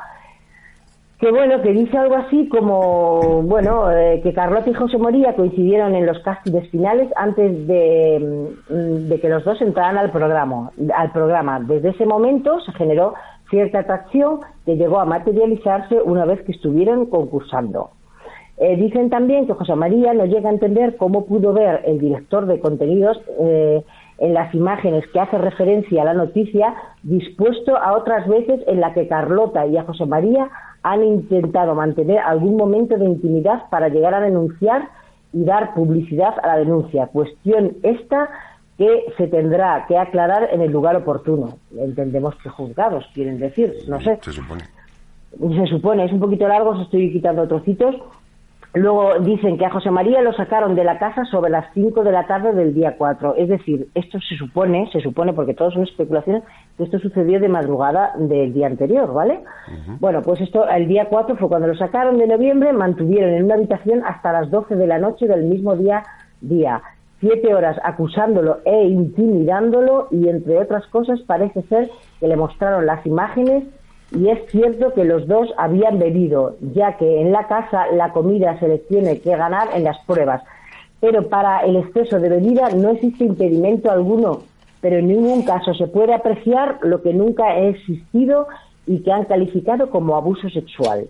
que 1.20 1.31
bueno, 1.31 1.62
que 1.62 1.70
dice 1.73 1.97
algo 1.97 2.16
así 2.16 2.49
como, 2.49 3.41
bueno, 3.45 3.91
eh, 3.93 4.20
que 4.23 4.35
Carlota 4.35 4.69
y 4.69 4.74
José 4.74 4.99
Moría 4.99 5.35
coincidieron 5.36 5.95
en 5.95 6.07
los 6.07 6.19
castings 6.19 6.69
finales 6.70 7.09
antes 7.16 7.66
de, 7.69 8.53
mm, 8.69 9.09
de 9.09 9.20
que 9.20 9.28
los 9.28 9.45
dos 9.45 9.62
entraran 9.62 9.97
al 9.97 10.11
programa, 10.11 10.70
al 10.95 11.12
programa. 11.12 11.61
Desde 11.61 11.91
ese 11.91 12.05
momento 12.05 12.59
se 12.61 12.73
generó 12.73 13.15
cierta 13.55 13.78
atracción 13.78 14.40
que 14.66 14.76
llegó 14.76 14.98
a 14.98 15.05
materializarse 15.05 16.02
una 16.02 16.24
vez 16.24 16.43
que 16.43 16.51
estuvieron 16.51 17.06
concursando. 17.06 17.90
Eh, 18.56 18.76
dicen 18.76 19.10
también 19.10 19.47
que 19.47 19.52
José 19.52 19.76
María 19.76 20.12
no 20.12 20.24
llega 20.26 20.48
a 20.48 20.52
entender 20.52 20.97
cómo 20.97 21.24
pudo 21.24 21.52
ver 21.52 21.82
el 21.86 22.01
director 22.01 22.47
de 22.47 22.59
contenidos 22.59 23.16
eh, 23.40 23.85
en 24.18 24.35
las 24.35 24.52
imágenes 24.55 25.05
que 25.12 25.20
hace 25.20 25.39
referencia 25.39 26.02
a 26.02 26.05
la 26.05 26.14
noticia, 26.14 26.74
dispuesto 27.05 27.76
a 27.76 27.97
otras 27.97 28.26
veces 28.26 28.60
en 28.66 28.81
la 28.81 28.93
que 28.93 29.06
Carlota 29.06 29.66
y 29.66 29.76
a 29.76 29.85
José 29.85 30.05
María 30.06 30.51
han 30.82 31.05
intentado 31.05 31.76
mantener 31.76 32.18
algún 32.18 32.56
momento 32.56 32.97
de 32.97 33.05
intimidad 33.05 33.68
para 33.70 33.89
llegar 33.89 34.14
a 34.14 34.20
denunciar 34.20 34.89
y 35.32 35.44
dar 35.44 35.74
publicidad 35.74 36.35
a 36.43 36.48
la 36.48 36.56
denuncia. 36.59 37.06
Cuestión 37.06 37.76
esta 37.85 38.31
que 38.78 39.05
se 39.16 39.28
tendrá 39.28 39.84
que 39.86 39.96
aclarar 39.96 40.48
en 40.52 40.60
el 40.60 40.72
lugar 40.72 40.96
oportuno. 40.96 41.59
Entendemos 41.78 42.34
que 42.36 42.48
juzgados, 42.48 43.06
quieren 43.14 43.38
decir, 43.38 43.72
no 43.88 44.01
sé 44.01 44.18
Se 44.22 44.32
supone. 44.32 44.64
se 45.38 45.66
supone, 45.66 46.05
es 46.05 46.12
un 46.12 46.20
poquito 46.20 46.48
largo, 46.48 46.70
os 46.70 46.82
estoy 46.82 47.12
quitando 47.12 47.46
trocitos. 47.46 47.96
Luego 48.76 49.20
dicen 49.20 49.56
que 49.56 49.64
a 49.64 49.70
José 49.70 49.92
María 49.92 50.20
lo 50.20 50.32
sacaron 50.32 50.74
de 50.74 50.82
la 50.82 50.98
casa 50.98 51.24
sobre 51.26 51.48
las 51.48 51.64
5 51.74 52.02
de 52.02 52.10
la 52.10 52.26
tarde 52.26 52.52
del 52.55 52.74
día 52.74 52.96
4. 52.98 53.36
Es 53.36 53.48
decir, 53.48 53.86
esto 53.94 54.18
se 54.18 54.36
supone, 54.36 54.90
se 54.90 55.01
supone, 55.01 55.32
porque 55.32 55.55
todo 55.55 55.70
son 55.70 55.84
especulaciones, 55.84 56.42
que 56.76 56.82
esto 56.82 56.98
sucedió 56.98 57.38
de 57.38 57.46
madrugada 57.46 58.14
del 58.18 58.52
día 58.52 58.66
anterior, 58.66 59.14
¿vale? 59.14 59.44
Bueno, 60.01 60.22
pues 60.22 60.40
esto, 60.40 60.68
el 60.68 60.88
día 60.88 61.06
4 61.09 61.36
fue 61.36 61.46
cuando 61.46 61.68
lo 61.68 61.76
sacaron 61.76 62.18
de 62.18 62.26
noviembre, 62.26 62.72
mantuvieron 62.72 63.30
en 63.30 63.44
una 63.44 63.55
habitación 63.55 64.02
hasta 64.05 64.32
las 64.32 64.51
12 64.51 64.74
de 64.74 64.86
la 64.88 64.98
noche 64.98 65.28
del 65.28 65.44
mismo 65.44 65.76
día, 65.76 66.02
día. 66.40 66.82
Siete 67.24 67.55
horas 67.55 67.78
acusándolo 67.82 68.59
e 68.66 68.84
intimidándolo 68.84 70.09
y, 70.10 70.28
entre 70.28 70.59
otras 70.59 70.86
cosas, 70.88 71.18
parece 71.22 71.62
ser 71.62 71.88
que 72.20 72.28
le 72.28 72.36
mostraron 72.36 72.84
las 72.84 73.06
imágenes 73.06 73.64
y 74.14 74.28
es 74.28 74.44
cierto 74.51 74.92
que 74.92 75.06
los 75.06 75.26
dos 75.26 75.48
habían 75.56 75.98
bebido, 75.98 76.56
ya 76.60 76.98
que 76.98 77.22
en 77.22 77.32
la 77.32 77.46
casa 77.46 77.86
la 77.94 78.12
comida 78.12 78.60
se 78.60 78.68
les 78.68 78.86
tiene 78.88 79.20
que 79.20 79.34
ganar 79.34 79.68
en 79.74 79.84
las 79.84 79.96
pruebas. 80.05 80.42
Pero 81.01 81.30
para 81.30 81.60
el 81.60 81.76
exceso 81.76 82.20
de 82.20 82.28
bebida 82.28 82.68
no 82.76 82.90
existe 82.90 83.24
impedimento 83.24 83.90
alguno, 83.90 84.40
pero 84.82 84.98
en 84.98 85.09
ningún 85.09 85.44
caso 85.44 85.72
se 85.72 85.86
puede 85.86 86.12
apreciar 86.12 86.78
lo 86.82 87.01
que 87.01 87.14
nunca 87.14 87.44
ha 87.44 87.59
existido 87.59 88.48
y 88.86 88.98
que 89.02 89.10
han 89.10 89.24
calificado 89.24 89.88
como 89.88 90.14
abuso 90.14 90.51
sexual. 90.51 91.06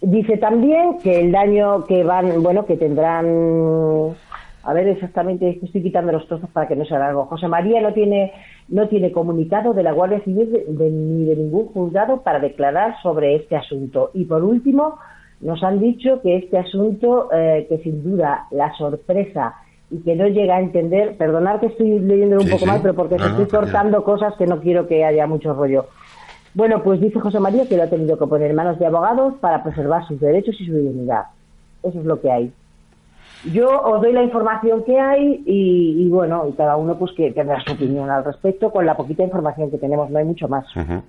Dice 0.00 0.38
también 0.38 0.98
que 0.98 1.20
el 1.20 1.30
daño 1.30 1.84
que 1.84 2.02
van, 2.02 2.42
bueno, 2.42 2.66
que 2.66 2.76
tendrán, 2.76 4.16
a 4.64 4.72
ver 4.72 4.88
exactamente, 4.88 5.58
estoy 5.62 5.82
quitando 5.82 6.12
los 6.12 6.26
trozos 6.26 6.48
para 6.50 6.66
que 6.66 6.76
no 6.76 6.84
sea 6.84 6.98
largo. 6.98 7.26
José 7.26 7.48
María 7.48 7.80
no 7.80 7.92
tiene, 7.92 8.32
no 8.68 8.88
tiene 8.88 9.12
comunicado 9.12 9.72
de 9.74 9.82
la 9.82 9.92
Guardia 9.92 10.20
Civil 10.24 10.50
de- 10.52 10.64
de- 10.66 10.90
ni 10.90 11.24
de 11.24 11.36
ningún 11.36 11.66
juzgado 11.66 12.22
para 12.22 12.38
declarar 12.40 12.94
sobre 13.02 13.36
este 13.36 13.56
asunto. 13.56 14.10
Y 14.14 14.24
por 14.24 14.42
último, 14.42 14.98
nos 15.40 15.62
han 15.62 15.78
dicho 15.80 16.20
que 16.22 16.36
este 16.36 16.58
asunto, 16.58 17.28
eh, 17.32 17.66
que 17.68 17.78
sin 17.78 18.02
duda 18.02 18.46
la 18.50 18.72
sorpresa 18.74 19.54
y 19.90 19.98
que 20.02 20.16
no 20.16 20.26
llega 20.28 20.56
a 20.56 20.60
entender, 20.60 21.16
perdonar 21.16 21.60
que 21.60 21.66
estoy 21.66 21.98
leyendo 21.98 22.36
un 22.36 22.44
Sí, 22.44 22.50
poco 22.52 22.64
sí. 22.64 22.66
mal, 22.66 22.80
pero 22.82 22.94
porque 22.94 23.16
No, 23.18 23.26
estoy 23.26 23.46
cortando 23.46 24.02
cosas 24.04 24.34
que 24.36 24.46
no 24.46 24.60
quiero 24.60 24.86
que 24.86 25.04
haya 25.04 25.26
mucho 25.26 25.52
rollo. 25.52 25.86
Bueno, 26.54 26.82
pues 26.82 27.00
dice 27.00 27.18
José 27.20 27.40
María 27.40 27.66
que 27.68 27.76
lo 27.76 27.82
ha 27.82 27.88
tenido 27.90 28.16
que 28.18 28.26
poner 28.26 28.50
en 28.50 28.56
manos 28.56 28.78
de 28.78 28.86
abogados 28.86 29.34
para 29.40 29.62
preservar 29.62 30.06
sus 30.06 30.20
derechos 30.20 30.54
y 30.60 30.66
su 30.66 30.72
dignidad. 30.72 31.24
Eso 31.82 31.98
es 31.98 32.04
lo 32.06 32.20
que 32.20 32.30
hay. 32.30 32.52
Yo 33.52 33.68
os 33.82 34.00
doy 34.02 34.12
la 34.12 34.22
información 34.22 34.84
que 34.84 34.98
hay 34.98 35.42
y, 35.46 36.04
y 36.06 36.08
bueno, 36.08 36.46
y 36.48 36.52
cada 36.52 36.76
uno 36.76 36.98
pues 36.98 37.12
que 37.16 37.30
tendrá 37.32 37.60
su 37.64 37.72
opinión 37.72 38.10
al 38.10 38.24
respecto 38.24 38.70
con 38.70 38.86
la 38.86 38.96
poquita 38.96 39.22
información 39.22 39.70
que 39.70 39.78
tenemos, 39.78 40.08
no 40.10 40.18
hay 40.18 40.24
mucho 40.24 40.48
más. 40.48 40.64
Bueno. 40.74 41.02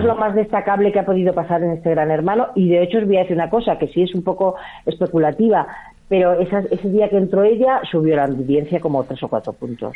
es 0.00 0.04
lo 0.04 0.16
más 0.16 0.34
destacable 0.34 0.92
que 0.92 0.98
ha 1.00 1.06
podido 1.06 1.32
pasar 1.34 1.62
en 1.62 1.70
este 1.72 1.90
gran 1.90 2.10
hermano 2.10 2.48
y 2.54 2.68
de 2.68 2.82
hecho 2.82 2.98
os 2.98 3.06
voy 3.06 3.16
a 3.16 3.20
decir 3.20 3.36
una 3.36 3.48
cosa 3.50 3.78
que 3.78 3.88
sí 3.88 4.02
es 4.02 4.14
un 4.14 4.22
poco 4.22 4.56
especulativa, 4.86 5.66
pero 6.08 6.32
esa- 6.40 6.64
ese 6.70 6.88
día 6.88 7.08
que 7.08 7.16
entró 7.16 7.42
ella 7.44 7.80
subió 7.90 8.16
la 8.16 8.24
audiencia 8.24 8.80
como 8.80 9.04
tres 9.04 9.22
o 9.22 9.28
cuatro 9.28 9.52
puntos. 9.52 9.94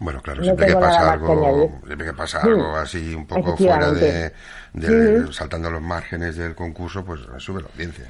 Bueno, 0.00 0.20
claro, 0.22 0.38
No 0.38 0.44
siempre 0.44 0.66
que 0.66 0.74
pasa 0.74 1.12
algo, 1.12 1.70
siempre 1.86 2.06
que 2.06 2.12
pasa 2.14 2.40
Sí, 2.40 2.48
algo 2.48 2.76
así 2.76 3.14
un 3.14 3.26
poco 3.26 3.56
fuera 3.56 3.90
de, 3.92 4.32
de- 4.72 5.20
Ujú. 5.22 5.32
saltando 5.32 5.70
los 5.70 5.82
márgenes 5.82 6.36
del 6.36 6.54
concurso, 6.54 7.04
pues 7.04 7.20
sube 7.38 7.60
la 7.62 7.68
audiencia. 7.68 8.06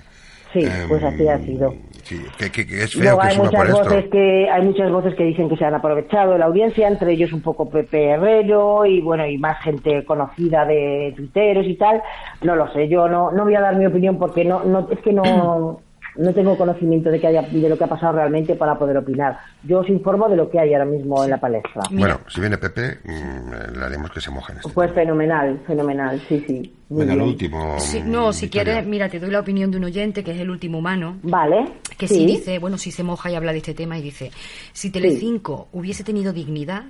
Sí, 0.52 0.64
pues 0.88 1.02
así 1.04 1.28
ha 1.28 1.34
Em, 1.34 1.44
sido. 1.46 1.74
Sí, 2.02 2.20
que, 2.38 2.50
que- 2.50 2.66
que 2.66 2.82
es 2.82 2.92
feo 2.94 3.02
Luego 3.02 3.20
que 3.20 3.26
hay 3.28 3.36
muchas 3.38 3.68
esto. 3.68 3.84
voces 3.84 4.10
que 4.10 4.50
hay 4.50 4.62
muchas 4.62 4.90
voces 4.90 5.14
que 5.14 5.24
dicen 5.24 5.48
que 5.48 5.56
se 5.56 5.64
han 5.64 5.74
aprovechado 5.74 6.32
de 6.32 6.38
la 6.40 6.46
audiencia, 6.46 6.88
entre 6.88 7.12
ellos 7.12 7.32
un 7.32 7.40
poco 7.42 7.70
Pepe 7.70 8.06
Herrero 8.10 8.84
y 8.84 9.00
bueno 9.00 9.24
y 9.26 9.38
más 9.38 9.62
gente 9.62 10.04
conocida 10.04 10.64
de 10.64 11.12
tuiteros 11.16 11.66
y 11.66 11.76
tal. 11.76 12.02
No 12.42 12.56
lo 12.56 12.66
sé, 12.72 12.88
yo 12.88 13.08
no 13.08 13.30
no 13.30 13.44
voy 13.44 13.54
a 13.54 13.60
dar 13.60 13.76
mi 13.76 13.86
opinión 13.86 14.18
porque 14.18 14.44
no 14.44 14.64
no 14.64 14.88
es 14.90 14.98
que 15.00 15.12
no 15.12 15.80
no 16.16 16.32
tengo 16.34 16.56
conocimiento 16.56 17.10
de 17.10 17.20
que 17.20 17.26
haya 17.26 17.42
de 17.42 17.68
lo 17.68 17.76
que 17.76 17.84
ha 17.84 17.88
pasado 17.88 18.12
realmente 18.14 18.54
para 18.54 18.78
poder 18.78 18.96
opinar. 18.96 19.38
Yo 19.62 19.80
os 19.80 19.88
informo 19.88 20.28
de 20.28 20.36
lo 20.36 20.50
que 20.50 20.58
hay 20.58 20.72
ahora 20.74 20.86
mismo 20.86 21.22
en 21.24 21.30
la 21.30 21.38
palestra. 21.38 21.82
Bueno, 21.90 22.20
si 22.28 22.40
viene 22.40 22.58
Pepe, 22.58 22.98
mm, 23.04 23.78
le 23.78 23.84
haremos 23.84 24.10
que 24.10 24.20
se 24.20 24.30
moje 24.30 24.52
en 24.52 24.58
este. 24.58 24.72
Pues 24.72 24.92
fenomenal, 24.92 25.60
fenomenal, 25.66 26.20
sí, 26.28 26.44
sí. 26.46 26.74
Venga, 26.88 27.14
lo 27.14 27.18
bien. 27.20 27.28
último. 27.28 27.78
Sí, 27.78 28.02
no, 28.04 28.32
si 28.32 28.46
Victoria. 28.46 28.72
quieres, 28.72 28.88
mira, 28.88 29.08
te 29.08 29.20
doy 29.20 29.30
la 29.30 29.40
opinión 29.40 29.70
de 29.70 29.76
un 29.78 29.84
oyente 29.84 30.24
que 30.24 30.32
es 30.32 30.40
el 30.40 30.50
último 30.50 30.78
humano. 30.78 31.18
Vale. 31.22 31.64
Que 31.96 32.08
sí. 32.08 32.26
dice, 32.26 32.58
bueno, 32.58 32.78
si 32.78 32.90
se 32.90 33.02
moja 33.04 33.30
y 33.30 33.36
habla 33.36 33.52
de 33.52 33.58
este 33.58 33.74
tema 33.74 33.98
y 33.98 34.02
dice, 34.02 34.30
si 34.72 34.90
Telecinco 34.90 35.68
hubiese 35.72 36.02
tenido 36.02 36.32
dignidad, 36.32 36.84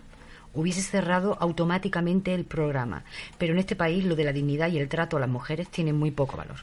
hubiese 0.55 0.81
cerrado 0.81 1.37
automáticamente 1.39 2.35
el 2.35 2.45
programa. 2.45 3.05
Pero 3.39 3.53
en 3.53 3.59
este 3.59 3.77
país 3.77 4.05
lo 4.05 4.17
de 4.17 4.25
la 4.25 4.33
dignidad 4.33 4.69
y 4.69 4.79
el 4.79 4.89
trato 4.89 5.17
a 5.17 5.21
las 5.21 5.29
mujeres 5.29 5.69
tiene 5.69 5.93
muy 5.93 6.11
poco 6.11 6.37
valor. 6.37 6.57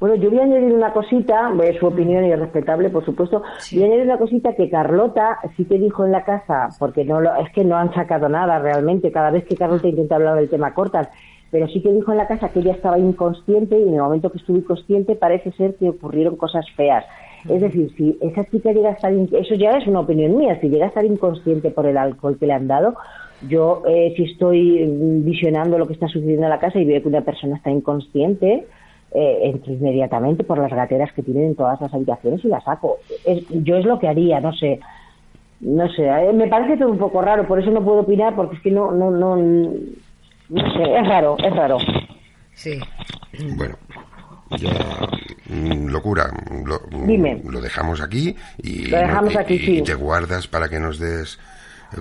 Bueno, 0.00 0.16
yo 0.16 0.30
voy 0.30 0.38
a 0.40 0.44
añadir 0.44 0.72
una 0.72 0.92
cosita, 0.92 1.52
es 1.64 1.78
su 1.78 1.86
opinión 1.86 2.24
y 2.24 2.32
es 2.32 2.38
respetable, 2.38 2.90
por 2.90 3.04
supuesto. 3.04 3.42
Sí. 3.58 3.76
Voy 3.76 3.84
a 3.84 3.86
añadir 3.88 4.04
una 4.06 4.18
cosita 4.18 4.54
que 4.54 4.70
Carlota 4.70 5.38
sí 5.56 5.64
que 5.64 5.78
dijo 5.78 6.04
en 6.04 6.12
la 6.12 6.24
casa, 6.24 6.68
porque 6.78 7.04
no 7.04 7.20
lo, 7.20 7.34
es 7.36 7.50
que 7.52 7.64
no 7.64 7.76
han 7.76 7.92
sacado 7.94 8.28
nada 8.28 8.58
realmente. 8.58 9.12
Cada 9.12 9.30
vez 9.30 9.44
que 9.44 9.56
Carlota 9.56 9.88
intenta 9.88 10.16
hablar 10.16 10.36
del 10.36 10.48
tema 10.48 10.74
cortan, 10.74 11.08
pero 11.50 11.66
sí 11.68 11.80
que 11.80 11.92
dijo 11.92 12.12
en 12.12 12.18
la 12.18 12.26
casa 12.26 12.50
que 12.50 12.60
ella 12.60 12.72
estaba 12.72 12.98
inconsciente 12.98 13.78
y 13.78 13.88
en 13.88 13.94
el 13.94 14.00
momento 14.00 14.30
que 14.30 14.38
estuvo 14.38 14.56
inconsciente 14.56 15.16
parece 15.16 15.52
ser 15.52 15.76
que 15.76 15.88
ocurrieron 15.88 16.36
cosas 16.36 16.66
feas. 16.76 17.04
Es 17.48 17.60
decir, 17.60 17.90
si 17.96 18.18
esa 18.20 18.44
chica 18.44 18.72
llega 18.72 18.90
a 18.90 18.92
estar, 18.92 19.12
eso 19.12 19.54
ya 19.54 19.78
es 19.78 19.86
una 19.86 20.00
opinión 20.00 20.36
mía, 20.36 20.58
si 20.60 20.68
llega 20.68 20.86
a 20.86 20.88
estar 20.88 21.04
inconsciente 21.04 21.70
por 21.70 21.86
el 21.86 21.96
alcohol 21.96 22.36
que 22.38 22.46
le 22.46 22.52
han 22.52 22.66
dado, 22.66 22.96
yo 23.48 23.82
eh, 23.86 24.12
si 24.16 24.24
estoy 24.24 24.84
mm, 24.84 25.24
visionando 25.24 25.78
lo 25.78 25.86
que 25.86 25.92
está 25.92 26.08
sucediendo 26.08 26.44
en 26.44 26.50
la 26.50 26.58
casa 26.58 26.78
y 26.80 26.84
veo 26.84 27.00
que 27.00 27.08
una 27.08 27.20
persona 27.20 27.56
está 27.56 27.70
inconsciente, 27.70 28.66
eh, 29.12 29.38
entro 29.44 29.72
inmediatamente 29.72 30.44
por 30.44 30.58
las 30.58 30.70
gateras 30.72 31.12
que 31.12 31.22
tienen 31.22 31.44
en 31.46 31.56
todas 31.56 31.80
las 31.80 31.92
habitaciones 31.92 32.44
y 32.44 32.48
la 32.48 32.60
saco. 32.60 32.98
Es- 33.24 33.44
yo 33.50 33.76
es 33.76 33.84
lo 33.84 33.98
que 33.98 34.08
haría, 34.08 34.40
no 34.40 34.52
sé. 34.52 34.80
No 35.60 35.88
sé, 35.88 36.06
eh, 36.06 36.32
me 36.32 36.46
parece 36.48 36.76
todo 36.76 36.90
un 36.90 36.98
poco 36.98 37.20
raro, 37.20 37.46
por 37.48 37.58
eso 37.60 37.70
no 37.70 37.84
puedo 37.84 38.00
opinar, 38.00 38.36
porque 38.36 38.56
es 38.56 38.62
que 38.62 38.70
no, 38.70 38.92
no, 38.92 39.10
no, 39.10 39.34
no 39.36 40.72
sé, 40.76 40.98
es 40.98 41.08
raro, 41.08 41.36
es 41.42 41.54
raro. 41.56 41.78
Sí. 42.54 42.78
Bueno, 43.56 43.76
ya 44.56 44.70
mm, 45.48 45.88
locura, 45.88 46.24
lo, 46.64 46.80
mm, 46.96 47.06
Dime. 47.06 47.42
lo 47.44 47.60
dejamos 47.60 48.00
aquí 48.00 48.36
y, 48.62 48.86
Lo 48.86 48.98
dejamos 48.98 49.34
y- 49.34 49.38
aquí, 49.38 49.54
y- 49.54 49.58
sí. 49.58 49.78
y 49.78 49.82
te 49.82 49.94
guardas 49.94 50.46
para 50.46 50.68
que 50.68 50.78
nos 50.78 50.98
des 50.98 51.38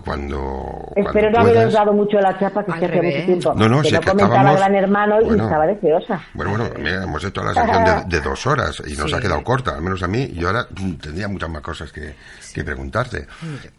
cuando, 0.04 0.92
Espero 0.96 1.30
no 1.30 1.34
cuando 1.36 1.40
haberos 1.40 1.54
puedas. 1.54 1.74
dado 1.74 1.94
mucho 1.94 2.20
la 2.20 2.38
chapa 2.40 2.66
que 2.66 2.72
Al 2.74 2.80
que 2.80 2.86
hacía 2.88 3.02
mucho 3.02 3.26
tiempo. 3.26 3.54
No, 3.56 3.70
no, 3.70 3.82
que 3.82 3.88
si 3.88 3.94
no 3.94 4.00
es 4.00 4.06
que 4.06 4.12
comentaba 4.12 4.54
Gran 4.54 4.76
Hermano 4.76 5.22
y 5.22 5.26
bueno. 5.26 5.44
estaba 5.46 5.66
deseosa. 5.68 6.22
Bueno, 6.34 6.52
bueno, 6.58 6.70
mira, 6.78 7.04
hemos 7.04 7.24
hecho 7.24 7.44
la 7.44 7.54
sección 7.54 7.84
de, 7.86 8.04
de 8.18 8.22
dos 8.22 8.48
horas 8.48 8.82
y 8.86 8.96
nos 8.98 9.10
Sí. 9.10 9.16
ha 9.16 9.20
quedado 9.20 9.44
corta, 9.44 9.76
al 9.76 9.82
menos 9.82 10.04
a 10.04 10.08
mí. 10.08 10.28
Yo 10.34 10.48
ahora 10.48 10.68
tendría 11.02 11.28
muchas 11.28 11.50
más 11.50 11.62
cosas 11.62 11.92
que, 11.92 12.16
que 12.54 12.64
preguntarte. 12.64 13.28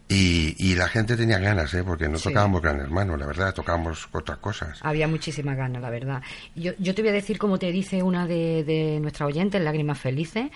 Y, 0.07 0.55
y 0.57 0.75
la 0.75 0.87
gente 0.87 1.15
tenía 1.15 1.37
ganas, 1.37 1.73
¿eh? 1.73 1.83
Porque 1.85 2.07
no 2.09 2.17
Sí. 2.17 2.29
tocábamos 2.29 2.61
Gran 2.61 2.79
Hermano, 2.79 3.15
la 3.15 3.25
verdad, 3.27 3.53
tocábamos 3.53 4.07
otras 4.11 4.39
cosas. 4.39 4.79
Había 4.81 5.07
muchísima 5.07 5.53
ganas, 5.55 5.81
la 5.81 5.89
verdad. 5.89 6.21
Yo, 6.55 6.71
yo 6.79 6.95
te 6.95 7.01
voy 7.01 7.09
a 7.09 7.13
decir, 7.13 7.37
como 7.37 7.59
te 7.59 7.71
dice 7.71 8.01
una 8.01 8.25
de, 8.25 8.63
de 8.63 8.99
nuestras 8.99 9.27
oyentes, 9.27 9.61
Lágrimas 9.61 9.99
Felices, 9.99 10.47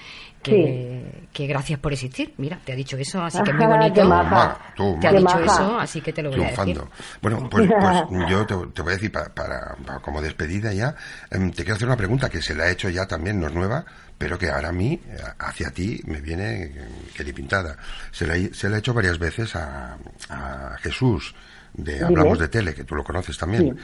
que, 0.43 1.27
que 1.33 1.47
gracias 1.47 1.79
por 1.79 1.93
existir. 1.93 2.33
Mira, 2.37 2.59
te 2.63 2.73
ha 2.73 2.75
dicho 2.75 2.97
eso, 2.97 3.23
así 3.23 3.41
que 3.43 3.51
es 3.51 3.55
muy 3.55 3.65
Ajá, 3.65 3.77
bonito. 3.77 3.93
qué 3.95 4.03
maja. 4.03 4.57
Tú, 4.75 4.97
Te 5.01 5.07
ha 5.07 5.11
dicho 5.11 5.23
maja. 5.23 5.43
eso, 5.45 5.79
así 5.79 6.01
que 6.01 6.13
te 6.13 6.21
lo 6.21 6.29
voy 6.31 6.43
a 6.43 6.49
decir. 6.51 6.81
Bueno, 7.21 7.49
pues, 7.49 7.69
pues 8.09 8.29
yo 8.29 8.45
te, 8.45 8.55
te 8.73 8.81
voy 8.81 8.91
a 8.91 8.95
decir, 8.95 9.11
pa- 9.11 9.33
para, 9.33 9.75
para- 9.85 9.99
como 9.99 10.21
despedida 10.21 10.73
ya, 10.73 10.95
em, 11.31 11.49
te 11.51 11.63
quiero 11.63 11.75
hacer 11.75 11.87
una 11.87 11.97
pregunta 11.97 12.29
que 12.29 12.41
se 12.41 12.53
la 12.55 12.67
he 12.67 12.71
hecho 12.73 12.89
ya 12.89 13.05
también, 13.07 13.39
no 13.39 13.47
es 13.47 13.53
nueva, 13.53 13.85
pero 14.17 14.37
que 14.37 14.49
ahora 14.49 14.69
a 14.69 14.73
mí, 14.73 15.01
hacia 15.39 15.71
ti, 15.71 15.99
me 16.05 16.21
viene 16.21 16.71
eh, 17.17 17.33
pintada. 17.33 17.77
Se 18.11 18.27
la, 18.27 18.35
he- 18.35 18.53
se 18.53 18.69
la 18.69 18.75
he 18.75 18.79
hecho 18.79 18.93
varias 18.93 19.17
veces 19.17 19.55
a, 19.55 19.97
a 20.29 20.77
Jesús, 20.81 21.33
de 21.73 21.93
Dime. 21.93 22.05
Hablamos 22.05 22.37
de 22.39 22.47
Tele, 22.49 22.73
que 22.75 22.83
tú 22.83 22.93
lo 22.95 23.03
conoces 23.03 23.37
también. 23.37 23.75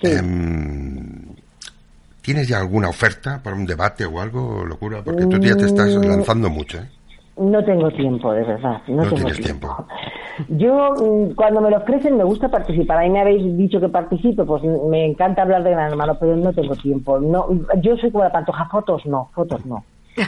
Sí, 0.00 0.08
sí. 0.08 0.14
Em, 0.14 1.34
¿Tienes 2.22 2.48
ya 2.48 2.58
alguna 2.60 2.88
oferta 2.88 3.40
para 3.42 3.56
un 3.56 3.66
debate 3.66 4.06
o 4.06 4.20
algo, 4.20 4.64
locura? 4.64 5.02
Porque 5.04 5.26
tú 5.26 5.38
ya 5.38 5.56
te 5.56 5.66
estás 5.66 5.94
Mm. 5.96 6.08
lanzando 6.08 6.48
mucho, 6.50 6.78
¿eh? 6.78 6.88
No 7.36 7.64
tengo 7.64 7.90
tiempo, 7.90 8.32
de 8.32 8.44
verdad. 8.44 8.82
No, 8.86 8.96
No 8.96 9.02
tengo 9.04 9.16
tienes 9.16 9.40
tiempo. 9.40 9.86
Yo, 10.48 10.94
mm, 10.94 11.34
cuando 11.34 11.60
me 11.60 11.70
lo 11.70 11.78
ofrecen, 11.78 12.16
me 12.16 12.24
gusta 12.24 12.48
participar. 12.48 12.98
A 12.98 13.02
mí 13.02 13.10
me 13.10 13.20
habéis 13.20 13.56
dicho 13.56 13.80
que 13.80 13.88
participe, 13.88 14.44
pues 14.44 14.62
me 14.62 15.04
encanta 15.06 15.42
hablar 15.42 15.62
de 15.64 15.70
Gran 15.72 15.90
Hermano, 15.90 16.16
pero 16.20 16.36
no 16.36 16.52
tengo 16.52 16.74
tiempo. 16.76 17.18
No, 17.18 17.48
yo 17.82 17.96
soy 17.96 18.10
como 18.10 18.24
la 18.24 18.32
pantoja, 18.32 18.66
fotos 18.70 19.04
no, 19.06 19.30
fotos 19.34 19.64
no. 19.66 19.84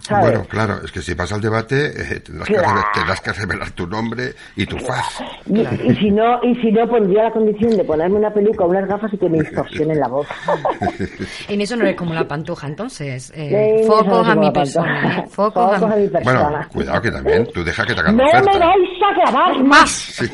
¿Sabes? 0.00 0.24
Bueno, 0.30 0.44
claro, 0.48 0.80
es 0.84 0.92
que 0.92 1.02
si 1.02 1.14
vas 1.14 1.32
al 1.32 1.40
debate 1.40 1.86
eh, 1.86 2.20
tendrás, 2.20 2.46
que 2.48 2.54
Claro. 2.54 2.68
reve- 2.78 2.84
tendrás 2.94 3.20
que 3.20 3.32
revelar 3.32 3.70
tu 3.72 3.86
nombre 3.86 4.34
y 4.54 4.64
tu 4.66 4.78
faz. 4.78 5.20
Y, 5.46 5.60
y 5.60 5.96
si 5.96 6.10
no, 6.10 6.40
y 6.44 6.54
si 6.56 6.70
no, 6.70 6.86
pondría 6.88 7.24
la 7.24 7.32
condición 7.32 7.76
de 7.76 7.84
ponerme 7.84 8.16
una 8.16 8.32
peluca, 8.32 8.64
unas 8.64 8.86
gafas 8.88 9.12
y 9.14 9.18
que 9.18 9.28
me 9.28 9.40
distorsionen 9.40 9.98
la 9.98 10.08
voz. 10.08 10.26
En 11.48 11.60
eso 11.60 11.76
no 11.76 11.82
eres 11.84 11.96
como 11.96 12.14
la 12.14 12.26
pantoja, 12.26 12.66
entonces. 12.66 13.32
Eh, 13.34 13.78
Sí, 13.80 13.86
focos 13.86 14.28
a 14.28 14.34
mi 14.34 14.50
persona. 14.50 15.18
¿eh? 15.20 15.24
Focos, 15.28 15.74
Focos 15.78 15.90
a 15.92 15.96
mi 15.96 16.08
persona. 16.08 16.42
Bueno, 16.48 16.66
cuidado 16.72 17.02
que 17.02 17.10
también, 17.10 17.46
tú 17.52 17.64
deja 17.64 17.84
que 17.84 17.94
te 17.94 18.00
hagan 18.00 18.16
¡No 18.16 18.24
oferta. 18.24 18.52
me 18.52 18.58
vais 18.58 18.88
a 19.02 19.14
grabar 19.30 19.64
más! 19.64 19.90
Sí. 19.90 20.30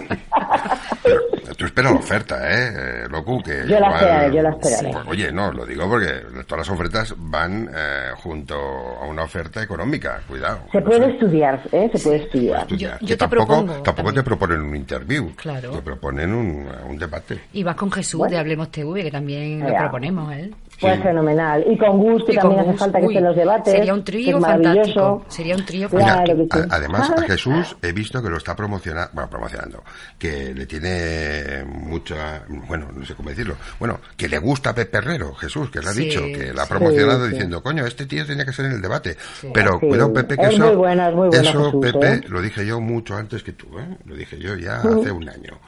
Pero 1.03 1.21
tú 1.57 1.65
espera 1.67 1.91
la 1.91 1.97
oferta, 1.99 2.37
¿eh? 2.51 2.73
eh, 3.05 3.07
Locu, 3.11 3.43
que 3.43 3.65
Yo 3.69 3.79
la 3.81 3.91
esperaré, 3.93 4.35
yo 4.37 4.43
la 4.43 4.51
esperaré. 4.51 4.93
Sí, 4.93 4.99
Oye, 5.09 5.33
no, 5.33 5.53
lo 5.53 5.65
digo 5.67 5.89
porque 5.89 6.09
todas 6.47 6.67
las 6.67 6.71
ofertas 6.75 7.15
van 7.17 7.69
eh, 7.75 8.11
junto 8.17 8.55
a 8.55 9.05
una 9.07 9.23
oferta 9.25 9.63
económica, 9.63 10.21
cuidado. 10.29 10.61
Se 10.73 10.79
No 10.81 10.85
puede 10.87 11.05
sé. 11.07 11.11
estudiar, 11.13 11.61
¿eh? 11.73 11.91
Se 11.93 11.99
puede 12.03 12.17
estudiar. 12.25 12.61
Estudiar. 12.63 12.93
Yo- 12.95 12.99
yo 13.01 13.07
Que 13.07 13.15
te 13.15 13.17
tampoco, 13.17 13.47
propongo 13.47 13.73
tampoco 13.83 13.95
también. 13.95 14.15
te 14.15 14.23
proponen 14.23 14.61
un 14.61 14.77
interview, 14.77 15.35
Claro. 15.37 15.71
te 15.73 15.83
proponen 15.83 16.33
un, 16.35 16.69
un 16.89 16.99
debate. 16.99 17.41
Y 17.53 17.63
vas 17.63 17.77
con 17.77 17.91
Jesús 17.93 18.19
Bueno. 18.19 18.33
de 18.35 18.39
Hablemos 18.41 18.71
TV, 18.71 19.03
que 19.05 19.11
también 19.11 19.61
lo 19.61 19.75
proponemos, 19.77 20.33
¿eh? 20.35 20.51
Pues 20.83 20.97
Sí. 20.97 21.03
fenomenal. 21.03 21.65
Y 21.67 21.79
con 21.79 21.99
gusto, 21.99 22.33
Y 22.33 22.35
también 22.37 22.43
con 22.51 22.61
hace 22.61 22.71
gusto. 22.73 22.85
falta 22.85 22.99
que 22.99 23.07
Uy, 23.07 23.15
estén 23.15 23.25
los 23.29 23.37
debates. 23.37 23.73
Sería 23.73 23.95
un 23.95 24.05
trío 24.05 24.41
fantástico. 24.41 24.69
maravilloso. 24.69 25.25
Sería 25.29 25.57
un 25.57 25.65
trío 25.65 25.89
Claro 25.89 26.07
fantástico. 26.07 26.49
que 26.49 26.59
sí. 26.63 26.69
A- 26.71 26.77
además, 26.77 27.11
a 27.11 27.15
Ah. 27.17 27.23
Jesús 27.27 27.77
he 27.83 27.93
visto 27.93 28.23
que 28.23 28.29
lo 28.29 28.37
está 28.37 28.55
promocionando, 28.57 29.11
bueno, 29.15 29.31
promocionando, 29.31 29.83
que 30.19 30.53
le 30.55 30.67
tiene 30.67 31.65
mucha, 31.65 32.43
bueno, 32.69 32.89
no 32.93 33.05
sé 33.07 33.15
cómo 33.15 33.31
decirlo, 33.31 33.57
bueno, 33.79 34.01
que 34.17 34.29
le 34.29 34.39
gusta 34.39 34.71
a 34.71 34.75
Pepe 34.75 34.99
Herrero, 34.99 35.35
Jesús, 35.35 35.71
que 35.71 35.81
le 35.81 35.89
ha 35.89 35.93
Sí, 35.93 36.05
dicho, 36.05 36.21
que 36.21 36.53
la 36.53 36.65
ha 36.65 36.67
promocionado 36.67 37.21
Sí, 37.21 37.27
sí. 37.27 37.31
diciendo, 37.33 37.63
coño, 37.63 37.87
este 37.87 38.07
tío 38.07 38.27
tenía 38.27 38.45
que 38.45 38.53
ser 38.53 38.67
en 38.67 38.73
el 38.73 38.83
debate. 38.83 39.17
Pero 39.55 39.79
Sí. 39.81 39.87
cuidado, 39.89 40.13
Pepe, 40.13 40.37
que 40.37 40.43
Es 40.47 40.55
eso, 40.55 40.67
muy 40.67 40.77
buena, 40.77 41.09
es 41.09 41.15
muy 41.15 41.29
buena, 41.29 41.49
eso, 41.49 41.65
Jesús, 41.65 41.81
Pepe, 41.81 42.13
¿eh? 42.15 42.21
lo 42.29 42.41
dije 42.43 42.67
yo 42.67 42.81
mucho 42.81 43.15
antes 43.17 43.43
que 43.43 43.53
tú, 43.53 43.67
¿eh? 43.79 43.97
Lo 44.05 44.15
dije 44.17 44.39
yo 44.39 44.57
ya 44.57 44.77
hace 44.81 45.11
un 45.13 45.29
año. 45.29 45.59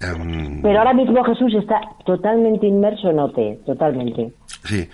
Em, 0.00 0.60
Pero 0.62 0.78
ahora 0.78 0.92
mismo 0.94 1.24
Jesús 1.24 1.54
está 1.54 1.80
totalmente 2.04 2.66
inmerso 2.66 3.10
en 3.10 3.18
OT, 3.18 3.64
totalmente. 3.64 4.32
Sí. 4.64 4.88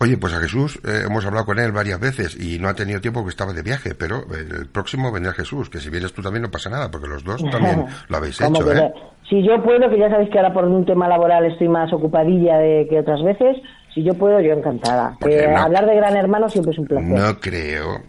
Oye, 0.00 0.16
pues 0.16 0.32
a 0.32 0.38
Jesús 0.38 0.78
eh, 0.84 1.02
hemos 1.06 1.26
hablado 1.26 1.44
con 1.44 1.58
él 1.58 1.72
varias 1.72 1.98
veces 1.98 2.38
y 2.40 2.58
no 2.60 2.68
ha 2.68 2.74
tenido 2.74 3.00
tiempo 3.00 3.20
porque 3.20 3.30
estaba 3.30 3.52
de 3.52 3.62
viaje, 3.62 3.94
pero 3.96 4.22
el 4.32 4.68
próximo 4.68 5.10
vendrá 5.10 5.32
Jesús, 5.32 5.68
que 5.70 5.78
si 5.80 5.90
vienes 5.90 6.12
tú 6.12 6.22
también 6.22 6.42
no 6.42 6.50
pasa 6.52 6.70
nada, 6.70 6.88
porque 6.90 7.08
los 7.08 7.24
dos 7.24 7.42
también 7.50 7.84
lo 8.08 8.16
habéis 8.16 8.40
hecho, 8.40 8.64
que 8.64 8.78
¿eh? 8.78 8.92
Si 9.28 9.42
yo 9.42 9.60
puedo, 9.62 9.90
que 9.90 9.98
ya 9.98 10.08
sabéis 10.08 10.30
que 10.30 10.38
ahora 10.38 10.52
por 10.54 10.64
un 10.64 10.86
tema 10.86 11.08
laboral 11.08 11.44
estoy 11.46 11.68
más 11.68 11.92
ocupadilla 11.92 12.58
de 12.58 12.86
que 12.88 13.00
otras 13.00 13.22
veces, 13.24 13.56
si 13.92 14.02
yo 14.04 14.14
puedo, 14.14 14.40
yo 14.40 14.52
encantada. 14.52 15.16
Que 15.20 15.48
no- 15.48 15.58
Hablar 15.58 15.86
de 15.86 15.96
Gran 15.96 16.16
Hermano 16.16 16.48
siempre 16.48 16.72
es 16.72 16.78
un 16.78 16.86
placer. 16.86 17.08
No 17.08 17.38
creo 17.40 18.00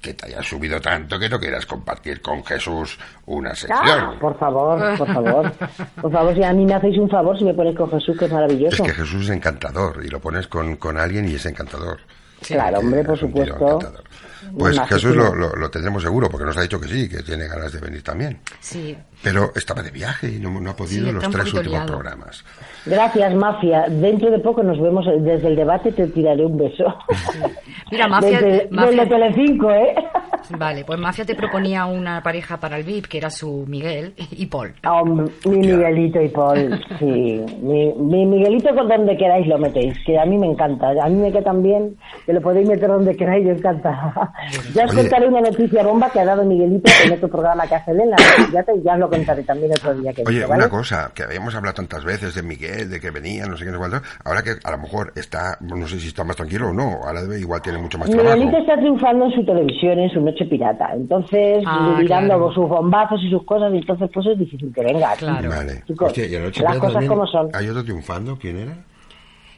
que 0.00 0.14
te 0.14 0.26
hayas 0.26 0.46
subido 0.46 0.80
tanto 0.80 1.18
que 1.18 1.28
no 1.28 1.38
quieras 1.40 1.66
compartir 1.66 2.20
con 2.22 2.44
Jesús 2.44 2.98
una 3.26 3.54
sección. 3.54 4.18
por 4.20 4.38
favor, 4.38 4.96
por 4.98 5.12
favor. 5.12 5.52
Por 6.00 6.12
favor, 6.12 6.34
si 6.34 6.42
a 6.44 6.52
mí 6.52 6.64
me 6.64 6.74
hacéis 6.74 6.98
un 6.98 7.08
favor, 7.10 7.36
si 7.38 7.44
me 7.44 7.54
ponéis 7.54 7.76
con 7.76 7.90
Jesús, 7.90 8.16
que 8.16 8.26
es 8.26 8.30
Es 8.30 8.32
maravilloso. 8.34 8.84
que 8.84 8.92
Jesús 8.92 9.24
es 9.24 9.30
encantador 9.30 10.04
y 10.04 10.08
lo 10.08 10.20
pones 10.20 10.46
con, 10.46 10.76
con 10.76 10.96
alguien 10.98 11.28
y 11.28 11.34
es 11.34 11.46
encantador. 11.46 11.98
Claro, 12.46 12.78
hombre, 12.78 13.02
por 13.02 13.14
Es 13.14 13.20
supuesto. 13.20 13.54
encantador. 13.54 14.04
Pues 14.58 14.76
Majísimo. 14.76 14.86
Jesús 14.86 15.16
lo, 15.16 15.34
lo, 15.34 15.54
lo 15.56 15.70
tendremos 15.70 16.02
seguro, 16.02 16.28
porque 16.28 16.44
nos 16.46 16.56
ha 16.56 16.62
dicho 16.62 16.80
que 16.80 16.88
sí, 16.88 17.08
que 17.08 17.22
tiene 17.22 17.46
ganas 17.48 17.72
de 17.72 17.80
venir 17.80 18.02
también. 18.02 18.38
Sí. 18.60 18.96
Pero 19.22 19.50
estaba 19.54 19.82
de 19.82 19.90
viaje 19.90 20.28
y 20.30 20.38
no, 20.38 20.50
no 20.60 20.70
ha 20.70 20.76
podido 20.76 21.06
Sí, 21.06 21.12
los 21.12 21.22
tres 21.30 21.46
últimos 21.46 21.66
liado. 21.68 21.86
programas. 21.86 22.44
Gracias, 22.84 23.34
Mafia. 23.34 23.86
Dentro 23.88 24.30
de 24.30 24.38
poco 24.40 24.62
nos 24.62 24.80
vemos 24.80 25.04
desde 25.20 25.48
el 25.48 25.56
debate, 25.56 25.90
te 25.92 26.06
tiraré 26.08 26.44
un 26.44 26.56
beso. 26.58 26.84
Mira, 27.90 28.08
Mafia, 28.08 28.40
Desde, 28.40 28.68
Mafia- 28.70 28.90
desde 28.90 29.06
Telecinco, 29.06 29.70
¿eh? 29.70 29.94
Vale, 30.58 30.84
pues 30.84 30.98
Mafia 31.00 31.24
te 31.24 31.34
proponía 31.34 31.86
una 31.86 32.22
pareja 32.22 32.58
para 32.58 32.76
el 32.76 32.84
VIP, 32.84 33.06
que 33.06 33.18
era 33.18 33.30
su 33.30 33.64
Miguel 33.66 34.14
y 34.30 34.46
Paul. 34.46 34.74
Hombre, 34.88 35.32
mi. 35.46 35.56
Miguelito 35.58 36.20
y 36.22 36.28
Paul, 36.28 36.80
sí. 36.98 37.40
Mi, 37.62 37.92
mi 37.94 38.26
Miguelito 38.26 38.74
con 38.74 38.86
donde 38.88 39.16
queráis 39.16 39.46
lo 39.48 39.58
metéis, 39.58 39.94
que 40.04 40.18
a 40.18 40.24
mí 40.24 40.38
me 40.38 40.46
encanta. 40.46 40.88
A 41.02 41.08
mí 41.08 41.16
me 41.16 41.32
queda 41.32 41.42
también, 41.44 41.96
que 42.26 42.32
lo 42.32 42.40
podéis 42.40 42.68
meter 42.68 42.88
donde 42.88 43.16
queráis, 43.16 43.44
yo 43.46 43.52
encanta. 43.52 44.32
Ya 44.74 44.84
os 44.84 44.90
Oye. 44.92 45.00
contaré 45.02 45.28
una 45.28 45.40
noticia 45.40 45.82
bomba 45.82 46.10
que 46.10 46.20
ha 46.20 46.24
dado 46.24 46.44
Miguelito 46.44 46.90
en 47.04 47.12
otro 47.12 47.28
programa 47.28 47.66
que 47.66 47.74
hace 47.74 47.90
él 47.92 48.00
en 48.00 48.10
la 48.10 48.16
ya, 48.52 48.62
te, 48.62 48.72
ya 48.82 48.92
os 48.94 48.98
lo 48.98 49.08
contaré 49.10 49.42
también 49.42 49.72
otro 49.72 49.94
día 49.94 50.12
que 50.12 50.22
Oye, 50.26 50.44
una 50.46 50.68
cosa, 50.68 51.10
que 51.14 51.22
habíamos 51.22 51.54
hablado 51.54 51.74
tantas 51.74 52.04
veces 52.04 52.34
de 52.34 52.42
Miguel, 52.42 52.90
de 52.90 53.00
que 53.00 53.10
venía, 53.10 53.46
no 53.46 53.56
sé 53.56 53.64
qué, 53.64 53.70
no 53.70 53.78
sé 53.82 53.88
cuánto, 53.88 54.06
ahora 54.24 54.42
que 54.42 54.50
a 54.62 54.70
lo 54.70 54.78
mejor 54.78 55.12
está, 55.16 55.56
no 55.60 55.86
sé 55.86 55.98
si 56.00 56.08
está 56.08 56.24
más 56.24 56.36
tranquilo 56.36 56.68
o 56.68 56.72
no, 56.72 57.00
ahora 57.04 57.22
debe- 57.22 57.40
igual 57.40 57.62
tiene 57.62 57.78
mucho 57.78 57.98
más 57.98 58.10
trabajo. 58.10 58.34
Miguelito 58.36 58.58
está 58.58 58.76
triunfando 58.76 59.24
en 59.26 59.32
su 59.32 59.44
televisión, 59.44 59.98
en 59.98 60.10
su 60.10 60.20
noche 60.20 60.44
pirata. 60.44 60.90
Entonces, 60.94 61.62
Ah, 61.66 61.98
y 62.02 62.06
claro. 62.06 62.52
sus 62.52 62.68
bombazos 62.68 63.20
y 63.22 63.30
sus 63.30 63.44
cosas, 63.44 63.72
y 63.72 63.78
entonces 63.78 64.08
pues 64.12 64.26
es 64.26 64.38
difícil 64.38 64.72
que 64.74 64.82
venga. 64.82 65.14
Claro. 65.16 65.48
Vale. 65.48 65.82
Chicos, 65.86 66.08
Hostia, 66.08 66.26
y 66.26 66.36
anoche 66.36 66.62
las 66.62 66.74
cosas 66.78 66.92
también- 66.92 67.08
como 67.12 67.26
son. 67.26 67.48
¿Hay 67.54 67.68
otro 67.68 67.82
triunfando? 67.84 68.36
¿Quién 68.38 68.58
era? 68.58 68.76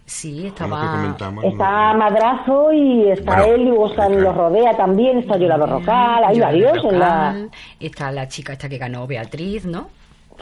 Sí, 0.09 0.47
estaba... 0.47 1.15
Está 1.45 1.93
Madrazo 1.93 2.73
y 2.73 3.11
está 3.11 3.37
Bueno, 3.37 3.55
él, 3.55 3.61
y 3.61 3.65
luego 3.67 3.91
están 3.91 4.09
claro. 4.13 4.23
los 4.23 4.37
Rodea 4.37 4.75
también, 4.75 5.19
está 5.19 5.37
Yola 5.37 5.59
Berrocal, 5.59 6.25
hay 6.25 6.37
Yolanda 6.39 6.47
varios 6.47 6.85
en 6.85 6.99
la... 6.99 7.49
Está 7.79 8.11
la 8.11 8.27
chica 8.27 8.55
esta 8.55 8.71
que 8.71 8.79
ganó 8.79 9.07
Beatriz, 9.07 9.67
¿no? 9.67 9.91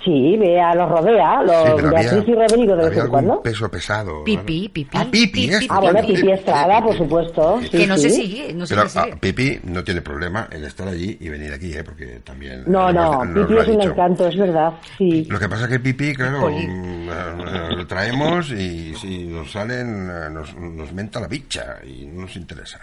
Sí, 0.05 0.36
vea, 0.39 0.74
los 0.74 0.89
Rodea, 0.90 1.43
los 1.43 1.56
Sí, 1.56 1.73
pero 1.77 1.90
Beatriz 1.90 2.12
había- 2.12 2.35
y 2.35 2.35
Rodrigo 2.48 2.77
de 2.77 2.89
vez 2.90 2.98
en 2.98 3.09
cuando. 3.09 3.43
peso 3.43 3.68
pesado. 3.70 4.23
Pipi, 4.24 4.66
¿no? 4.68 4.73
Pipi, 4.73 4.89
Ah, 4.98 5.06
Pipi, 5.10 5.48
Pipi, 5.48 5.66
Ah, 5.70 5.81
bueno, 5.81 6.01
Pipi, 6.02 6.14
Pipi 6.14 6.31
Estrada, 6.32 6.81
por 6.81 6.93
Pipi. 6.93 7.05
supuesto. 7.05 7.60
sí, 7.62 7.68
que 7.70 7.86
no 7.86 7.97
se 7.97 8.10
sí. 8.10 8.16
sigue, 8.23 8.52
no 8.55 8.66
se 8.66 8.74
Pero 8.74 8.85
le 8.85 8.90
sigue. 8.90 9.10
ah, 9.12 9.16
Pipi 9.18 9.60
no 9.64 9.82
tiene 9.82 10.02
problema 10.02 10.48
en 10.52 10.64
estar 10.64 10.86
allí 10.86 11.16
y 11.20 11.28
venir 11.28 11.52
aquí, 11.52 11.73
¿eh? 11.73 11.82
porque 11.82 12.20
también... 12.23 12.64
No, 12.66 12.93
no, 12.93 13.24
nos- 13.24 13.28
nos 13.35 13.47
Pipi 13.48 13.60
es 13.60 13.68
un 13.68 13.82
encanto, 13.82 14.27
es 14.28 14.36
verdad, 14.36 14.73
sí. 14.98 15.24
Lo 15.31 15.39
que 15.40 15.48
pasa 15.48 15.64
es 15.64 15.70
que 15.70 15.81
Pipi, 15.81 16.14
claro, 16.14 16.51
mm, 16.51 17.09
eh, 17.09 17.68
lo 17.77 17.86
traemos 17.86 18.51
y 18.52 18.94
si 18.94 19.24
nos 19.24 19.51
salen, 19.51 20.09
eh, 20.10 20.31
nos, 20.31 20.55
nos 20.56 20.93
menta 20.93 21.18
la 21.20 21.27
bicha 21.28 21.78
y 21.85 22.06
no 22.06 22.23
nos 22.23 22.36
interesa. 22.36 22.78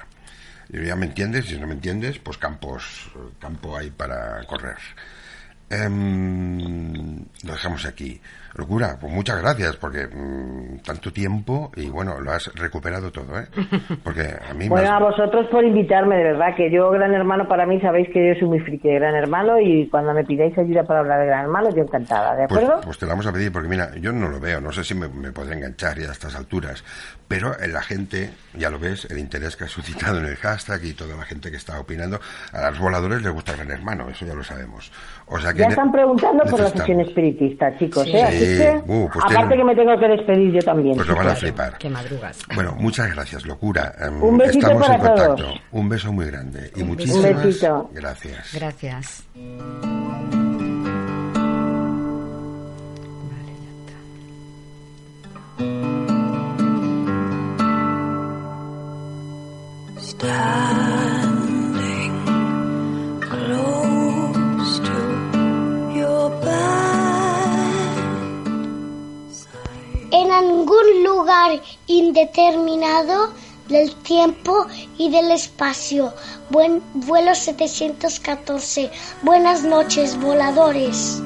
Y 0.71 0.83
ya 0.85 0.95
me 0.95 1.05
entiendes, 1.05 1.45
si 1.45 1.57
no 1.59 1.67
me 1.67 1.73
entiendes, 1.73 2.17
pues 2.19 2.37
campos, 2.37 3.11
campo 3.39 3.77
hay 3.77 3.91
para 3.91 4.43
correr. 4.47 4.77
Em, 5.73 7.25
lo 7.43 7.53
dejamos 7.53 7.85
aquí. 7.85 8.21
Locura, 8.55 8.97
pues 8.99 9.11
muchas 9.11 9.41
gracias, 9.41 9.75
porque 9.77 10.07
mm, 10.07 10.79
tanto 10.85 11.11
tiempo 11.11 11.71
y 11.75 11.89
bueno, 11.89 12.19
lo 12.19 12.31
has 12.31 12.53
recuperado 12.53 13.11
todo, 13.11 13.39
¿eh? 13.39 13.47
Porque 14.03 14.21
a 14.21 14.53
mí 14.53 14.67
Bueno, 14.73 14.91
a 14.91 14.99
vosotros 14.99 15.47
por 15.47 15.63
invitarme, 15.63 16.17
de 16.17 16.23
verdad, 16.23 16.55
que 16.55 16.71
yo, 16.71 16.91
Gran 16.91 17.13
Hermano, 17.13 17.47
para 17.47 17.65
mí 17.65 17.79
sabéis 17.81 18.09
que 18.13 18.27
yo 18.27 18.39
soy 18.39 18.47
muy 18.47 18.59
friki 18.59 18.87
de 18.87 18.95
Gran 18.95 19.15
Hermano 19.15 19.59
y 19.59 19.87
cuando 19.89 20.13
me 20.13 20.23
pidáis 20.23 20.57
ayuda 20.57 20.83
para 20.83 20.99
hablar 20.99 21.19
de 21.21 21.25
Gran 21.27 21.45
Hermano, 21.45 21.69
yo 21.75 21.83
encantada, 21.83 22.35
¿de 22.35 22.47
pues, 22.47 22.63
acuerdo? 22.63 22.81
Pues, 22.81 22.97
te 22.97 23.05
la 23.05 23.13
vamos 23.13 23.27
a 23.27 23.33
pedir, 23.33 23.51
porque 23.51 23.69
mira, 23.69 23.89
yo 23.99 24.11
no 24.11 24.29
lo 24.29 24.39
veo, 24.39 24.61
no 24.61 24.71
sé 24.71 24.83
si 24.83 24.93
me, 24.93 25.07
me 25.07 25.31
podré 25.31 25.55
enganchar 25.55 25.97
ya 25.97 26.09
a 26.09 26.11
estas 26.11 26.35
alturas, 26.35 26.83
pero 27.27 27.53
la 27.67 27.81
gente, 27.81 28.29
ya 28.53 28.69
lo 28.69 28.77
ves, 28.77 29.05
el 29.09 29.17
interés 29.17 29.55
que 29.55 29.63
ha 29.63 29.67
suscitado 29.67 30.19
en 30.19 30.25
el 30.25 30.35
hashtag 30.35 30.83
y 30.85 30.93
toda 30.93 31.15
la 31.15 31.23
gente 31.23 31.49
que 31.49 31.57
está 31.57 31.79
opinando, 31.79 32.19
a 32.51 32.69
los 32.69 32.79
voladores 32.79 33.23
les 33.23 33.33
gusta 33.33 33.53
Gran 33.53 33.71
Hermano, 33.71 34.09
eso 34.09 34.25
ya 34.25 34.35
lo 34.35 34.43
sabemos. 34.43 34.91
O 35.25 35.39
sea 35.39 35.53
que 35.53 35.59
ya 35.59 35.67
están 35.67 35.91
preguntando 35.91 36.43
por 36.43 36.59
la 36.59 36.69
sesión 36.69 36.99
espiritista, 36.99 37.75
chicos, 37.77 38.07
¿eh? 38.07 38.23
Así 38.23 38.42
uh, 38.87 39.09
pues 39.11 39.25
aparte 39.25 39.55
que 39.55 39.63
me 39.63 39.75
tengo 39.75 39.97
que 39.99 40.07
despedir 40.07 40.53
yo 40.53 40.59
también. 40.61 40.95
Pues 40.95 41.07
lo 41.07 41.15
van 41.15 41.27
a 41.29 41.35
flipar. 41.35 41.77
Que 41.77 41.89
madrugas. 41.89 42.39
Bueno, 42.55 42.75
muchas 42.77 43.13
gracias, 43.13 43.45
locura. 43.45 43.93
Em, 43.99 44.21
Un 44.23 44.37
besito 44.37 44.67
Estamos 44.67 44.89
en 44.89 44.97
para 44.97 45.09
contacto. 45.09 45.35
todos. 45.43 45.61
Un 45.71 45.89
beso 45.89 46.11
muy 46.13 46.25
grande. 46.25 46.71
Y 46.75 46.81
Un 46.81 46.87
muchísimas 46.89 47.43
besito. 47.43 47.89
gracias. 47.93 48.53
Gracias. 48.53 49.23
Indeterminado 72.23 73.33
del 73.67 73.93
tiempo 73.95 74.65
y 74.97 75.09
del 75.09 75.31
espacio. 75.31 76.13
Buen 76.49 76.81
vuelo 76.93 77.35
714. 77.35 78.89
Buenas 79.23 79.63
noches, 79.63 80.19
voladores. 80.19 81.21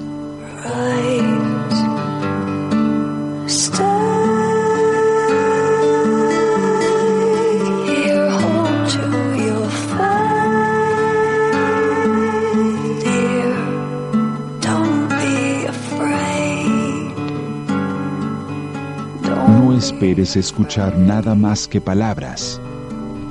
Esperes 19.97 20.35
escuchar 20.35 20.95
nada 20.95 21.33
más 21.33 21.67
que 21.67 21.81
palabras, 21.81 22.61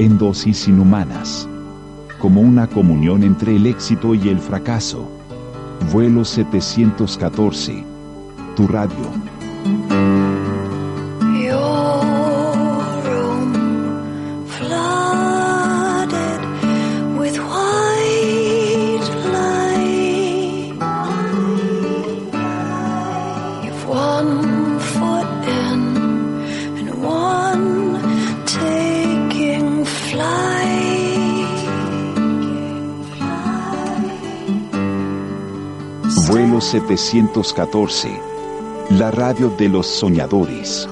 en 0.01 0.18
dosis 0.18 0.66
inhumanas, 0.66 1.48
como 2.18 2.40
una 2.40 2.66
comunión 2.66 3.22
entre 3.22 3.55
el 3.55 3.66
éxito 3.66 4.16
y 4.16 4.30
el 4.30 4.40
fracaso. 4.40 5.09
Vuelo 5.93 6.24
714, 6.24 7.84
tu 8.56 8.66
radio. 8.66 10.26
1714, 36.74 38.20
la 38.90 39.12
radio 39.12 39.51
de 39.51 39.68
los 39.68 39.86
soñadores, 39.86 40.88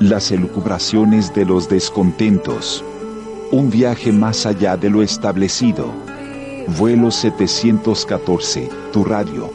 las 0.00 0.30
elucubraciones 0.30 1.32
de 1.32 1.46
los 1.46 1.66
descontentos, 1.68 2.84
un 3.50 3.70
viaje 3.70 4.12
más 4.12 4.44
allá 4.44 4.76
de 4.76 4.90
lo 4.90 5.02
establecido. 5.02 5.92
Vuelo 6.78 7.10
714, 7.10 8.68
tu 8.92 9.02
radio. 9.02 9.50